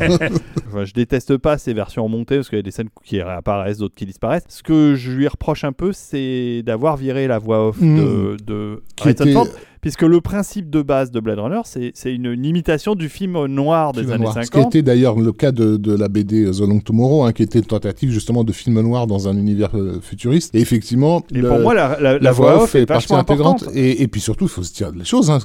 Enfin, 0.68 0.84
je 0.84 0.92
déteste 0.92 1.36
pas 1.38 1.56
ces 1.58 1.72
versions 1.72 2.04
remontées 2.04 2.36
parce 2.36 2.48
qu'il 2.50 2.58
y 2.58 2.60
a 2.60 2.62
des 2.62 2.70
scènes 2.70 2.88
qui 3.02 3.22
réapparaissent, 3.22 3.78
d'autres 3.78 3.94
qui 3.94 4.04
disparaissent. 4.04 4.44
Ce 4.48 4.62
que 4.62 4.94
je 4.94 5.10
lui 5.12 5.26
reproche 5.26 5.64
un 5.64 5.72
peu, 5.72 5.92
c'est 5.92 6.62
d'avoir 6.66 6.96
viré 6.98 7.26
la 7.28 7.38
voix 7.38 7.68
off 7.68 7.80
Mm. 7.80 7.96
de, 7.96 8.36
de 8.44 8.82
Qui 8.96 9.08
Harrison 9.08 9.24
était- 9.24 9.32
Ford, 9.32 9.46
puisque 9.86 10.02
le 10.02 10.20
principe 10.20 10.68
de 10.68 10.82
base 10.82 11.10
de 11.12 11.20
Blade 11.20 11.38
Runner, 11.38 11.60
c'est 11.64 11.92
une, 12.12 12.26
une 12.26 12.44
imitation 12.44 12.94
du 12.96 13.08
film 13.08 13.44
noir 13.46 13.92
des 13.92 14.00
Film 14.00 14.12
années 14.14 14.22
noir. 14.24 14.34
Ce 14.34 14.40
qui 14.50 14.56
50. 14.58 14.74
était 14.74 14.82
d'ailleurs 14.82 15.16
le 15.18 15.30
cas 15.32 15.52
de, 15.52 15.76
de 15.76 15.94
la 15.96 16.08
BD 16.08 16.50
The 16.50 16.60
Long 16.60 16.80
Tomorrow, 16.80 17.24
hein, 17.24 17.32
qui 17.32 17.42
était 17.44 17.60
une 17.60 17.66
tentative 17.66 18.10
justement 18.10 18.42
de 18.42 18.50
film 18.52 18.80
noir 18.80 19.06
dans 19.06 19.28
un 19.28 19.36
univers 19.36 19.70
euh, 19.76 20.00
futuriste. 20.02 20.54
Et 20.56 20.60
effectivement, 20.60 21.22
Et 21.32 21.38
le- 21.38 21.48
pour 21.48 21.60
moi, 21.60 21.72
la, 21.74 21.98
la- 22.00 22.12
la 22.14 22.18
la 22.18 22.32
voix 22.32 22.62
off 22.64 22.74
est 22.74 22.80
est 22.82 22.86
partie 22.86 23.14
intégrante. 23.14 23.62
importante. 23.62 23.76
Et, 23.76 24.02
et 24.02 24.08
puis 24.08 24.20
surtout, 24.20 24.46
il 24.46 24.50
faut 24.50 24.62
se 24.64 24.72
dire 24.74 24.90
les 24.90 25.04
choses. 25.04 25.30
Hein, 25.30 25.38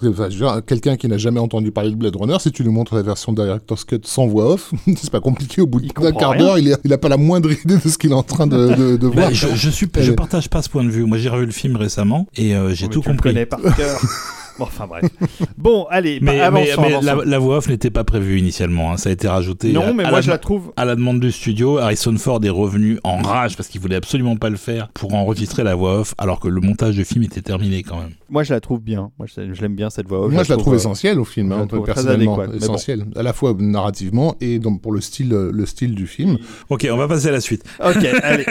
quelqu'un 0.66 0.96
qui 0.98 1.08
n'a 1.08 1.18
jamais 1.20 1.40
entendu 1.40 1.72
parler 1.72 1.92
de 1.92 1.96
Blade 1.96 2.16
Runner, 2.16 2.38
si 2.40 2.52
tu 2.52 2.64
lui 2.64 2.72
montres 2.72 2.96
la 2.96 3.04
version 3.04 3.34
Director's 3.34 3.86
Cut 3.86 4.02
sans 4.06 4.26
voix 4.26 4.54
off, 4.54 4.72
c'est 4.98 5.12
pas 5.12 5.20
compliqué. 5.22 5.62
Au 5.62 5.68
bout 5.68 5.82
d'un 5.82 6.12
quart 6.14 6.36
d'heure, 6.36 6.58
il, 6.58 6.68
est- 6.70 6.80
il 6.84 6.92
a 6.92 6.98
pas 6.98 7.10
la 7.10 7.18
moindre 7.18 7.52
idée 7.52 7.78
de 7.78 7.88
ce 7.90 7.98
qu'il 7.98 8.10
est 8.12 8.16
en 8.16 8.24
train 8.24 8.48
de, 8.48 8.74
de, 8.76 8.98
de 8.98 9.08
bah, 9.10 9.14
voir. 9.22 9.34
je, 9.34 9.48
je 9.54 9.70
suis, 9.70 9.88
je 9.96 10.12
est- 10.12 10.16
partage 10.16 10.50
pas 10.50 10.62
ce 10.64 10.70
point 10.70 10.84
de 10.84 10.90
vue. 10.90 11.06
Moi, 11.06 11.18
j'ai 11.20 11.30
revu 11.30 11.46
le 11.46 11.52
film 11.52 11.76
récemment 11.76 12.26
et 12.36 12.56
euh, 12.56 12.74
j'ai 12.74 12.86
Oh, 12.86 12.90
tout 12.90 13.02
tu 13.02 13.10
le 13.10 13.14
compris. 13.16 13.30
connais 13.34 13.46
par 13.46 13.62
cœur. 13.62 14.00
Bon, 14.62 14.68
enfin 14.68 14.88
bref. 14.88 15.04
Bon, 15.58 15.86
allez, 15.90 16.20
bah, 16.20 16.32
Mais, 16.32 16.34
mais, 16.34 16.42
avançons, 16.42 16.82
mais 16.82 16.94
avançons. 16.94 17.06
la, 17.06 17.26
la 17.26 17.40
voix 17.40 17.58
off 17.58 17.68
n'était 17.70 17.90
pas 17.90 18.04
prévue 18.04 18.38
initialement. 18.40 18.92
hein. 18.92 18.98
Ça 18.98 19.10
a 19.10 19.12
été 19.12 19.28
rajouté. 19.28 19.72
Non, 19.74 19.82
à- 19.88 19.94
mais 19.94 20.04
à 20.04 20.10
moi 20.10 20.18
la 20.20 20.22
je 20.22 20.30
la 20.30 20.38
trouve. 20.38 20.72
À 20.76 20.86
la 20.86 20.96
demande 20.96 21.20
du 21.20 21.32
studio, 21.32 21.78
Harrison 21.80 22.16
Ford 22.18 22.40
est 22.44 22.50
revenu 22.50 23.00
en 23.04 23.18
rage 23.18 23.56
parce 23.58 23.70
qu'il 23.70 23.82
voulait 23.82 23.96
absolument 23.96 24.36
pas 24.38 24.50
le 24.50 24.58
faire 24.58 24.90
pour 24.94 25.14
enregistrer 25.16 25.64
la 25.64 25.76
voix 25.76 26.00
off, 26.00 26.14
alors 26.18 26.40
que 26.40 26.48
le 26.48 26.62
montage 26.62 26.96
du 26.96 27.06
film 27.06 27.24
était 27.24 27.42
terminé 27.42 27.84
quand 27.84 27.98
même. 27.98 28.12
Moi 28.30 28.44
je 28.44 28.54
la 28.54 28.60
trouve 28.60 28.82
bien. 28.82 29.12
Moi 29.20 29.28
je, 29.28 29.54
je 29.54 29.62
l'aime 29.62 29.76
bien 29.76 29.90
cette 29.90 30.08
voix 30.08 30.26
off. 30.26 30.32
Moi, 30.32 30.44
je 30.44 30.50
la 30.52 30.58
trouve 30.58 30.74
euh, 30.74 30.78
essentielle 30.78 31.20
au 31.20 31.26
film, 31.26 31.48
je 31.52 31.56
la 31.56 31.62
hein, 31.80 31.84
personnellement, 31.86 32.36
adéquate, 32.40 32.52
bon. 32.60 32.66
essentielle, 32.66 33.06
à 33.16 33.24
la 33.24 33.34
fois 33.34 33.54
narrativement 33.58 34.36
et 34.42 34.60
donc 34.60 34.82
pour 34.82 34.92
le 34.94 35.02
style, 35.02 35.34
euh, 35.34 35.52
le 35.54 35.66
style 35.66 35.96
du 35.96 36.08
film. 36.08 36.38
Ok, 36.70 36.88
on 36.92 36.98
va 36.98 37.08
passer 37.08 37.28
à 37.28 37.32
la 37.32 37.42
suite. 37.42 37.64
Ok, 37.84 38.06
allez. 38.24 38.46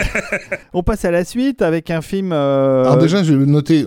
On 0.73 0.83
passe 0.83 1.05
à 1.05 1.11
la 1.11 1.23
suite 1.25 1.61
avec 1.61 1.89
un 1.89 2.01
film. 2.01 2.31
euh, 2.33 2.83
Alors 2.83 2.97
déjà, 2.97 3.23
je 3.23 3.33
vais 3.33 3.45
noter, 3.45 3.85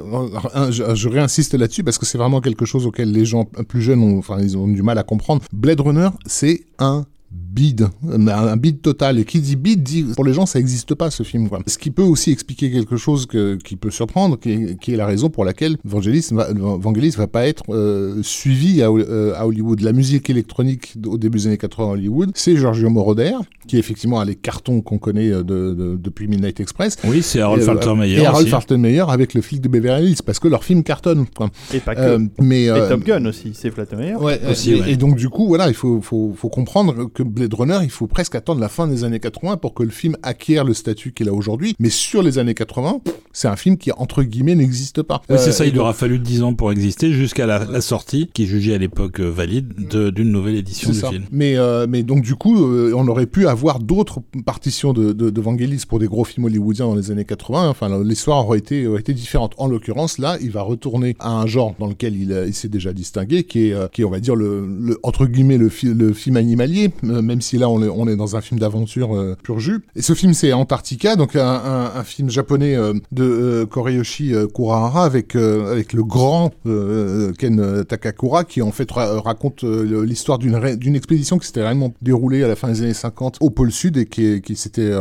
je, 0.71 0.95
je 0.95 1.09
réinsiste 1.09 1.55
là-dessus 1.55 1.85
parce 1.85 1.99
que 1.99 2.07
c'est 2.07 2.14
vraiment 2.19 2.41
quelque 2.41 2.65
chose 2.65 2.87
auquel 2.87 3.13
les 3.13 3.25
gens 3.25 3.45
plus 3.45 3.83
jeunes 3.83 4.03
ont, 4.03 4.19
enfin, 4.19 4.39
ils 4.41 4.57
ont 4.57 4.69
du 4.69 4.83
mal 4.83 4.99
à 4.99 5.03
comprendre. 5.03 5.43
Blade 5.53 5.81
Runner, 5.81 6.09
c'est 6.27 6.65
un 6.79 7.07
bide, 7.55 7.89
un 8.13 8.27
un 8.29 8.57
bide 8.57 8.81
total. 8.83 9.19
Et 9.19 9.25
qui 9.25 9.41
dit 9.41 9.57
bide 9.57 9.83
dit, 9.83 10.03
pour 10.15 10.25
les 10.25 10.33
gens, 10.33 10.47
ça 10.47 10.59
n'existe 10.59 10.95
pas 10.95 11.11
ce 11.11 11.23
film. 11.23 11.49
Quoi. 11.49 11.61
Ce 11.67 11.79
qui 11.79 11.91
peut 11.91 12.03
aussi 12.03 12.31
expliquer 12.33 12.71
quelque 12.71 12.97
chose 12.97 13.27
que, 13.27 13.57
qui 13.57 13.77
peut 13.77 13.91
surprendre, 13.91 14.39
qui 14.39 14.51
est, 14.51 14.81
qui 14.81 14.93
est 14.93 14.97
la 14.97 15.07
raison 15.07 15.31
pour 15.31 15.45
laquelle 15.45 15.77
Vangelis 15.85 16.29
va, 16.33 16.49
Vangelis 16.53 17.11
va 17.17 17.27
pas 17.27 17.47
être 17.47 17.63
euh, 17.69 18.23
suivi 18.23 18.83
à, 18.83 18.91
euh, 18.91 19.35
à 19.37 19.47
Hollywood. 19.47 19.81
La 19.81 19.93
musique 19.93 20.29
électronique 20.31 20.95
au 21.07 21.17
début 21.19 21.39
des 21.39 21.47
années 21.47 21.59
80 21.59 21.89
à 21.89 21.93
Hollywood, 21.93 22.31
c'est 22.35 22.57
Giorgio 22.57 22.91
Moroder, 22.91 23.33
qui 23.69 23.79
effectivement 23.79 24.19
a 24.21 24.25
les 24.25 24.35
cartons 24.35 24.81
qu'on 24.81 24.99
connaît 24.99 25.31
euh, 25.31 25.43
de, 25.45 25.75
de- 25.75 25.97
depuis 26.03 26.27
Midnight 26.27 26.59
Express. 26.61 26.97
Oui, 27.05 27.23
c'est 27.23 27.41
Harold 27.41 27.63
Et, 27.63 27.67
Faltermeyer. 27.67 28.19
Et 28.21 28.27
Harold. 28.27 28.49
Faltermeyer 28.49 29.05
avec 29.09 29.35
le 29.35 29.43
flic 29.43 29.61
de 29.61 29.69
Beverly 29.69 30.11
Hills, 30.11 30.23
parce 30.25 30.39
que 30.39 30.49
leur 30.49 30.65
film 30.65 30.83
cartonne. 30.83 31.27
Quoi. 31.37 31.51
Et 31.73 31.81
pas 31.81 31.95
que. 31.95 32.01
Euh, 32.01 32.19
mais, 32.41 32.65
Et 32.65 32.71
euh, 32.71 32.89
Top 32.89 33.05
Gun 33.05 33.25
aussi, 33.27 33.53
c'est. 33.55 33.73
Ouais, 33.75 34.41
Aussi, 34.51 34.73
et, 34.73 34.81
ouais. 34.81 34.93
et 34.93 34.97
donc 34.97 35.17
du 35.17 35.29
coup, 35.29 35.47
voilà, 35.47 35.69
il 35.69 35.75
faut, 35.75 36.01
faut, 36.01 36.33
faut 36.37 36.49
comprendre 36.49 37.11
que 37.13 37.23
Blade 37.47 37.55
Runner, 37.55 37.79
il 37.83 37.91
faut 37.91 38.07
presque 38.07 38.35
attendre 38.35 38.61
la 38.61 38.69
fin 38.69 38.87
des 38.89 39.05
années 39.05 39.21
80 39.21 39.57
pour 39.59 39.75
que 39.75 39.83
le 39.83 39.91
film 39.91 40.17
acquiert 40.23 40.65
le 40.65 40.73
statut 40.75 41.13
qu'il 41.13 41.29
a 41.29 41.33
aujourd'hui. 41.35 41.75
Mais 41.79 41.91
sur 41.91 42.23
les 42.23 42.39
années 42.39 42.55
80, 42.55 43.01
c'est 43.33 43.49
un 43.49 43.57
film 43.57 43.77
qui, 43.77 43.91
entre 43.93 44.23
guillemets, 44.23 44.55
n'existe 44.55 45.03
pas. 45.03 45.21
Oui, 45.29 45.37
c'est 45.39 45.51
Euh, 45.51 45.53
ça, 45.53 45.67
il 45.67 45.73
donc- 45.73 45.83
aura 45.83 45.93
fallu 45.93 46.19
10 46.19 46.43
ans 46.43 46.55
pour 46.55 46.73
exister 46.73 47.13
jusqu'à 47.13 47.47
la, 47.47 47.65
la 47.65 47.81
sortie, 47.81 48.31
qui 48.33 48.45
est 48.45 48.47
jugée 48.47 48.75
à 48.75 48.79
l'époque 48.79 49.21
euh, 49.21 49.29
valide, 49.31 49.89
de- 49.91 50.11
d'une 50.11 50.31
nouvelle 50.31 50.55
édition 50.57 50.91
du 50.91 50.99
ça. 50.99 51.11
film. 51.11 51.25
Mais, 51.33 51.57
euh, 51.57 51.87
mais 51.89 52.03
donc 52.03 52.23
du 52.23 52.35
coup, 52.35 52.65
euh, 52.65 52.93
on 52.97 53.07
aurait 53.09 53.27
pu 53.27 53.47
avoir 53.47 53.79
d'autres 53.81 54.21
partitions 54.47 54.93
de, 54.93 55.13
de, 55.13 55.31
de 55.31 55.41
Vangelis 55.41 55.83
pour 55.89 55.99
des 55.99 56.07
gros 56.07 56.25
films 56.25 56.47
hollywoodiens 56.47 56.87
dans 56.87 56.95
les 56.95 57.11
années 57.11 57.25
80. 57.25 57.69
Enfin, 57.69 58.03
l'histoire 58.03 58.47
aurait 58.47 58.59
été, 58.59 58.87
aurait 58.87 59.01
été 59.01 59.13
différente. 59.13 59.53
En 59.59 59.67
l'occurrence, 59.69 60.19
là, 60.19 60.39
il 60.41 60.51
va 60.51 60.63
retourner 60.63 61.17
à 61.19 61.31
un 61.33 61.47
genre 61.47 61.75
dans 61.79 61.87
lequel 61.87 62.17
il, 62.17 62.33
euh, 62.33 62.47
il 62.47 62.55
s'est 62.55 62.69
déjà 62.69 62.93
distingué, 62.93 63.45
qui 63.45 63.69
est, 63.69 63.73
euh, 63.75 63.89
qui 63.89 64.03
est, 64.03 64.05
on 64.05 64.11
va 64.11 64.21
dire, 64.21 64.37
le, 64.37 64.67
le- 64.67 64.99
entre 65.03 65.27
guillemets, 65.27 65.59
le, 65.59 65.69
fi- 65.69 65.93
le 65.93 66.13
film 66.13 66.37
animalier, 66.37 66.91
euh, 67.05 67.21
même 67.35 67.41
si 67.41 67.59
là, 67.59 67.69
on 67.69 68.07
est, 68.07 68.15
dans 68.15 68.37
un 68.37 68.41
film 68.41 68.61
d'aventure 68.61 69.17
euh, 69.17 69.37
pur 69.43 69.59
jus. 69.59 69.81
Et 69.97 70.03
ce 70.03 70.13
film, 70.13 70.35
c'est 70.35 70.53
Antarctica, 70.53 71.17
donc 71.17 71.35
un, 71.35 72.05
film 72.05 72.31
japonais 72.31 72.77
euh, 72.77 72.93
de 73.11 73.25
euh, 73.25 73.67
Koreyoshi 73.67 74.33
euh, 74.33 74.47
Kurahara 74.47 75.05
avec, 75.05 75.35
avec 75.35 75.93
le 75.93 76.05
grand 76.05 76.53
Ken 76.65 77.85
Takakura, 77.85 78.45
qui 78.45 78.63
en 78.63 78.71
fait 78.71 78.89
ra- 78.93 79.21
raconte 79.21 79.65
l'histoire 79.65 80.39
d'une 80.39 80.95
expédition 80.95 81.39
qui 81.39 81.49
s'était 81.49 81.63
réellement 81.63 81.93
déroulée 82.03 82.45
à 82.45 82.49
la 82.49 82.55
fin 82.55 82.69
des 82.69 82.83
années 82.83 82.95
50 82.95 83.39
au 83.41 83.51
pôle 83.51 83.73
sud 83.73 83.97
et 83.97 84.07
qui, 84.07 84.41
qui 84.41 84.55
s'était 84.55 84.93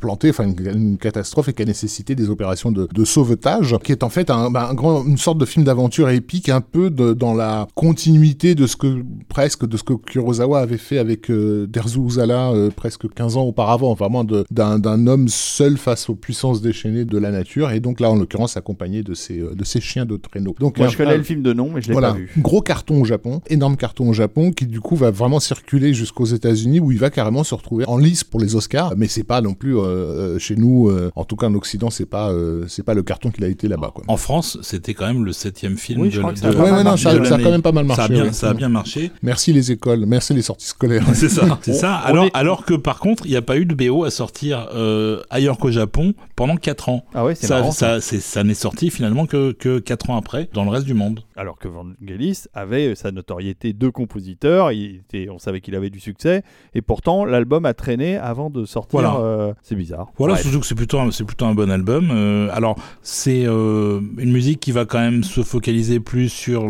plantée, 0.00 0.30
enfin 0.30 0.48
une, 0.48 0.98
catastrophe 0.98 1.48
et 1.48 1.52
qui 1.52 1.62
a 1.62 1.64
nécessité 1.64 2.16
des 2.16 2.28
opérations 2.28 2.72
de, 2.72 3.04
sauvetage, 3.04 3.76
qui 3.84 3.92
est 3.92 4.02
en 4.02 4.08
fait 4.08 4.30
un, 4.30 4.50
bah, 4.50 4.74
une 5.06 5.18
sorte 5.18 5.38
de 5.38 5.44
film 5.44 5.64
d'aventure 5.64 6.08
épique 6.08 6.48
un 6.48 6.60
peu 6.60 6.90
dans 6.90 7.34
la 7.34 7.68
continuité 7.76 8.56
de 8.56 8.66
ce 8.66 8.76
que 8.76 9.04
presque 9.28 9.68
de 9.68 9.76
ce 9.76 9.84
que 9.84 9.92
Kurosawa 9.92 10.60
avait 10.60 10.78
fait 10.78 10.87
avec 10.96 11.30
euh, 11.30 11.66
Derzu 11.66 11.98
Uzala 12.00 12.52
euh, 12.52 12.70
presque 12.74 13.12
15 13.12 13.36
ans 13.36 13.42
auparavant, 13.42 13.92
vraiment 13.92 14.24
d'un 14.24 15.06
homme 15.06 15.28
seul 15.28 15.76
face 15.76 16.08
aux 16.08 16.14
puissances 16.14 16.62
déchaînées 16.62 17.04
de 17.04 17.18
la 17.18 17.30
nature 17.30 17.70
et 17.72 17.80
donc 17.80 18.00
là 18.00 18.10
en 18.10 18.14
l'occurrence 18.16 18.56
accompagné 18.56 19.02
de 19.02 19.12
ses, 19.12 19.40
euh, 19.40 19.54
de 19.54 19.64
ses 19.64 19.80
chiens 19.80 20.06
de 20.06 20.16
traîneau. 20.16 20.54
Donc 20.58 20.78
Moi 20.78 20.86
un- 20.86 20.90
je 20.90 20.96
connais 20.96 21.14
un- 21.14 21.16
le 21.18 21.22
film 21.24 21.42
de 21.42 21.52
nom, 21.52 21.70
mais 21.74 21.82
je 21.82 21.88
l'ai 21.88 21.92
voilà, 21.92 22.12
pas 22.12 22.18
vu. 22.18 22.30
gros 22.38 22.62
carton 22.62 23.00
au 23.00 23.04
Japon, 23.04 23.42
énorme 23.48 23.76
carton 23.76 24.08
au 24.08 24.12
Japon, 24.12 24.52
qui 24.52 24.66
du 24.66 24.80
coup 24.80 24.96
va 24.96 25.10
vraiment 25.10 25.40
circuler 25.40 25.92
jusqu'aux 25.92 26.24
États-Unis, 26.26 26.80
où 26.80 26.92
il 26.92 26.98
va 26.98 27.10
carrément 27.10 27.44
se 27.44 27.54
retrouver 27.54 27.84
en 27.88 27.98
lice 27.98 28.24
pour 28.24 28.40
les 28.40 28.54
Oscars. 28.54 28.94
Mais 28.96 29.08
c'est 29.08 29.24
pas 29.24 29.40
non 29.40 29.54
plus 29.54 29.76
euh, 29.76 30.38
chez 30.38 30.54
nous, 30.56 30.88
euh, 30.88 31.10
en 31.16 31.24
tout 31.24 31.36
cas 31.36 31.48
en 31.48 31.54
Occident, 31.54 31.90
c'est 31.90 32.06
pas 32.06 32.30
euh, 32.30 32.64
c'est 32.68 32.84
pas 32.84 32.94
le 32.94 33.02
carton 33.02 33.30
qu'il 33.30 33.44
a 33.44 33.48
été 33.48 33.66
là-bas. 33.68 33.92
En 34.06 34.16
France, 34.16 34.58
c'était 34.62 34.94
quand 34.94 35.06
même 35.06 35.24
le 35.24 35.32
septième 35.32 35.76
film 35.76 36.00
Oui, 36.00 36.08
de, 36.08 36.14
je 36.14 36.20
crois 36.20 36.32
que 36.32 36.36
de- 36.36 36.40
ça 36.42 36.48
a 36.48 36.50
de 36.50 36.56
pas 36.56 36.62
mal 36.62 36.70
Ouais, 36.72 36.76
ouais, 36.78 36.84
non, 36.84 36.90
marché 36.90 37.04
ça, 37.04 37.18
de 37.18 37.24
ça 37.24 37.34
a 37.34 37.38
quand 37.42 37.50
même 37.50 37.62
pas 37.62 37.72
mal 37.72 37.84
marché. 37.84 38.02
Ça 38.02 38.04
a 38.04 38.08
bien, 38.08 38.24
ouais. 38.24 38.32
ça 38.32 38.50
a 38.50 38.54
bien 38.54 38.68
marché. 38.68 39.10
Merci 39.22 39.52
les 39.52 39.72
écoles, 39.72 40.04
merci 40.06 40.34
les 40.34 40.42
sorties 40.42 40.66
C'est 41.14 41.28
ça, 41.28 41.58
c'est 41.62 41.72
ça. 41.72 42.00
on 42.04 42.08
Alors, 42.08 42.24
est- 42.26 42.30
alors 42.34 42.64
que 42.64 42.74
par 42.74 42.98
contre, 43.00 43.26
il 43.26 43.30
n'y 43.30 43.36
a 43.36 43.42
pas 43.42 43.56
eu 43.58 43.64
de 43.66 43.74
BO 43.74 44.04
à 44.04 44.10
sortir 44.10 44.68
euh, 44.74 45.20
ailleurs 45.30 45.58
qu'au 45.58 45.70
Japon 45.70 46.14
pendant 46.36 46.56
4 46.56 46.88
ans. 46.88 47.04
Ah 47.14 47.24
ouais, 47.24 47.34
c'est 47.34 47.46
Ça, 47.48 47.56
marrant. 47.58 47.72
ça. 47.72 47.94
ça, 47.96 48.00
c'est- 48.00 48.20
ça 48.20 48.44
n'est 48.44 48.54
sorti 48.54 48.90
finalement 48.90 49.26
que, 49.26 49.52
que 49.52 49.78
4 49.80 50.10
ans 50.10 50.16
après 50.16 50.48
dans 50.52 50.64
le 50.64 50.70
reste 50.70 50.86
du 50.86 50.94
monde. 50.94 51.20
Alors 51.36 51.58
que 51.58 51.68
Vangelis 51.68 52.44
avait 52.54 52.94
sa 52.94 53.10
notoriété 53.10 53.72
de 53.72 53.88
compositeur, 53.88 54.70
il 54.72 54.96
était, 54.96 55.28
on 55.30 55.38
savait 55.38 55.60
qu'il 55.60 55.74
avait 55.74 55.90
du 55.90 56.00
succès, 56.00 56.42
et 56.74 56.82
pourtant 56.82 57.24
l'album 57.24 57.64
a 57.66 57.74
traîné 57.74 58.16
avant 58.16 58.50
de 58.50 58.64
sortir. 58.64 59.00
Voilà. 59.00 59.16
euh, 59.20 59.52
c'est 59.62 59.74
bizarre. 59.76 60.08
Voilà, 60.18 60.34
Bref. 60.34 60.44
surtout 60.44 60.60
que 60.60 60.66
c'est 60.66 60.74
plutôt, 60.74 60.98
un- 61.00 61.10
c'est 61.10 61.24
plutôt 61.24 61.46
un 61.46 61.54
bon 61.54 61.70
album. 61.70 62.10
Euh, 62.12 62.48
alors, 62.52 62.76
c'est 63.02 63.44
euh, 63.46 64.00
une 64.18 64.32
musique 64.32 64.60
qui 64.60 64.72
va 64.72 64.84
quand 64.84 64.98
même 65.00 65.24
se 65.24 65.42
focaliser 65.42 65.98
plus 66.00 66.28
sur 66.28 66.68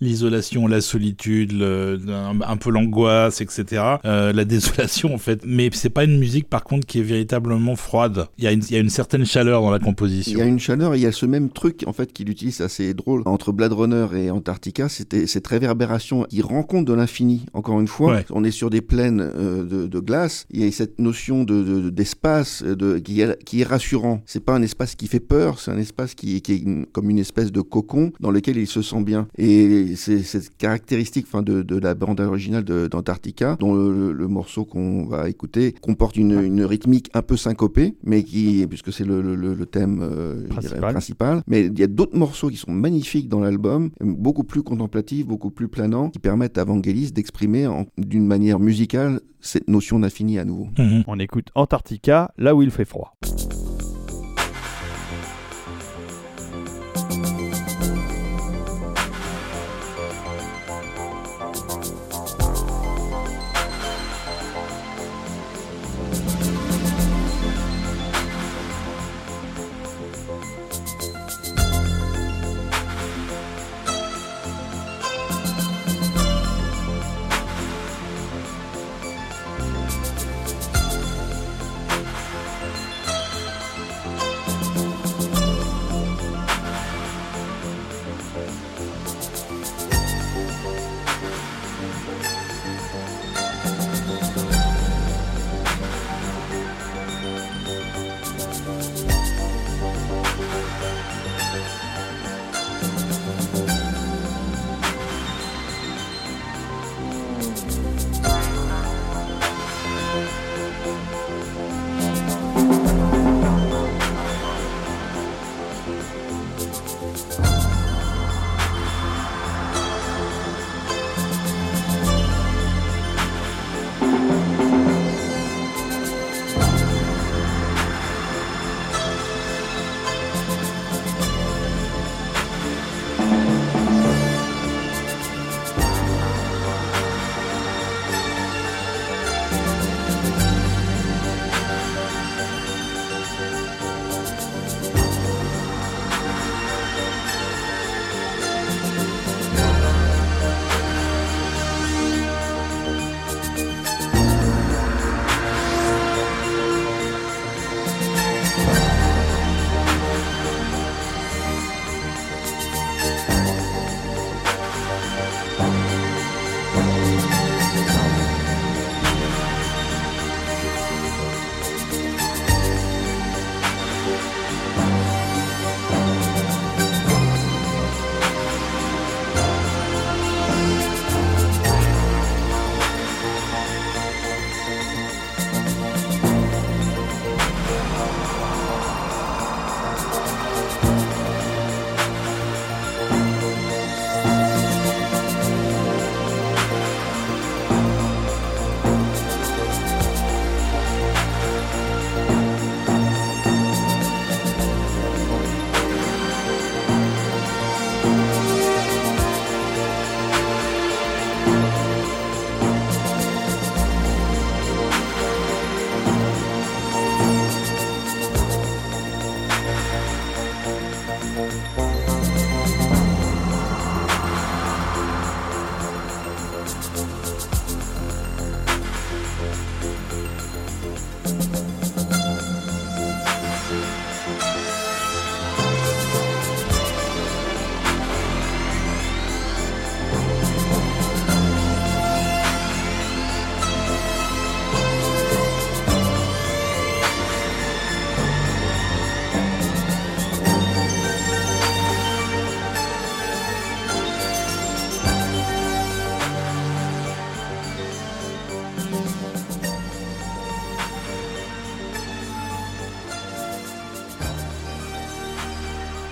l'isolation, 0.00 0.66
la 0.66 0.80
solitude, 0.80 1.52
le, 1.52 2.00
un, 2.08 2.40
un 2.40 2.56
peu 2.56 2.70
l'angoisse, 2.70 3.31
etc. 3.40 3.82
Euh, 4.04 4.32
la 4.32 4.44
désolation, 4.44 5.14
en 5.14 5.18
fait. 5.18 5.42
Mais 5.46 5.70
c'est 5.72 5.90
pas 5.90 6.04
une 6.04 6.18
musique, 6.18 6.48
par 6.48 6.64
contre, 6.64 6.86
qui 6.86 6.98
est 7.00 7.02
véritablement 7.02 7.76
froide. 7.76 8.26
Il 8.38 8.44
y 8.44 8.46
a 8.46 8.52
une, 8.52 8.62
il 8.68 8.72
y 8.72 8.76
a 8.76 8.80
une 8.80 8.90
certaine 8.90 9.24
chaleur 9.24 9.62
dans 9.62 9.70
la 9.70 9.78
Il 9.78 9.84
composition. 9.84 10.38
y 10.38 10.42
a 10.42 10.44
une 10.46 10.58
chaleur, 10.60 10.94
et 10.94 10.98
il 10.98 11.02
y 11.02 11.06
a 11.06 11.12
ce 11.12 11.26
même 11.26 11.50
truc 11.50 11.84
en 11.86 11.92
fait 11.92 12.12
qu'il 12.12 12.28
utilise 12.28 12.60
assez 12.60 12.94
drôle 12.94 13.22
entre 13.26 13.52
Blade 13.52 13.72
Runner 13.72 14.06
et 14.16 14.30
Antarctica, 14.30 14.88
c'était 14.88 15.26
cette 15.26 15.46
réverbération 15.46 16.24
qui 16.28 16.42
rencontre 16.42 16.84
de 16.86 16.92
l'infini. 16.94 17.46
Encore 17.52 17.80
une 17.80 17.88
fois, 17.88 18.14
Ouais. 18.14 18.24
on 18.30 18.44
est 18.44 18.50
sur 18.50 18.68
des 18.70 18.80
plaines 18.80 19.20
euh, 19.20 19.64
de, 19.64 19.86
de 19.86 19.98
glace. 20.00 20.46
Il 20.50 20.64
y 20.64 20.68
a 20.68 20.72
cette 20.72 20.98
notion 20.98 21.44
de 21.44 21.62
de- 21.62 21.90
d'espace 21.90 22.62
de, 22.62 22.98
qui, 22.98 23.20
est, 23.20 23.42
qui 23.44 23.60
est 23.60 23.64
rassurant. 23.64 24.22
C'est 24.26 24.44
pas 24.44 24.54
un 24.54 24.62
espace 24.62 24.94
qui 24.94 25.06
fait 25.06 25.20
peur, 25.20 25.58
c'est 25.60 25.70
un 25.70 25.78
espace 25.78 26.14
qui, 26.14 26.40
qui 26.42 26.52
est 26.52 26.58
une- 26.58 26.86
comme 26.86 27.08
une 27.10 27.18
espèce 27.18 27.52
de 27.52 27.60
cocon 27.60 28.12
dans 28.20 28.30
lequel 28.30 28.56
il 28.56 28.66
se 28.66 28.82
sent 28.82 29.02
bien. 29.02 29.28
Et 29.38 29.94
c'est 29.96 30.22
cette 30.22 30.56
caractéristique, 30.56 31.26
enfin, 31.28 31.42
de, 31.42 31.62
de 31.62 31.78
la 31.78 31.94
bande 31.94 32.20
originale 32.20 32.64
de- 32.64 32.88
d'Antarctica, 33.22 33.56
dont 33.60 33.74
le, 33.74 34.12
le 34.12 34.28
morceau 34.28 34.64
qu'on 34.64 35.04
va 35.06 35.28
écouter 35.28 35.74
comporte 35.80 36.16
une, 36.16 36.32
une 36.42 36.64
rythmique 36.64 37.08
un 37.14 37.22
peu 37.22 37.36
syncopée, 37.36 37.94
mais 38.02 38.22
qui, 38.24 38.66
puisque 38.68 38.92
c'est 38.92 39.04
le, 39.04 39.22
le- 39.22 39.36
le- 39.36 39.54
le 39.54 39.66
thème 39.66 40.00
euh, 40.02 40.46
dirais, 40.48 40.80
Principal. 40.92 41.42
Mais 41.46 41.66
il 41.66 41.78
y 41.78 41.82
a 41.82 41.86
d'autres 41.86 42.16
morceaux 42.16 42.48
qui 42.48 42.56
sont 42.56 42.72
magnifiques 42.72 43.28
dans 43.28 43.40
l'album, 43.40 43.90
beaucoup 44.00 44.44
plus 44.44 44.62
contemplatifs, 44.62 45.26
beaucoup 45.26 45.50
plus 45.50 45.68
planants, 45.68 46.10
qui 46.10 46.18
permettent 46.18 46.58
à 46.58 46.64
Vangelis 46.64 47.12
d'exprimer 47.12 47.68
d'une 47.98 48.26
manière 48.26 48.58
musicale 48.58 49.20
cette 49.40 49.68
notion 49.68 49.98
d'infini 50.00 50.38
à 50.38 50.44
nouveau. 50.44 50.68
Mhm. 50.78 51.04
On 51.06 51.18
écoute 51.18 51.48
Antarctica, 51.54 52.32
là 52.38 52.54
où 52.54 52.62
il 52.62 52.70
fait 52.70 52.84
froid. 52.84 53.14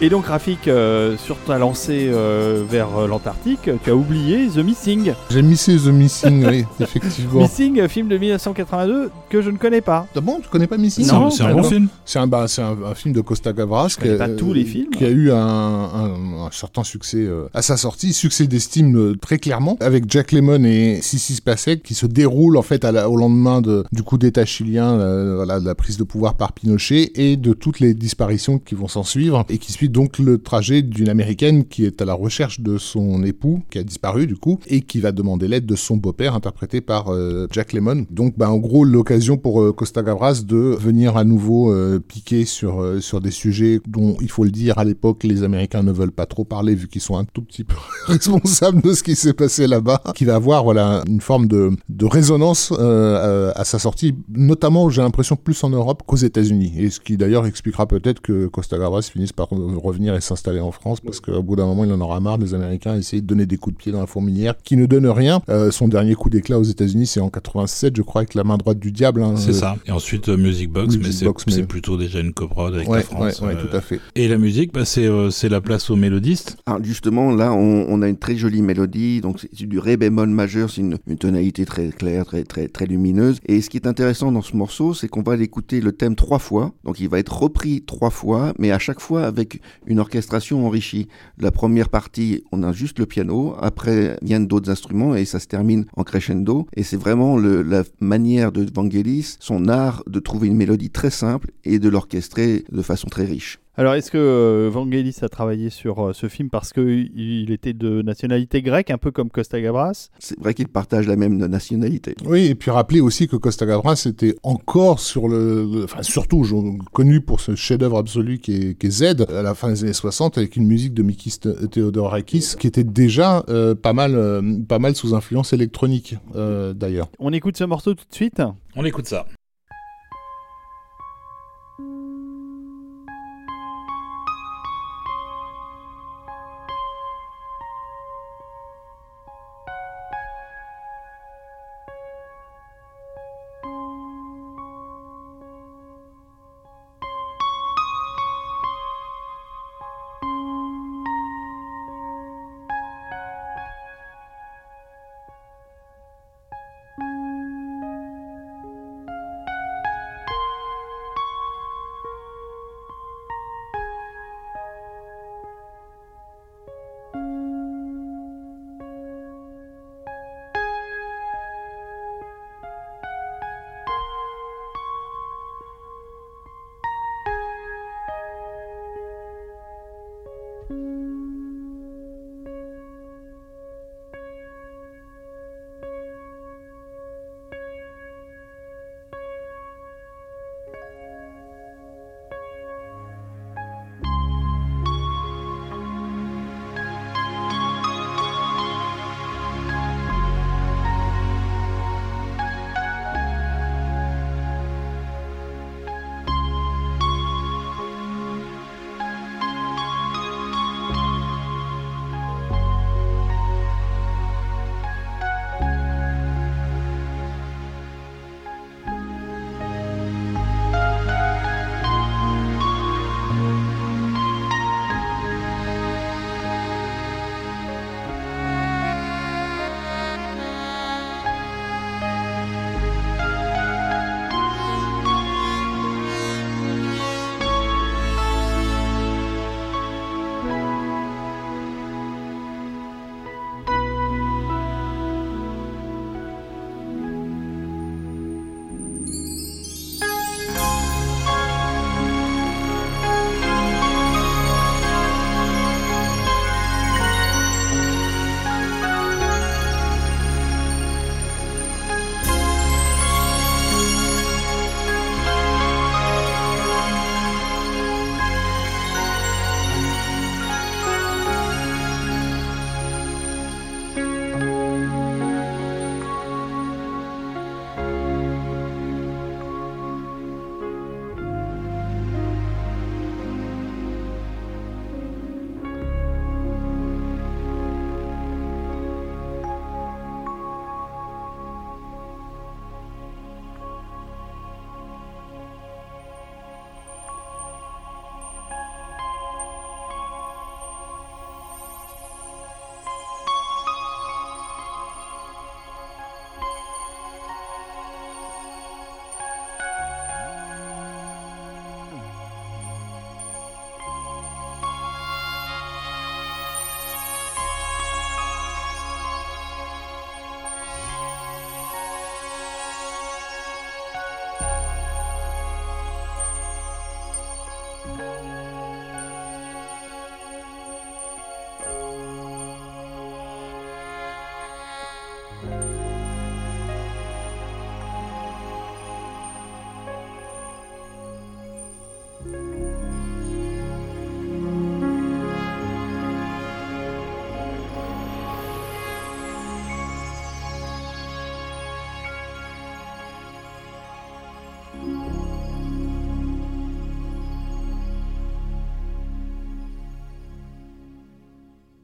Et 0.03 0.09
donc, 0.09 0.25
Rafik, 0.27 0.67
euh, 0.67 1.19
sur 1.19 1.37
ta 1.47 1.59
lancée 1.59 2.09
euh, 2.11 2.65
vers 2.67 2.89
euh, 2.97 3.07
l'Antarctique, 3.07 3.69
tu 3.85 3.91
as 3.91 3.95
oublié 3.95 4.47
The 4.49 4.57
Missing. 4.65 5.13
J'ai 5.31 5.43
missé 5.43 5.77
The 5.77 5.89
Missing, 5.89 6.47
oui, 6.47 6.65
effectivement. 6.81 7.41
Missing, 7.43 7.87
film 7.87 8.09
de 8.09 8.17
1982 8.17 9.11
que 9.29 9.43
je 9.43 9.51
ne 9.51 9.59
connais 9.59 9.83
pas. 9.83 10.07
Ah 10.17 10.21
bon, 10.23 10.41
tu 10.43 10.49
connais 10.49 10.67
pas 10.67 10.79
Missing 10.79 11.07
Non, 11.07 11.29
c'est 11.29 11.43
un 11.43 11.53
bon 11.53 11.63
film. 11.65 11.89
C'est 12.07 12.19
un, 12.19 12.27
bah, 12.27 12.47
un, 12.57 12.91
un 12.91 12.95
film 12.95 13.13
de 13.13 13.21
Costa 13.21 13.53
Gavras 13.53 13.95
qui, 14.01 14.09
pas 14.17 14.25
a- 14.25 14.29
tous 14.31 14.55
les 14.55 14.65
films. 14.65 14.89
qui 14.89 15.05
a 15.05 15.11
eu 15.11 15.31
un, 15.33 15.37
un- 15.37 16.47
un 16.47 16.51
certain 16.51 16.83
succès 16.83 17.19
euh, 17.19 17.49
à 17.53 17.61
sa 17.61 17.77
sortie, 17.77 18.15
succès 18.15 18.47
d'estime 18.47 18.97
euh, 18.97 19.17
très 19.21 19.37
clairement, 19.37 19.77
avec 19.81 20.11
Jack 20.11 20.33
Lemmon 20.33 20.65
et 20.65 21.01
Sissi 21.03 21.35
Spacek 21.35 21.83
qui 21.83 21.93
se 21.93 22.07
déroule 22.07 22.57
en 22.57 22.63
fait 22.63 22.87
à 22.87 22.93
la- 22.93 23.11
au 23.11 23.17
lendemain 23.19 23.61
de, 23.61 23.85
du 23.93 24.03
coup 24.03 24.17
d'État 24.17 24.47
chilien, 24.47 24.95
euh, 24.95 25.35
voilà, 25.37 25.61
de 25.61 25.67
la 25.67 25.75
prise 25.75 25.99
de 25.99 26.05
pouvoir 26.05 26.37
par 26.37 26.55
Pinochet 26.55 27.13
et 27.17 27.37
de 27.37 27.53
toutes 27.53 27.81
les 27.81 27.93
disparitions 27.93 28.59
qui 28.59 28.75
vont 28.75 28.89
s'en 28.89 29.03
suivre 29.03 29.45
et 29.51 29.59
qui 29.59 29.73
suivent 29.73 29.90
donc 29.91 30.19
le 30.19 30.39
trajet 30.39 30.83
d'une 30.83 31.09
américaine 31.09 31.65
qui 31.65 31.85
est 31.85 32.01
à 32.01 32.05
la 32.05 32.15
recherche 32.15 32.61
de 32.61 32.79
son 32.79 33.23
époux, 33.25 33.63
qui 33.71 33.79
a 33.79 33.83
disparu 33.83 34.27
du 34.27 34.37
coup, 34.37 34.59
et 34.67 34.81
qui 34.81 35.01
va 35.01 35.13
demander 35.13 35.49
l'aide 35.49 35.67
de 35.67 35.77
son 35.77 35.97
beau-père, 35.97 36.35
interprété 36.35 36.81
par 36.81 37.09
euh, 37.09 37.47
Jack 37.51 37.73
Lemmon. 37.73 38.07
Donc, 38.11 38.39
bah, 38.39 38.51
en 38.51 38.59
gros, 38.59 38.85
l'occasion 38.85 39.37
pour 39.37 39.63
euh, 39.63 39.73
Costa 39.73 40.03
Gavras 40.03 40.43
de 40.47 40.57
venir 40.57 41.17
à 41.17 41.25
nouveau 41.25 41.73
euh, 41.73 41.99
piquer 41.99 42.45
sur, 42.45 43.03
sur 43.03 43.21
des 43.21 43.31
sujets 43.31 43.81
dont, 43.87 44.17
il 44.21 44.31
faut 44.31 44.45
le 44.45 44.51
dire, 44.51 44.79
à 44.79 44.85
l'époque, 44.85 45.25
les 45.25 45.43
Américains 45.43 45.83
ne 45.83 45.93
veulent 45.93 46.13
pas 46.13 46.27
trop 46.27 46.45
parler, 46.45 46.75
vu 46.75 46.89
qu'ils 46.89 47.01
sont 47.01 47.17
un 47.17 47.25
tout 47.25 47.43
petit 47.43 47.65
peu 47.65 47.77
responsables 48.07 48.83
de 48.83 48.95
ce 48.95 49.03
qui 49.03 49.17
s'est 49.17 49.35
passé 49.35 49.67
là-bas, 49.67 50.03
qui 50.15 50.25
va 50.25 50.37
avoir 50.37 50.65
voilà, 50.65 51.03
une 51.09 51.21
forme 51.21 51.49
de, 51.49 51.73
de 51.89 52.07
résonance 52.07 52.73
à, 52.73 53.51
à 53.51 53.65
sa 53.65 53.79
sortie, 53.79 54.15
notamment, 54.29 54.89
j'ai 54.89 55.03
l'impression, 55.03 55.37
plus 55.37 55.63
en 55.65 55.71
Europe 55.71 56.03
qu'aux 56.07 56.17
États-Unis. 56.17 56.75
Et 56.79 56.91
ce 56.91 57.01
qui 57.01 57.17
d'ailleurs 57.17 57.47
expliquera 57.47 57.87
peut-être 57.87 58.21
que 58.21 58.47
Costa 58.47 58.79
Gavras 58.79 59.03
finisse 59.03 59.33
par 59.33 59.49
revenir 59.83 60.15
et 60.15 60.21
s'installer 60.21 60.61
en 60.61 60.73
France, 60.73 61.01
parce 61.01 61.21
qu'au 61.21 61.43
bout 61.43 61.57
d'un 61.57 61.67
moment, 61.67 61.85
il 61.85 61.93
en 61.93 62.01
aura 62.01 62.21
marre 62.21 62.39
des 62.39 62.55
Américains 62.55 62.93
à 62.93 62.97
essayer 62.97 63.23
de 63.23 63.27
donner 63.27 63.47
des 63.47 63.57
coups 63.57 63.77
de 63.77 63.79
pied 63.83 63.93
dans 63.93 64.01
la 64.01 64.07
fourmilière, 64.07 64.55
qui 64.63 64.77
ne 64.77 64.87
donnent 64.87 65.07
rien. 65.09 65.41
Euh, 65.49 65.71
son 65.71 65.89
dernier 65.89 66.15
coup 66.15 66.31
d'éclat 66.31 66.59
aux 66.59 66.63
États-Unis, 66.65 67.07
c'est 67.07 67.21
en 67.21 67.29
87, 67.31 67.97
je 67.97 68.03
crois, 68.03 68.21
avec 68.23 68.35
la 68.35 68.45
main 68.45 68.57
droite 68.57 68.79
du 68.79 68.93
diable. 68.93 69.23
hein. 69.23 69.35
C'est 69.37 69.53
ça. 69.53 69.77
Et 69.87 69.91
ensuite 69.93 70.29
euh, 70.29 70.37
Music 70.37 70.71
Box, 70.71 70.97
Music 70.97 71.27
mais 71.47 71.53
c'est 71.53 71.61
mais- 71.61 71.67
plutôt 71.67 71.97
déjà 71.97 72.21
une 72.21 72.33
coprode 72.33 72.75
avec 72.75 72.89
Ouais, 72.89 72.99
la 72.99 73.03
France. 73.05 73.41
ouais, 73.41 73.49
ouais, 73.49 73.55
euh, 73.55 73.67
tout 73.67 73.77
à 73.77 73.81
fait. 73.81 74.01
Et 74.15 74.29
la 74.29 74.39
musique, 74.39 74.73
bah, 74.73 74.85
c'est 74.85 75.07
euh, 75.07 75.31
c'est 75.31 75.49
la 75.49 75.61
place 75.61 75.91
aux 75.91 75.97
mélodistes. 75.97 76.57
Alors 76.67 76.83
justement, 76.85 77.31
là, 77.35 77.53
on, 77.53 77.87
on 77.89 78.03
a 78.03 78.09
une 78.09 78.17
très 78.19 78.37
jolie 78.37 78.63
mélodie, 78.63 79.21
donc 79.21 79.41
c'est 79.41 79.67
du 79.67 79.79
ré 79.79 79.97
bémol 79.97 80.29
majeur, 80.29 80.71
c'est 80.71 80.81
une, 80.81 80.99
une 81.07 81.17
tonalité 81.19 81.65
très 81.65 81.89
claire, 81.89 82.25
très 82.27 82.45
très 82.45 82.69
très 82.69 82.87
lumineuse. 82.87 83.39
Et 83.47 83.61
ce 83.61 83.71
qui 83.71 83.77
est 83.77 83.87
intéressant 83.87 84.33
dans 84.33 84.43
ce 84.43 84.57
morceau, 84.57 84.95
c'est 84.95 85.09
qu'on 85.09 85.23
va 85.23 85.37
l'écouter 85.37 85.81
le 85.81 85.93
thème 85.93 86.15
trois 86.17 86.39
fois, 86.39 86.73
donc 86.85 87.01
il 87.01 87.09
va 87.09 87.19
être 87.19 87.37
repris 87.43 87.83
trois 87.83 88.11
fois, 88.11 88.53
mais 88.59 88.71
à 88.71 88.79
chaque 88.79 89.01
fois 89.01 89.23
avec 89.25 89.61
une 89.87 90.01
orchestration 90.01 90.67
enrichie. 90.67 91.09
La 91.39 91.51
première 91.51 91.89
partie, 91.89 92.45
on 92.53 92.63
a 92.63 92.73
juste 92.73 92.99
le 92.99 93.07
piano, 93.07 93.55
après 93.61 94.19
viennent 94.23 94.47
d'autres 94.47 94.71
instruments 94.71 95.15
et 95.15 95.25
ça 95.25 95.39
se 95.39 95.47
termine 95.47 95.87
en 95.97 96.05
crescendo. 96.05 96.67
Et 96.75 96.83
c'est 96.83 96.97
vraiment 96.97 97.37
la 97.39 97.85
manière 98.01 98.53
de 98.53 98.67
Vangelis, 98.73 99.37
son 99.41 99.69
art 99.69 100.03
de 100.07 100.21
trouver 100.21 100.49
une 100.49 100.57
mélodie 100.57 100.91
très 100.91 101.11
simple 101.11 101.51
et 101.65 101.79
de 101.79 101.89
l'orchestrer 101.89 102.65
de 102.71 102.83
façon 102.83 103.09
très 103.09 103.25
riche. 103.25 103.61
Alors, 103.81 103.95
est-ce 103.95 104.11
que 104.11 104.19
euh, 104.19 104.69
Vangelis 104.71 105.17
a 105.23 105.31
travaillé 105.31 105.71
sur 105.71 106.09
euh, 106.09 106.13
ce 106.13 106.29
film 106.29 106.51
parce 106.51 106.75
qu'il 106.75 107.51
était 107.51 107.73
de 107.73 108.03
nationalité 108.03 108.61
grecque, 108.61 108.91
un 108.91 108.99
peu 108.99 109.11
comme 109.11 109.31
Costa 109.31 109.59
Gavras? 109.59 110.11
C'est 110.19 110.39
vrai 110.39 110.53
qu'ils 110.53 110.69
partagent 110.69 111.07
la 111.09 111.17
même 111.17 111.39
nationalité. 111.39 112.15
Oui, 112.27 112.49
et 112.49 112.55
puis 112.55 112.71
rappeler 112.71 113.01
aussi 113.01 113.27
que 113.27 113.37
Costa 113.37 113.65
Gavras 113.65 114.05
était 114.07 114.37
encore 114.43 115.01
sur 115.01 115.29
le, 115.29 115.81
enfin 115.85 116.03
surtout 116.03 116.45
je- 116.45 116.57
connu 116.93 117.23
pour 117.23 117.41
ce 117.41 117.55
chef-d'œuvre 117.55 117.97
absolu 117.97 118.39
qui 118.39 118.53
est, 118.55 118.79
qui 118.79 118.89
est 118.89 118.91
Z 118.91 119.25
à 119.35 119.41
la 119.41 119.55
fin 119.55 119.71
des 119.71 119.83
années 119.85 119.95
60 119.95 120.37
avec 120.37 120.57
une 120.57 120.67
musique 120.67 120.93
de 120.93 121.03
Mikis 121.03 121.39
Th- 121.43 121.67
Theodorakis 121.71 122.57
qui 122.59 122.67
était 122.67 122.85
déjà 122.85 123.45
euh, 123.49 123.75
pas 123.75 123.95
mal, 123.95 124.15
euh, 124.15 124.43
pas 124.69 124.79
mal 124.79 124.95
sous 124.95 125.15
influence 125.15 125.55
électronique 125.55 126.17
euh, 126.37 126.75
d'ailleurs. 126.75 127.09
On 127.19 127.33
écoute 127.33 127.57
ce 127.57 127.65
morceau 127.65 127.95
tout 127.95 128.05
de 128.11 128.15
suite 128.15 128.43
On 128.77 128.85
écoute 128.85 129.07
ça. 129.07 129.25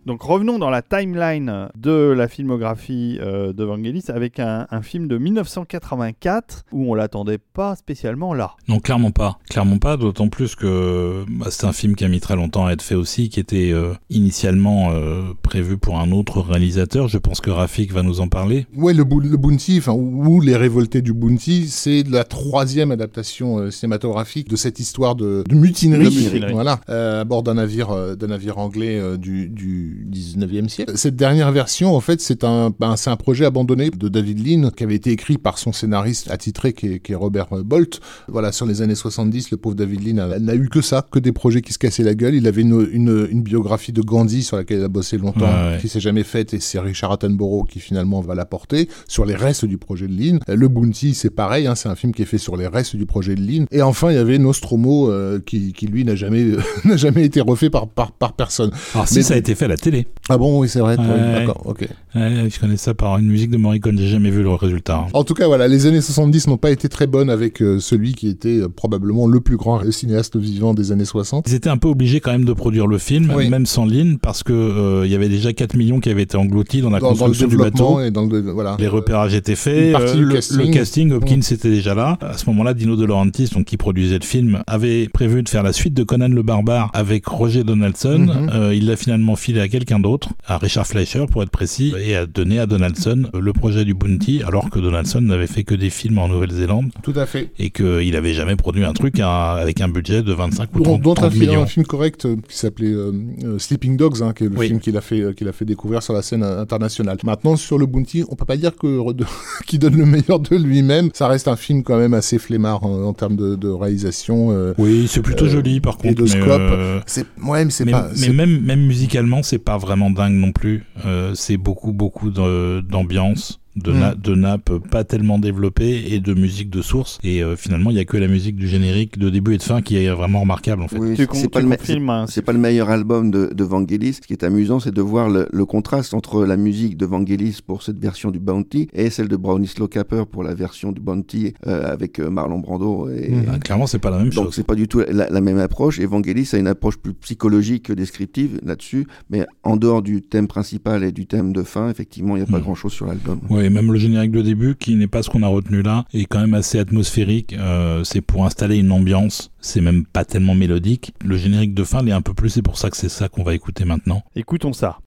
Donc 0.06 0.22
revenons 0.22 0.58
dans 0.60 0.70
la 0.70 0.82
timeline 0.82 1.68
de 1.76 1.90
la 2.16 2.28
filmographie 2.28 3.18
euh, 3.20 3.52
de 3.52 3.64
Vangelis 3.64 4.04
avec 4.08 4.38
un, 4.38 4.66
un 4.70 4.80
film 4.82 5.08
de 5.08 5.18
1984 5.18 6.64
où 6.72 6.90
on 6.90 6.94
l'attendait 6.94 7.38
pas 7.38 7.74
spécialement 7.76 8.32
là. 8.34 8.52
Non, 8.68 8.78
clairement 8.80 9.10
pas. 9.10 9.38
Clairement 9.50 9.78
pas, 9.78 9.96
d'autant 9.96 10.28
plus 10.28 10.54
que 10.54 11.24
bah, 11.28 11.46
c'est 11.50 11.66
un 11.66 11.72
film 11.72 11.96
qui 11.96 12.04
a 12.04 12.08
mis 12.08 12.20
très 12.20 12.36
longtemps 12.36 12.66
à 12.66 12.72
être 12.72 12.82
fait 12.82 12.94
aussi, 12.94 13.28
qui 13.28 13.40
était 13.40 13.72
euh, 13.72 13.94
initialement 14.10 14.90
euh, 14.92 15.22
prévu 15.42 15.76
pour 15.76 15.98
un 15.98 16.12
autre 16.12 16.40
réalisateur. 16.40 17.08
Je 17.08 17.18
pense 17.18 17.40
que 17.40 17.50
Rafik 17.50 17.92
va 17.92 18.02
nous 18.02 18.20
en 18.20 18.28
parler. 18.28 18.66
Ouais, 18.76 18.94
le, 18.94 19.04
Bou- 19.04 19.20
le 19.20 19.36
Bounty, 19.36 19.78
enfin, 19.78 19.92
ou 19.92 20.40
Les 20.40 20.56
Révoltés 20.56 21.02
du 21.02 21.12
Bounty, 21.12 21.66
c'est 21.68 22.02
la 22.08 22.24
troisième 22.24 22.90
adaptation 22.90 23.58
euh, 23.58 23.70
cinématographique 23.70 24.48
de 24.48 24.56
cette 24.56 24.78
histoire 24.80 25.16
de, 25.16 25.42
de 25.48 25.54
mutinerie, 25.54 26.04
De 26.04 26.10
mutinerie. 26.10 26.52
voilà, 26.52 26.80
euh, 26.88 27.22
à 27.22 27.24
bord 27.24 27.42
d'un 27.42 27.54
navire, 27.54 27.90
euh, 27.90 28.14
d'un 28.14 28.28
navire 28.28 28.58
anglais 28.58 28.98
euh, 28.98 29.16
du, 29.16 29.48
du 29.96 30.20
19e 30.20 30.68
siècle. 30.68 30.92
Cette 30.96 31.16
dernière 31.16 31.52
version, 31.52 31.94
en 31.96 32.00
fait, 32.00 32.20
c'est 32.20 32.44
un, 32.44 32.72
ben, 32.78 32.96
c'est 32.96 33.10
un 33.10 33.16
projet 33.16 33.44
abandonné 33.44 33.90
de 33.90 34.08
David 34.08 34.46
Lean, 34.46 34.70
qui 34.70 34.84
avait 34.84 34.94
été 34.94 35.10
écrit 35.10 35.38
par 35.38 35.58
son 35.58 35.72
scénariste 35.72 36.30
attitré, 36.30 36.72
qui 36.72 36.86
est, 36.94 36.98
qui 37.00 37.12
est 37.12 37.16
Robert 37.16 37.48
Bolt. 37.64 38.00
Voilà, 38.28 38.52
sur 38.52 38.66
les 38.66 38.82
années 38.82 38.94
70, 38.94 39.50
le 39.50 39.56
pauvre 39.56 39.74
David 39.76 40.06
Lean 40.06 40.18
a- 40.18 40.38
n'a 40.38 40.54
eu 40.54 40.68
que 40.68 40.80
ça, 40.82 41.06
que 41.10 41.18
des 41.18 41.32
projets 41.32 41.62
qui 41.62 41.72
se 41.72 41.78
cassaient 41.78 42.02
la 42.02 42.14
gueule. 42.14 42.34
Il 42.34 42.46
avait 42.46 42.62
une, 42.62 42.86
une, 42.92 43.26
une 43.30 43.42
biographie 43.42 43.92
de 43.92 44.02
Gandhi 44.02 44.42
sur 44.42 44.56
laquelle 44.56 44.78
il 44.80 44.84
a 44.84 44.88
bossé 44.88 45.18
longtemps, 45.18 45.46
Ouais, 45.46 45.72
ouais. 45.74 45.78
qui 45.80 45.88
s'est 45.88 46.00
jamais 46.00 46.24
faite, 46.24 46.54
et 46.54 46.60
c'est 46.60 46.78
Richard 46.78 47.12
Attenborough 47.12 47.66
qui 47.68 47.80
finalement 47.80 48.20
va 48.20 48.34
la 48.34 48.44
porter 48.44 48.88
sur 49.08 49.24
les 49.24 49.34
restes 49.34 49.64
du 49.64 49.78
projet 49.78 50.06
de 50.08 50.12
Lean. 50.14 50.38
Le 50.48 50.68
Bounty, 50.68 51.14
c'est 51.14 51.30
pareil, 51.30 51.66
hein, 51.66 51.74
c'est 51.74 51.88
un 51.88 51.94
film 51.96 52.12
qui 52.12 52.22
est 52.22 52.26
fait 52.26 52.38
sur 52.38 52.56
les 52.56 52.66
restes 52.66 52.96
du 52.96 53.06
projet 53.06 53.34
de 53.34 53.40
Lean. 53.40 53.64
Et 53.70 53.82
enfin, 53.82 54.10
il 54.10 54.14
y 54.14 54.18
avait 54.18 54.38
Nostromo, 54.38 55.10
euh, 55.10 55.40
qui, 55.44 55.72
qui 55.72 55.86
lui 55.86 56.04
n'a 56.04 56.16
jamais, 56.16 56.44
n'a 56.84 56.96
jamais 56.96 57.24
été 57.24 57.40
refait 57.40 57.70
par, 57.70 57.88
par, 57.88 58.12
par 58.12 58.32
personne. 58.34 58.70
Alors 58.94 59.08
si 59.08 59.16
Mais- 59.16 59.22
ça 59.22 59.34
a 59.34 59.36
été 59.36 59.54
fait 59.54 59.66
à 59.66 59.68
la 59.68 59.76
télé. 59.90 60.06
Ah 60.28 60.36
bon, 60.36 60.58
oui, 60.60 60.68
c'est 60.68 60.80
vrai. 60.80 60.96
Ouais. 60.98 61.34
D'accord, 61.46 61.62
ok. 61.64 61.86
Ouais, 62.16 62.48
je 62.50 62.58
connais 62.58 62.76
ça 62.76 62.92
par 62.94 63.18
une 63.18 63.26
musique 63.28 63.50
de 63.50 63.56
Morricone, 63.56 63.96
j'ai 63.98 64.08
jamais 64.08 64.30
vu 64.30 64.42
le 64.42 64.50
résultat. 64.50 65.06
En 65.12 65.22
tout 65.22 65.34
cas, 65.34 65.46
voilà, 65.46 65.68
les 65.68 65.86
années 65.86 66.00
70 66.00 66.48
n'ont 66.48 66.56
pas 66.56 66.70
été 66.72 66.88
très 66.88 67.06
bonnes 67.06 67.30
avec 67.30 67.62
euh, 67.62 67.78
celui 67.78 68.14
qui 68.14 68.28
était 68.28 68.62
euh, 68.62 68.68
probablement 68.68 69.28
le 69.28 69.40
plus 69.40 69.56
grand 69.56 69.88
cinéaste 69.92 70.36
vivant 70.36 70.74
des 70.74 70.90
années 70.90 71.04
60. 71.04 71.44
Ils 71.48 71.54
étaient 71.54 71.68
un 71.68 71.76
peu 71.76 71.86
obligés 71.88 72.18
quand 72.18 72.32
même 72.32 72.44
de 72.46 72.52
produire 72.52 72.86
le 72.88 72.98
film, 72.98 73.32
Oui. 73.36 73.48
même 73.48 73.66
sans 73.66 73.84
ligne, 73.84 74.16
parce 74.18 74.42
que 74.42 74.52
euh, 74.52 75.06
il 75.06 75.12
y 75.12 75.14
avait 75.14 75.28
déjà 75.28 75.52
4 75.52 75.76
millions 75.76 76.00
qui 76.00 76.10
avaient 76.10 76.22
été 76.22 76.36
engloutis 76.36 76.80
dans 76.80 76.90
la 76.90 76.98
Dans, 76.98 77.08
dans 77.08 77.12
le 77.12 77.18
construction 77.18 77.46
du 77.48 77.56
bateau. 77.56 78.00
et 78.00 78.10
dans 78.10 78.24
le, 78.26 78.40
voilà. 78.50 78.76
Les 78.80 78.88
repérages 78.88 79.34
étaient 79.34 79.54
faits, 79.54 79.92
le, 80.18 80.32
casting. 80.32 80.58
le 80.58 80.66
casting, 80.72 81.12
Hopkins 81.12 81.40
était 81.50 81.70
déjà 81.70 81.94
là. 81.94 82.18
À 82.22 82.36
ce 82.36 82.46
moment-là, 82.50 82.74
Dino 82.74 82.96
De 82.96 83.04
Laurentiis, 83.04 83.50
donc 83.54 83.66
qui 83.66 83.76
produisait 83.76 84.18
le 84.18 84.24
film, 84.24 84.62
avait 84.66 85.08
prévu 85.08 85.42
de 85.44 85.48
faire 85.48 85.62
la 85.62 85.72
suite 85.72 85.94
de 85.94 86.02
Conan 86.02 86.28
le 86.28 86.42
Barbare 86.42 86.90
avec 86.94 87.26
Roger 87.26 87.62
Donaldson. 87.62 88.26
Mhm. 88.26 88.50
Euh, 88.52 88.74
il 88.74 88.86
l'a 88.86 88.96
finalement 88.96 89.36
filé 89.36 89.60
à 89.60 89.68
quelqu'un 89.78 89.98
d'autre, 90.00 90.30
à 90.46 90.56
Richard 90.56 90.86
Fleischer 90.86 91.26
pour 91.30 91.42
être 91.42 91.50
précis, 91.50 91.92
et 92.02 92.16
a 92.16 92.24
donné 92.24 92.58
à 92.58 92.66
Donaldson 92.66 93.24
le 93.38 93.52
projet 93.52 93.84
du 93.84 93.92
Bounty, 93.92 94.42
alors 94.46 94.70
que 94.70 94.78
Donaldson 94.78 95.20
n'avait 95.20 95.46
fait 95.46 95.64
que 95.64 95.74
des 95.74 95.90
films 95.90 96.18
en 96.18 96.28
Nouvelle-Zélande 96.28 96.90
Tout 97.02 97.12
à 97.16 97.26
fait. 97.26 97.50
et 97.58 97.68
qu'il 97.70 98.16
avait 98.16 98.32
jamais 98.32 98.56
produit 98.56 98.84
un 98.84 98.92
truc 98.94 99.20
à- 99.20 99.52
avec 99.52 99.80
un 99.82 99.88
budget 99.88 100.22
de 100.22 100.32
25 100.32 100.70
ou 100.74 100.78
Dont 100.78 100.84
30, 100.84 101.02
D'autres 101.02 101.24
un, 101.24 101.28
30 101.28 101.32
film- 101.38 101.50
millions. 101.50 101.62
un 101.62 101.66
film 101.66 101.84
correct 101.84 102.24
euh, 102.24 102.36
qui 102.48 102.56
s'appelait 102.56 102.88
euh, 102.92 103.12
euh, 103.44 103.58
Sleeping 103.58 103.96
Dogs, 103.98 104.22
hein, 104.22 104.32
qui 104.34 104.44
est 104.44 104.48
le 104.48 104.56
Oui. 104.58 104.68
film 104.68 104.80
qu'il 104.80 104.96
a 104.96 105.00
fait 105.02 105.34
qu'il 105.36 105.46
a 105.48 105.52
fait 105.52 105.64
découvrir 105.66 106.02
sur 106.02 106.14
la 106.14 106.22
scène 106.22 106.42
internationale. 106.42 107.18
Maintenant 107.24 107.56
sur 107.56 107.76
le 107.78 107.84
Bounty, 107.86 108.24
on 108.30 108.34
peut 108.36 108.44
pas 108.46 108.56
dire 108.56 108.74
que 108.76 109.00
qui 109.66 109.78
donne 109.78 109.96
le 109.96 110.06
meilleur 110.06 110.40
de 110.40 110.56
lui-même. 110.56 111.10
Ça 111.12 111.28
reste 111.28 111.48
un 111.48 111.56
film 111.56 111.82
quand 111.82 111.98
même 111.98 112.14
assez 112.14 112.38
flemmard 112.38 112.84
euh, 112.84 113.04
en 113.04 113.12
termes 113.12 113.36
de, 113.36 113.54
de 113.56 113.68
réalisation. 113.68 114.74
Oui, 114.78 115.06
c'est 115.08 115.22
plutôt 115.22 115.46
joli 115.48 115.80
par 115.80 115.94
et 116.02 116.08
contre. 116.08 116.14
de 116.16 116.22
mais, 116.22 116.28
scope. 116.28 117.02
C'est 117.06 117.26
ouais, 117.44 117.64
mais 117.64 117.70
c'est 117.70 117.84
mais, 117.84 117.92
pas. 117.92 118.08
mais 118.20 118.28
même, 118.30 118.60
même 118.60 118.86
musicalement, 118.86 119.42
c'est 119.42 119.58
pas 119.66 119.76
vraiment 119.76 120.10
dingue 120.10 120.36
non 120.36 120.52
plus. 120.52 120.84
Euh, 121.04 121.34
c'est 121.34 121.58
beaucoup, 121.58 121.92
beaucoup 121.92 122.30
d'ambiance. 122.30 123.60
De, 123.76 123.92
Mm. 123.92 123.98
na- 123.98 124.14
de 124.14 124.34
nappes 124.34 124.72
pas 124.90 125.04
tellement 125.04 125.38
développées 125.38 126.12
et 126.12 126.20
de 126.20 126.34
musique 126.34 126.70
de 126.70 126.82
source. 126.82 127.18
Et 127.22 127.42
euh, 127.42 127.56
finalement, 127.56 127.90
il 127.90 127.96
y 127.96 128.00
a 128.00 128.04
que 128.04 128.16
la 128.16 128.28
musique 128.28 128.56
du 128.56 128.66
générique 128.68 129.18
de 129.18 129.30
début 129.30 129.54
et 129.54 129.58
de 129.58 129.62
fin 129.62 129.82
qui 129.82 129.96
est 129.96 130.08
vraiment 130.10 130.40
remarquable 130.40 130.82
en 130.82 130.88
fait. 130.88 130.98
Oui, 130.98 131.14
c'est 131.16 131.26
pas, 131.26 131.60
hein, 131.60 132.26
pas 132.44 132.52
le 132.52 132.58
meilleur 132.58 132.90
album 132.90 133.30
de, 133.30 133.50
de 133.54 133.64
Vangelis. 133.64 134.14
Ce 134.14 134.20
qui 134.20 134.32
est 134.32 134.44
amusant, 134.44 134.80
c'est 134.80 134.94
de 134.94 135.02
voir 135.02 135.28
le, 135.28 135.46
le 135.52 135.64
contraste 135.66 136.14
entre 136.14 136.44
la 136.44 136.56
musique 136.56 136.96
de 136.96 137.06
Vangelis 137.06 137.58
pour 137.66 137.82
cette 137.82 137.98
version 137.98 138.30
du 138.30 138.38
Bounty 138.38 138.88
et 138.94 139.10
celle 139.10 139.28
de 139.28 139.36
Brownislaw 139.36 139.88
Capper 139.88 140.24
pour 140.30 140.42
la 140.42 140.54
version 140.54 140.92
du 140.92 141.00
Bounty 141.00 141.54
euh, 141.66 141.92
avec 141.92 142.18
euh, 142.18 142.30
Marlon 142.30 142.58
Brando. 142.60 143.08
Et, 143.10 143.30
Mhm. 143.30 143.44
Ah, 143.52 143.58
clairement, 143.58 143.86
c'est 143.86 143.98
pas 143.98 144.10
la 144.10 144.18
même 144.18 144.30
Donc 144.30 144.46
chose. 144.46 144.54
c'est 144.54 144.66
pas 144.66 144.74
du 144.74 144.88
tout 144.88 145.00
la, 145.00 145.28
la 145.28 145.40
même 145.40 145.58
approche. 145.58 145.98
Evangelis 146.00 146.48
a 146.52 146.58
une 146.58 146.66
approche 146.68 146.96
plus 146.96 147.12
psychologique 147.14 147.84
que 147.84 147.92
descriptive 147.92 148.60
là-dessus, 148.64 149.06
mais 149.30 149.44
en 149.62 149.76
dehors 149.76 150.00
du 150.02 150.22
thème 150.22 150.46
principal 150.48 151.04
et 151.04 151.12
du 151.12 151.26
thème 151.26 151.52
de 151.52 151.62
fin, 151.62 151.90
effectivement, 151.90 152.36
il 152.36 152.42
n'y 152.42 152.48
a 152.48 152.50
pas 152.50 152.58
Mm. 152.58 152.62
grand-chose 152.62 152.92
sur 152.92 153.06
l'album. 153.06 153.40
Oui, 153.50 153.65
même 153.70 153.92
le 153.92 153.98
générique 153.98 154.32
de 154.32 154.42
début, 154.42 154.76
qui 154.76 154.94
n'est 154.96 155.06
pas 155.06 155.22
ce 155.22 155.30
qu'on 155.30 155.42
a 155.42 155.48
retenu 155.48 155.82
là, 155.82 156.04
est 156.12 156.24
quand 156.24 156.40
même 156.40 156.54
assez 156.54 156.78
atmosphérique. 156.78 157.54
Euh, 157.54 158.04
c'est 158.04 158.20
pour 158.20 158.44
installer 158.44 158.78
une 158.78 158.92
ambiance. 158.92 159.50
C'est 159.60 159.80
même 159.80 160.04
pas 160.04 160.24
tellement 160.24 160.54
mélodique. 160.54 161.12
Le 161.24 161.36
générique 161.36 161.74
de 161.74 161.84
fin 161.84 162.02
l'est 162.02 162.12
un 162.12 162.22
peu 162.22 162.34
plus. 162.34 162.50
C'est 162.50 162.62
pour 162.62 162.78
ça 162.78 162.90
que 162.90 162.96
c'est 162.96 163.08
ça 163.08 163.28
qu'on 163.28 163.42
va 163.42 163.54
écouter 163.54 163.84
maintenant. 163.84 164.22
Écoutons 164.34 164.72
ça. 164.72 164.98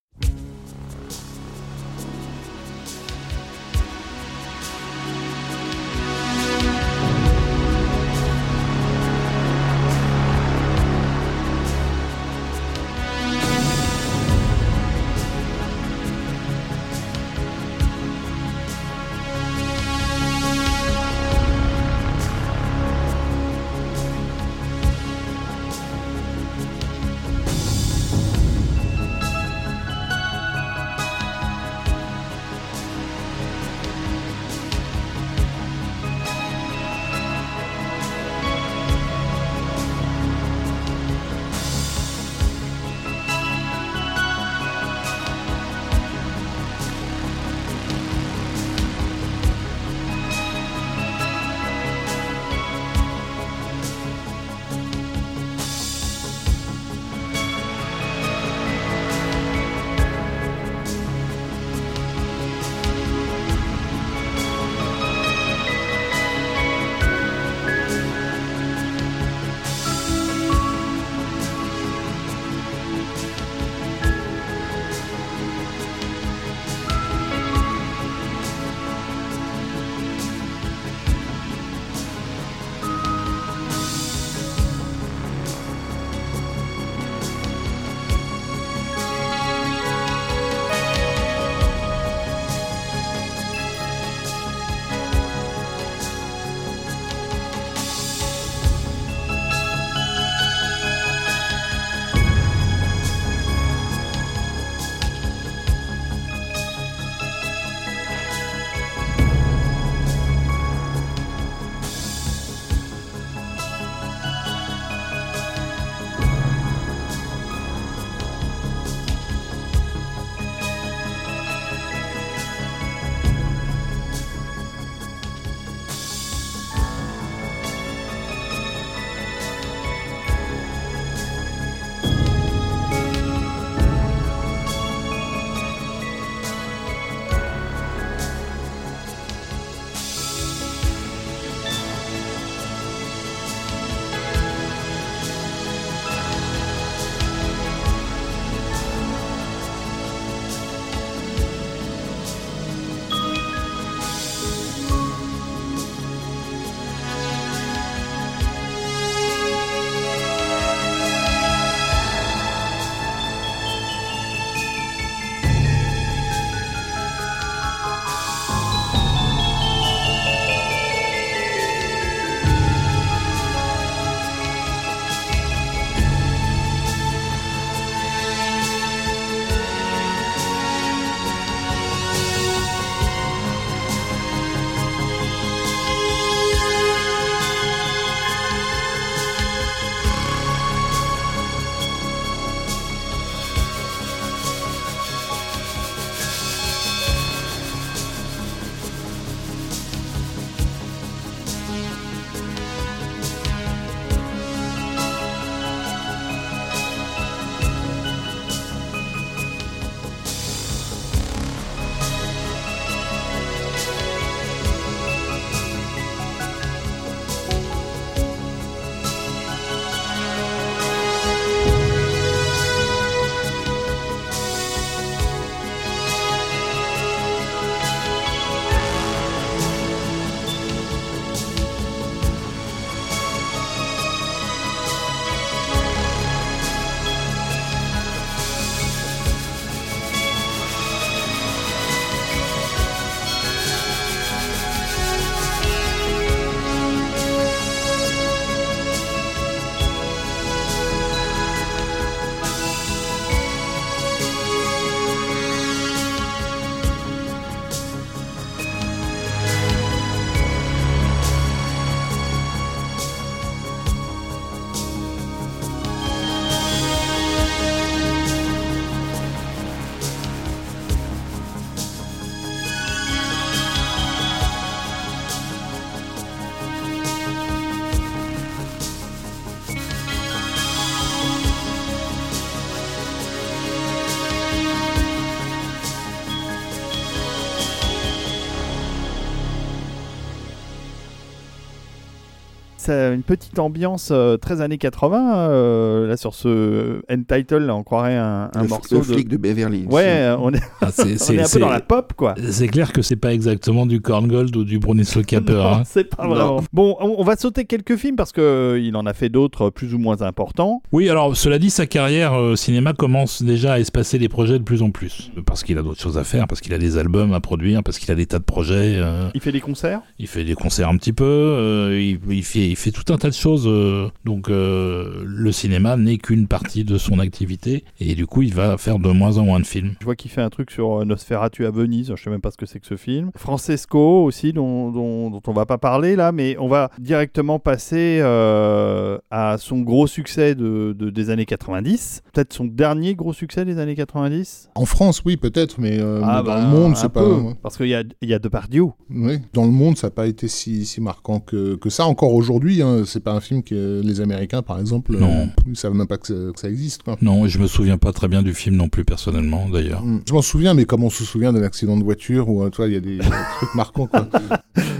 Ça- 292.90 293.10
une 293.14 293.24
petite 293.24 293.60
ambiance 293.60 294.10
euh, 294.12 294.38
très 294.38 294.62
années 294.62 294.78
80. 294.78 295.50
euh, 295.50 296.08
là, 296.08 296.18
sur 296.18 296.34
ce 296.34 297.02
Entitled, 297.12 297.64
là, 297.64 297.76
on 297.76 297.84
croirait 297.84 298.18
un, 298.18 298.50
un 298.54 298.62
le, 298.64 298.68
morceau 298.68 298.96
le 298.96 299.02
de. 299.02 299.14
flic 299.14 299.28
de 299.28 299.38
Beverly. 299.38 299.86
Ouais, 299.90 300.04
euh, 300.06 300.38
on 300.40 300.54
est, 300.54 300.62
Ah, 300.82 300.90
on 301.00 301.04
est 301.08 301.40
un 301.40 301.48
peu 301.52 301.60
dans 301.60 301.70
la 301.70 301.80
pop, 301.82 302.14
quoi. 302.16 302.36
C'est 302.50 302.68
clair 302.68 302.92
que 302.92 303.02
c'est 303.02 303.16
pas 303.16 303.34
exactement 303.34 303.86
du 303.86 304.02
Corn 304.02 304.28
Gold 304.28 304.56
ou 304.56 304.64
du 304.64 304.80
Brunislaw 304.80 305.24
Capper. 305.24 305.54
Hein. 305.62 305.84
c'est 305.86 306.04
pas 306.16 306.24
Non. 306.24 306.30
vraiment. 306.36 306.64
Bon, 306.74 306.96
on, 307.00 307.16
on 307.20 307.24
va 307.24 307.36
sauter 307.36 307.66
quelques 307.66 307.96
films 307.96 308.16
parce 308.16 308.32
que 308.32 308.80
il 308.82 308.96
en 308.96 309.06
a 309.06 309.14
fait 309.14 309.30
d'autres 309.30 309.70
plus 309.70 309.94
ou 309.94 309.98
moins 310.00 310.22
importants. 310.22 310.82
Oui, 310.92 311.10
alors 311.10 311.36
cela 311.38 311.60
dit, 311.60 311.70
sa 311.70 311.86
carrière 311.86 312.34
euh, 312.40 312.56
cinéma 312.56 312.94
commence 312.94 313.44
déjà 313.44 313.74
à 313.74 313.80
espacer 313.80 314.18
les 314.18 314.30
projets 314.30 314.60
de 314.60 314.64
plus 314.64 314.82
en 314.82 314.90
plus. 314.92 315.32
Parce 315.46 315.64
qu'il 315.64 315.78
a 315.78 315.82
d'autres 315.82 316.02
choses 316.02 316.18
à 316.18 316.24
faire, 316.24 316.48
parce 316.48 316.62
qu'il 316.62 316.74
a 316.74 316.78
des 316.78 316.98
albums 316.98 317.34
à 317.34 317.40
produire, 317.40 317.84
parce 317.84 318.00
qu'il 318.00 318.12
a 318.12 318.16
des 318.16 318.26
tas 318.26 318.40
de 318.40 318.44
projets. 318.44 318.96
euh, 318.98 319.30
Il 319.36 319.42
fait 319.42 319.52
des 319.52 319.62
concerts? 319.62 320.02
il 320.18 320.28
fait 320.28 320.44
des 320.44 320.56
concerts 320.56 320.90
un 320.90 320.98
petit 320.98 321.14
peu, 321.14 321.24
euh, 321.26 322.00
il, 322.02 322.20
il 322.34 322.44
fait, 322.44 322.68
il 322.68 322.76
fait 322.80 322.92
tout 322.92 323.12
un 323.14 323.18
tas 323.18 323.30
de 323.30 323.34
choses. 323.34 323.66
euh, 323.68 324.10
donc 324.26 324.50
euh, 324.50 325.24
le 325.26 325.52
cinéma 325.52 325.98
n'est 325.98 326.18
qu'une 326.18 326.48
partie 326.48 326.84
de 326.84 326.98
son 326.98 327.20
activité. 327.20 327.84
Et 328.00 328.16
du 328.16 328.26
coup, 328.26 328.42
il 328.42 328.54
va 328.54 328.78
faire 328.78 329.00
de 329.00 329.10
moins 329.10 329.38
en 329.38 329.44
moins 329.44 329.60
de 329.60 329.66
films. 329.66 329.94
Je 330.00 330.06
vois 330.06 330.16
qu'il 330.16 330.32
fait 330.32 330.42
un 330.42 330.50
truc 330.50 330.72
sur 330.72 331.02
euh, 331.02 331.06
Nosferatu 331.06 331.66
à 331.66 331.72
Venise. 331.72 332.14
Je 332.16 332.22
sais 332.24 332.30
même 332.30 332.42
pas 332.42 332.52
ce 332.52 332.58
que 332.58 332.66
c'est 332.66 332.80
que 332.80 332.88
ce 332.88 332.96
film. 332.98 333.32
Francesco 333.36 334.24
aussi, 334.24 334.54
dont, 334.54 334.92
dont, 334.92 335.30
dont 335.30 335.42
on 335.48 335.54
va 335.54 335.66
pas 335.66 335.78
parler 335.78 336.16
là, 336.16 336.32
mais 336.32 336.56
on 336.60 336.68
va 336.68 336.90
directement 337.00 337.60
passer 337.60 338.20
euh, 338.22 339.18
à 339.32 339.58
son 339.58 339.80
gros 339.82 340.08
succès 340.08 340.56
de, 340.56 340.96
de- 340.98 341.10
des 341.10 341.30
années 341.30 341.46
90. 341.46 342.22
Peut-être 342.34 342.54
son 342.54 342.66
dernier 342.66 343.16
gros 343.16 343.34
succès 343.34 343.66
des 343.66 343.78
années 343.80 343.96
90. 343.96 344.70
En 344.76 344.86
France, 344.86 345.22
oui, 345.26 345.38
peut-être, 345.38 345.80
mais, 345.80 346.00
euh, 346.00 346.20
mais 346.22 346.26
dans 346.28 346.44
bah, 346.44 346.62
le 346.62 346.68
monde, 346.68 346.96
c'est 346.96 347.10
pas. 347.10 347.24
peu, 347.24 347.36
Parce 347.62 347.78
qu'il 347.78 347.88
y 347.88 347.96
a, 347.96 348.04
il 348.22 348.30
y 348.30 348.34
a 348.34 348.40
Depardieu. 348.40 348.86
Oui, 349.10 349.40
dans 349.54 349.66
le 349.66 349.72
monde, 349.72 349.98
ça 349.98 350.08
n'a 350.08 350.12
pas 350.12 350.28
été 350.28 350.48
si, 350.48 350.86
si 350.86 351.02
marquant 351.02 351.40
que, 351.40 351.76
que 351.76 351.90
ça. 351.90 352.06
Encore 352.06 352.34
aujourd'hui, 352.34 352.59
Hein, 352.68 353.04
c'est 353.06 353.24
pas 353.24 353.34
un 353.34 353.40
film 353.40 353.64
que 353.64 354.02
les 354.04 354.22
Américains, 354.22 354.62
par 354.62 354.80
exemple, 354.80 355.18
non. 355.18 355.30
Euh, 355.30 355.46
ne 355.66 355.76
savent 355.76 355.94
même 355.94 356.08
pas 356.08 356.18
que, 356.18 356.52
ça, 356.56 356.70
existe. 356.70 357.02
Non, 357.22 357.48
je 357.48 357.60
me 357.60 357.68
souviens 357.68 357.98
pas 357.98 358.12
très 358.12 358.28
bien 358.28 358.42
du 358.42 358.54
film 358.54 358.76
non 358.76 358.90
plus, 358.90 359.06
personnellement, 359.06 359.68
d'ailleurs. 359.72 360.04
Mm. 360.04 360.22
Je 360.28 360.34
m'en 360.34 360.42
souviens, 360.42 360.74
mais 360.74 360.86
comme 360.86 361.04
on 361.04 361.10
se 361.10 361.24
souvient 361.24 361.54
d'un 361.54 361.64
accident 361.64 361.98
de 361.98 362.04
voiture 362.04 362.50
où, 362.50 362.64
hein, 362.64 362.70
il 362.80 362.94
y 362.94 362.96
a 362.96 363.00
des, 363.00 363.18
trucs 363.20 363.76
marquants. 363.76 364.10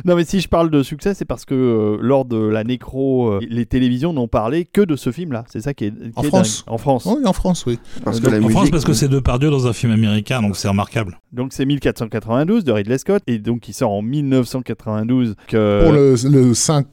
Non, 0.06 0.16
mais 0.16 0.24
si 0.24 0.40
je 0.40 0.48
parle 0.48 0.70
de 0.70 0.82
succès, 0.84 1.14
c'est 1.14 1.26
parce 1.26 1.46
que 1.46 1.54
euh, 1.54 1.98
lors 2.02 2.26
de 2.26 2.38
la 2.38 2.64
Nécro, 2.64 3.32
euh, 3.32 3.40
les 3.48 3.66
télévisions 3.66 4.14
n'ont 4.14 4.28
parlé 4.28 4.66
que 4.66 4.82
de 4.82 4.96
ce 4.96 5.12
film-là. 5.12 5.46
C'est 5.50 5.62
ça 5.62 5.74
qui 5.74 5.86
est, 5.86 5.94
en, 6.16 6.24
France. 6.24 6.64
en 6.68 6.78
France. 6.78 7.06
Oui, 7.06 7.26
en 7.26 7.34
France, 7.34 7.66
oui. 7.66 7.80
Parce 8.04 8.20
que 8.20 8.26
donc, 8.26 8.34
la 8.34 8.46
en 8.46 8.50
France, 8.50 8.70
parce 8.70 8.86
que 8.86 8.94
c'est 8.94 9.08
deux 9.08 9.20
Depardieu 9.20 9.50
dans 9.50 9.68
un 9.68 9.74
film 9.74 9.92
américain, 9.92 10.42
donc 10.42 10.56
c'est 10.56 10.70
remarquable. 10.70 11.20
Donc 11.34 11.52
c'est 11.52 11.66
1492 11.66 12.64
de 12.64 12.72
Ridley 12.72 12.98
Scott, 12.98 13.22
et 13.28 13.38
donc 13.38 13.68
il 13.68 13.74
sort 13.74 13.92
en 13.92 14.02
1992. 14.02 15.36
Que... 15.48 15.84
Pour 15.84 15.92
le, 15.92 16.16
le 16.30 16.54
5, 16.54 16.88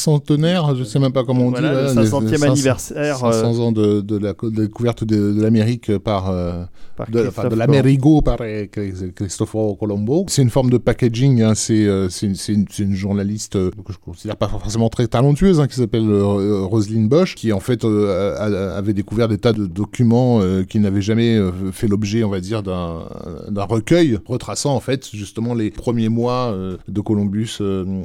cinquantenaire, 0.00 0.74
je 0.74 0.84
sais 0.84 0.98
même 0.98 1.12
pas 1.12 1.24
comment 1.24 1.46
on 1.46 1.50
voilà, 1.50 1.68
dit. 1.68 1.94
Voilà, 1.94 2.20
le 2.20 2.30
500e 2.30 2.44
anniversaire. 2.44 3.24
Euh, 3.24 3.32
500 3.32 3.58
ans 3.58 3.72
de, 3.72 4.18
la 4.18 4.34
découverte 4.42 5.04
de, 5.04 5.40
l'Amérique 5.40 5.96
par, 5.98 6.30
euh, 6.30 6.64
par, 6.96 7.10
de, 7.10 7.28
enfin, 7.28 7.48
de 7.48 7.54
l'Amérigo 7.54 8.22
par 8.22 8.40
eh, 8.42 8.68
Cristoforo 9.14 9.76
Colombo. 9.76 10.26
C'est 10.28 10.42
une 10.42 10.50
forme 10.50 10.70
de 10.70 10.78
packaging. 10.78 11.42
Hein, 11.42 11.54
euh, 11.70 12.08
c'est 12.08 12.52
une, 12.52 12.94
journaliste 12.94 13.56
euh, 13.56 13.70
que 13.84 13.92
je 13.92 13.98
considère 13.98 14.36
pas 14.36 14.48
forcément 14.48 14.88
très 14.88 15.06
talentueuse, 15.06 15.60
hein, 15.60 15.66
qui 15.66 15.76
s'appelle 15.76 16.08
euh, 16.08 16.62
Roselyne 16.64 17.08
Bosch, 17.08 17.34
qui 17.34 17.52
en 17.52 17.60
fait 17.60 17.84
avait 17.84 18.92
découvert 18.92 19.28
des 19.28 19.38
tas 19.38 19.52
de 19.52 19.66
documents 19.66 20.40
qui 20.68 20.80
n'avaient 20.80 21.02
jamais 21.02 21.38
fait 21.72 21.88
l'objet, 21.88 22.24
on 22.24 22.30
va 22.30 22.40
dire, 22.40 22.62
d'un 22.62 23.64
recueil 23.64 24.18
retraçant 24.26 24.74
en 24.74 24.80
fait 24.80 25.08
justement 25.12 25.54
les 25.54 25.70
premiers 25.70 26.08
mois 26.08 26.54
de 26.88 27.00
Columbus 27.00 27.58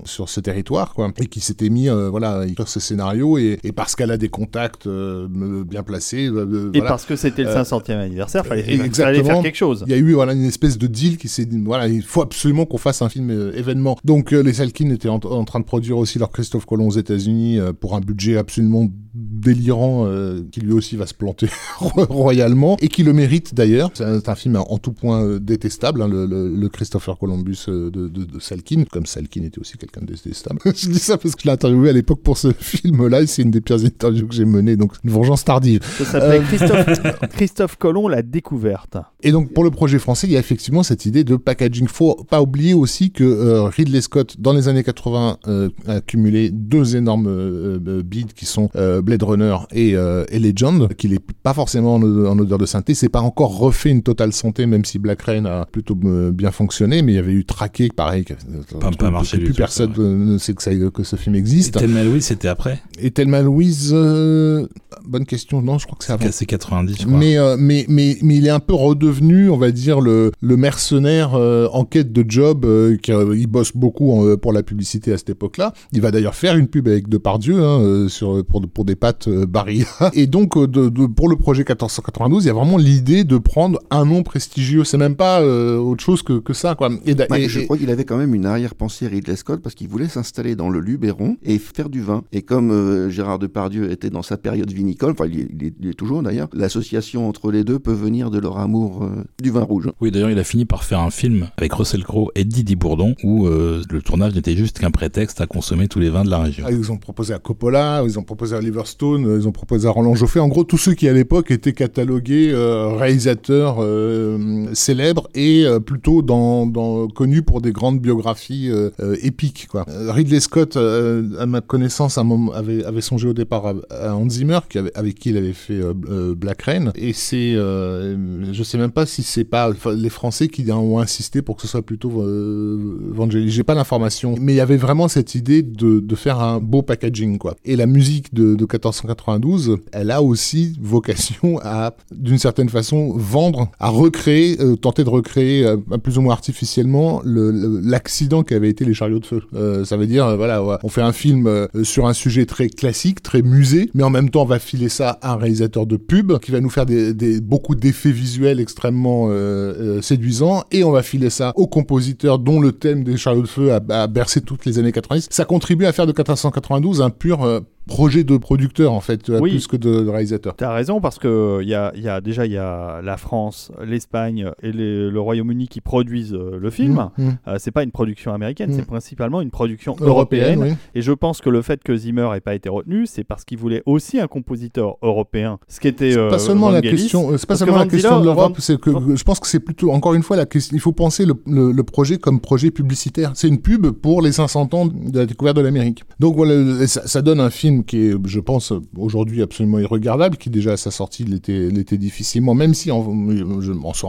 sur 0.06 0.30
ce 0.30 0.40
territoire, 0.40 0.94
quoi, 0.94 1.12
et 1.20 1.28
qui 1.28 1.40
s'était 1.40 1.70
mis 1.70 1.85
euh, 1.90 2.10
voilà, 2.10 2.46
écrire 2.48 2.68
ce 2.68 2.80
scénario 2.80 3.38
et, 3.38 3.60
et 3.64 3.72
parce 3.72 3.96
qu'elle 3.96 4.12
a 4.12 4.18
des 4.18 4.30
contacts 4.30 4.88
euh, 4.88 5.28
bien 5.64 5.84
placés, 5.84 6.28
euh, 6.28 6.70
et 6.74 6.80
voilà, 6.80 6.90
parce 6.90 7.06
que 7.06 7.16
c'était 7.16 7.44
le 7.44 7.50
Euh, 7.50 7.64
500e 7.64 7.98
anniversaire, 7.98 8.46
fallait, 8.46 8.64
fallait 8.90 9.24
faire 9.24 9.42
quelque 9.42 9.56
chose. 9.58 9.84
il 9.88 9.92
y 9.92 9.96
a 9.96 9.98
eu 9.98 10.14
voilà, 10.14 10.34
une 10.34 10.46
espèce 10.46 10.78
de 10.78 10.88
deal 10.88 11.18
qui 11.18 11.28
s'est 11.28 11.46
dit 11.46 11.62
voilà, 11.64 11.88
il 11.88 12.04
faut 12.04 12.22
absolument 12.22 12.66
qu'on 12.66 12.78
fasse 12.78 13.02
un 13.02 13.10
film 13.10 13.30
événement. 13.56 13.98
Donc 14.04 14.32
les 14.32 14.54
Salkin 14.54 14.90
étaient 14.90 15.10
en, 15.10 15.16
en 15.24 15.44
train 15.46 15.60
de 15.60 15.66
produire 15.66 15.98
aussi 15.98 16.20
leur 16.20 16.32
Christophe 16.32 16.66
Colomb 16.66 16.88
aux 16.88 16.92
États-Unis 16.98 17.60
pour 17.80 17.96
un 17.96 18.00
budget 18.02 18.38
absolument 18.38 18.88
délirant 19.14 20.06
euh, 20.08 20.42
qui 20.52 20.60
lui 20.62 20.72
aussi 20.74 20.96
va 20.98 21.06
se 21.06 21.14
planter 21.14 21.48
royalement 21.80 22.78
et 22.82 22.88
qui 22.88 23.04
le 23.04 23.14
mérite 23.14 23.54
d'ailleurs. 23.54 23.92
C'est 23.94 24.30
un, 24.30 24.36
film 24.36 24.56
en 24.58 24.78
tout 24.78 24.92
point 24.92 25.38
détestable, 25.40 26.02
hein, 26.02 26.08
le, 26.08 26.26
le- 26.26 26.54
le 26.56 26.70
Christopher 26.70 27.18
Columbus 27.18 27.66
de, 27.68 27.90
de, 27.90 28.08
de 28.08 28.40
Salkin, 28.40 28.84
comme 28.92 29.06
Salkin 29.06 29.44
était 29.44 29.60
aussi 29.60 29.78
quelqu'un 29.78 30.02
de 30.02 30.08
détestable. 30.08 30.60
je 30.66 30.90
dis 30.90 31.00
ça 31.00 31.18
parce 31.18 31.36
que 31.36 31.42
je 31.42 31.48
l'ai 31.48 31.54
interviewé 31.54 31.75
à 31.90 31.94
l'époque 31.94 32.22
pour 32.24 32.38
ce 32.38 32.52
film-là 32.60 33.22
et 33.22 33.28
c'est 33.28 33.42
une 33.42 33.52
des 33.52 33.62
pires 33.62 33.84
interviews 33.84 34.28
que 34.28 34.34
j'ai 34.36 34.46
menées, 34.46 34.76
donc 34.76 34.94
une 35.04 35.12
vengeance 35.12 35.44
tardive. 35.44 35.82
Ça 35.98 36.06
s'appelait 36.06 36.40
Euh, 36.40 36.44
Christophe, 36.44 37.30
Christophe 37.36 37.76
Colomb, 37.78 38.08
la 38.08 38.22
découverte. 38.22 38.98
Et 39.22 39.32
donc 39.32 39.54
pour 39.54 39.64
le 39.64 39.72
projet 39.72 40.00
français, 40.00 40.28
il 40.28 40.34
y 40.34 40.38
a 40.38 40.40
effectivement 40.40 40.84
cette 40.84 41.06
idée 41.06 41.24
de 41.24 41.36
packaging. 41.36 41.88
Faut 41.88 42.16
pas 42.30 42.42
oublier 42.42 42.74
aussi 42.74 43.12
que 43.12 43.24
euh, 43.24 43.64
Ridley 43.64 44.02
Scott, 44.02 44.36
dans 44.40 44.54
les 44.54 44.68
années 44.68 44.84
80, 44.84 45.38
euh, 45.48 45.70
a 45.88 45.94
accumulé 45.94 46.50
deux 46.52 46.96
énormes 46.96 47.28
euh, 47.28 47.80
euh, 47.88 48.04
bids 48.04 48.28
qui 48.36 48.46
sont 48.46 48.70
euh, 48.76 49.02
Blade 49.02 49.24
Runner 49.24 49.56
et, 49.72 49.96
euh, 49.96 50.26
et 50.30 50.40
Legend, 50.40 50.94
qu'il 50.96 51.14
est 51.14 51.24
pas 51.44 51.54
forcément 51.54 51.96
en, 51.96 52.02
en 52.04 52.40
odeur 52.40 52.58
de 52.58 52.66
synthé. 52.66 52.94
C'est 52.94 53.10
pas 53.10 53.22
encore 53.22 53.58
refait 53.58 53.90
une 53.90 54.04
totale 54.04 54.34
santé, 54.34 54.66
même 54.66 54.86
si 54.86 55.00
Black 55.00 55.22
Rain 55.24 55.46
a 55.46 55.66
plutôt 55.66 55.98
euh, 56.06 56.32
bien 56.32 56.52
fonctionné, 56.52 57.02
mais 57.02 57.14
il 57.14 57.16
y 57.16 57.20
avait 57.20 57.34
eu 57.34 57.46
Traqué, 57.46 57.90
pareil, 57.96 58.26
qui 58.26 58.34
a- 58.34 58.38
Pas- 58.80 58.92
pas 58.92 59.12
marché 59.12 59.38
plus 59.38 59.54
personne 59.54 59.94
ne 59.98 60.38
sait 60.38 60.54
que, 60.54 60.62
ça, 60.64 60.72
que 60.94 61.04
ce 61.04 61.16
film 61.16 61.36
Et 61.36 61.40
existe. 61.70 61.80
Thelma 61.86 62.02
et 62.02 62.06
Louise, 62.06 62.26
c'était 62.26 62.48
après 62.48 62.82
Et 63.00 63.12
Thelma 63.12 63.42
Louise, 63.42 63.92
euh, 63.94 64.68
bonne 65.06 65.26
question. 65.26 65.62
Non, 65.62 65.78
je 65.78 65.86
crois 65.86 65.98
que 65.98 66.06
c'est 66.06 66.14
avant. 66.14 66.26
C'est 66.32 66.46
90, 66.46 66.96
je 67.00 67.06
crois. 67.06 67.18
Mais, 67.18 67.38
euh, 67.38 67.56
mais, 67.60 67.86
mais, 67.90 68.18
mais 68.22 68.36
il 68.38 68.46
est 68.48 68.50
un 68.52 68.60
peu 68.60 68.74
redevenu, 68.74 69.50
on 69.50 69.58
va 69.58 69.72
dire, 69.72 70.02
le, 70.02 70.32
le 70.42 70.58
mercenaire 70.58 71.36
euh, 71.36 71.68
en 71.74 71.86
quête 71.86 72.12
de 72.12 72.26
job. 72.30 72.66
euh, 72.66 72.98
qui, 72.98 73.12
euh, 73.12 73.36
il 73.36 73.48
bosse 73.48 73.72
beaucoup 73.76 74.26
euh, 74.26 74.38
pour 74.38 74.54
la 74.54 74.64
publicité 74.64 75.12
à 75.14 75.18
cette 75.18 75.30
époque-là. 75.30 75.74
Il 75.94 76.02
va 76.02 76.12
d'ailleurs 76.12 76.36
faire 76.36 76.56
une 76.58 76.68
pub 76.68 76.88
avec 76.88 77.08
Depardieu 77.10 77.64
hein, 77.64 78.08
sur, 78.10 78.44
pour, 78.46 78.62
pour 78.68 78.86
des 78.86 78.96
pâtes 78.96 79.28
euh, 79.28 79.46
Barilla. 79.46 79.86
Et 80.14 80.28
donc, 80.28 80.58
de, 80.58 80.90
de- 80.90 81.06
pour 81.08 81.30
le 81.30 81.36
projet 81.38 81.62
1492, 81.62 82.44
il 82.44 82.48
y 82.48 82.50
a 82.50 82.54
vraiment 82.54 82.78
l'idée 82.78 83.24
de 83.24 83.38
prendre 83.38 83.80
un 83.92 84.06
nom 84.06 84.24
prestigieux. 84.24 84.84
C'est 84.84 84.98
même 84.98 85.16
pas 85.16 85.42
euh, 85.42 85.78
autre 85.78 86.04
chose 86.04 86.22
que, 86.22 86.40
que 86.40 86.54
ça. 86.54 86.76
Quoi. 86.76 86.90
Et, 87.06 87.12
et- 87.12 87.50
je 87.50 87.60
et- 87.60 87.66
crois 87.66 87.78
qu'il 87.78 87.90
avait 87.90 88.06
quand 88.06 88.18
même 88.18 88.34
une 88.36 88.46
arrière-pensée 88.46 89.08
Ridley 89.08 89.36
Scott 89.36 89.62
parce 89.62 89.76
qu'il 89.76 89.88
voulait 89.88 90.08
s'installer 90.08 90.56
dans 90.56 90.70
le 90.70 90.80
Luberon 90.80 91.38
et 91.44 91.55
faire 91.60 91.90
du 91.90 92.02
vin. 92.02 92.24
Et 92.32 92.42
comme 92.42 92.72
euh, 92.72 93.10
Gérard 93.10 93.40
Depardieu 93.40 93.92
était 93.92 94.10
dans 94.10 94.22
sa 94.22 94.38
période 94.38 94.72
vinicole, 94.72 95.12
enfin 95.12 95.26
il, 95.32 95.40
est- 95.40 95.48
il 95.54 95.64
est, 95.68 95.74
il 95.82 95.90
est 95.90 95.94
toujours 95.94 96.22
d'ailleurs, 96.24 96.48
l'association 96.54 97.28
entre 97.28 97.52
les 97.52 97.64
deux 97.64 97.80
peut 97.80 97.94
venir 97.94 98.32
de 98.32 98.40
leur 98.40 98.58
amour 98.58 99.04
euh, 99.04 99.24
du 99.42 99.52
vin 99.52 99.62
rouge. 99.64 99.90
Oui, 100.02 100.12
d'ailleurs, 100.12 100.32
il 100.32 100.40
a 100.40 100.44
fini 100.44 100.66
par 100.66 100.84
faire 100.84 101.00
un 101.00 101.10
film 101.12 101.48
avec 101.58 101.74
Russell 101.74 102.04
Crowe 102.04 102.32
et 102.36 102.44
Didier 102.44 102.76
Bourdon 102.76 103.16
où 103.24 103.48
euh, 103.48 103.82
le 103.90 104.02
tournage 104.02 104.36
n'était 104.36 104.56
juste 104.56 104.80
qu'un 104.80 104.92
prétexte 104.92 105.42
à 105.42 105.48
consommer 105.48 105.88
tous 105.88 106.00
les 106.00 106.10
vins 106.10 106.24
de 106.24 106.30
la 106.30 106.40
région. 106.40 106.66
Ah, 106.68 106.72
ils 106.72 106.92
ont 106.92 106.98
proposé 106.98 107.34
à 107.34 107.40
Coppola, 107.40 108.04
ils 108.06 108.18
ont 108.20 108.24
proposé 108.24 108.56
à 108.56 108.60
Oliver 108.60 108.82
Stone, 108.86 109.26
euh, 109.26 109.38
ils 109.40 109.48
ont 109.48 109.52
proposé 109.52 109.88
à 109.88 109.92
Roland 109.92 110.16
Joffé. 110.16 110.40
En 110.40 110.48
gros, 110.48 110.64
tous 110.64 110.78
ceux 110.78 110.94
qui 110.94 111.08
à 111.08 111.14
l'époque 111.14 111.52
étaient 111.52 111.74
catalogués 111.74 112.52
euh, 112.52 112.96
réalisateurs 112.96 113.78
euh, 113.80 114.66
célèbres 114.74 115.28
et 115.36 115.66
euh, 115.66 115.80
plutôt 115.80 116.22
dans, 116.22 116.66
dans, 116.66 117.08
connus 117.08 117.42
pour 117.42 117.62
des 117.62 117.72
grandes 117.72 118.00
biographies 118.00 118.70
euh, 118.70 118.90
euh, 119.00 119.16
épiques. 119.22 119.68
Quoi. 119.70 119.86
Ridley 119.88 120.40
Scott, 120.40 120.76
euh, 120.78 121.24
à 121.46 121.48
ma 121.48 121.62
connaissance, 121.62 122.18
avait, 122.18 123.02
songé 123.02 123.28
au 123.28 123.34
départ 123.34 123.68
à, 123.68 123.74
à 123.92 124.16
Hans 124.16 124.30
Zimmer, 124.30 124.60
avec 124.96 125.16
qui 125.20 125.30
il 125.30 125.38
avait 125.38 125.54
fait 125.54 125.74
euh, 125.80 125.94
euh, 126.10 126.36
Black 126.36 126.64
Rain. 126.64 126.92
Et 126.96 127.14
c'est, 127.14 127.54
euh, 127.56 128.52
je 128.52 128.64
sais 128.64 128.78
même 128.78 128.92
pas 128.92 129.06
si 129.06 129.22
c'est 129.24 129.44
pas 129.44 129.72
les 129.96 130.10
Français 130.10 130.48
qui 130.48 130.70
ont 130.72 131.00
insisté 131.00 131.42
pour 131.42 131.56
que 131.56 131.62
ce 131.62 131.68
soit 131.68 131.84
plutôt 131.84 132.22
euh, 132.22 132.98
Vangelis. 133.12 133.52
J'ai 133.52 133.64
pas 133.64 133.76
l'information, 133.76 134.36
mais 134.40 134.54
il 134.54 134.56
y 134.58 134.60
avait 134.62 134.78
vraiment 134.78 135.08
cette 135.08 135.36
idée 135.36 135.62
de, 135.62 136.02
faire 136.16 136.40
un 136.40 136.60
beau 136.60 136.82
packaging, 136.82 137.38
quoi. 137.38 137.56
Et 137.66 137.76
la 137.76 137.86
musique 137.86 138.34
de, 138.34 138.56
de 138.56 138.66
1492, 138.66 139.78
elle 139.92 140.12
a 140.12 140.22
aussi 140.22 140.78
vocation 140.82 141.60
à, 141.62 141.94
d'une 142.12 142.38
certaine 142.38 142.70
façon, 142.70 143.14
vendre, 143.16 143.70
à 143.80 143.90
recréer, 143.90 144.58
euh, 144.62 144.76
tenter 144.76 145.04
de 145.04 145.10
recréer 145.10 145.66
plus 146.02 146.18
ou 146.18 146.22
moins 146.22 146.34
artificiellement 146.34 147.22
le- 147.24 147.52
le- 147.52 147.80
l'accident 147.82 148.44
qui 148.44 148.54
avait 148.54 148.70
été 148.70 148.86
les 148.86 148.94
chariots 148.94 149.20
de 149.20 149.26
feu. 149.26 149.42
Ça 149.86 149.98
veut 149.98 150.08
dire, 150.08 150.36
voilà, 150.38 150.80
on 150.84 150.90
fait 150.90 151.02
un 151.02 151.12
film 151.12 151.35
euh, 151.46 151.68
sur 151.84 152.08
un 152.08 152.14
sujet 152.14 152.46
très 152.46 152.70
classique, 152.70 153.22
très 153.22 153.42
musée, 153.42 153.90
mais 153.94 154.04
en 154.04 154.10
même 154.10 154.30
temps, 154.30 154.44
on 154.44 154.46
va 154.46 154.60
filer 154.60 154.90
ça 154.90 155.20
à 155.22 155.34
un 155.34 155.38
réalisateur 155.38 155.86
de 155.86 155.98
pub 155.98 156.40
qui 156.40 156.52
va 156.52 156.62
nous 156.62 156.70
faire 156.70 156.86
des, 156.86 157.42
beaucoup 157.42 157.76
d'effets 157.76 158.12
visuels 158.12 158.60
extrêmement 158.60 159.28
euh, 159.30 159.32
euh, 159.34 160.02
séduisants, 160.02 160.64
et 160.72 160.84
on 160.84 160.92
va 160.92 161.04
filer 161.04 161.30
ça 161.30 161.54
au 161.56 161.68
compositeur 161.68 162.40
dont 162.40 162.60
le 162.60 162.72
thème 162.72 163.04
des 163.04 163.18
chariots 163.18 163.42
de 163.42 163.48
feu 163.48 163.74
a, 163.74 164.08
bercé 164.08 164.42
toutes 164.42 164.66
les 164.66 164.80
années 164.80 164.92
90. 164.92 165.28
Ça 165.30 165.46
contribue 165.46 165.86
à 165.86 165.92
faire 165.92 166.06
de 166.06 166.12
1492 166.12 167.02
un 167.02 167.10
pur 167.10 167.44
euh, 167.44 167.60
projet 167.88 168.24
de 168.24 168.38
producteur 168.38 168.94
en 168.94 169.00
fait, 169.00 169.30
Oui. 169.30 169.52
plus 169.52 169.68
que 169.68 169.78
de, 169.78 170.02
de 170.04 170.10
réalisateur. 170.10 170.56
T'as 170.56 170.74
raison 170.74 171.00
parce 171.02 171.20
que 171.20 171.60
il 171.62 171.68
y 171.70 171.74
a, 171.76 171.92
il 171.96 172.02
y 172.02 172.10
a 172.10 172.22
déjà 172.22 172.46
il 172.46 172.52
y 172.52 172.58
a 172.58 173.02
la 173.04 173.18
France, 173.18 173.72
l'Espagne 173.86 174.50
et 174.64 174.72
les- 174.72 175.10
le 175.10 175.20
Royaume-Uni 175.20 175.68
qui 175.68 175.82
produisent 175.82 176.34
euh, 176.34 176.58
le 176.60 176.70
film. 176.70 177.10
Mmh, 177.18 177.24
mmh. 177.24 177.38
Euh, 177.48 177.56
c'est 177.60 177.72
pas 177.72 177.84
une 177.84 177.92
production 177.92 178.34
américaine, 178.34 178.72
Mm. 178.72 178.76
c'est 178.76 178.86
principalement 178.86 179.42
une 179.42 179.52
production 179.52 179.96
européenne. 180.02 180.62
oui. 180.62 180.74
Et 180.96 181.02
je 181.02 181.12
pense 181.12 181.42
que 181.42 181.50
le 181.50 181.62
fait 181.62 181.84
que 181.84 181.96
Zimmer 181.96 182.30
ait 182.36 182.40
pas 182.42 182.56
été 182.56 182.70
retenu, 182.70 183.06
c'est 183.06 183.24
parce 183.24 183.44
qu'il 183.46 183.58
voulait 183.58 183.84
aussi 183.86 184.20
un 184.20 184.28
compositeur 184.28 184.98
européen. 185.02 185.60
Ce 185.68 185.80
qui 185.80 185.88
était 185.88 186.18
euh, 186.18 186.30
pas 186.30 186.40
seulement 186.40 186.70
la 186.70 186.82
question, 186.82 187.32
euh, 187.32 187.38
c'est 187.38 187.48
pas 187.48 187.56
seulement 187.56 187.78
la 187.78 187.88
question 187.88 188.20
de 188.20 188.26
l'Europe, 188.26 188.54
Van- 188.56 188.60
c'est 188.62 188.80
que 188.80 188.90
Van- 188.90 189.16
je 189.16 189.24
pense 189.24 189.40
que 189.40 189.48
c'est 189.48 189.60
plutôt 189.60 189.92
encore 189.92 190.14
une 190.14 190.24
fois 190.24 190.38
la 190.38 190.46
question. 190.46 190.76
Il 190.76 190.80
faut 190.80 190.92
penser 190.92 191.26
le, 191.26 191.34
le- 191.48 191.72
le 191.72 191.84
projet 191.84 192.18
comme 192.18 192.40
projet 192.40 192.72
publicitaire. 192.72 193.32
C'est 193.36 193.48
une 193.48 193.60
pub 193.62 193.88
pour 193.92 194.22
les 194.22 194.32
500 194.32 194.70
ans 194.74 194.86
de 194.88 195.20
la 195.20 195.26
découverte 195.26 195.58
de 195.58 195.62
l'Amérique. 195.62 196.04
Donc 196.20 196.36
voilà, 196.36 196.88
ça 196.88 197.22
donne 197.22 197.40
un 197.40 197.50
film 197.50 197.75
qui 197.84 198.08
est, 198.08 198.16
je 198.26 198.40
pense, 198.40 198.74
aujourd'hui 198.98 199.42
absolument 199.42 199.80
irregardable, 199.80 200.38
qui 200.38 200.50
déjà 200.50 200.74
à 200.74 200.78
sa 200.78 200.92
sortie 200.92 201.24
l'était 201.24 201.98
difficilement, 201.98 202.54
même 202.54 202.74
si 202.74 202.92
en, 202.92 203.04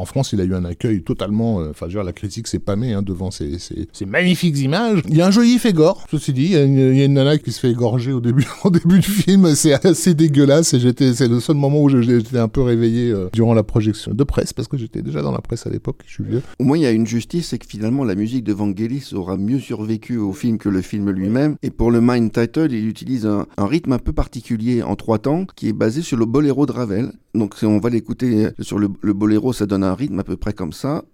France 0.04 0.32
il 0.32 0.40
a 0.40 0.44
eu 0.44 0.54
un 0.54 0.64
accueil 0.64 1.02
totalement. 1.02 1.60
euh, 1.60 1.70
Enfin, 1.70 1.86
je 1.88 1.92
veux 1.92 2.00
dire, 2.00 2.04
la 2.04 2.12
critique 2.12 2.46
s'est 2.46 2.58
pâmée 2.58 2.92
hein, 2.92 3.02
devant 3.02 3.30
ces, 3.30 3.58
magnifiques 4.06 4.58
images. 4.58 5.00
Il 5.08 5.16
y 5.16 5.22
a 5.22 5.26
un 5.26 5.30
joli 5.30 5.58
fait 5.58 5.72
gore, 5.72 6.06
ceci 6.10 6.32
dit. 6.32 6.46
Il 6.46 6.50
y, 6.52 6.56
a 6.56 7.04
une, 7.04 7.14
nana 7.14 7.38
qui 7.38 7.52
se 7.52 7.60
fait 7.60 7.70
égorger 7.70 8.12
au 8.12 8.20
début, 8.20 8.44
du 8.86 9.02
film. 9.02 9.54
C'est 9.54 9.84
assez 9.86 10.14
dégueulasse 10.14 10.74
et 10.74 10.80
c'est 11.14 11.28
le 11.28 11.40
seul 11.40 11.56
moment 11.56 11.82
où 11.82 11.88
j'étais 11.88 12.38
un 12.38 12.48
peu 12.48 12.62
réveillé 12.62 13.10
euh, 13.10 13.28
durant 13.32 13.54
la 13.54 13.62
projection 13.62 14.12
de 14.14 14.24
presse 14.24 14.52
parce 14.52 14.68
que 14.68 14.76
j'étais 14.76 15.02
déjà 15.02 15.22
dans 15.22 15.32
la 15.32 15.40
presse 15.40 15.66
à 15.66 15.70
l'époque. 15.70 16.00
Je 16.06 16.14
suis 16.14 16.24
vieux. 16.24 16.42
Au 16.58 16.64
moins, 16.64 16.76
il 16.76 16.82
y 16.82 16.86
a 16.86 16.90
une 16.90 17.06
justice, 17.06 17.48
c'est 17.48 17.58
que 17.58 17.66
finalement, 17.66 18.04
la 18.04 18.14
musique 18.14 18.44
de 18.44 18.52
Vangelis 18.52 19.10
aura 19.12 19.36
mieux 19.36 19.58
survécu 19.58 20.18
au 20.18 20.32
film 20.32 20.58
que 20.58 20.68
le 20.68 20.82
film 20.82 21.10
lui-même. 21.10 21.56
Et 21.62 21.70
pour 21.70 21.90
le 21.90 22.00
Mind 22.00 22.32
Title, 22.32 22.68
il 22.70 22.88
utilise 22.88 23.26
un, 23.26 23.46
un 23.56 23.66
rythme 23.66 23.92
un 23.92 23.98
peu 23.98 24.12
particulier 24.12 24.82
en 24.82 24.96
trois 24.96 25.18
temps, 25.18 25.46
qui 25.46 25.68
est 25.68 25.72
basé 25.72 26.02
sur 26.02 26.16
le 26.16 26.26
boléro 26.26 26.66
de 26.66 26.72
Ravel. 26.72 27.12
Donc, 27.34 27.54
si 27.56 27.64
on 27.64 27.78
va 27.78 27.90
l'écouter 27.90 28.48
sur 28.60 28.78
le, 28.78 28.88
boléro, 28.88 29.52
ça 29.52 29.66
donne 29.66 29.84
un 29.84 29.94
rythme 29.94 30.18
à 30.20 30.24
peu 30.24 30.36
près 30.36 30.52
comme 30.52 30.72
ça. 30.72 31.04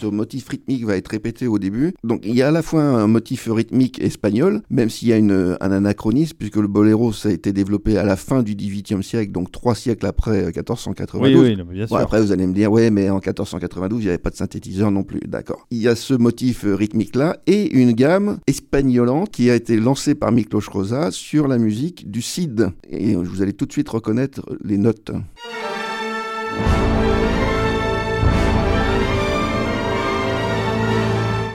Ce 0.00 0.06
motif 0.06 0.48
rythmique 0.48 0.84
va 0.84 0.96
être 0.96 1.08
répété 1.08 1.46
au 1.46 1.58
début. 1.58 1.94
Donc 2.04 2.22
il 2.24 2.34
y 2.34 2.42
a 2.42 2.48
à 2.48 2.50
la 2.50 2.62
fois 2.62 2.82
un 2.82 3.06
motif 3.06 3.48
rythmique 3.50 4.00
espagnol, 4.00 4.62
même 4.70 4.90
s'il 4.90 5.08
y 5.08 5.12
a 5.12 5.16
une, 5.16 5.56
un 5.60 5.72
anachronisme, 5.72 6.36
puisque 6.38 6.56
le 6.56 6.68
boléro 6.68 7.12
ça 7.12 7.28
a 7.28 7.32
été 7.32 7.52
développé 7.52 7.98
à 7.98 8.04
la 8.04 8.16
fin 8.16 8.42
du 8.42 8.54
XVIIIe 8.54 9.02
siècle, 9.02 9.32
donc 9.32 9.52
trois 9.52 9.74
siècles 9.74 10.06
après 10.06 10.42
euh, 10.42 10.46
1492. 10.46 11.20
Oui, 11.20 11.34
oui, 11.34 11.56
mais 11.56 11.64
bien 11.74 11.86
sûr. 11.86 11.96
Bon, 11.96 12.02
après, 12.02 12.20
vous 12.20 12.32
allez 12.32 12.46
me 12.46 12.54
dire, 12.54 12.70
ouais, 12.70 12.90
mais 12.90 13.10
en 13.10 13.16
1492, 13.16 14.00
il 14.00 14.04
n'y 14.04 14.08
avait 14.08 14.18
pas 14.18 14.30
de 14.30 14.36
synthétiseur 14.36 14.90
non 14.90 15.02
plus. 15.02 15.20
D'accord. 15.26 15.66
Il 15.70 15.78
y 15.78 15.88
a 15.88 15.94
ce 15.94 16.14
motif 16.14 16.64
euh, 16.64 16.74
rythmique-là 16.74 17.38
et 17.46 17.72
une 17.76 17.92
gamme 17.92 18.38
espagnolante 18.46 19.30
qui 19.30 19.50
a 19.50 19.54
été 19.54 19.76
lancée 19.76 20.14
par 20.14 20.32
Miklos 20.32 20.62
Rosa 20.70 21.10
sur 21.10 21.48
la 21.48 21.58
musique 21.58 22.10
du 22.10 22.22
Cid. 22.22 22.70
Et 22.88 23.14
vous 23.14 23.42
allez 23.42 23.52
tout 23.52 23.66
de 23.66 23.72
suite 23.72 23.88
reconnaître 23.88 24.42
les 24.64 24.78
notes. 24.78 25.12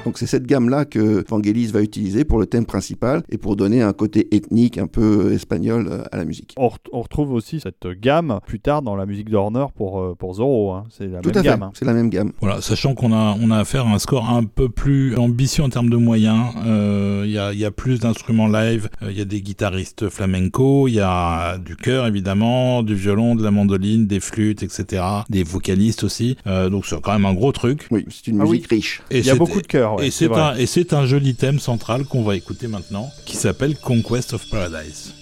Donc 0.05 0.17
c'est 0.19 0.27
cette 0.27 0.45
gamme-là 0.45 0.85
que 0.85 1.23
Vangelis 1.27 1.67
va 1.67 1.81
utiliser 1.81 2.23
pour 2.25 2.39
le 2.39 2.45
thème 2.45 2.65
principal 2.65 3.23
et 3.29 3.37
pour 3.37 3.55
donner 3.55 3.81
un 3.81 3.91
côté 3.93 4.27
ethnique 4.35 4.77
un 4.77 4.87
peu 4.87 5.33
espagnol 5.33 5.87
euh, 5.89 6.03
à 6.11 6.17
la 6.17 6.25
musique. 6.25 6.53
On, 6.57 6.67
re- 6.67 6.75
on 6.93 7.01
retrouve 7.01 7.31
aussi 7.33 7.59
cette 7.59 7.87
gamme 7.99 8.39
plus 8.45 8.59
tard 8.59 8.81
dans 8.83 8.95
la 8.95 9.05
musique 9.05 9.29
d'Horner 9.29 9.65
pour, 9.75 9.99
euh, 9.99 10.15
pour 10.17 10.35
Zorro. 10.35 10.71
hein. 10.73 10.83
C'est 10.89 11.07
la 11.07 11.21
Tout 11.21 11.29
même 11.29 11.37
à 11.37 11.41
fait, 11.41 11.47
gamme. 11.49 11.63
hein. 11.63 11.71
c'est 11.73 11.85
la 11.85 11.93
même 11.93 12.09
gamme. 12.09 12.31
Voilà, 12.39 12.61
sachant 12.61 12.93
qu'on 12.93 13.11
a, 13.13 13.35
on 13.41 13.49
a 13.51 13.57
affaire 13.57 13.87
à 13.87 13.91
un 13.91 13.99
score 13.99 14.29
un 14.29 14.43
peu 14.43 14.69
plus 14.69 15.15
ambitieux 15.17 15.63
en 15.63 15.69
termes 15.69 15.89
de 15.89 15.97
moyens. 15.97 16.49
Euh, 16.65 17.23
Il 17.25 17.31
y, 17.31 17.39
a, 17.39 17.51
il 17.53 17.59
y 17.59 17.65
a 17.65 17.71
plus 17.71 17.99
d'instruments 17.99 18.47
live, 18.47 18.89
euh, 19.01 19.11
il 19.11 19.17
y 19.17 19.21
a 19.21 19.25
des 19.25 19.41
guitaristes 19.41 20.09
flamenco, 20.09 20.87
il 20.87 20.93
y 20.95 20.99
a 20.99 21.57
du 21.57 21.75
chœur 21.75 22.05
évidemment, 22.05 22.83
du 22.83 22.93
violon, 22.95 23.35
de 23.35 23.43
la 23.43 23.49
mandoline, 23.51 24.05
des 24.05 24.19
flûtes, 24.19 24.61
etc. 24.63 25.03
Des 25.29 25.43
vocalistes 25.43 26.03
aussi. 26.03 26.37
Euh, 26.45 26.69
donc 26.69 26.85
c'est 26.85 26.99
quand 27.01 27.13
même 27.13 27.25
un 27.25 27.33
gros 27.33 27.51
truc. 27.51 27.87
Oui, 27.89 28.05
c'est 28.09 28.27
une 28.27 28.39
Ah 28.41 28.43
oui. 28.43 28.51
musique 28.57 28.67
riche. 28.67 29.01
Et 29.09 29.19
Il 29.19 29.25
y 29.25 29.29
a 29.31 29.35
beaucoup 29.35 29.61
de 29.61 29.67
cœur. 29.95 30.03
ouais, 30.03 30.07
et 30.07 30.11
c'est 30.11 30.27
vrai. 30.27 30.41
un, 30.41 30.55
et 30.55 30.65
c'est 30.65 30.93
un 30.93 31.05
joli 31.05 31.35
thème 31.35 31.59
central 31.59 32.05
qu'on 32.05 32.23
va 32.23 32.35
écouter 32.35 32.67
maintenant, 32.67 33.11
qui 33.25 33.35
s'appelle 33.35 33.77
Conquest 33.77 34.33
of 34.33 34.49
Paradise. 34.49 35.13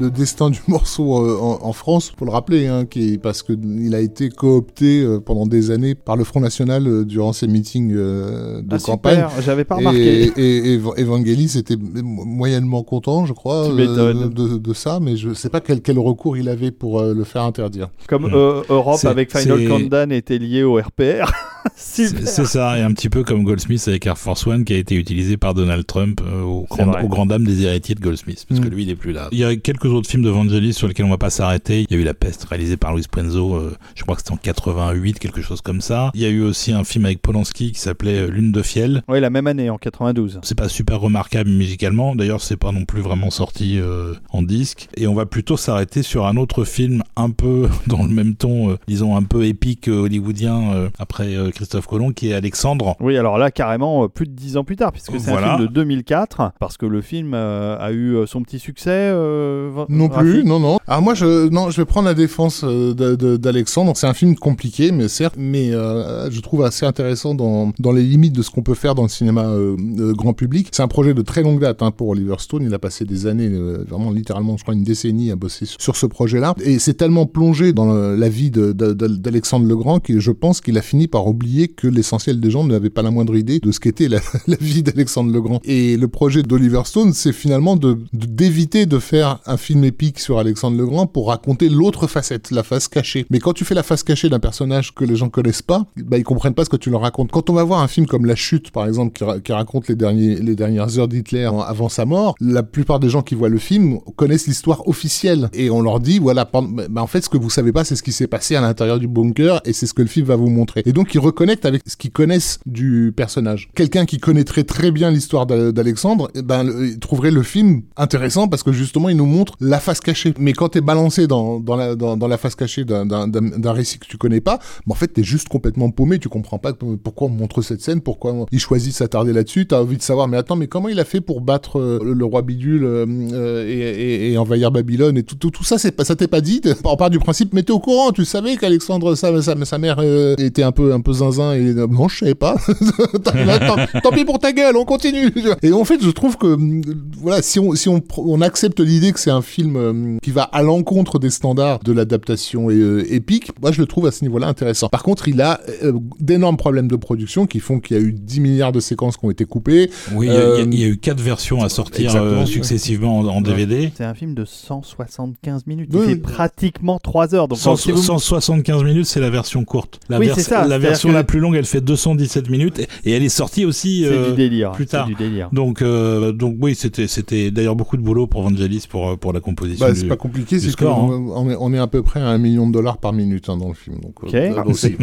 Le 0.00 0.10
destin 0.10 0.50
du 0.50 0.60
morceau 0.68 1.18
euh, 1.24 1.38
en, 1.40 1.58
en 1.68 1.72
France, 1.72 2.12
faut 2.18 2.24
le 2.24 2.30
rappeler, 2.30 2.66
hein, 2.66 2.84
qui 2.86 3.14
est, 3.14 3.18
parce 3.18 3.42
que 3.42 3.52
il 3.52 3.94
a 3.94 4.00
été 4.00 4.28
coopté 4.30 5.02
euh, 5.02 5.20
pendant 5.20 5.46
des 5.46 5.70
années 5.70 5.94
par 5.94 6.16
le 6.16 6.24
Front 6.24 6.40
National 6.40 6.86
euh, 6.86 7.04
durant 7.04 7.32
ses 7.32 7.46
meetings 7.46 7.92
euh, 7.94 8.62
de 8.62 8.74
Ah, 8.74 8.78
campagne. 8.78 9.24
j'avais 9.40 9.64
pas 9.64 9.76
Et, 9.76 9.78
remarqué. 9.78 10.32
et, 10.36 10.72
et 10.74 10.80
Evangelis 10.96 11.56
était 11.58 11.76
mo- 11.76 12.24
moyennement 12.24 12.82
content, 12.82 13.26
je 13.26 13.32
crois, 13.32 13.68
euh, 13.70 14.28
de, 14.28 14.56
de 14.58 14.74
ça, 14.74 14.98
mais 15.00 15.16
je 15.16 15.34
sais 15.34 15.48
pas 15.50 15.60
quel, 15.60 15.80
quel 15.82 15.98
recours 15.98 16.36
il 16.36 16.48
avait 16.48 16.70
pour 16.70 17.00
euh, 17.00 17.14
le 17.14 17.24
faire 17.24 17.42
interdire. 17.42 17.88
Comme 18.08 18.22
Mm. 18.28 18.34
euh, 18.34 18.62
Europe 18.68 19.04
avec 19.04 19.36
Final 19.36 19.66
Countdown 19.68 20.12
était 20.12 20.38
lié 20.38 20.62
au 20.62 20.76
RPR. 20.76 21.30
C'est 21.76 22.44
ça, 22.46 22.78
et 22.78 22.82
un 22.82 22.92
petit 22.92 23.08
peu 23.08 23.24
comme 23.24 23.44
Goldsmith 23.44 23.82
avec 23.88 24.06
Air 24.06 24.18
Force 24.18 24.46
One 24.46 24.64
qui 24.64 24.72
a 24.74 24.76
été 24.76 24.94
utilisé 24.94 25.36
par 25.36 25.54
Donald 25.54 25.86
Trump 25.86 26.20
euh, 26.24 26.42
au, 26.42 26.66
grand, 26.68 27.02
au 27.02 27.08
grand 27.08 27.26
dame 27.26 27.44
des 27.44 27.62
héritiers 27.64 27.94
de 27.94 28.00
Goldsmith, 28.00 28.44
parce 28.48 28.60
que 28.60 28.66
Mm. 28.66 28.70
lui 28.70 28.82
il 28.84 28.90
est 28.90 28.96
plus 28.96 29.12
là. 29.12 29.28
Il 29.32 29.38
y 29.38 29.44
a 29.44 29.54
quelques 29.56 29.86
autres 29.86 30.08
films 30.08 30.22
de 30.22 30.30
Vangelis 30.30 30.74
sur 30.74 30.88
lesquels 30.88 31.04
on 31.06 31.10
va 31.10 31.18
pas 31.18 31.30
s'arrêter. 31.30 31.86
Il 31.88 31.94
y 31.94 31.98
a 31.98 32.00
eu 32.00 32.04
La 32.04 32.14
Peste 32.14 32.44
réalisé 32.44 32.76
par 32.76 32.94
Luis 32.94 33.04
Puenzo, 33.10 33.54
euh, 33.54 33.76
je 33.94 34.02
crois 34.02 34.14
que 34.14 34.22
c'était 34.22 34.32
en 34.32 34.36
88, 34.36 35.18
quelque 35.18 35.42
chose 35.42 35.60
comme 35.60 35.80
ça. 35.80 36.10
Il 36.14 36.20
y 36.20 36.24
a 36.24 36.28
eu 36.28 36.42
aussi 36.42 36.72
un 36.72 36.84
film 36.84 37.04
avec 37.06 37.20
Polanski 37.22 37.72
qui 37.72 37.80
s'appelait 37.80 38.18
euh, 38.18 38.26
Lune 38.30 38.52
de 38.52 38.62
fiel. 38.62 39.02
Oui, 39.08 39.20
la 39.20 39.30
même 39.30 39.46
année, 39.46 39.70
en 39.70 39.78
92. 39.78 40.40
C'est 40.42 40.56
pas 40.56 40.68
super 40.68 41.00
remarquable 41.00 41.50
musicalement, 41.50 42.14
d'ailleurs 42.14 42.40
c'est 42.42 42.56
pas 42.56 42.72
non 42.72 42.84
plus 42.84 43.00
vraiment 43.00 43.30
sorti 43.30 43.78
euh, 43.78 44.14
en 44.32 44.42
disque. 44.42 44.88
Et 44.96 45.06
on 45.06 45.14
va 45.14 45.26
plutôt 45.26 45.56
s'arrêter 45.56 46.02
sur 46.02 46.26
un 46.26 46.36
autre 46.36 46.64
film 46.64 47.02
un 47.16 47.30
peu 47.30 47.68
dans 47.86 48.02
le 48.02 48.10
même 48.10 48.34
ton, 48.34 48.76
disons 48.86 49.16
un 49.16 49.22
peu 49.22 49.44
épique 49.46 49.88
hollywoodien 49.88 50.90
après 50.98 51.36
Christophe 51.52 51.86
Colomb, 51.86 52.12
qui 52.12 52.30
est 52.30 52.34
Alexandre. 52.34 52.96
Oui, 53.00 53.16
alors 53.16 53.38
là, 53.38 53.50
carrément, 53.50 54.04
euh, 54.04 54.08
plus 54.08 54.26
de 54.26 54.32
dix 54.32 54.56
ans 54.56 54.64
plus 54.64 54.76
tard, 54.76 54.92
puisque 54.92 55.18
c'est 55.20 55.30
Voilà. 55.30 55.54
un 55.54 55.56
film 55.56 55.68
de 55.68 55.72
2004, 55.72 56.52
parce 56.58 56.76
que 56.76 56.86
le 56.86 57.00
film 57.00 57.32
euh, 57.34 57.76
a 57.78 57.92
eu 57.92 58.14
euh, 58.16 58.26
son 58.26 58.42
petit 58.42 58.58
succès. 58.58 58.90
euh, 58.90 59.70
Non 59.88 60.08
Rafi 60.08 60.20
plus, 60.30 60.44
non, 60.44 60.60
non. 60.60 60.78
Alors 60.86 61.02
moi, 61.02 61.14
je, 61.14 61.48
non, 61.48 61.70
je 61.70 61.76
vais 61.80 61.84
prendre 61.84 62.06
la 62.08 62.14
défense 62.14 62.64
d'Alexandre. 62.64 63.92
C'est 63.96 64.06
un 64.06 64.14
film 64.14 64.36
compliqué, 64.36 64.92
mais 64.92 65.08
certes, 65.08 65.34
mais 65.38 65.72
euh, 65.72 66.30
je 66.30 66.40
trouve 66.40 66.62
assez 66.64 66.86
intéressant 66.86 67.34
dans, 67.34 67.72
dans 67.78 67.92
les 67.92 68.02
limites 68.02 68.34
de 68.34 68.42
ce 68.42 68.50
qu'on 68.50 68.62
peut 68.62 68.74
faire 68.74 68.94
dans 68.94 69.02
le 69.02 69.08
cinéma 69.08 69.44
euh, 69.46 69.76
euh, 69.98 70.12
grand 70.12 70.32
public. 70.32 70.68
C'est 70.72 70.82
un 70.82 70.88
projet 70.88 71.14
de 71.14 71.22
très 71.22 71.42
longue 71.42 71.60
date 71.60 71.82
hein, 71.82 71.90
pour 71.90 72.08
Oliver 72.08 72.36
Stone. 72.38 72.62
Il 72.64 72.74
a 72.74 72.78
passé 72.78 73.04
des 73.04 73.26
années, 73.26 73.48
euh, 73.50 73.84
vraiment 73.88 74.10
littéralement, 74.10 74.56
je 74.56 74.62
crois 74.62 74.74
une 74.74 74.84
décennie 74.84 75.30
à 75.30 75.36
bosser 75.36 75.66
sur, 75.66 75.96
ce 75.96 76.06
projet-là. 76.06 76.54
Et 76.64 76.78
c'est 76.78 76.94
tellement 76.94 77.26
plongé 77.26 77.72
dans 77.72 77.92
le- 77.92 78.16
la 78.16 78.28
vie 78.28 78.50
d'Alexandre 78.50 79.66
Legrand 79.66 80.00
que 80.00 80.18
je 80.18 80.30
pense 80.30 80.60
qu'il 80.60 80.78
a 80.78 80.82
fini 80.82 81.08
par 81.08 81.26
oublier 81.26 81.39
que 81.76 81.86
l'essentiel 81.88 82.40
des 82.40 82.50
gens 82.50 82.64
n'avaient 82.64 82.90
pas 82.90 83.02
la 83.02 83.10
moindre 83.10 83.36
idée 83.36 83.58
de 83.60 83.72
ce 83.72 83.80
qu'était 83.80 84.08
la, 84.08 84.20
vie 84.60 84.82
d'Alexandre 84.82 85.32
Legrand. 85.32 85.60
Et 85.64 85.96
le 85.96 86.08
projet 86.08 86.42
d'Oliver 86.42 86.82
Stone, 86.84 87.12
c'est 87.12 87.32
finalement 87.32 87.76
d'éviter 88.12 88.86
de, 88.86 88.98
faire 88.98 89.40
un 89.46 89.56
film 89.56 89.84
épique 89.84 90.18
sur 90.18 90.38
Alexandre 90.38 90.76
Legrand 90.76 91.06
pour 91.06 91.28
raconter 91.28 91.68
l'autre 91.68 92.06
facette, 92.06 92.50
la 92.50 92.62
face 92.62 92.86
cachée. 92.88 93.24
Mais 93.30 93.38
quand 93.38 93.52
tu 93.52 93.64
fais 93.64 93.74
la 93.74 93.82
face 93.82 94.02
cachée 94.02 94.28
d'un 94.28 94.38
personnage 94.40 94.94
que 94.94 95.04
les 95.04 95.16
gens 95.16 95.28
connaissent 95.30 95.62
pas, 95.62 95.86
bah 95.96 96.18
ils 96.18 96.22
comprennent 96.24 96.54
pas 96.54 96.64
ce 96.64 96.70
que 96.70 96.76
tu 96.76 96.90
leur 96.90 97.00
racontes. 97.00 97.30
Quand 97.30 97.48
on 97.50 97.54
va 97.54 97.64
voir 97.64 97.80
un 97.80 97.88
film 97.88 98.06
comme 98.06 98.26
La 98.26 98.36
Chute, 98.36 98.70
par 98.70 98.86
exemple, 98.86 99.12
qui, 99.16 99.24
ra- 99.24 99.40
qui 99.40 99.52
raconte 99.52 99.88
les 99.88 99.94
derniers 99.96 100.36
les 100.36 100.54
dernières 100.54 100.98
heures 100.98 101.08
d'Hitler 101.08 101.44
avant 101.66 101.88
sa 101.88 102.04
mort, 102.04 102.34
la 102.40 102.62
plupart 102.62 103.00
des 103.00 103.08
gens 103.08 103.22
qui 103.22 103.34
voient 103.34 103.48
le 103.48 103.58
film 103.58 103.98
connaissent 104.16 104.46
l'histoire 104.46 104.86
officielle 104.86 105.48
et 105.54 105.70
on 105.70 105.80
leur 105.80 106.00
dit 106.00 106.18
voilà, 106.18 106.44
pendant- 106.44 106.84
bah, 106.90 107.02
en 107.02 107.06
fait 107.06 107.22
ce 107.22 107.28
que 107.28 107.38
vous 107.38 107.50
savez 107.50 107.72
pas, 107.72 107.84
c'est 107.84 107.96
ce 107.96 108.02
qui 108.02 108.12
s'est 108.12 108.26
passé 108.26 108.54
à 108.56 108.60
l'intérieur 108.60 108.98
du 108.98 109.08
bunker 109.08 109.60
et 109.64 109.72
c'est 109.72 109.86
ce 109.86 109.94
que 109.94 110.02
le 110.02 110.08
film 110.08 110.26
va 110.26 110.36
vous 110.36 110.50
montrer. 110.50 110.82
Et 110.86 110.92
donc 110.92 111.14
ils 111.14 111.18
reconnectent 111.30 111.64
avec 111.64 111.82
ce 111.86 111.96
qu'ils 111.96 112.10
connaissent 112.10 112.58
du 112.66 113.12
personnage. 113.14 113.68
Quelqu'un 113.74 114.04
qui 114.04 114.18
connaîtrait 114.18 114.64
très 114.64 114.90
bien 114.90 115.10
l'histoire 115.10 115.46
d'A- 115.46 115.72
d'Alexandre, 115.72 116.30
eh 116.34 116.42
ben 116.42 116.66
il 116.82 116.98
trouverait 116.98 117.30
le 117.30 117.42
film 117.42 117.82
intéressant 117.96 118.48
parce 118.48 118.62
que 118.62 118.72
justement 118.72 119.08
il 119.08 119.16
nous 119.16 119.26
montre 119.26 119.54
la 119.60 119.80
face 119.80 120.00
cachée. 120.00 120.34
Mais 120.38 120.52
quand 120.52 120.70
t'es 120.70 120.80
balancé 120.80 121.26
dans, 121.26 121.60
dans, 121.60 121.76
la, 121.76 121.94
dans, 121.94 122.28
la 122.28 122.38
face 122.38 122.54
cachée 122.54 122.84
d'un- 122.84 123.72
récit 123.72 123.98
que 123.98 124.06
tu 124.06 124.18
connais 124.18 124.40
pas, 124.40 124.58
bah, 124.86 124.92
en 124.92 124.94
fait 124.94 125.08
t'es 125.08 125.22
juste 125.22 125.48
complètement 125.48 125.90
paumé, 125.90 126.18
tu 126.18 126.28
comprends 126.28 126.58
pas 126.58 126.72
pourquoi 126.72 127.28
on 127.28 127.30
montre 127.30 127.62
cette 127.62 127.80
scène, 127.80 128.00
pourquoi 128.00 128.46
il 128.50 128.58
choisit 128.58 128.92
de 128.92 128.96
s'attarder 128.96 129.32
là-dessus, 129.32 129.66
t'as 129.66 129.80
envie 129.80 129.96
de 129.96 130.02
savoir 130.02 130.28
mais 130.28 130.36
attends 130.36 130.56
mais 130.56 130.66
comment 130.66 130.88
il 130.88 130.98
a 130.98 131.04
fait 131.04 131.20
pour 131.20 131.40
battre 131.40 131.78
euh, 131.78 132.14
le, 132.14 132.24
roi 132.24 132.42
bidule 132.42 132.84
euh, 132.84 133.06
euh, 133.32 133.64
et, 133.66 134.36
envahir 134.38 134.70
Babylone 134.70 135.16
et 135.18 135.22
tout, 135.22 135.36
tout, 135.36 135.64
ça 135.64 135.78
c'est 135.78 135.92
pas 135.92 136.04
ça 136.04 136.16
t'est 136.16 136.28
pas 136.28 136.40
dit? 136.40 136.60
On 136.84 136.96
part 136.96 137.10
du 137.10 137.18
principe 137.18 137.52
mais 137.52 137.62
t'es 137.62 137.72
au 137.72 137.80
courant 137.80 138.12
tu 138.12 138.24
savais 138.24 138.56
qu'Alexandre 138.56 139.14
sa, 139.14 139.40
sa, 139.42 139.64
sa 139.64 139.78
mère 139.78 140.00
était 140.38 140.62
un 140.62 140.72
peu 140.72 140.92
un 140.92 141.00
peu 141.00 141.12
zinzin 141.20 141.52
et 141.54 141.72
non 141.74 142.08
je 142.08 142.18
savais 142.18 142.34
pas 142.34 142.56
tant, 143.24 144.00
tant 144.02 144.10
pis 144.10 144.24
pour 144.24 144.38
ta 144.38 144.52
gueule 144.52 144.76
on 144.76 144.84
continue 144.84 145.30
et 145.62 145.72
en 145.72 145.84
fait 145.84 146.02
je 146.02 146.10
trouve 146.10 146.36
que 146.36 146.46
euh, 146.46 146.80
voilà 147.18 147.42
si 147.42 147.58
on 147.60 147.74
si 147.74 147.88
on, 147.88 148.40
accepte 148.40 148.80
l'idée 148.80 149.12
que 149.12 149.20
c'est 149.20 149.30
un 149.30 149.42
film 149.42 149.76
euh, 149.76 150.18
qui 150.22 150.30
va 150.30 150.42
à 150.42 150.62
l'encontre 150.62 151.18
des 151.18 151.30
standards 151.30 151.80
de 151.80 151.92
l'adaptation 151.92 152.68
euh, 152.70 153.04
épique 153.12 153.50
moi 153.60 153.70
je 153.72 153.80
le 153.80 153.86
trouve 153.86 154.06
à 154.06 154.10
ce 154.12 154.22
niveau-là 154.24 154.46
intéressant 154.48 154.88
par 154.88 155.02
contre 155.02 155.28
il 155.28 155.40
a 155.40 155.60
euh, 155.82 155.92
d'énormes 156.20 156.56
problèmes 156.56 156.88
de 156.88 156.96
production 156.96 157.46
qui 157.46 157.60
font 157.60 157.80
qu'il 157.80 157.96
y 157.96 158.00
a 158.00 158.02
eu 158.02 158.12
10 158.12 158.40
milliards 158.40 158.72
de 158.72 158.80
séquences 158.80 159.16
qui 159.16 159.24
ont 159.24 159.30
été 159.30 159.44
coupées 159.44 159.90
Oui, 160.14 160.26
il 160.28 160.32
y 160.32 160.36
a- 160.36 160.60
y, 160.60 160.76
y 160.76 160.84
eu 160.84 160.96
quatre 160.98 161.20
versions 161.20 161.62
à 161.62 161.68
sortir 161.68 162.14
euh, 162.16 162.44
successivement 162.46 163.18
en, 163.20 163.26
en 163.26 163.40
DVD. 163.40 163.92
C'est 163.96 164.04
un 164.04 164.14
film 164.14 164.34
de 164.34 164.44
175 164.44 165.66
minutes. 165.66 165.90
Oui, 165.92 166.00
il 166.02 166.06
fait 166.06 166.12
oui. 166.14 166.18
pratiquement 166.20 166.98
3 166.98 167.34
heures. 167.34 167.48
Donc, 167.48 167.58
Cent- 167.58 167.76
si 167.76 167.90
vous 167.92 167.98
me- 167.98 168.02
175 168.04 168.82
minutes, 168.84 169.06
c'est 169.06 169.20
la 169.20 169.30
version 169.30 169.64
courte. 169.64 170.00
La, 170.08 170.18
Oui, 170.18 170.26
vers- 170.26 170.34
c'est 170.36 170.42
ça. 170.42 170.66
la 170.66 170.78
version 171.10 171.12
que- 171.12 171.16
la 171.16 171.24
plus 171.24 171.40
longue, 171.40 171.56
elle 171.56 171.64
fait 171.64 171.80
217 171.80 172.50
minutes 172.50 172.78
et, 172.78 172.88
et 173.04 173.12
elle 173.12 173.22
est 173.22 173.28
sortie 173.28 173.64
aussi. 173.64 174.04
euh, 174.06 174.30
du 174.30 174.36
délire. 174.36 174.72
plus 174.72 174.84
c'est 174.84 174.90
tard. 174.90 175.06
du 175.06 175.14
délire. 175.14 175.48
donc, 175.52 175.82
euh, 175.82 176.32
donc 176.32 176.56
oui, 176.60 176.74
c'était, 176.74 177.06
c'était 177.06 177.50
d'ailleurs 177.50 177.76
beaucoup 177.76 177.96
de 177.96 178.02
boulot 178.02 178.26
pour 178.26 178.42
Vangelis 178.42 178.86
pour, 178.88 179.10
euh, 179.10 179.16
pour 179.16 179.32
la 179.32 179.40
composition. 179.40 179.86
bah, 179.86 179.94
c'est 179.94 180.06
pas 180.08 180.16
compliqué 180.16 180.58
c'est 180.58 180.70
score, 180.70 180.96
qu'on 180.96 181.12
hein. 181.12 181.32
on 181.36 181.50
est, 181.50 181.56
on 181.58 181.72
est 181.72 181.78
à 181.78 181.86
peu 181.86 182.02
près 182.02 182.20
à 182.20 182.28
un 182.28 182.38
million 182.38 182.66
de 182.66 182.72
dollars 182.72 182.98
par 182.98 183.12
minute 183.12 183.48
hein, 183.48 183.56
dans 183.56 183.68
le 183.68 183.74
film 183.74 183.98
donc, 184.00 184.14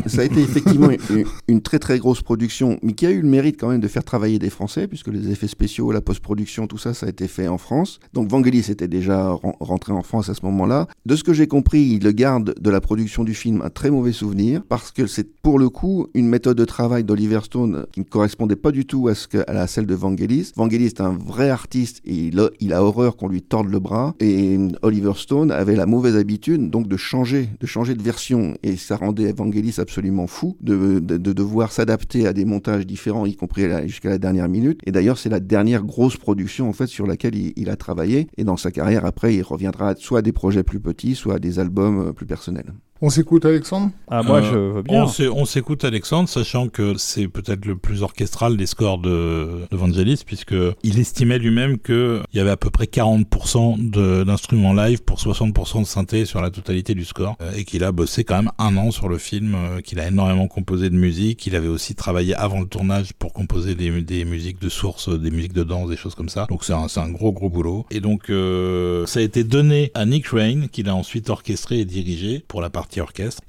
ça 0.08 0.22
a 0.22 0.24
été 0.24 0.40
effectivement 0.42 0.90
une, 0.90 1.26
une 1.48 1.62
très 1.62 1.80
très 1.80 1.98
grosse 2.00 2.22
production, 2.22 2.80
mais 2.82 2.94
qui 2.94 3.06
a 3.06 3.12
eu 3.12 3.22
le 3.22 3.28
mérite 3.28 3.58
quand 3.60 3.70
même 3.70 3.82
de 3.82 3.88
faire 3.88 4.04
travailler 4.04 4.40
des 4.40 4.50
Français, 4.50 4.88
puisque 4.88 5.08
les 5.08 5.30
effets 5.32 5.48
spéciaux, 5.48 5.92
la 5.92 6.02
post-production, 6.02 6.68
tout 6.68 6.78
ça, 6.78 6.94
ça 6.94 7.06
a 7.06 7.10
été 7.10 7.28
fait 7.28 7.48
en 7.48 7.58
France. 7.58 8.00
Donc 8.14 8.30
Vangelis 8.30 8.66
était 8.70 8.88
déjà 8.88 9.30
ren- 9.32 9.56
rentré 9.60 9.94
en 9.94 10.02
France 10.04 10.30
à 10.30 10.34
ce 10.34 10.46
moment-là. 10.46 10.88
De 11.06 11.16
ce 11.16 11.24
que 11.24 11.34
j'ai 11.34 11.48
compris, 11.48 11.82
il 11.82 12.00
garde 12.14 12.56
de 12.60 12.70
la 12.70 12.82
production 12.82 13.24
du 13.24 13.34
film 13.34 13.62
un 13.64 13.70
très 13.70 13.90
mauvais 13.92 14.12
souvenir, 14.14 14.62
parce 14.68 14.92
que 14.92 15.08
c'est 15.08 15.28
pour 15.42 15.60
le 15.60 15.70
coup 15.70 15.97
une 16.14 16.28
méthode 16.28 16.58
de 16.58 16.66
travail 16.66 17.04
d'Oliver 17.04 17.40
Stone 17.44 17.86
qui 17.92 18.02
ne 18.02 18.06
correspondait 18.06 18.56
pas 18.56 18.72
du 18.72 18.86
tout 18.86 19.08
à, 19.08 19.16
ce 19.16 19.28
que, 19.28 19.44
à 19.50 19.68
celle 19.68 19.86
de 19.86 19.96
Vangelis. 19.96 20.52
Vangelis 20.56 20.86
est 20.86 21.02
un 21.02 21.12
vrai 21.12 21.50
artiste 21.50 22.02
et 22.06 22.32
il 22.60 22.74
a, 22.74 22.84
horreur 22.84 23.18
qu'on 23.18 23.28
lui 23.28 23.42
torde 23.42 23.70
le 23.70 23.80
bras. 23.80 24.16
Et 24.20 24.58
Oliver 24.82 25.14
Stone 25.16 25.52
avait 25.52 25.76
la 25.76 25.86
mauvaise 25.86 26.16
habitude 26.16 26.70
donc 26.70 26.88
de 26.88 26.98
changer, 26.98 27.50
de 27.60 27.66
changer 27.66 27.96
de 27.96 28.04
version. 28.04 28.56
Et 28.64 28.76
ça 28.76 28.98
rendait 28.98 29.32
Vangelis 29.32 29.76
absolument 29.78 30.28
fou 30.28 30.56
de, 30.62 31.00
de, 31.00 31.18
de 31.18 31.34
devoir 31.34 31.72
s'adapter 31.72 32.28
à 32.28 32.34
des 32.34 32.46
montages 32.46 32.86
différents, 32.86 33.26
y 33.26 33.36
compris 33.36 33.66
jusqu'à 33.86 34.10
la 34.10 34.18
dernière 34.18 34.50
minute. 34.50 34.80
Et 34.86 34.92
d'ailleurs, 34.92 35.18
c'est 35.18 35.30
la 35.30 35.40
dernière 35.40 35.84
grosse 35.84 36.18
production 36.18 36.70
en 36.70 36.74
fait 36.74 36.88
sur 36.88 37.08
laquelle 37.08 37.36
il, 37.36 37.54
il 37.56 37.70
a 37.70 37.76
travaillé. 37.76 38.28
Et 38.38 38.44
dans 38.44 38.58
sa 38.58 38.72
carrière, 38.72 39.06
après, 39.06 39.36
il 39.36 39.42
reviendra 39.42 39.96
soit 39.96 40.20
à 40.20 40.22
des 40.22 40.32
projets 40.32 40.64
plus 40.64 40.80
petits, 40.80 41.16
soit 41.16 41.36
à 41.36 41.40
des 41.40 41.60
albums 41.60 42.08
euh, 42.08 42.14
plus 42.14 42.26
personnels. 42.26 42.74
On 43.02 43.10
s'écoute 43.10 43.46
Alexandre? 43.46 43.92
Ah, 44.10 44.24
moi, 44.24 44.38
Euh, 44.40 44.52
je 44.52 44.58
veux 44.78 44.82
bien. 44.84 45.04
On 45.04 45.08
s'é- 45.08 45.28
on 45.30 45.46
s'écoute 45.46 45.84
Alexandre, 45.84 46.30
sachant 46.30 46.68
que 46.68 46.98
c'est 46.98 47.28
peut-être 47.28 47.66
le 47.66 47.76
plus 47.76 48.04
orchestral 48.04 48.58
des 48.58 48.66
scores 48.66 48.98
de, 49.00 49.66
de 49.70 49.78
Vangelis, 49.78 50.24
puisque 50.26 50.56
il 50.84 51.00
estimait 51.00 51.38
lui-même 51.40 51.78
qu'il 51.80 52.22
y 52.34 52.40
avait 52.40 52.50
à 52.52 52.58
peu 52.58 52.70
près 52.70 52.86
40% 52.88 53.76
de- 53.78 54.24
d'instruments 54.24 54.74
live 54.74 55.04
pour 55.04 55.20
60% 55.20 55.82
de 55.82 55.86
synthé 55.86 56.26
sur 56.26 56.42
la 56.42 56.50
totalité 56.50 56.94
du 56.96 57.06
score, 57.06 57.36
euh, 57.42 57.52
et 57.56 57.64
qu'il 57.66 57.84
a 57.84 57.92
bossé 57.92 58.24
quand 58.24 58.38
même 58.38 58.52
un 58.58 58.76
an 58.78 58.92
sur 58.92 59.10
le 59.10 59.18
film, 59.18 59.56
euh, 59.56 59.82
qu'il 59.82 60.00
a 60.00 60.08
énormément 60.08 60.48
composé 60.48 60.90
de 60.90 60.96
musique, 60.96 61.40
qu'il 61.40 61.56
avait 61.56 61.68
aussi 61.68 61.96
travaillé 61.96 62.34
avant 62.36 62.60
le 62.60 62.68
tournage 62.68 63.14
pour 63.14 63.34
composer 63.34 63.76
des, 63.76 64.02
des 64.02 64.26
musiques 64.26 64.60
de 64.62 64.70
source, 64.70 65.10
des 65.10 65.32
musiques 65.32 65.54
de 65.54 65.64
danse, 65.64 65.90
des 65.90 65.98
choses 65.98 66.16
comme 66.16 66.30
ça. 66.30 66.46
Donc 66.50 66.64
c'est 66.64 66.74
un, 66.74 67.10
gros 67.10 67.32
gros 67.32 67.50
boulot. 67.50 67.86
Et 67.92 68.00
donc 68.00 68.30
euh, 68.30 69.06
ça 69.06 69.20
a 69.20 69.24
été 69.24 69.44
donné 69.44 69.92
à 69.94 70.06
Nick 70.06 70.28
Rain, 70.28 70.68
qu'il 70.72 70.90
a 70.90 70.96
ensuite 70.96 71.30
orchestré 71.30 71.80
et 71.80 71.86
dirigé 71.86 72.44
pour 72.48 72.62
la 72.62 72.70
partie 72.70 72.87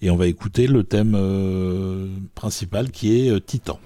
Et 0.00 0.10
on 0.10 0.16
va 0.16 0.26
écouter 0.26 0.66
le 0.66 0.84
thème 0.84 1.14
euh, 1.16 2.08
principal 2.34 2.90
qui 2.90 3.20
est 3.20 3.30
euh, 3.30 3.40
Titan. 3.40 3.78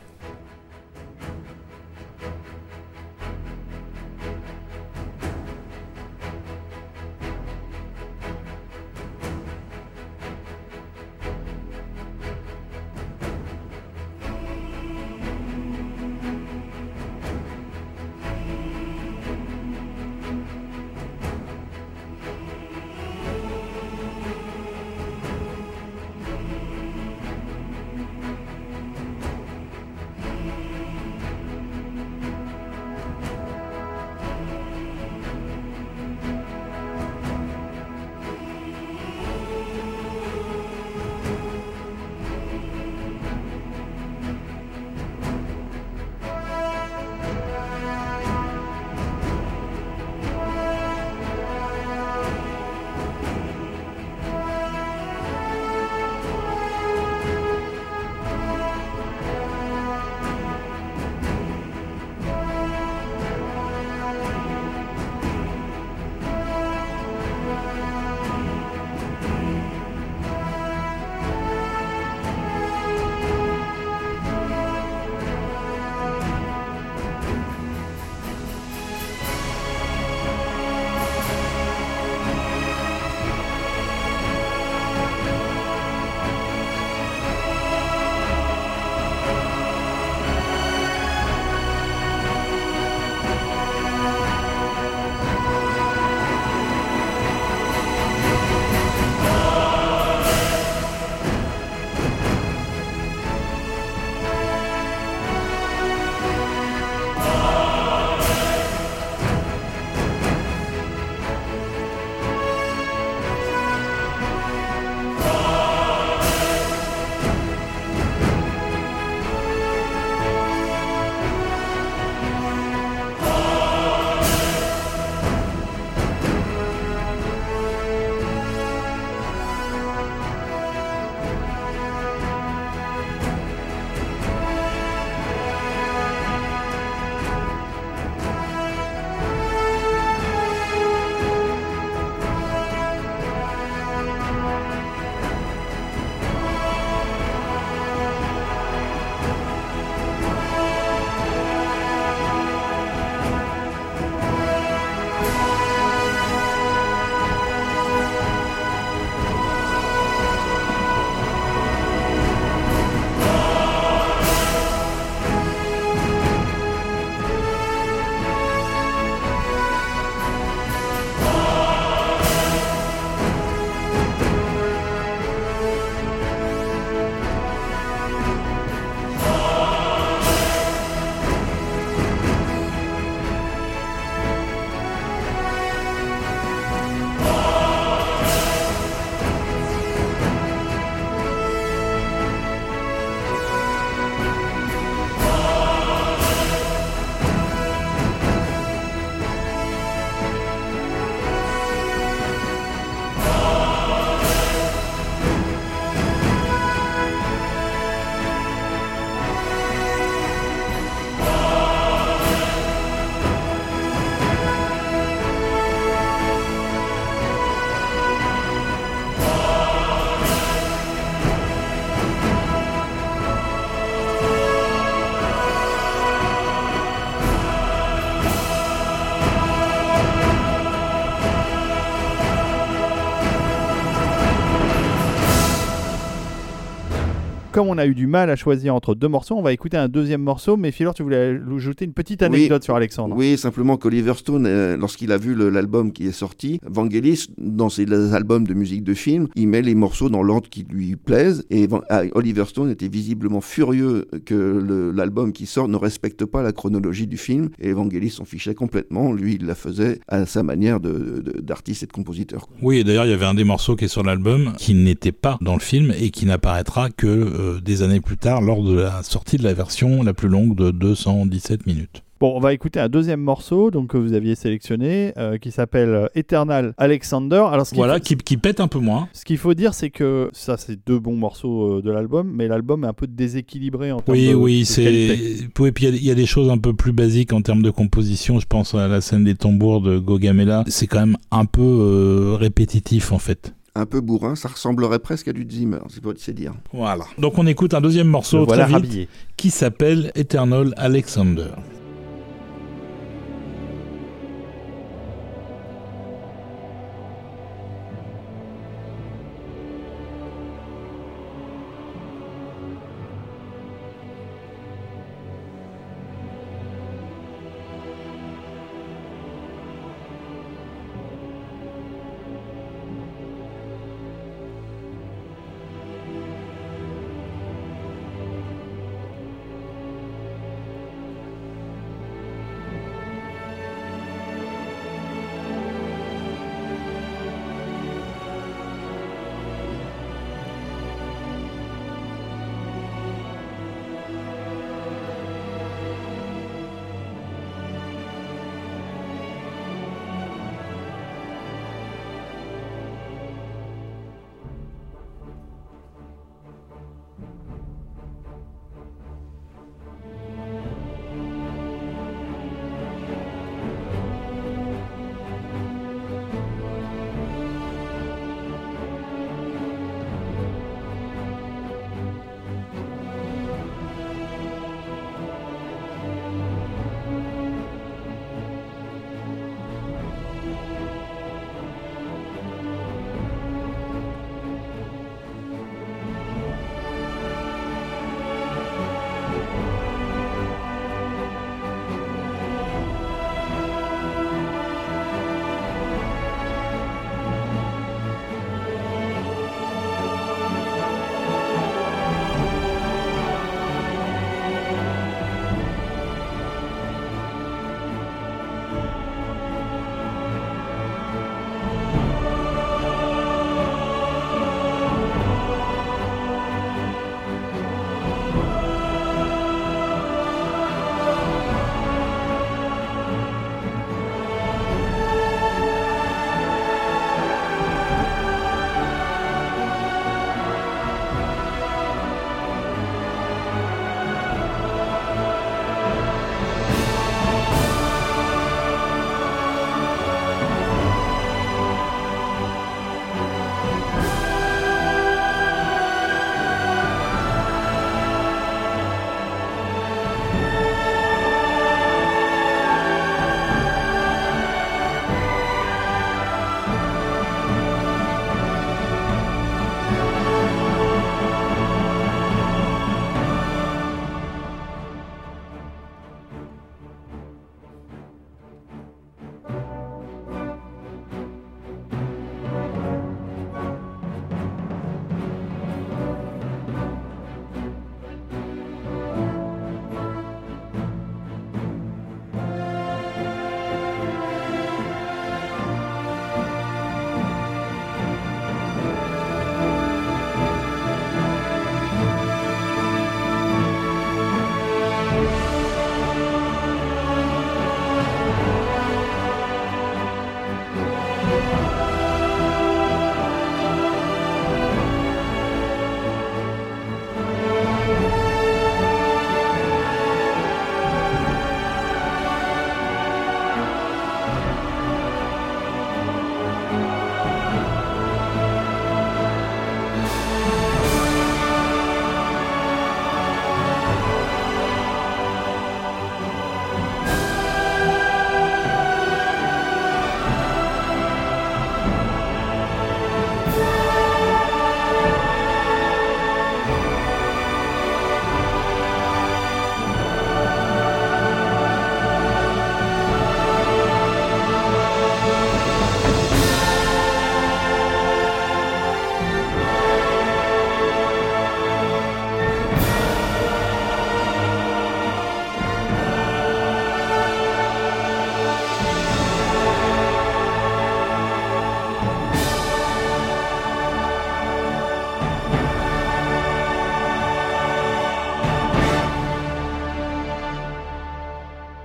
Comme 237.63 237.71
on 237.71 237.79
a 237.79 237.87
eu 237.87 237.95
du 237.95 238.07
mal 238.09 238.29
à 238.29 238.35
choisir 238.37 238.75
entre 238.75 238.95
deux 238.97 239.07
morceaux, 239.07 239.37
on 239.37 239.43
va 239.43 239.53
écouter 239.53 239.77
un 239.77 239.89
deuxième 239.89 240.21
morceau. 240.23 240.57
Mais 240.57 240.73
Philor, 240.73 240.95
tu 240.95 241.03
voulais 241.05 241.39
ajouter 241.57 241.85
une 241.85 241.93
petite 241.93 242.23
anecdote 242.23 242.65
sur 242.65 242.75
Alexandre. 242.75 243.15
Oui, 243.17 243.39
simplement 243.39 243.77
qu'Oliver 243.77 244.15
Stone, 244.17 244.47
euh, 244.47 244.77
lorsqu'il 244.77 245.13
a 245.13 245.17
vu 245.17 245.35
l'album 245.51 245.93
qui 245.93 246.07
est 246.09 246.13
sorti, 246.13 246.59
Vangelis, 246.67 247.29
dans 247.39 247.69
ses 247.69 247.87
albums 248.15 248.47
de 248.47 248.55
musique 248.55 248.83
de 248.83 248.95
film, 248.95 249.29
il 249.37 249.47
met 249.47 249.63
les 249.63 249.77
morceaux 249.77 250.09
dans 250.09 250.23
l'ordre 250.25 250.49
qui 250.49 250.65
lui 250.69 250.97
plaise. 250.97 251.45
Et 251.51 251.67
Van- 251.69 251.83
ah, 251.89 252.03
Oliver 252.15 252.45
Stone 252.47 252.69
était 252.71 252.89
visiblement 252.89 253.41
furieux 253.41 254.07
que 254.27 254.93
l'album 254.95 255.33
qui 255.33 255.47
sort 255.47 255.69
ne 255.69 255.77
respecte 255.77 256.25
pas 256.25 256.43
la 256.43 256.51
chronologie 256.53 257.07
du 257.07 257.17
film. 257.17 257.49
Et 257.61 257.73
Vangelis 257.73 258.11
s'en 258.11 258.25
fichait 258.25 258.55
complètement. 258.55 259.13
Lui, 259.13 259.37
il 259.41 259.47
la 259.47 259.55
faisait 259.55 260.01
à 260.09 260.27
sa 260.27 260.43
manière 260.43 260.81
de- 260.81 261.23
de- 261.25 261.41
d'artiste 261.41 261.85
et 261.85 261.87
de 261.87 261.93
compositeur. 261.93 262.49
Oui, 262.61 262.79
et 262.79 262.85
d'ailleurs, 262.85 263.05
il 263.05 263.11
y 263.11 263.15
avait 263.15 263.25
un 263.27 263.35
des 263.35 263.45
morceaux 263.45 263.77
qui 263.77 263.85
est 263.85 263.89
sur 263.89 264.03
l'album 264.03 264.53
qui 264.59 264.75
n'était 264.75 265.13
pas 265.13 265.39
dans 265.41 265.55
le 265.55 265.61
film 265.61 265.93
et 265.97 266.11
qui 266.11 266.27
n'apparaîtra 266.27 266.91
que 266.91 267.07
euh, 267.07 267.52
des 267.61 267.83
années 267.83 268.01
plus 268.01 268.16
tard 268.16 268.41
lors 268.41 268.62
de 268.62 268.74
la 268.74 269.03
sortie 269.03 269.37
de 269.37 269.45
la 269.45 269.55
version 269.55 270.03
la 270.03 270.15
plus 270.15 270.29
longue 270.29 270.55
de 270.57 270.70
217 270.70 271.66
minutes. 271.66 272.03
Bon, 272.20 272.35
on 272.37 272.39
va 272.41 272.53
écouter 272.53 272.79
un 272.79 272.89
deuxième 272.89 273.20
morceau 273.20 273.73
donc, 273.73 273.89
que 273.91 273.97
vous 273.97 274.12
aviez 274.12 274.37
sélectionné 274.37 275.12
euh, 275.19 275.39
qui 275.39 275.51
s'appelle 275.51 275.89
euh, 275.89 276.07
Eternal 276.15 276.73
Alexander. 276.79 277.43
Alors, 277.51 277.66
ce 277.66 277.74
Voilà, 277.74 277.95
faut- 277.95 278.01
qui, 278.01 278.16
qui 278.16 278.37
pète 278.37 278.61
un 278.61 278.69
peu 278.69 278.79
moins. 278.79 279.09
Ce 279.12 279.24
qu'il 279.24 279.39
faut 279.39 279.55
dire, 279.55 279.74
c'est 279.74 279.91
que 279.91 280.31
ça, 280.33 280.57
c'est 280.57 280.79
deux 280.87 281.01
bons 281.01 281.16
morceaux 281.16 281.79
euh, 281.79 281.83
de 281.83 281.91
l'album, 281.91 282.31
mais 282.33 282.47
l'album 282.47 282.85
est 282.85 282.87
un 282.87 282.93
peu 282.93 283.09
déséquilibré 283.09 283.91
en 283.91 283.99
termes 283.99 284.16
Oui, 284.16 284.29
de, 284.29 284.35
oui, 284.35 284.65
c'est. 284.65 285.49
Oui, 285.59 285.73
puis 285.73 285.87
il 285.87 285.91
y 285.91 285.93
a- 285.93 285.97
il 285.97 286.05
y, 286.05 286.11
a 286.12 286.15
des 286.15 286.27
choses 286.27 286.49
un 286.49 286.59
peu 286.59 286.73
plus 286.74 286.93
basiques 286.93 287.33
en 287.33 287.43
termes 287.43 287.62
de 287.62 287.70
composition. 287.70 288.39
Je 288.39 288.47
pense 288.47 288.73
à 288.77 288.87
la 288.87 289.01
scène 289.01 289.24
des 289.24 289.35
tambours 289.35 289.81
de 289.81 289.99
Gogamela. 289.99 290.62
C'est 290.69 290.87
quand 290.87 291.01
même 291.01 291.16
un 291.33 291.45
peu 291.45 291.61
euh, 291.61 292.37
répétitif 292.39 293.11
en 293.11 293.19
fait. 293.19 293.53
Un 293.74 293.86
peu 293.86 294.03
bourrin, 294.03 294.35
ça 294.36 294.49
ressemblerait 294.49 294.99
presque 294.99 295.28
à 295.28 295.32
du 295.32 295.47
Zimmer, 295.51 295.78
c'est 295.89 296.03
pas- 296.03 296.11
c'est 296.19 296.35
dire. 296.35 296.53
Voilà. 296.74 297.05
Donc 297.19 297.39
on 297.39 297.47
écoute 297.47 297.73
un 297.73 297.81
deuxième 297.81 298.07
morceau 298.09 298.40
Le 298.40 298.44
voilà 298.44 298.65
très 298.65 298.74
vite, 298.74 298.82
rhabillé. 298.85 299.09
qui 299.39 299.51
s'appelle 299.51 300.12
Eternal 300.15 300.74
Alexander. 300.77 301.47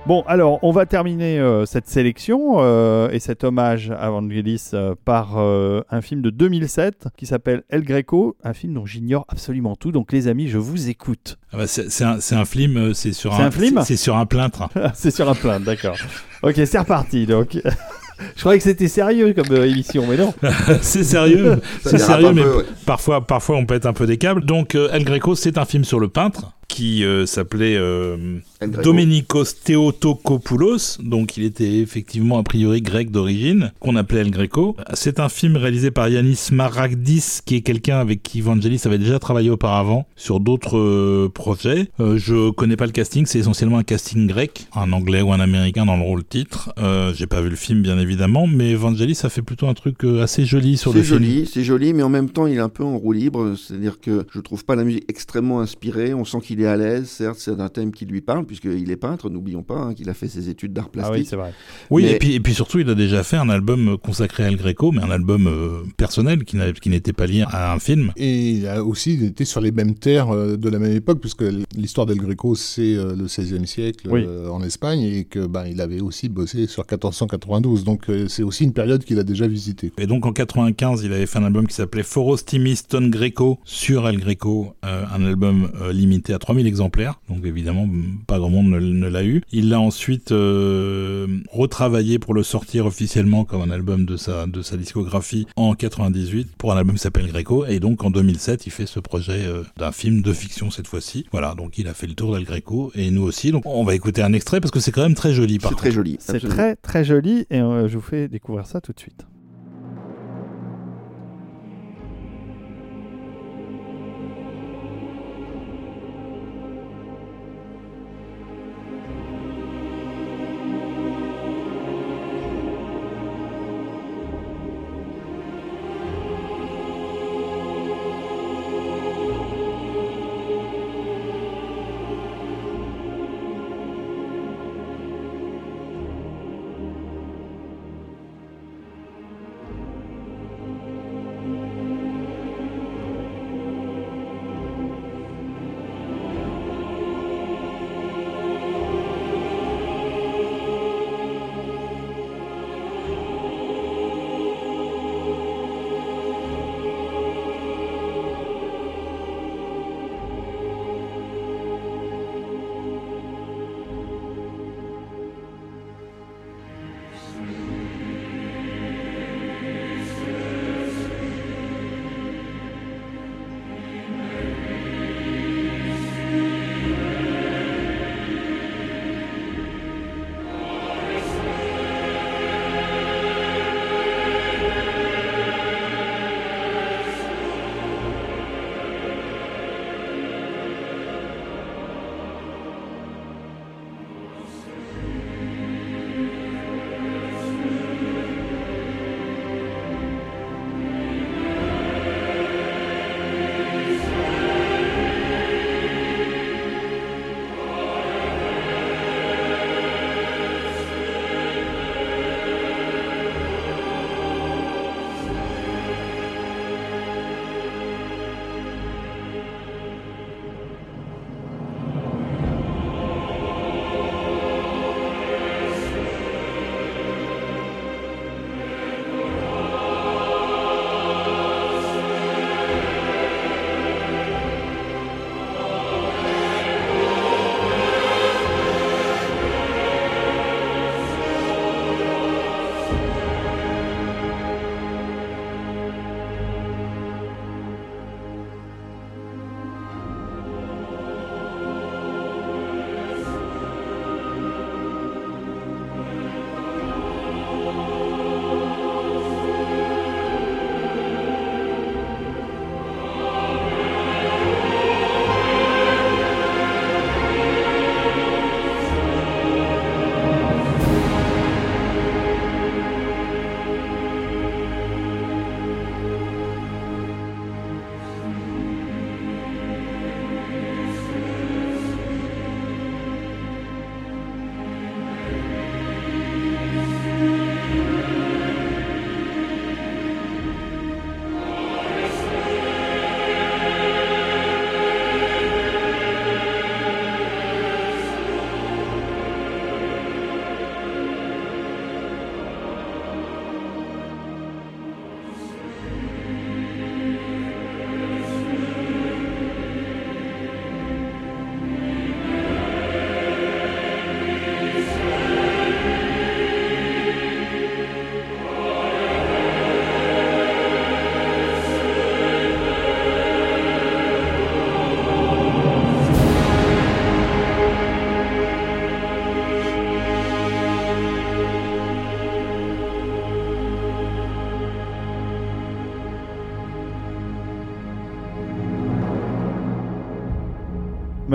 Bon, 0.08 0.24
alors, 0.26 0.58
on 0.62 0.70
va 0.72 0.86
terminer 0.86 1.38
euh, 1.38 1.66
cette 1.66 1.86
sélection 1.86 2.60
euh, 2.60 3.10
et 3.10 3.18
cet 3.18 3.44
hommage 3.44 3.90
à 3.90 4.08
Vangelis 4.08 4.70
euh, 4.72 4.94
par 5.04 5.34
euh, 5.36 5.82
un 5.90 6.00
film 6.00 6.22
de 6.22 6.30
2007 6.30 7.08
qui 7.14 7.26
s'appelle 7.26 7.62
El 7.68 7.82
Greco, 7.82 8.34
un 8.42 8.54
film 8.54 8.72
dont 8.72 8.86
j'ignore 8.86 9.26
absolument 9.28 9.76
tout. 9.76 9.92
Donc, 9.92 10.10
les 10.12 10.26
amis, 10.26 10.48
je 10.48 10.56
vous 10.56 10.88
écoute. 10.88 11.36
Ah 11.52 11.58
bah, 11.58 11.66
c'est 11.66 12.04
un, 12.04 12.16
un 12.32 12.44
film, 12.46 12.94
c'est 12.94 13.12
sur 13.12 13.34
C'est 13.36 13.42
un 13.42 13.50
film? 13.50 13.80
c'est- 13.80 13.84
C'est 13.84 13.96
sur 13.98 14.16
un 14.16 14.24
plâtre. 14.24 14.70
C'est 14.94 15.10
sur 15.10 15.28
un 15.28 15.34
plein, 15.34 15.60
d'accord. 15.60 15.96
Ok, 16.42 16.54
c'est 16.64 16.78
reparti. 16.78 17.26
Donc, 17.26 17.58
je 18.34 18.40
croyais 18.40 18.58
que 18.58 18.64
c'était 18.64 18.88
sérieux 18.88 19.34
comme 19.34 19.54
euh, 19.54 19.66
émission, 19.68 20.04
mais 20.08 20.16
non. 20.16 20.32
c'est 20.80 21.04
sérieux, 21.04 21.60
c'est 21.82 21.98
sérieux, 21.98 22.28
un 22.28 22.32
mais 22.32 22.42
peu, 22.44 22.56
ouais. 22.58 22.64
parfois, 22.86 23.26
parfois 23.26 23.56
on 23.56 23.66
pète 23.66 23.84
un 23.84 23.92
peu 23.92 24.06
des 24.06 24.16
câbles. 24.16 24.44
Donc 24.46 24.74
euh, 24.74 24.88
El 24.90 25.04
Greco, 25.04 25.34
c'est 25.34 25.58
un 25.58 25.66
film 25.66 25.84
sur 25.84 26.00
le 26.00 26.08
peintre 26.08 26.54
qui 26.68 27.02
euh, 27.04 27.26
s'appelait 27.26 27.76
euh. 27.76 28.38
Dominikos 28.82 29.46
Theotokopoulos, 29.64 30.98
donc 31.02 31.36
il 31.36 31.44
était 31.44 31.78
effectivement 31.78 32.38
a 32.38 32.42
priori 32.42 32.82
grec 32.82 33.10
d'origine, 33.10 33.72
qu'on 33.80 33.96
appelait 33.96 34.20
El 34.20 34.30
Greco. 34.30 34.76
C'est 34.94 35.18
un 35.20 35.28
film 35.28 35.56
réalisé 35.56 35.90
par 35.90 36.08
Yanis 36.08 36.48
Maragdis, 36.52 37.40
qui 37.44 37.56
est 37.56 37.60
quelqu'un 37.62 37.98
avec 37.98 38.22
qui 38.22 38.40
Vangelis 38.40 38.82
avait 38.84 38.98
déjà 38.98 39.18
travaillé 39.18 39.50
auparavant 39.50 40.06
sur 40.14 40.40
d'autres 40.40 40.78
euh, 40.78 41.28
projets. 41.32 41.88
Euh, 42.00 42.18
je 42.18 42.50
connais 42.50 42.76
pas 42.76 42.86
le 42.86 42.92
casting, 42.92 43.26
c'est 43.26 43.38
essentiellement 43.38 43.78
un 43.78 43.84
casting 43.84 44.26
grec, 44.26 44.66
un 44.74 44.92
anglais 44.92 45.22
ou 45.22 45.32
un 45.32 45.40
américain 45.40 45.86
dans 45.86 45.96
le 45.96 46.02
rôle 46.02 46.24
titre. 46.24 46.72
J'ai 47.14 47.26
pas 47.26 47.40
vu 47.40 47.48
le 47.50 47.56
film 47.56 47.82
bien 47.82 47.98
évidemment, 47.98 48.46
mais 48.46 48.74
Vangelis 48.74 49.20
a 49.22 49.28
fait 49.28 49.42
plutôt 49.42 49.66
un 49.68 49.74
truc 49.74 50.04
assez 50.04 50.44
joli 50.44 50.76
sur 50.76 50.92
le 50.92 51.00
C'est 51.00 51.06
film. 51.08 51.18
joli, 51.18 51.50
c'est 51.52 51.64
joli, 51.64 51.94
mais 51.94 52.02
en 52.02 52.08
même 52.08 52.28
temps, 52.28 52.46
il 52.46 52.56
est 52.56 52.60
un 52.60 52.68
peu 52.68 52.84
en 52.84 52.98
roue 52.98 53.12
libre. 53.12 53.54
C'est-à-dire 53.56 54.00
que 54.00 54.26
je 54.32 54.40
trouve 54.40 54.64
pas 54.64 54.76
la 54.76 54.84
musique 54.84 55.04
extrêmement 55.08 55.60
inspirée. 55.60 56.12
On 56.14 56.24
sent 56.24 56.38
qu'il 56.42 56.57
est 56.62 56.66
à 56.66 56.76
l'aise. 56.76 57.08
Certes, 57.08 57.38
c'est 57.38 57.58
un 57.60 57.68
thème 57.68 57.92
qui 57.92 58.04
lui 58.06 58.20
parle, 58.20 58.44
puisqu'il 58.46 58.90
est 58.90 58.96
peintre. 58.96 59.28
N'oublions 59.30 59.62
pas 59.62 59.76
hein, 59.76 59.94
qu'il 59.94 60.08
a 60.10 60.14
fait 60.14 60.28
ses 60.28 60.48
études 60.48 60.72
d'art 60.72 60.86
Ah 60.88 60.90
oui, 60.96 61.02
plastique. 61.02 61.26
c'est 61.28 61.36
vrai. 61.36 61.52
Oui, 61.90 62.02
Mais- 62.04 62.12
et, 62.12 62.18
puis, 62.18 62.34
et 62.34 62.40
puis 62.40 62.54
surtout, 62.54 62.78
il 62.78 62.88
a 62.90 62.94
déjà 62.94 63.22
fait 63.22 63.36
un 63.36 63.48
album 63.48 63.96
consacré 63.98 64.44
à 64.44 64.48
El 64.48 64.56
Greco, 64.56 64.92
mais 64.92 65.02
un 65.02 65.10
album 65.10 65.46
euh, 65.46 65.82
personnel 65.96 66.44
qui 66.44 66.56
n'était 66.88 67.12
pas 67.12 67.26
lié 67.26 67.44
à 67.50 67.72
un 67.72 67.78
film. 67.78 68.12
Et 68.16 68.50
il 68.50 68.66
a 68.66 68.82
aussi 68.84 69.12
été 69.24 69.44
sur 69.44 69.60
les 69.60 69.72
mêmes 69.72 69.94
terres 69.94 70.30
euh, 70.34 70.56
de 70.56 70.68
la 70.68 70.78
même 70.78 70.92
époque, 70.96 71.20
puisque 71.20 71.44
l'histoire 71.76 72.06
d'El 72.06 72.18
Greco, 72.18 72.54
c'est 72.54 72.94
euh, 72.94 73.14
le 73.16 73.24
XVIe 73.24 73.66
siècle 73.66 74.08
Oui. 74.10 74.24
euh, 74.26 74.48
en 74.48 74.62
Espagne, 74.62 75.00
et 75.00 75.24
que 75.24 75.46
ben, 75.46 75.66
il 75.66 75.80
avait 75.80 76.00
aussi 76.00 76.28
bossé 76.28 76.66
sur 76.66 76.82
1492. 76.82 77.84
Donc 77.84 78.08
euh, 78.08 78.26
c'est 78.28 78.42
aussi 78.42 78.64
une 78.64 78.72
période 78.72 79.04
qu'il 79.04 79.18
a 79.18 79.24
déjà 79.24 79.46
visitée. 79.46 79.92
Et 79.98 80.06
donc 80.06 80.26
en 80.26 80.32
95, 80.32 81.02
il 81.04 81.12
avait 81.12 81.26
fait 81.26 81.38
un 81.38 81.44
album 81.44 81.66
qui 81.66 81.74
s'appelait 81.74 82.02
Forostimis 82.02 82.80
Ton 82.88 83.08
Greco 83.08 83.58
sur 83.64 84.08
El 84.08 84.18
Greco, 84.18 84.74
euh, 84.84 85.04
un 85.14 85.24
album 85.24 85.68
euh, 85.80 85.92
limité 85.92 86.32
à 86.34 86.38
3000 86.48 86.66
exemplaires. 86.66 87.20
Donc 87.28 87.44
évidemment, 87.44 87.86
pas 88.26 88.38
grand 88.38 88.48
monde 88.48 88.68
ne, 88.68 88.80
ne 88.80 89.06
l'a 89.06 89.22
eu. 89.22 89.42
Il 89.52 89.68
l'a 89.68 89.80
ensuite 89.80 90.32
euh, 90.32 91.26
retravaillé 91.52 92.18
pour 92.18 92.32
le 92.32 92.42
sortir 92.42 92.86
officiellement 92.86 93.44
comme 93.44 93.60
un 93.60 93.70
album 93.70 94.06
de 94.06 94.16
sa, 94.16 94.46
de 94.46 94.62
sa 94.62 94.78
discographie 94.78 95.46
en 95.56 95.74
98 95.74 96.56
pour 96.56 96.72
un 96.72 96.78
album 96.78 96.96
qui 96.96 97.02
s'appelle 97.02 97.26
Greco. 97.26 97.66
Et 97.66 97.80
donc 97.80 98.02
en 98.02 98.10
2007, 98.10 98.66
il 98.66 98.70
fait 98.70 98.86
ce 98.86 98.98
projet 98.98 99.44
euh, 99.44 99.62
d'un 99.76 99.92
film 99.92 100.22
de 100.22 100.32
fiction 100.32 100.70
cette 100.70 100.86
fois-ci. 100.86 101.26
Voilà, 101.32 101.54
donc 101.54 101.76
il 101.76 101.86
a 101.86 101.92
fait 101.92 102.06
le 102.06 102.14
tour 102.14 102.34
d'El 102.34 102.44
Greco 102.44 102.92
et 102.94 103.10
nous 103.10 103.24
aussi. 103.24 103.52
Donc 103.52 103.66
on 103.66 103.84
va 103.84 103.94
écouter 103.94 104.22
un 104.22 104.32
extrait 104.32 104.62
parce 104.62 104.70
que 104.70 104.80
c'est 104.80 104.90
quand 104.90 105.02
même 105.02 105.14
très 105.14 105.34
joli 105.34 105.58
C'est 105.60 105.76
très 105.76 105.92
joli. 105.92 106.16
C'est 106.18 106.40
très 106.40 106.76
très 106.76 107.04
joli 107.04 107.46
et 107.50 107.60
euh, 107.60 107.88
je 107.88 107.98
vous 107.98 108.02
fais 108.02 108.26
découvrir 108.26 108.64
ça 108.64 108.80
tout 108.80 108.94
de 108.94 109.00
suite. 109.00 109.26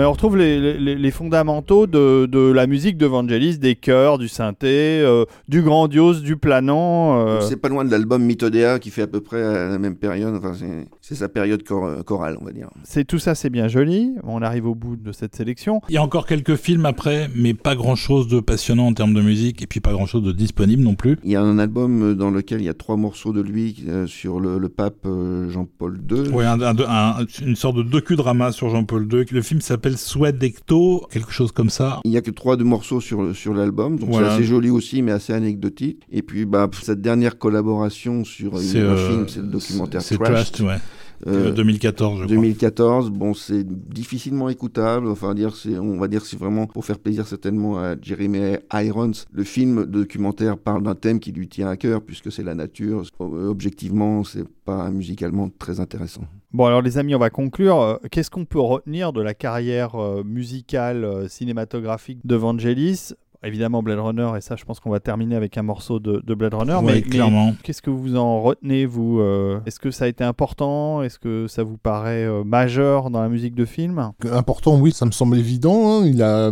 Mais 0.04 0.08
on 0.08 0.12
retrouve 0.12 0.36
les, 0.36 0.76
les- 0.78 0.96
les 0.96 1.10
fondamentaux 1.10 1.86
de, 1.86 2.26
de 2.26 2.38
la 2.52 2.66
musique 2.66 2.98
de 2.98 3.06
Vangelis, 3.06 3.56
des 3.56 3.74
chœurs, 3.74 4.18
du 4.18 4.28
synthé, 4.28 5.00
euh, 5.00 5.24
du 5.48 5.62
grandiose, 5.62 6.22
du 6.22 6.36
planant. 6.36 7.26
euh. 7.26 7.40
C'est 7.40 7.56
pas 7.56 7.70
loin 7.70 7.86
de 7.86 7.90
l'album 7.90 8.22
Mythodea 8.22 8.78
qui 8.80 8.90
fait 8.90 9.00
à 9.00 9.06
peu 9.06 9.22
près 9.22 9.42
à 9.42 9.66
la 9.70 9.78
même 9.78 9.96
période. 9.96 10.34
Enfin, 10.36 10.52
c'est- 11.00 11.14
sa 11.14 11.30
période 11.30 11.62
chor- 11.62 12.04
chorale, 12.04 12.36
on 12.38 12.44
va 12.44 12.52
dire. 12.52 12.68
C'est 12.82 13.06
tout 13.06 13.18
ça, 13.18 13.34
c'est 13.34 13.48
bien 13.48 13.66
joli. 13.66 14.12
On 14.24 14.42
arrive 14.42 14.66
au 14.66 14.74
bout 14.74 14.96
de 14.96 15.10
cette 15.10 15.34
sélection. 15.34 15.80
Il 15.88 15.94
y 15.94 15.96
a 15.96 16.02
encore 16.02 16.26
quelques 16.26 16.56
films 16.56 16.84
après, 16.84 17.30
mais 17.34 17.54
pas 17.54 17.74
grand 17.74 17.96
chose 17.96 18.28
de 18.28 18.40
passionnant 18.40 18.88
en 18.88 18.92
termes 18.92 19.14
de 19.14 19.22
musique, 19.22 19.62
et 19.62 19.66
puis 19.66 19.80
pas 19.80 19.92
grand 19.92 20.04
chose 20.04 20.22
de 20.22 20.32
disponible 20.32 20.82
non 20.82 20.96
plus. 20.96 21.16
Il 21.24 21.30
y 21.30 21.36
a 21.36 21.40
un 21.40 21.58
album 21.58 22.12
dans 22.14 22.30
lequel 22.30 22.60
il 22.60 22.64
y 22.64 22.68
a 22.68 22.74
trois 22.74 22.96
morceaux 22.98 23.32
de 23.32 23.40
lui 23.40 23.84
euh, 23.88 24.06
sur 24.06 24.38
le, 24.38 24.58
le 24.58 24.68
pape 24.68 25.06
euh, 25.06 25.48
Jean-Paul 25.48 25.98
II. 26.10 26.28
Ouais, 26.28 26.44
un- 26.44 26.60
un- 26.60 26.76
un- 26.78 27.24
une 27.46 27.56
sorte 27.56 27.76
de 27.76 27.82
docudrama 27.82 28.52
sur 28.52 28.68
Jean-Paul 28.68 29.08
II. 29.10 29.24
Le 29.30 29.40
film 29.42 29.62
s'appelle 29.62 29.93
Sweat 29.96 30.38
d'Ecto, 30.38 31.06
quelque 31.10 31.32
chose 31.32 31.52
comme 31.52 31.70
ça. 31.70 32.00
Il 32.04 32.10
n'y 32.10 32.16
a 32.16 32.22
que 32.22 32.30
trois 32.30 32.56
de 32.56 32.64
morceaux 32.64 33.00
sur, 33.00 33.34
sur 33.34 33.54
l'album, 33.54 33.98
donc 33.98 34.10
Voilà. 34.10 34.28
c'est 34.28 34.34
assez 34.36 34.44
joli 34.44 34.70
aussi, 34.70 35.02
mais 35.02 35.12
assez 35.12 35.32
anecdotique. 35.32 36.00
Et 36.10 36.22
puis, 36.22 36.44
bah, 36.44 36.68
cette 36.82 37.00
dernière 37.00 37.38
collaboration 37.38 38.24
sur 38.24 38.58
une- 38.60 38.76
un 38.76 38.80
euh, 38.80 39.08
film, 39.08 39.28
c'est 39.28 39.40
le 39.40 39.46
documentaire 39.48 40.02
Trashed, 40.02 40.60
ouais. 40.60 40.76
Euh, 41.26 41.48
Euh, 41.48 41.52
2014, 41.52 42.20
je 42.20 42.24
crois. 42.24 42.34
2014, 42.34 43.10
bon, 43.10 43.34
c'est 43.34 43.64
difficilement 43.64 44.48
écoutable. 44.48 45.08
Enfin, 45.08 45.34
dire, 45.34 45.54
c'est, 45.56 45.78
on 45.78 45.98
va 45.98 46.08
dire, 46.08 46.22
que 46.22 46.26
c'est 46.28 46.38
vraiment 46.38 46.66
pour 46.66 46.84
faire 46.84 46.98
plaisir 46.98 47.26
certainement 47.26 47.78
à 47.78 47.94
Jeremy 48.00 48.56
Irons. 48.72 49.12
Le 49.32 49.44
film 49.44 49.86
documentaire 49.86 50.58
parle 50.58 50.82
d'un 50.82 50.94
thème 50.94 51.20
qui 51.20 51.32
lui 51.32 51.48
tient 51.48 51.68
à 51.68 51.76
cœur, 51.76 52.02
puisque 52.02 52.30
c'est 52.30 52.42
la 52.42 52.54
nature. 52.54 53.02
Euh, 53.20 53.48
Objectivement, 53.48 54.24
c'est 54.24 54.46
pas 54.64 54.90
musicalement 54.90 55.48
très 55.58 55.80
intéressant. 55.80 56.22
Bon, 56.52 56.66
alors 56.66 56.82
les 56.82 56.98
amis, 56.98 57.14
on 57.14 57.18
va 57.18 57.30
conclure. 57.30 57.80
Euh, 57.80 57.96
Qu'est-ce 58.10 58.30
qu'on 58.30 58.44
peut 58.44 58.60
retenir 58.60 59.12
de 59.12 59.20
la 59.20 59.34
carrière 59.34 59.96
euh, 59.96 60.22
musicale, 60.24 61.04
euh, 61.04 61.28
cinématographique 61.28 62.20
de 62.24 62.36
Vangelis? 62.36 63.12
Évidemment 63.44 63.82
Blade 63.82 63.98
Runner, 63.98 64.30
et 64.36 64.40
ça 64.40 64.56
je 64.56 64.64
pense 64.64 64.80
qu'on 64.80 64.90
va 64.90 65.00
terminer 65.00 65.36
avec 65.36 65.56
un 65.58 65.62
morceau 65.62 65.98
de, 66.00 66.22
de 66.26 66.34
Blade 66.34 66.54
Runner. 66.54 66.74
Ouais, 66.74 67.02
mais, 67.08 67.54
qu'est-ce 67.62 67.82
que 67.82 67.90
vous 67.90 68.16
en 68.16 68.40
retenez, 68.42 68.86
vous 68.86 69.20
euh, 69.20 69.58
Est-ce 69.66 69.78
que 69.80 69.90
ça 69.90 70.04
a 70.04 70.08
été 70.08 70.24
important? 70.24 71.02
Est-ce 71.02 71.18
que 71.18 71.46
ça 71.48 71.62
vous 71.62 71.76
paraît 71.76 72.24
euh, 72.24 72.44
majeur 72.44 73.10
dans 73.10 73.20
la 73.20 73.28
musique 73.28 73.54
de 73.54 73.64
film? 73.64 74.12
Important, 74.30 74.78
oui, 74.80 74.92
ça 74.92 75.06
me 75.06 75.10
semble 75.10 75.36
évident. 75.38 76.00
hein. 76.02 76.06
Il 76.06 76.22
a 76.22 76.50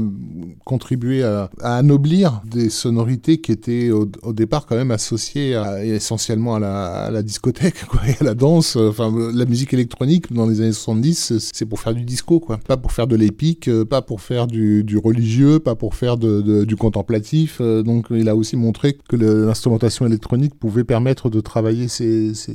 contribué 0.65 1.23
à, 1.23 1.51
à 1.61 1.77
anoblir 1.77 2.43
des 2.45 2.71
sonorités 2.71 3.41
qui 3.41 3.53
étaient 3.53 3.91
au, 3.91 4.09
au 4.23 4.33
départ 4.33 4.67
quand 4.67 4.77
même 4.77 4.91
associées 4.91 5.55
à- 5.57 5.85
essentiellement 5.85 6.55
à 6.57 6.61
la, 6.61 6.87
à 7.05 7.11
la 7.11 7.23
discothèque 7.23 7.85
quoi, 7.89 8.01
et 8.09 8.17
à 8.21 8.25
la 8.25 8.35
danse. 8.35 8.77
Enfin, 8.77 9.13
la 9.35 9.45
musique 9.45 9.73
électronique 9.75 10.33
dans 10.33 10.47
les 10.47 10.61
années 10.61 10.73
70, 10.73 11.51
c'est 11.53 11.67
pour 11.67 11.81
faire 11.81 11.95
du 11.95 12.05
disco, 12.05 12.41
quoi. 12.41 12.59
Pas 12.59 12.77
pour 12.77 12.93
faire 12.93 13.07
de 13.07 13.17
l'épique, 13.17 13.69
euh, 13.69 13.85
pas 13.85 14.03
pour 14.03 14.21
faire 14.21 14.47
du, 14.47 14.85
du 14.85 14.99
religieux, 14.99 15.59
pas 15.59 15.75
pour 15.75 15.95
faire 15.95 16.17
de, 16.17 16.41
de- 16.41 16.65
du 16.65 16.77
contemplatif. 16.83 17.59
Euh, 17.61 17.83
Donc, 17.83 18.07
il 18.11 18.29
a 18.29 18.37
aussi 18.37 18.57
montré 18.57 18.99
que 19.09 19.17
l'instrumentation 19.17 20.07
électronique 20.07 20.55
pouvait 20.55 20.85
permettre 20.85 21.31
de 21.31 21.41
travailler 21.41 21.89
ses, 21.89 22.35
ses, 22.35 22.55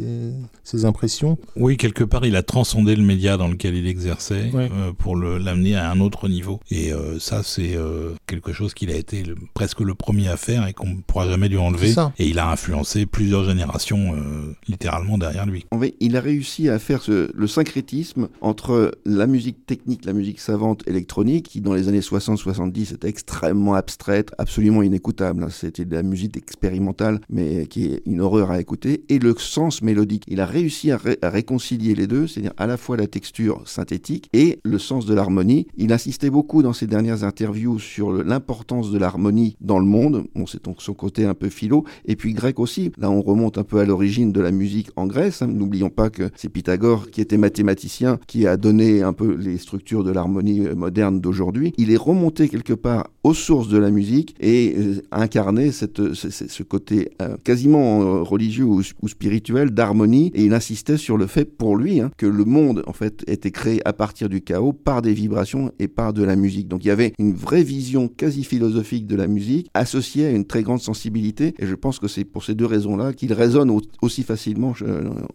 ses 0.64 0.86
impressions. 0.86 1.38
Oui, 1.56 1.78
quelque 1.78 2.04
part, 2.04 2.26
il 2.26 2.36
a 2.36 2.44
transcendé 2.44 2.96
le 2.96 3.04
média 3.04 3.38
dans 3.38 3.48
lequel 3.48 3.76
il 3.76 3.88
exerçait 3.88 4.52
Ouais. 4.54 4.70
euh, 4.72 4.92
pour 4.98 5.16
l'amener 5.16 5.76
à 5.76 5.90
un 5.92 6.00
autre 6.00 6.28
niveau. 6.28 6.60
Et 6.70 6.94
euh, 6.94 7.20
ça, 7.20 7.42
c'est 7.44 7.76
euh, 7.76 8.12
quelque 8.28 8.52
chose 8.54 8.74
qu'il 8.74 8.92
a 8.92 8.96
été 8.96 9.24
le- 9.24 9.36
presque 9.54 9.80
le 9.82 9.96
premier 9.96 10.28
à 10.28 10.38
faire 10.38 10.68
et 10.68 10.74
qu'on 10.74 10.90
ne 10.90 11.02
pourra 11.02 11.28
jamais 11.28 11.48
lui 11.50 11.58
enlever. 11.58 11.94
Et 12.20 12.28
il 12.28 12.40
a 12.40 12.50
influencé 12.52 13.06
plusieurs 13.06 13.44
générations 13.46 14.14
euh, 14.16 14.54
littéralement 14.68 15.18
derrière 15.18 15.46
lui. 15.46 15.66
En 15.72 15.80
fait, 15.80 15.96
il 16.00 16.16
a 16.18 16.22
réussi 16.22 16.70
à 16.70 16.80
faire 16.80 17.02
ce- 17.02 17.30
le 17.34 17.48
syncrétisme 17.48 18.28
entre 18.42 18.92
la 19.06 19.26
musique 19.28 19.66
technique, 19.66 20.06
la 20.06 20.14
musique 20.14 20.40
savante 20.40 20.84
électronique, 20.88 21.48
qui 21.50 21.62
dans 21.62 21.74
les 21.74 21.88
années 21.88 22.02
60-70 22.02 22.94
était 22.94 23.08
extrêmement 23.10 23.76
abstraite, 24.18 24.32
absolument 24.38 24.82
inécoutable. 24.82 25.44
hein. 25.44 25.50
C'était 25.50 25.86
de 25.86 25.96
la 25.96 26.04
musique 26.04 26.38
expérimentale, 26.38 27.20
mais 27.30 27.68
qui 27.68 27.86
est 27.86 28.02
une 28.06 28.22
horreur 28.22 28.52
à 28.52 28.60
écouter, 28.60 29.04
et 29.10 29.20
le 29.20 29.36
sens 29.38 29.82
mélodique. 29.82 30.24
Il 30.28 30.40
a 30.40 30.46
réussi 30.46 30.92
à, 30.92 31.00
à 31.22 31.30
réconcilier 31.30 31.96
les 31.96 32.08
deux, 32.08 32.28
c'est-à-dire 32.28 32.54
à 32.58 32.68
la 32.68 32.78
fois 32.78 32.98
la 32.98 33.08
texture 33.08 33.62
synthétique 33.66 34.30
et 34.34 34.60
le 34.64 34.80
sens 34.80 35.06
de 35.06 35.14
l'harmonie. 35.14 35.68
Il 35.78 35.92
insistait 35.94 36.30
beaucoup 36.30 36.64
dans 36.64 36.74
ses 36.74 36.88
dernières 36.88 37.24
interviews 37.24 37.80
sur 37.80 38.12
l'importance 38.12 38.92
de 38.92 38.98
l'harmonie 38.98 39.56
dans 39.62 39.80
le 39.80 39.86
monde. 39.86 40.26
Bon, 40.36 40.46
c'est 40.46 40.64
donc 40.64 40.82
son 40.82 40.94
côté 40.94 41.26
un 41.26 41.34
peu 41.34 41.50
philo, 41.50 41.86
et 42.06 42.16
puis 42.16 42.34
grec 42.34 42.60
aussi. 42.60 42.92
Là, 42.98 43.10
on 43.10 43.22
remonte 43.22 43.58
un 43.58 43.64
peu 43.64 43.80
à 43.80 43.86
l'origine 43.86 44.32
de 44.32 44.42
la 44.42 44.52
musique 44.52 44.90
en 44.96 45.08
Grèce. 45.08 45.42
hein. 45.42 45.48
N'oublions 45.48 45.90
pas 45.90 46.10
que 46.10 46.30
c'est 46.36 46.50
Pythagore 46.50 47.10
qui 47.12 47.22
était 47.22 47.38
mathématicien, 47.38 48.20
qui 48.28 48.48
a 48.48 48.58
donné 48.58 49.02
un 49.04 49.14
peu 49.14 49.36
les 49.36 49.58
structures 49.58 50.04
de 50.04 50.12
l'harmonie 50.12 50.66
euh, 50.66 50.76
moderne 50.76 51.20
d'aujourd'hui. 51.20 51.74
Il 51.78 51.92
est 51.92 51.98
remonté 51.98 52.50
quelque 52.50 52.74
part 52.74 53.08
aux 53.28 53.34
sources 53.34 53.68
de 53.68 53.78
la 53.78 53.92
musique 53.92 54.36
et 54.40 54.74
euh, 54.78 55.02
a 55.12 55.22
incarné 55.22 55.72
cette, 55.72 56.14
ce, 56.14 56.30
ce- 56.30 56.48
ce 56.48 56.64
côté 56.64 57.12
euh, 57.22 57.36
quasiment 57.44 58.02
euh, 58.02 58.22
religieux 58.22 58.66
ou, 58.66 58.82
ou 59.02 59.08
spirituel 59.08 59.72
d'harmonie. 59.72 60.32
Et 60.34 60.46
il 60.46 60.54
insistait 60.54 60.98
sur 60.98 61.18
le 61.18 61.28
fait, 61.28 61.46
pour 61.46 61.76
lui, 61.76 62.00
hein, 62.00 62.12
que 62.18 62.26
le 62.26 62.46
monde 62.46 62.84
en 62.88 62.94
fait 62.94 63.24
était 63.28 63.52
créé 63.52 63.82
à 63.86 63.94
partir 63.94 64.30
du 64.30 64.42
chaos 64.42 64.74
par 64.74 65.02
des 65.02 65.14
vibrations 65.14 65.72
et 65.80 65.88
par 65.88 66.14
de 66.14 66.24
la 66.24 66.36
musique. 66.36 66.68
Donc 66.68 66.86
il 66.86 66.88
y 66.88 66.92
avait 66.92 67.14
une 67.20 67.34
vraie 67.34 67.64
vision 67.64 68.08
quasi 68.08 68.44
philosophique 68.44 69.08
de 69.08 69.16
la 69.16 69.28
musique 69.28 69.70
associée 69.74 70.26
à 70.28 70.32
une 70.32 70.46
très 70.46 70.64
grande 70.64 70.82
sensibilité. 70.82 71.54
Et 71.60 71.66
je 71.66 71.76
pense 71.76 72.00
que 72.00 72.08
c'est 72.08 72.24
pour 72.24 72.44
ces 72.44 72.56
deux 72.56 72.66
raisons-là 72.66 73.14
qu'il 73.14 73.34
résonne 73.34 73.70
au- 73.70 73.82
aussi 74.02 74.24
facilement 74.24 74.74
che- 74.74 74.86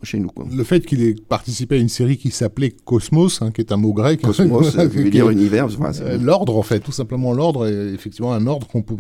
chez 0.03 0.19
nous. 0.19 0.29
Quoi. 0.29 0.47
Le 0.55 0.65
fait 0.65 0.85
qu'il 0.87 1.03
ait 1.03 1.15
participé 1.29 1.77
à 1.77 1.79
une 1.79 1.89
série 1.89 2.17
qui 2.17 2.31
s'appelait 2.31 2.73
Cosmos, 2.85 3.43
hein, 3.43 3.51
qui 3.51 3.61
est 3.61 3.73
un 3.73 3.77
mot 3.77 3.93
grec, 3.93 4.21
Cosmos, 4.23 4.71
ça 4.77 4.87
qui 4.87 4.97
veut 4.99 5.11
dire 5.11 5.29
univers. 5.31 5.67
enfin, 5.67 5.91
Euh, 6.03 6.19
l'ordre 6.19 6.57
en 6.57 6.63
fait, 6.63 6.81
tout 6.81 6.93
simplement 6.93 7.33
l'ordre, 7.33 7.67
est 7.67 7.82
effectivement 7.93 8.33
un 8.33 8.47
ordre 8.47 8.67
peut- 8.81 8.97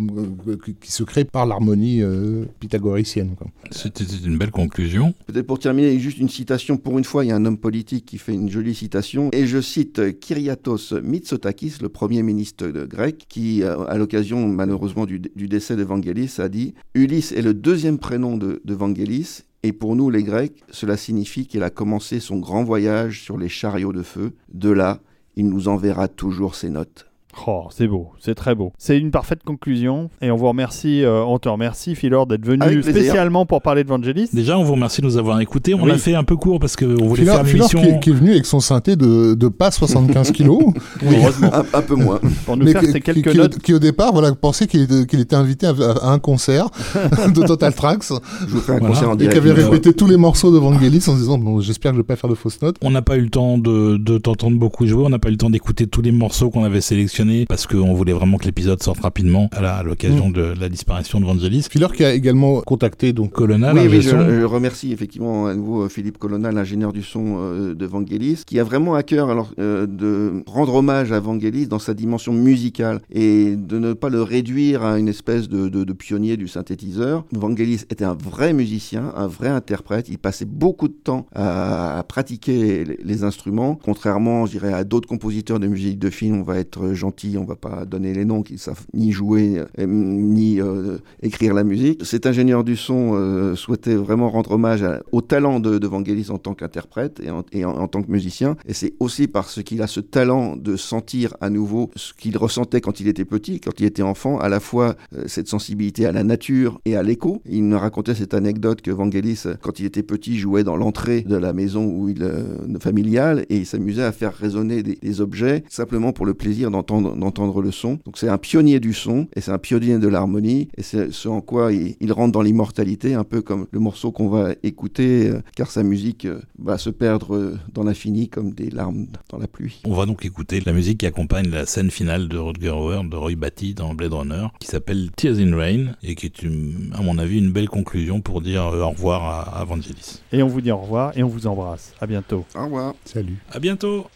euh, 0.48 0.56
qui- 0.80 0.90
se 0.92 1.02
crée 1.02 1.24
par 1.24 1.46
l'harmonie 1.46 2.02
euh, 2.02 2.44
pythagoricienne. 2.60 3.34
C'était 3.70 4.04
une 4.24 4.38
belle 4.38 4.50
conclusion. 4.50 5.14
Peut-être 5.26 5.46
pour 5.46 5.58
terminer, 5.58 5.98
juste 5.98 6.18
une 6.18 6.28
citation. 6.28 6.76
Pour 6.76 6.98
une 6.98 7.04
fois, 7.04 7.24
il 7.24 7.28
y 7.28 7.30
a 7.32 7.36
un 7.36 7.44
homme 7.44 7.58
politique 7.58 8.04
qui 8.04 8.18
fait 8.18 8.34
une 8.34 8.50
jolie 8.50 8.74
citation. 8.74 9.30
Et 9.32 9.46
je 9.46 9.60
cite 9.60 9.98
euh, 9.98 10.12
Kyriatos 10.12 10.92
Mitsotakis, 11.02 11.74
le 11.80 11.88
premier 11.88 12.22
ministre 12.22 12.66
de 12.68 12.84
grec, 12.84 13.24
qui, 13.28 13.62
euh, 13.62 13.84
à 13.86 13.96
l'occasion 13.98 14.48
malheureusement 14.48 15.06
du, 15.06 15.20
du 15.20 15.48
décès 15.48 15.76
de 15.76 15.82
Vangelis, 15.82 16.34
a 16.38 16.48
dit 16.48 16.74
Ulysse 16.94 17.32
est 17.32 17.42
le 17.42 17.54
deuxième 17.54 17.98
prénom 17.98 18.36
de, 18.36 18.60
de 18.64 18.74
Vangelis. 18.74 19.40
Et 19.64 19.72
pour 19.72 19.94
nous, 19.94 20.10
les 20.10 20.24
Grecs, 20.24 20.62
cela 20.72 20.96
signifie 20.96 21.46
qu'il 21.46 21.62
a 21.62 21.70
commencé 21.70 22.18
son 22.18 22.38
grand 22.38 22.64
voyage 22.64 23.22
sur 23.22 23.38
les 23.38 23.48
chariots 23.48 23.92
de 23.92 24.02
feu. 24.02 24.32
De 24.52 24.70
là, 24.70 25.00
il 25.36 25.48
nous 25.48 25.68
enverra 25.68 26.08
toujours 26.08 26.56
ses 26.56 26.68
notes. 26.68 27.06
Oh, 27.46 27.64
c'est 27.70 27.86
beau, 27.88 28.10
c'est 28.20 28.34
très 28.34 28.54
beau. 28.54 28.72
C'est 28.76 28.98
une 28.98 29.10
parfaite 29.10 29.40
conclusion 29.42 30.10
et 30.20 30.30
on 30.30 30.36
vous 30.36 30.48
remercie, 30.48 31.02
euh, 31.02 31.24
on 31.24 31.38
te 31.38 31.48
remercie 31.48 31.94
Philor 31.94 32.26
d'être 32.26 32.44
venu 32.44 32.82
spécialement 32.82 33.46
pour 33.46 33.62
parler 33.62 33.84
de 33.84 33.88
Vangelis. 33.88 34.28
Déjà, 34.34 34.58
on 34.58 34.64
vous 34.64 34.74
remercie 34.74 35.00
de 35.00 35.06
nous 35.06 35.16
avoir 35.16 35.40
écoutés. 35.40 35.74
On 35.74 35.82
Oui. 35.84 35.90
a 35.92 35.98
fait 35.98 36.14
un 36.14 36.24
peu 36.24 36.36
court 36.36 36.60
parce 36.60 36.76
qu'on 36.76 36.94
voulait 37.08 37.22
Philor, 37.22 37.36
faire 37.36 37.44
l'émission. 37.44 37.80
qui, 37.80 38.00
qui 38.00 38.10
est 38.10 38.12
venu 38.12 38.32
avec 38.32 38.44
son 38.44 38.60
synthé 38.60 38.96
de, 38.96 39.32
de 39.34 39.48
pas 39.48 39.70
75 39.70 40.30
kilos, 40.32 40.62
Heureusement, 41.02 41.50
Un, 41.54 41.64
un 41.72 41.82
peu 41.82 41.94
moins. 41.94 42.20
pour 42.44 42.56
nous 42.58 42.66
mais 42.66 42.72
faire 42.72 42.82
qui, 42.82 42.88
ces 42.92 43.00
qui- 43.00 43.12
quelques 43.12 43.30
qui- 43.32 43.38
notes. 43.38 43.58
qui, 43.60 43.72
au 43.74 43.78
départ 43.78 44.12
voilà, 44.12 44.32
pensait 44.34 44.66
qu'il 44.66 44.82
était, 44.82 45.06
qu'il 45.06 45.20
était 45.20 45.36
invité 45.36 45.66
à, 45.66 45.70
à 46.02 46.08
un 46.10 46.18
concert 46.18 46.68
de 47.34 47.46
Total 47.46 47.72
Tracks 47.74 48.04
Je 48.46 48.46
vous 48.54 48.60
fais 48.60 48.72
un 48.72 48.78
Voilà. 48.78 48.94
concert 48.94 49.08
en 49.08 49.14
et 49.14 49.16
qui 49.16 49.22
direct. 49.28 49.38
avait 49.38 49.52
répété 49.64 49.94
tous 49.94 50.06
les 50.06 50.18
morceaux 50.18 50.52
de 50.52 50.58
Vangelis 50.58 50.98
en 51.08 51.12
se 51.14 51.20
disant 51.20 51.38
bon, 51.38 51.60
j'espère 51.60 51.92
que 51.92 51.96
je 51.96 52.00
vais 52.02 52.06
pas 52.06 52.16
faire 52.16 52.28
de 52.28 52.34
fausses 52.34 52.60
notes. 52.60 52.76
On 52.82 52.90
n'a 52.90 53.00
pas 53.02 53.16
eu 53.16 53.22
le 53.22 53.30
temps 53.30 53.56
de, 53.56 53.96
de 53.96 54.18
t'entendre 54.18 54.58
beaucoup 54.58 54.86
jouer, 54.86 55.02
on 55.04 55.08
n'a 55.08 55.18
pas 55.18 55.28
eu 55.28 55.32
le 55.32 55.38
temps 55.38 55.50
d'écouter 55.50 55.86
tous 55.86 56.02
les 56.02 56.12
morceaux 56.12 56.50
qu'on 56.50 56.64
avait 56.64 56.82
sélectionnés 56.82 57.21
parce 57.48 57.66
qu'on 57.66 57.94
voulait 57.94 58.12
vraiment 58.12 58.36
que 58.38 58.44
l'épisode 58.44 58.82
sorte 58.82 59.00
rapidement 59.00 59.48
à 59.52 59.82
l'occasion 59.82 60.28
Mm. 60.28 60.32
de 60.32 60.54
la 60.60 60.68
disparition 60.68 61.20
de 61.20 61.24
Vangelis. 61.24 61.66
Philor 61.70 61.92
qui 61.92 62.04
a 62.04 62.12
également 62.14 62.60
contacté 62.62 63.12
donc 63.12 63.32
Colonna, 63.32 63.72
Oui, 63.74 63.86
oui, 63.90 64.02
je, 64.02 64.44
remercie 64.44 64.92
effectivement 64.92 65.46
à 65.46 65.54
nouveau 65.54 65.82
euh, 65.82 65.88
Philippe 65.88 66.18
Colonna, 66.18 66.50
l'ingénieur 66.52 66.92
du 66.92 67.02
son 67.02 67.36
euh, 67.38 67.74
de 67.74 67.86
Vangelis, 67.86 68.42
qui 68.46 68.58
a 68.58 68.64
vraiment 68.64 68.94
à 68.94 69.02
cœur 69.02 69.30
alors, 69.30 69.52
euh, 69.58 69.86
de 69.86 70.42
rendre 70.46 70.74
hommage 70.74 71.12
à 71.12 71.20
Vangelis 71.20 71.66
dans 71.66 71.78
sa 71.78 71.94
dimension 71.94 72.32
musicale 72.32 73.00
et 73.10 73.56
de 73.56 73.78
ne 73.78 73.92
pas 73.92 74.08
le 74.08 74.22
réduire 74.22 74.82
à 74.84 74.98
une 74.98 75.08
espèce 75.08 75.48
de, 75.48 75.68
de- 75.68 75.84
de 75.84 75.92
pionnier 75.92 76.36
du 76.36 76.48
synthétiseur. 76.48 77.24
Vangelis 77.32 77.82
était 77.90 78.04
un 78.04 78.14
vrai 78.14 78.52
musicien, 78.52 79.12
un 79.16 79.26
vrai 79.28 79.48
interprète. 79.48 80.08
Il 80.08 80.18
passait 80.18 80.44
beaucoup 80.44 80.88
de 80.88 80.94
temps 80.94 81.26
à, 81.34 81.98
à 81.98 82.02
pratiquer 82.02 82.84
les, 82.84 82.98
les 83.02 83.24
instruments, 83.24 83.78
contrairement, 83.82 84.46
je 84.46 84.52
dirais, 84.52 84.72
à 84.72 84.84
d'autres 84.84 85.08
compositeurs 85.08 85.60
de 85.60 85.66
musique 85.66 85.98
de 85.98 86.10
film. 86.10 86.40
On 86.40 86.42
va 86.42 86.58
être 86.58 86.92
Jean 86.94 87.10
on 87.38 87.44
va 87.44 87.56
pas 87.56 87.84
donner 87.84 88.12
les 88.14 88.24
noms, 88.24 88.42
qui 88.42 88.58
savent 88.58 88.84
ni 88.94 89.12
jouer 89.12 89.62
euh, 89.78 89.86
ni 89.86 90.60
euh, 90.60 90.98
écrire 91.22 91.54
la 91.54 91.64
musique. 91.64 92.04
Cet 92.04 92.26
ingénieur 92.26 92.64
du 92.64 92.76
son 92.76 93.12
euh, 93.14 93.54
souhaitait 93.54 93.94
vraiment 93.94 94.30
rendre 94.30 94.52
hommage 94.52 94.82
à- 94.82 95.02
au 95.12 95.20
talent 95.20 95.60
de, 95.60 95.78
de 95.78 95.86
Vangelis 95.86 96.30
en 96.30 96.38
tant 96.38 96.54
qu'interprète 96.54 97.20
et, 97.22 97.30
en, 97.30 97.44
et 97.52 97.64
en- 97.64 97.76
en 97.76 97.88
tant 97.88 98.02
que 98.02 98.10
musicien. 98.10 98.56
Et 98.66 98.74
c'est 98.74 98.94
aussi 99.00 99.26
parce 99.28 99.62
qu'il 99.62 99.82
a 99.82 99.86
ce 99.86 100.00
talent 100.00 100.56
de 100.56 100.76
sentir 100.76 101.36
à 101.40 101.50
nouveau 101.50 101.90
ce 101.96 102.12
qu'il 102.14 102.36
ressentait 102.36 102.80
quand 102.80 103.00
il 103.00 103.08
était 103.08 103.24
petit, 103.24 103.60
quand 103.60 103.78
il 103.80 103.86
était 103.86 104.02
enfant, 104.02 104.38
à 104.38 104.48
la 104.48 104.60
fois 104.60 104.96
euh, 105.16 105.24
cette 105.26 105.48
sensibilité 105.48 106.06
à 106.06 106.12
la 106.12 106.24
nature 106.24 106.80
et 106.84 106.96
à 106.96 107.02
l'écho. 107.02 107.42
Il 107.48 107.64
me 107.64 107.76
racontait 107.76 108.14
cette 108.14 108.34
anecdote 108.34 108.82
que 108.82 108.90
Vangelis, 108.90 109.42
euh, 109.46 109.54
quand 109.60 109.80
il 109.80 109.86
était 109.86 110.02
petit, 110.02 110.38
jouait 110.38 110.64
dans 110.64 110.76
l'entrée 110.76 111.22
de 111.22 111.36
la 111.36 111.52
maison 111.52 111.84
où 111.86 112.08
il, 112.08 112.22
euh, 112.22 112.56
familiale 112.80 113.44
et 113.48 113.56
il 113.58 113.66
s'amusait 113.66 114.02
à 114.02 114.12
faire 114.12 114.34
résonner 114.34 114.82
des, 114.82 114.96
des 115.00 115.20
objets 115.20 115.64
simplement 115.68 116.12
pour 116.12 116.26
le 116.26 116.34
plaisir 116.34 116.70
d'entendre 116.70 117.01
d'entendre 117.02 117.60
le 117.62 117.70
son. 117.70 117.98
Donc 118.04 118.16
c'est 118.18 118.28
un 118.28 118.38
pionnier 118.38 118.80
du 118.80 118.92
son 118.94 119.26
et 119.34 119.40
c'est 119.40 119.50
un 119.50 119.58
pionnier 119.58 119.98
de 119.98 120.08
l'harmonie 120.08 120.68
et 120.76 120.82
c'est 120.82 121.12
ce 121.12 121.28
en 121.28 121.40
quoi 121.40 121.72
il, 121.72 121.96
il 122.00 122.12
rentre 122.12 122.32
dans 122.32 122.42
l'immortalité, 122.42 123.14
un 123.14 123.24
peu 123.24 123.42
comme 123.42 123.66
le 123.70 123.78
morceau 123.80 124.12
qu'on 124.12 124.28
va 124.28 124.50
écouter, 124.62 125.28
euh, 125.28 125.40
car 125.56 125.70
sa 125.70 125.82
musique 125.82 126.24
euh, 126.24 126.40
va 126.58 126.78
se 126.78 126.90
perdre 126.90 127.34
euh, 127.36 127.58
dans 127.72 127.82
l'infini 127.84 128.28
comme 128.28 128.52
des 128.52 128.70
larmes 128.70 129.06
dans 129.30 129.38
la 129.38 129.46
pluie. 129.46 129.80
On 129.84 129.94
va 129.94 130.06
donc 130.06 130.24
écouter 130.24 130.60
la 130.60 130.72
musique 130.72 130.98
qui 130.98 131.06
accompagne 131.06 131.48
la 131.50 131.66
scène 131.66 131.90
finale 131.90 132.28
de 132.28 132.38
Rutger 132.38 132.70
Hauer, 132.70 133.02
de 133.08 133.16
Roy 133.16 133.34
Batty 133.36 133.74
dans 133.74 133.94
Blade 133.94 134.12
Runner, 134.12 134.46
qui 134.60 134.68
s'appelle 134.68 135.10
Tears 135.16 135.38
in 135.38 135.56
Rain, 135.56 135.92
et 136.02 136.14
qui 136.14 136.26
est, 136.26 136.42
une- 136.42 136.92
à 136.96 137.02
mon 137.02 137.18
avis, 137.18 137.38
une 137.38 137.52
belle 137.52 137.68
conclusion 137.68 138.20
pour 138.20 138.40
dire 138.40 138.66
euh, 138.66 138.82
au 138.82 138.90
revoir 138.90 139.22
à, 139.24 139.58
à 139.60 139.64
Vangelis. 139.64 140.20
Et 140.32 140.42
on 140.42 140.48
vous 140.48 140.60
dit 140.60 140.70
au 140.70 140.78
revoir 140.78 141.16
et 141.16 141.22
on 141.22 141.28
vous 141.28 141.46
embrasse. 141.46 141.92
À 142.00 142.06
bientôt. 142.06 142.44
Au 142.54 142.64
revoir. 142.64 142.94
Salut. 143.04 143.38
À 143.50 143.58
bientôt 143.58 144.06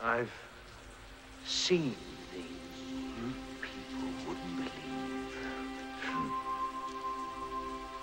I've 0.00 0.28
seen 1.44 1.90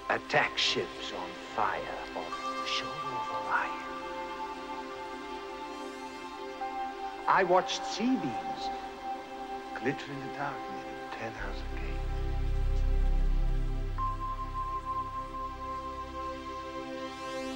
Attack 0.07 0.55
ships 0.55 1.11
on 1.17 1.29
fire 1.55 1.81
off 2.15 2.39
the 2.61 2.67
shoulder 2.67 2.93
of 2.93 3.29
Orion. 3.47 3.85
I 7.27 7.43
watched 7.43 7.83
sea 7.87 8.15
beams 8.15 8.69
glitter 9.81 10.11
in 10.11 10.19
the 10.19 10.33
dark 10.37 10.55
near 10.71 10.83
the 10.83 11.15
Ten 11.17 11.33
House 11.33 11.63
Gate. 11.73 12.05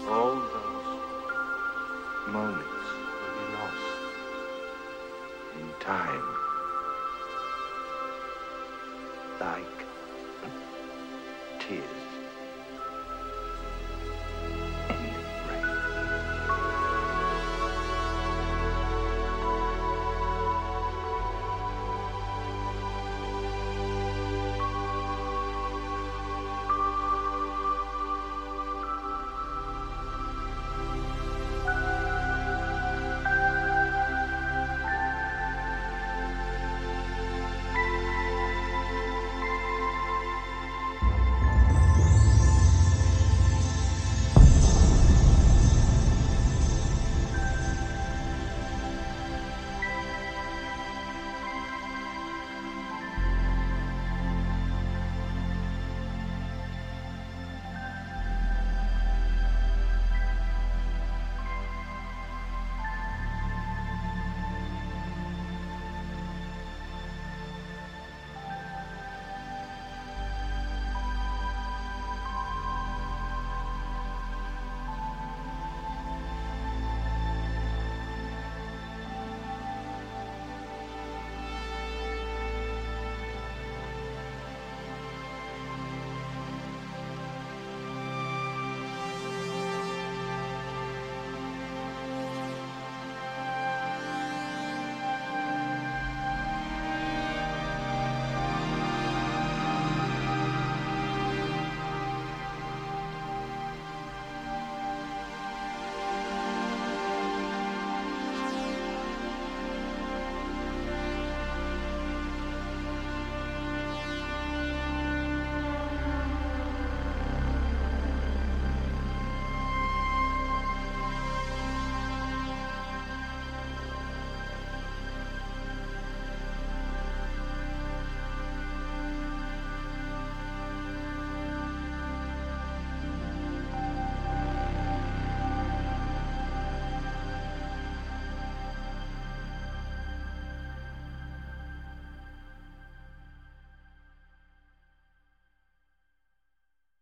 All 0.10 0.36
those 0.36 1.00
moments 2.30 2.88
will 3.22 3.36
be 3.38 3.46
lost 3.54 3.90
in 5.60 5.68
time. 5.80 6.28
Like 9.40 9.78
tears 11.60 11.99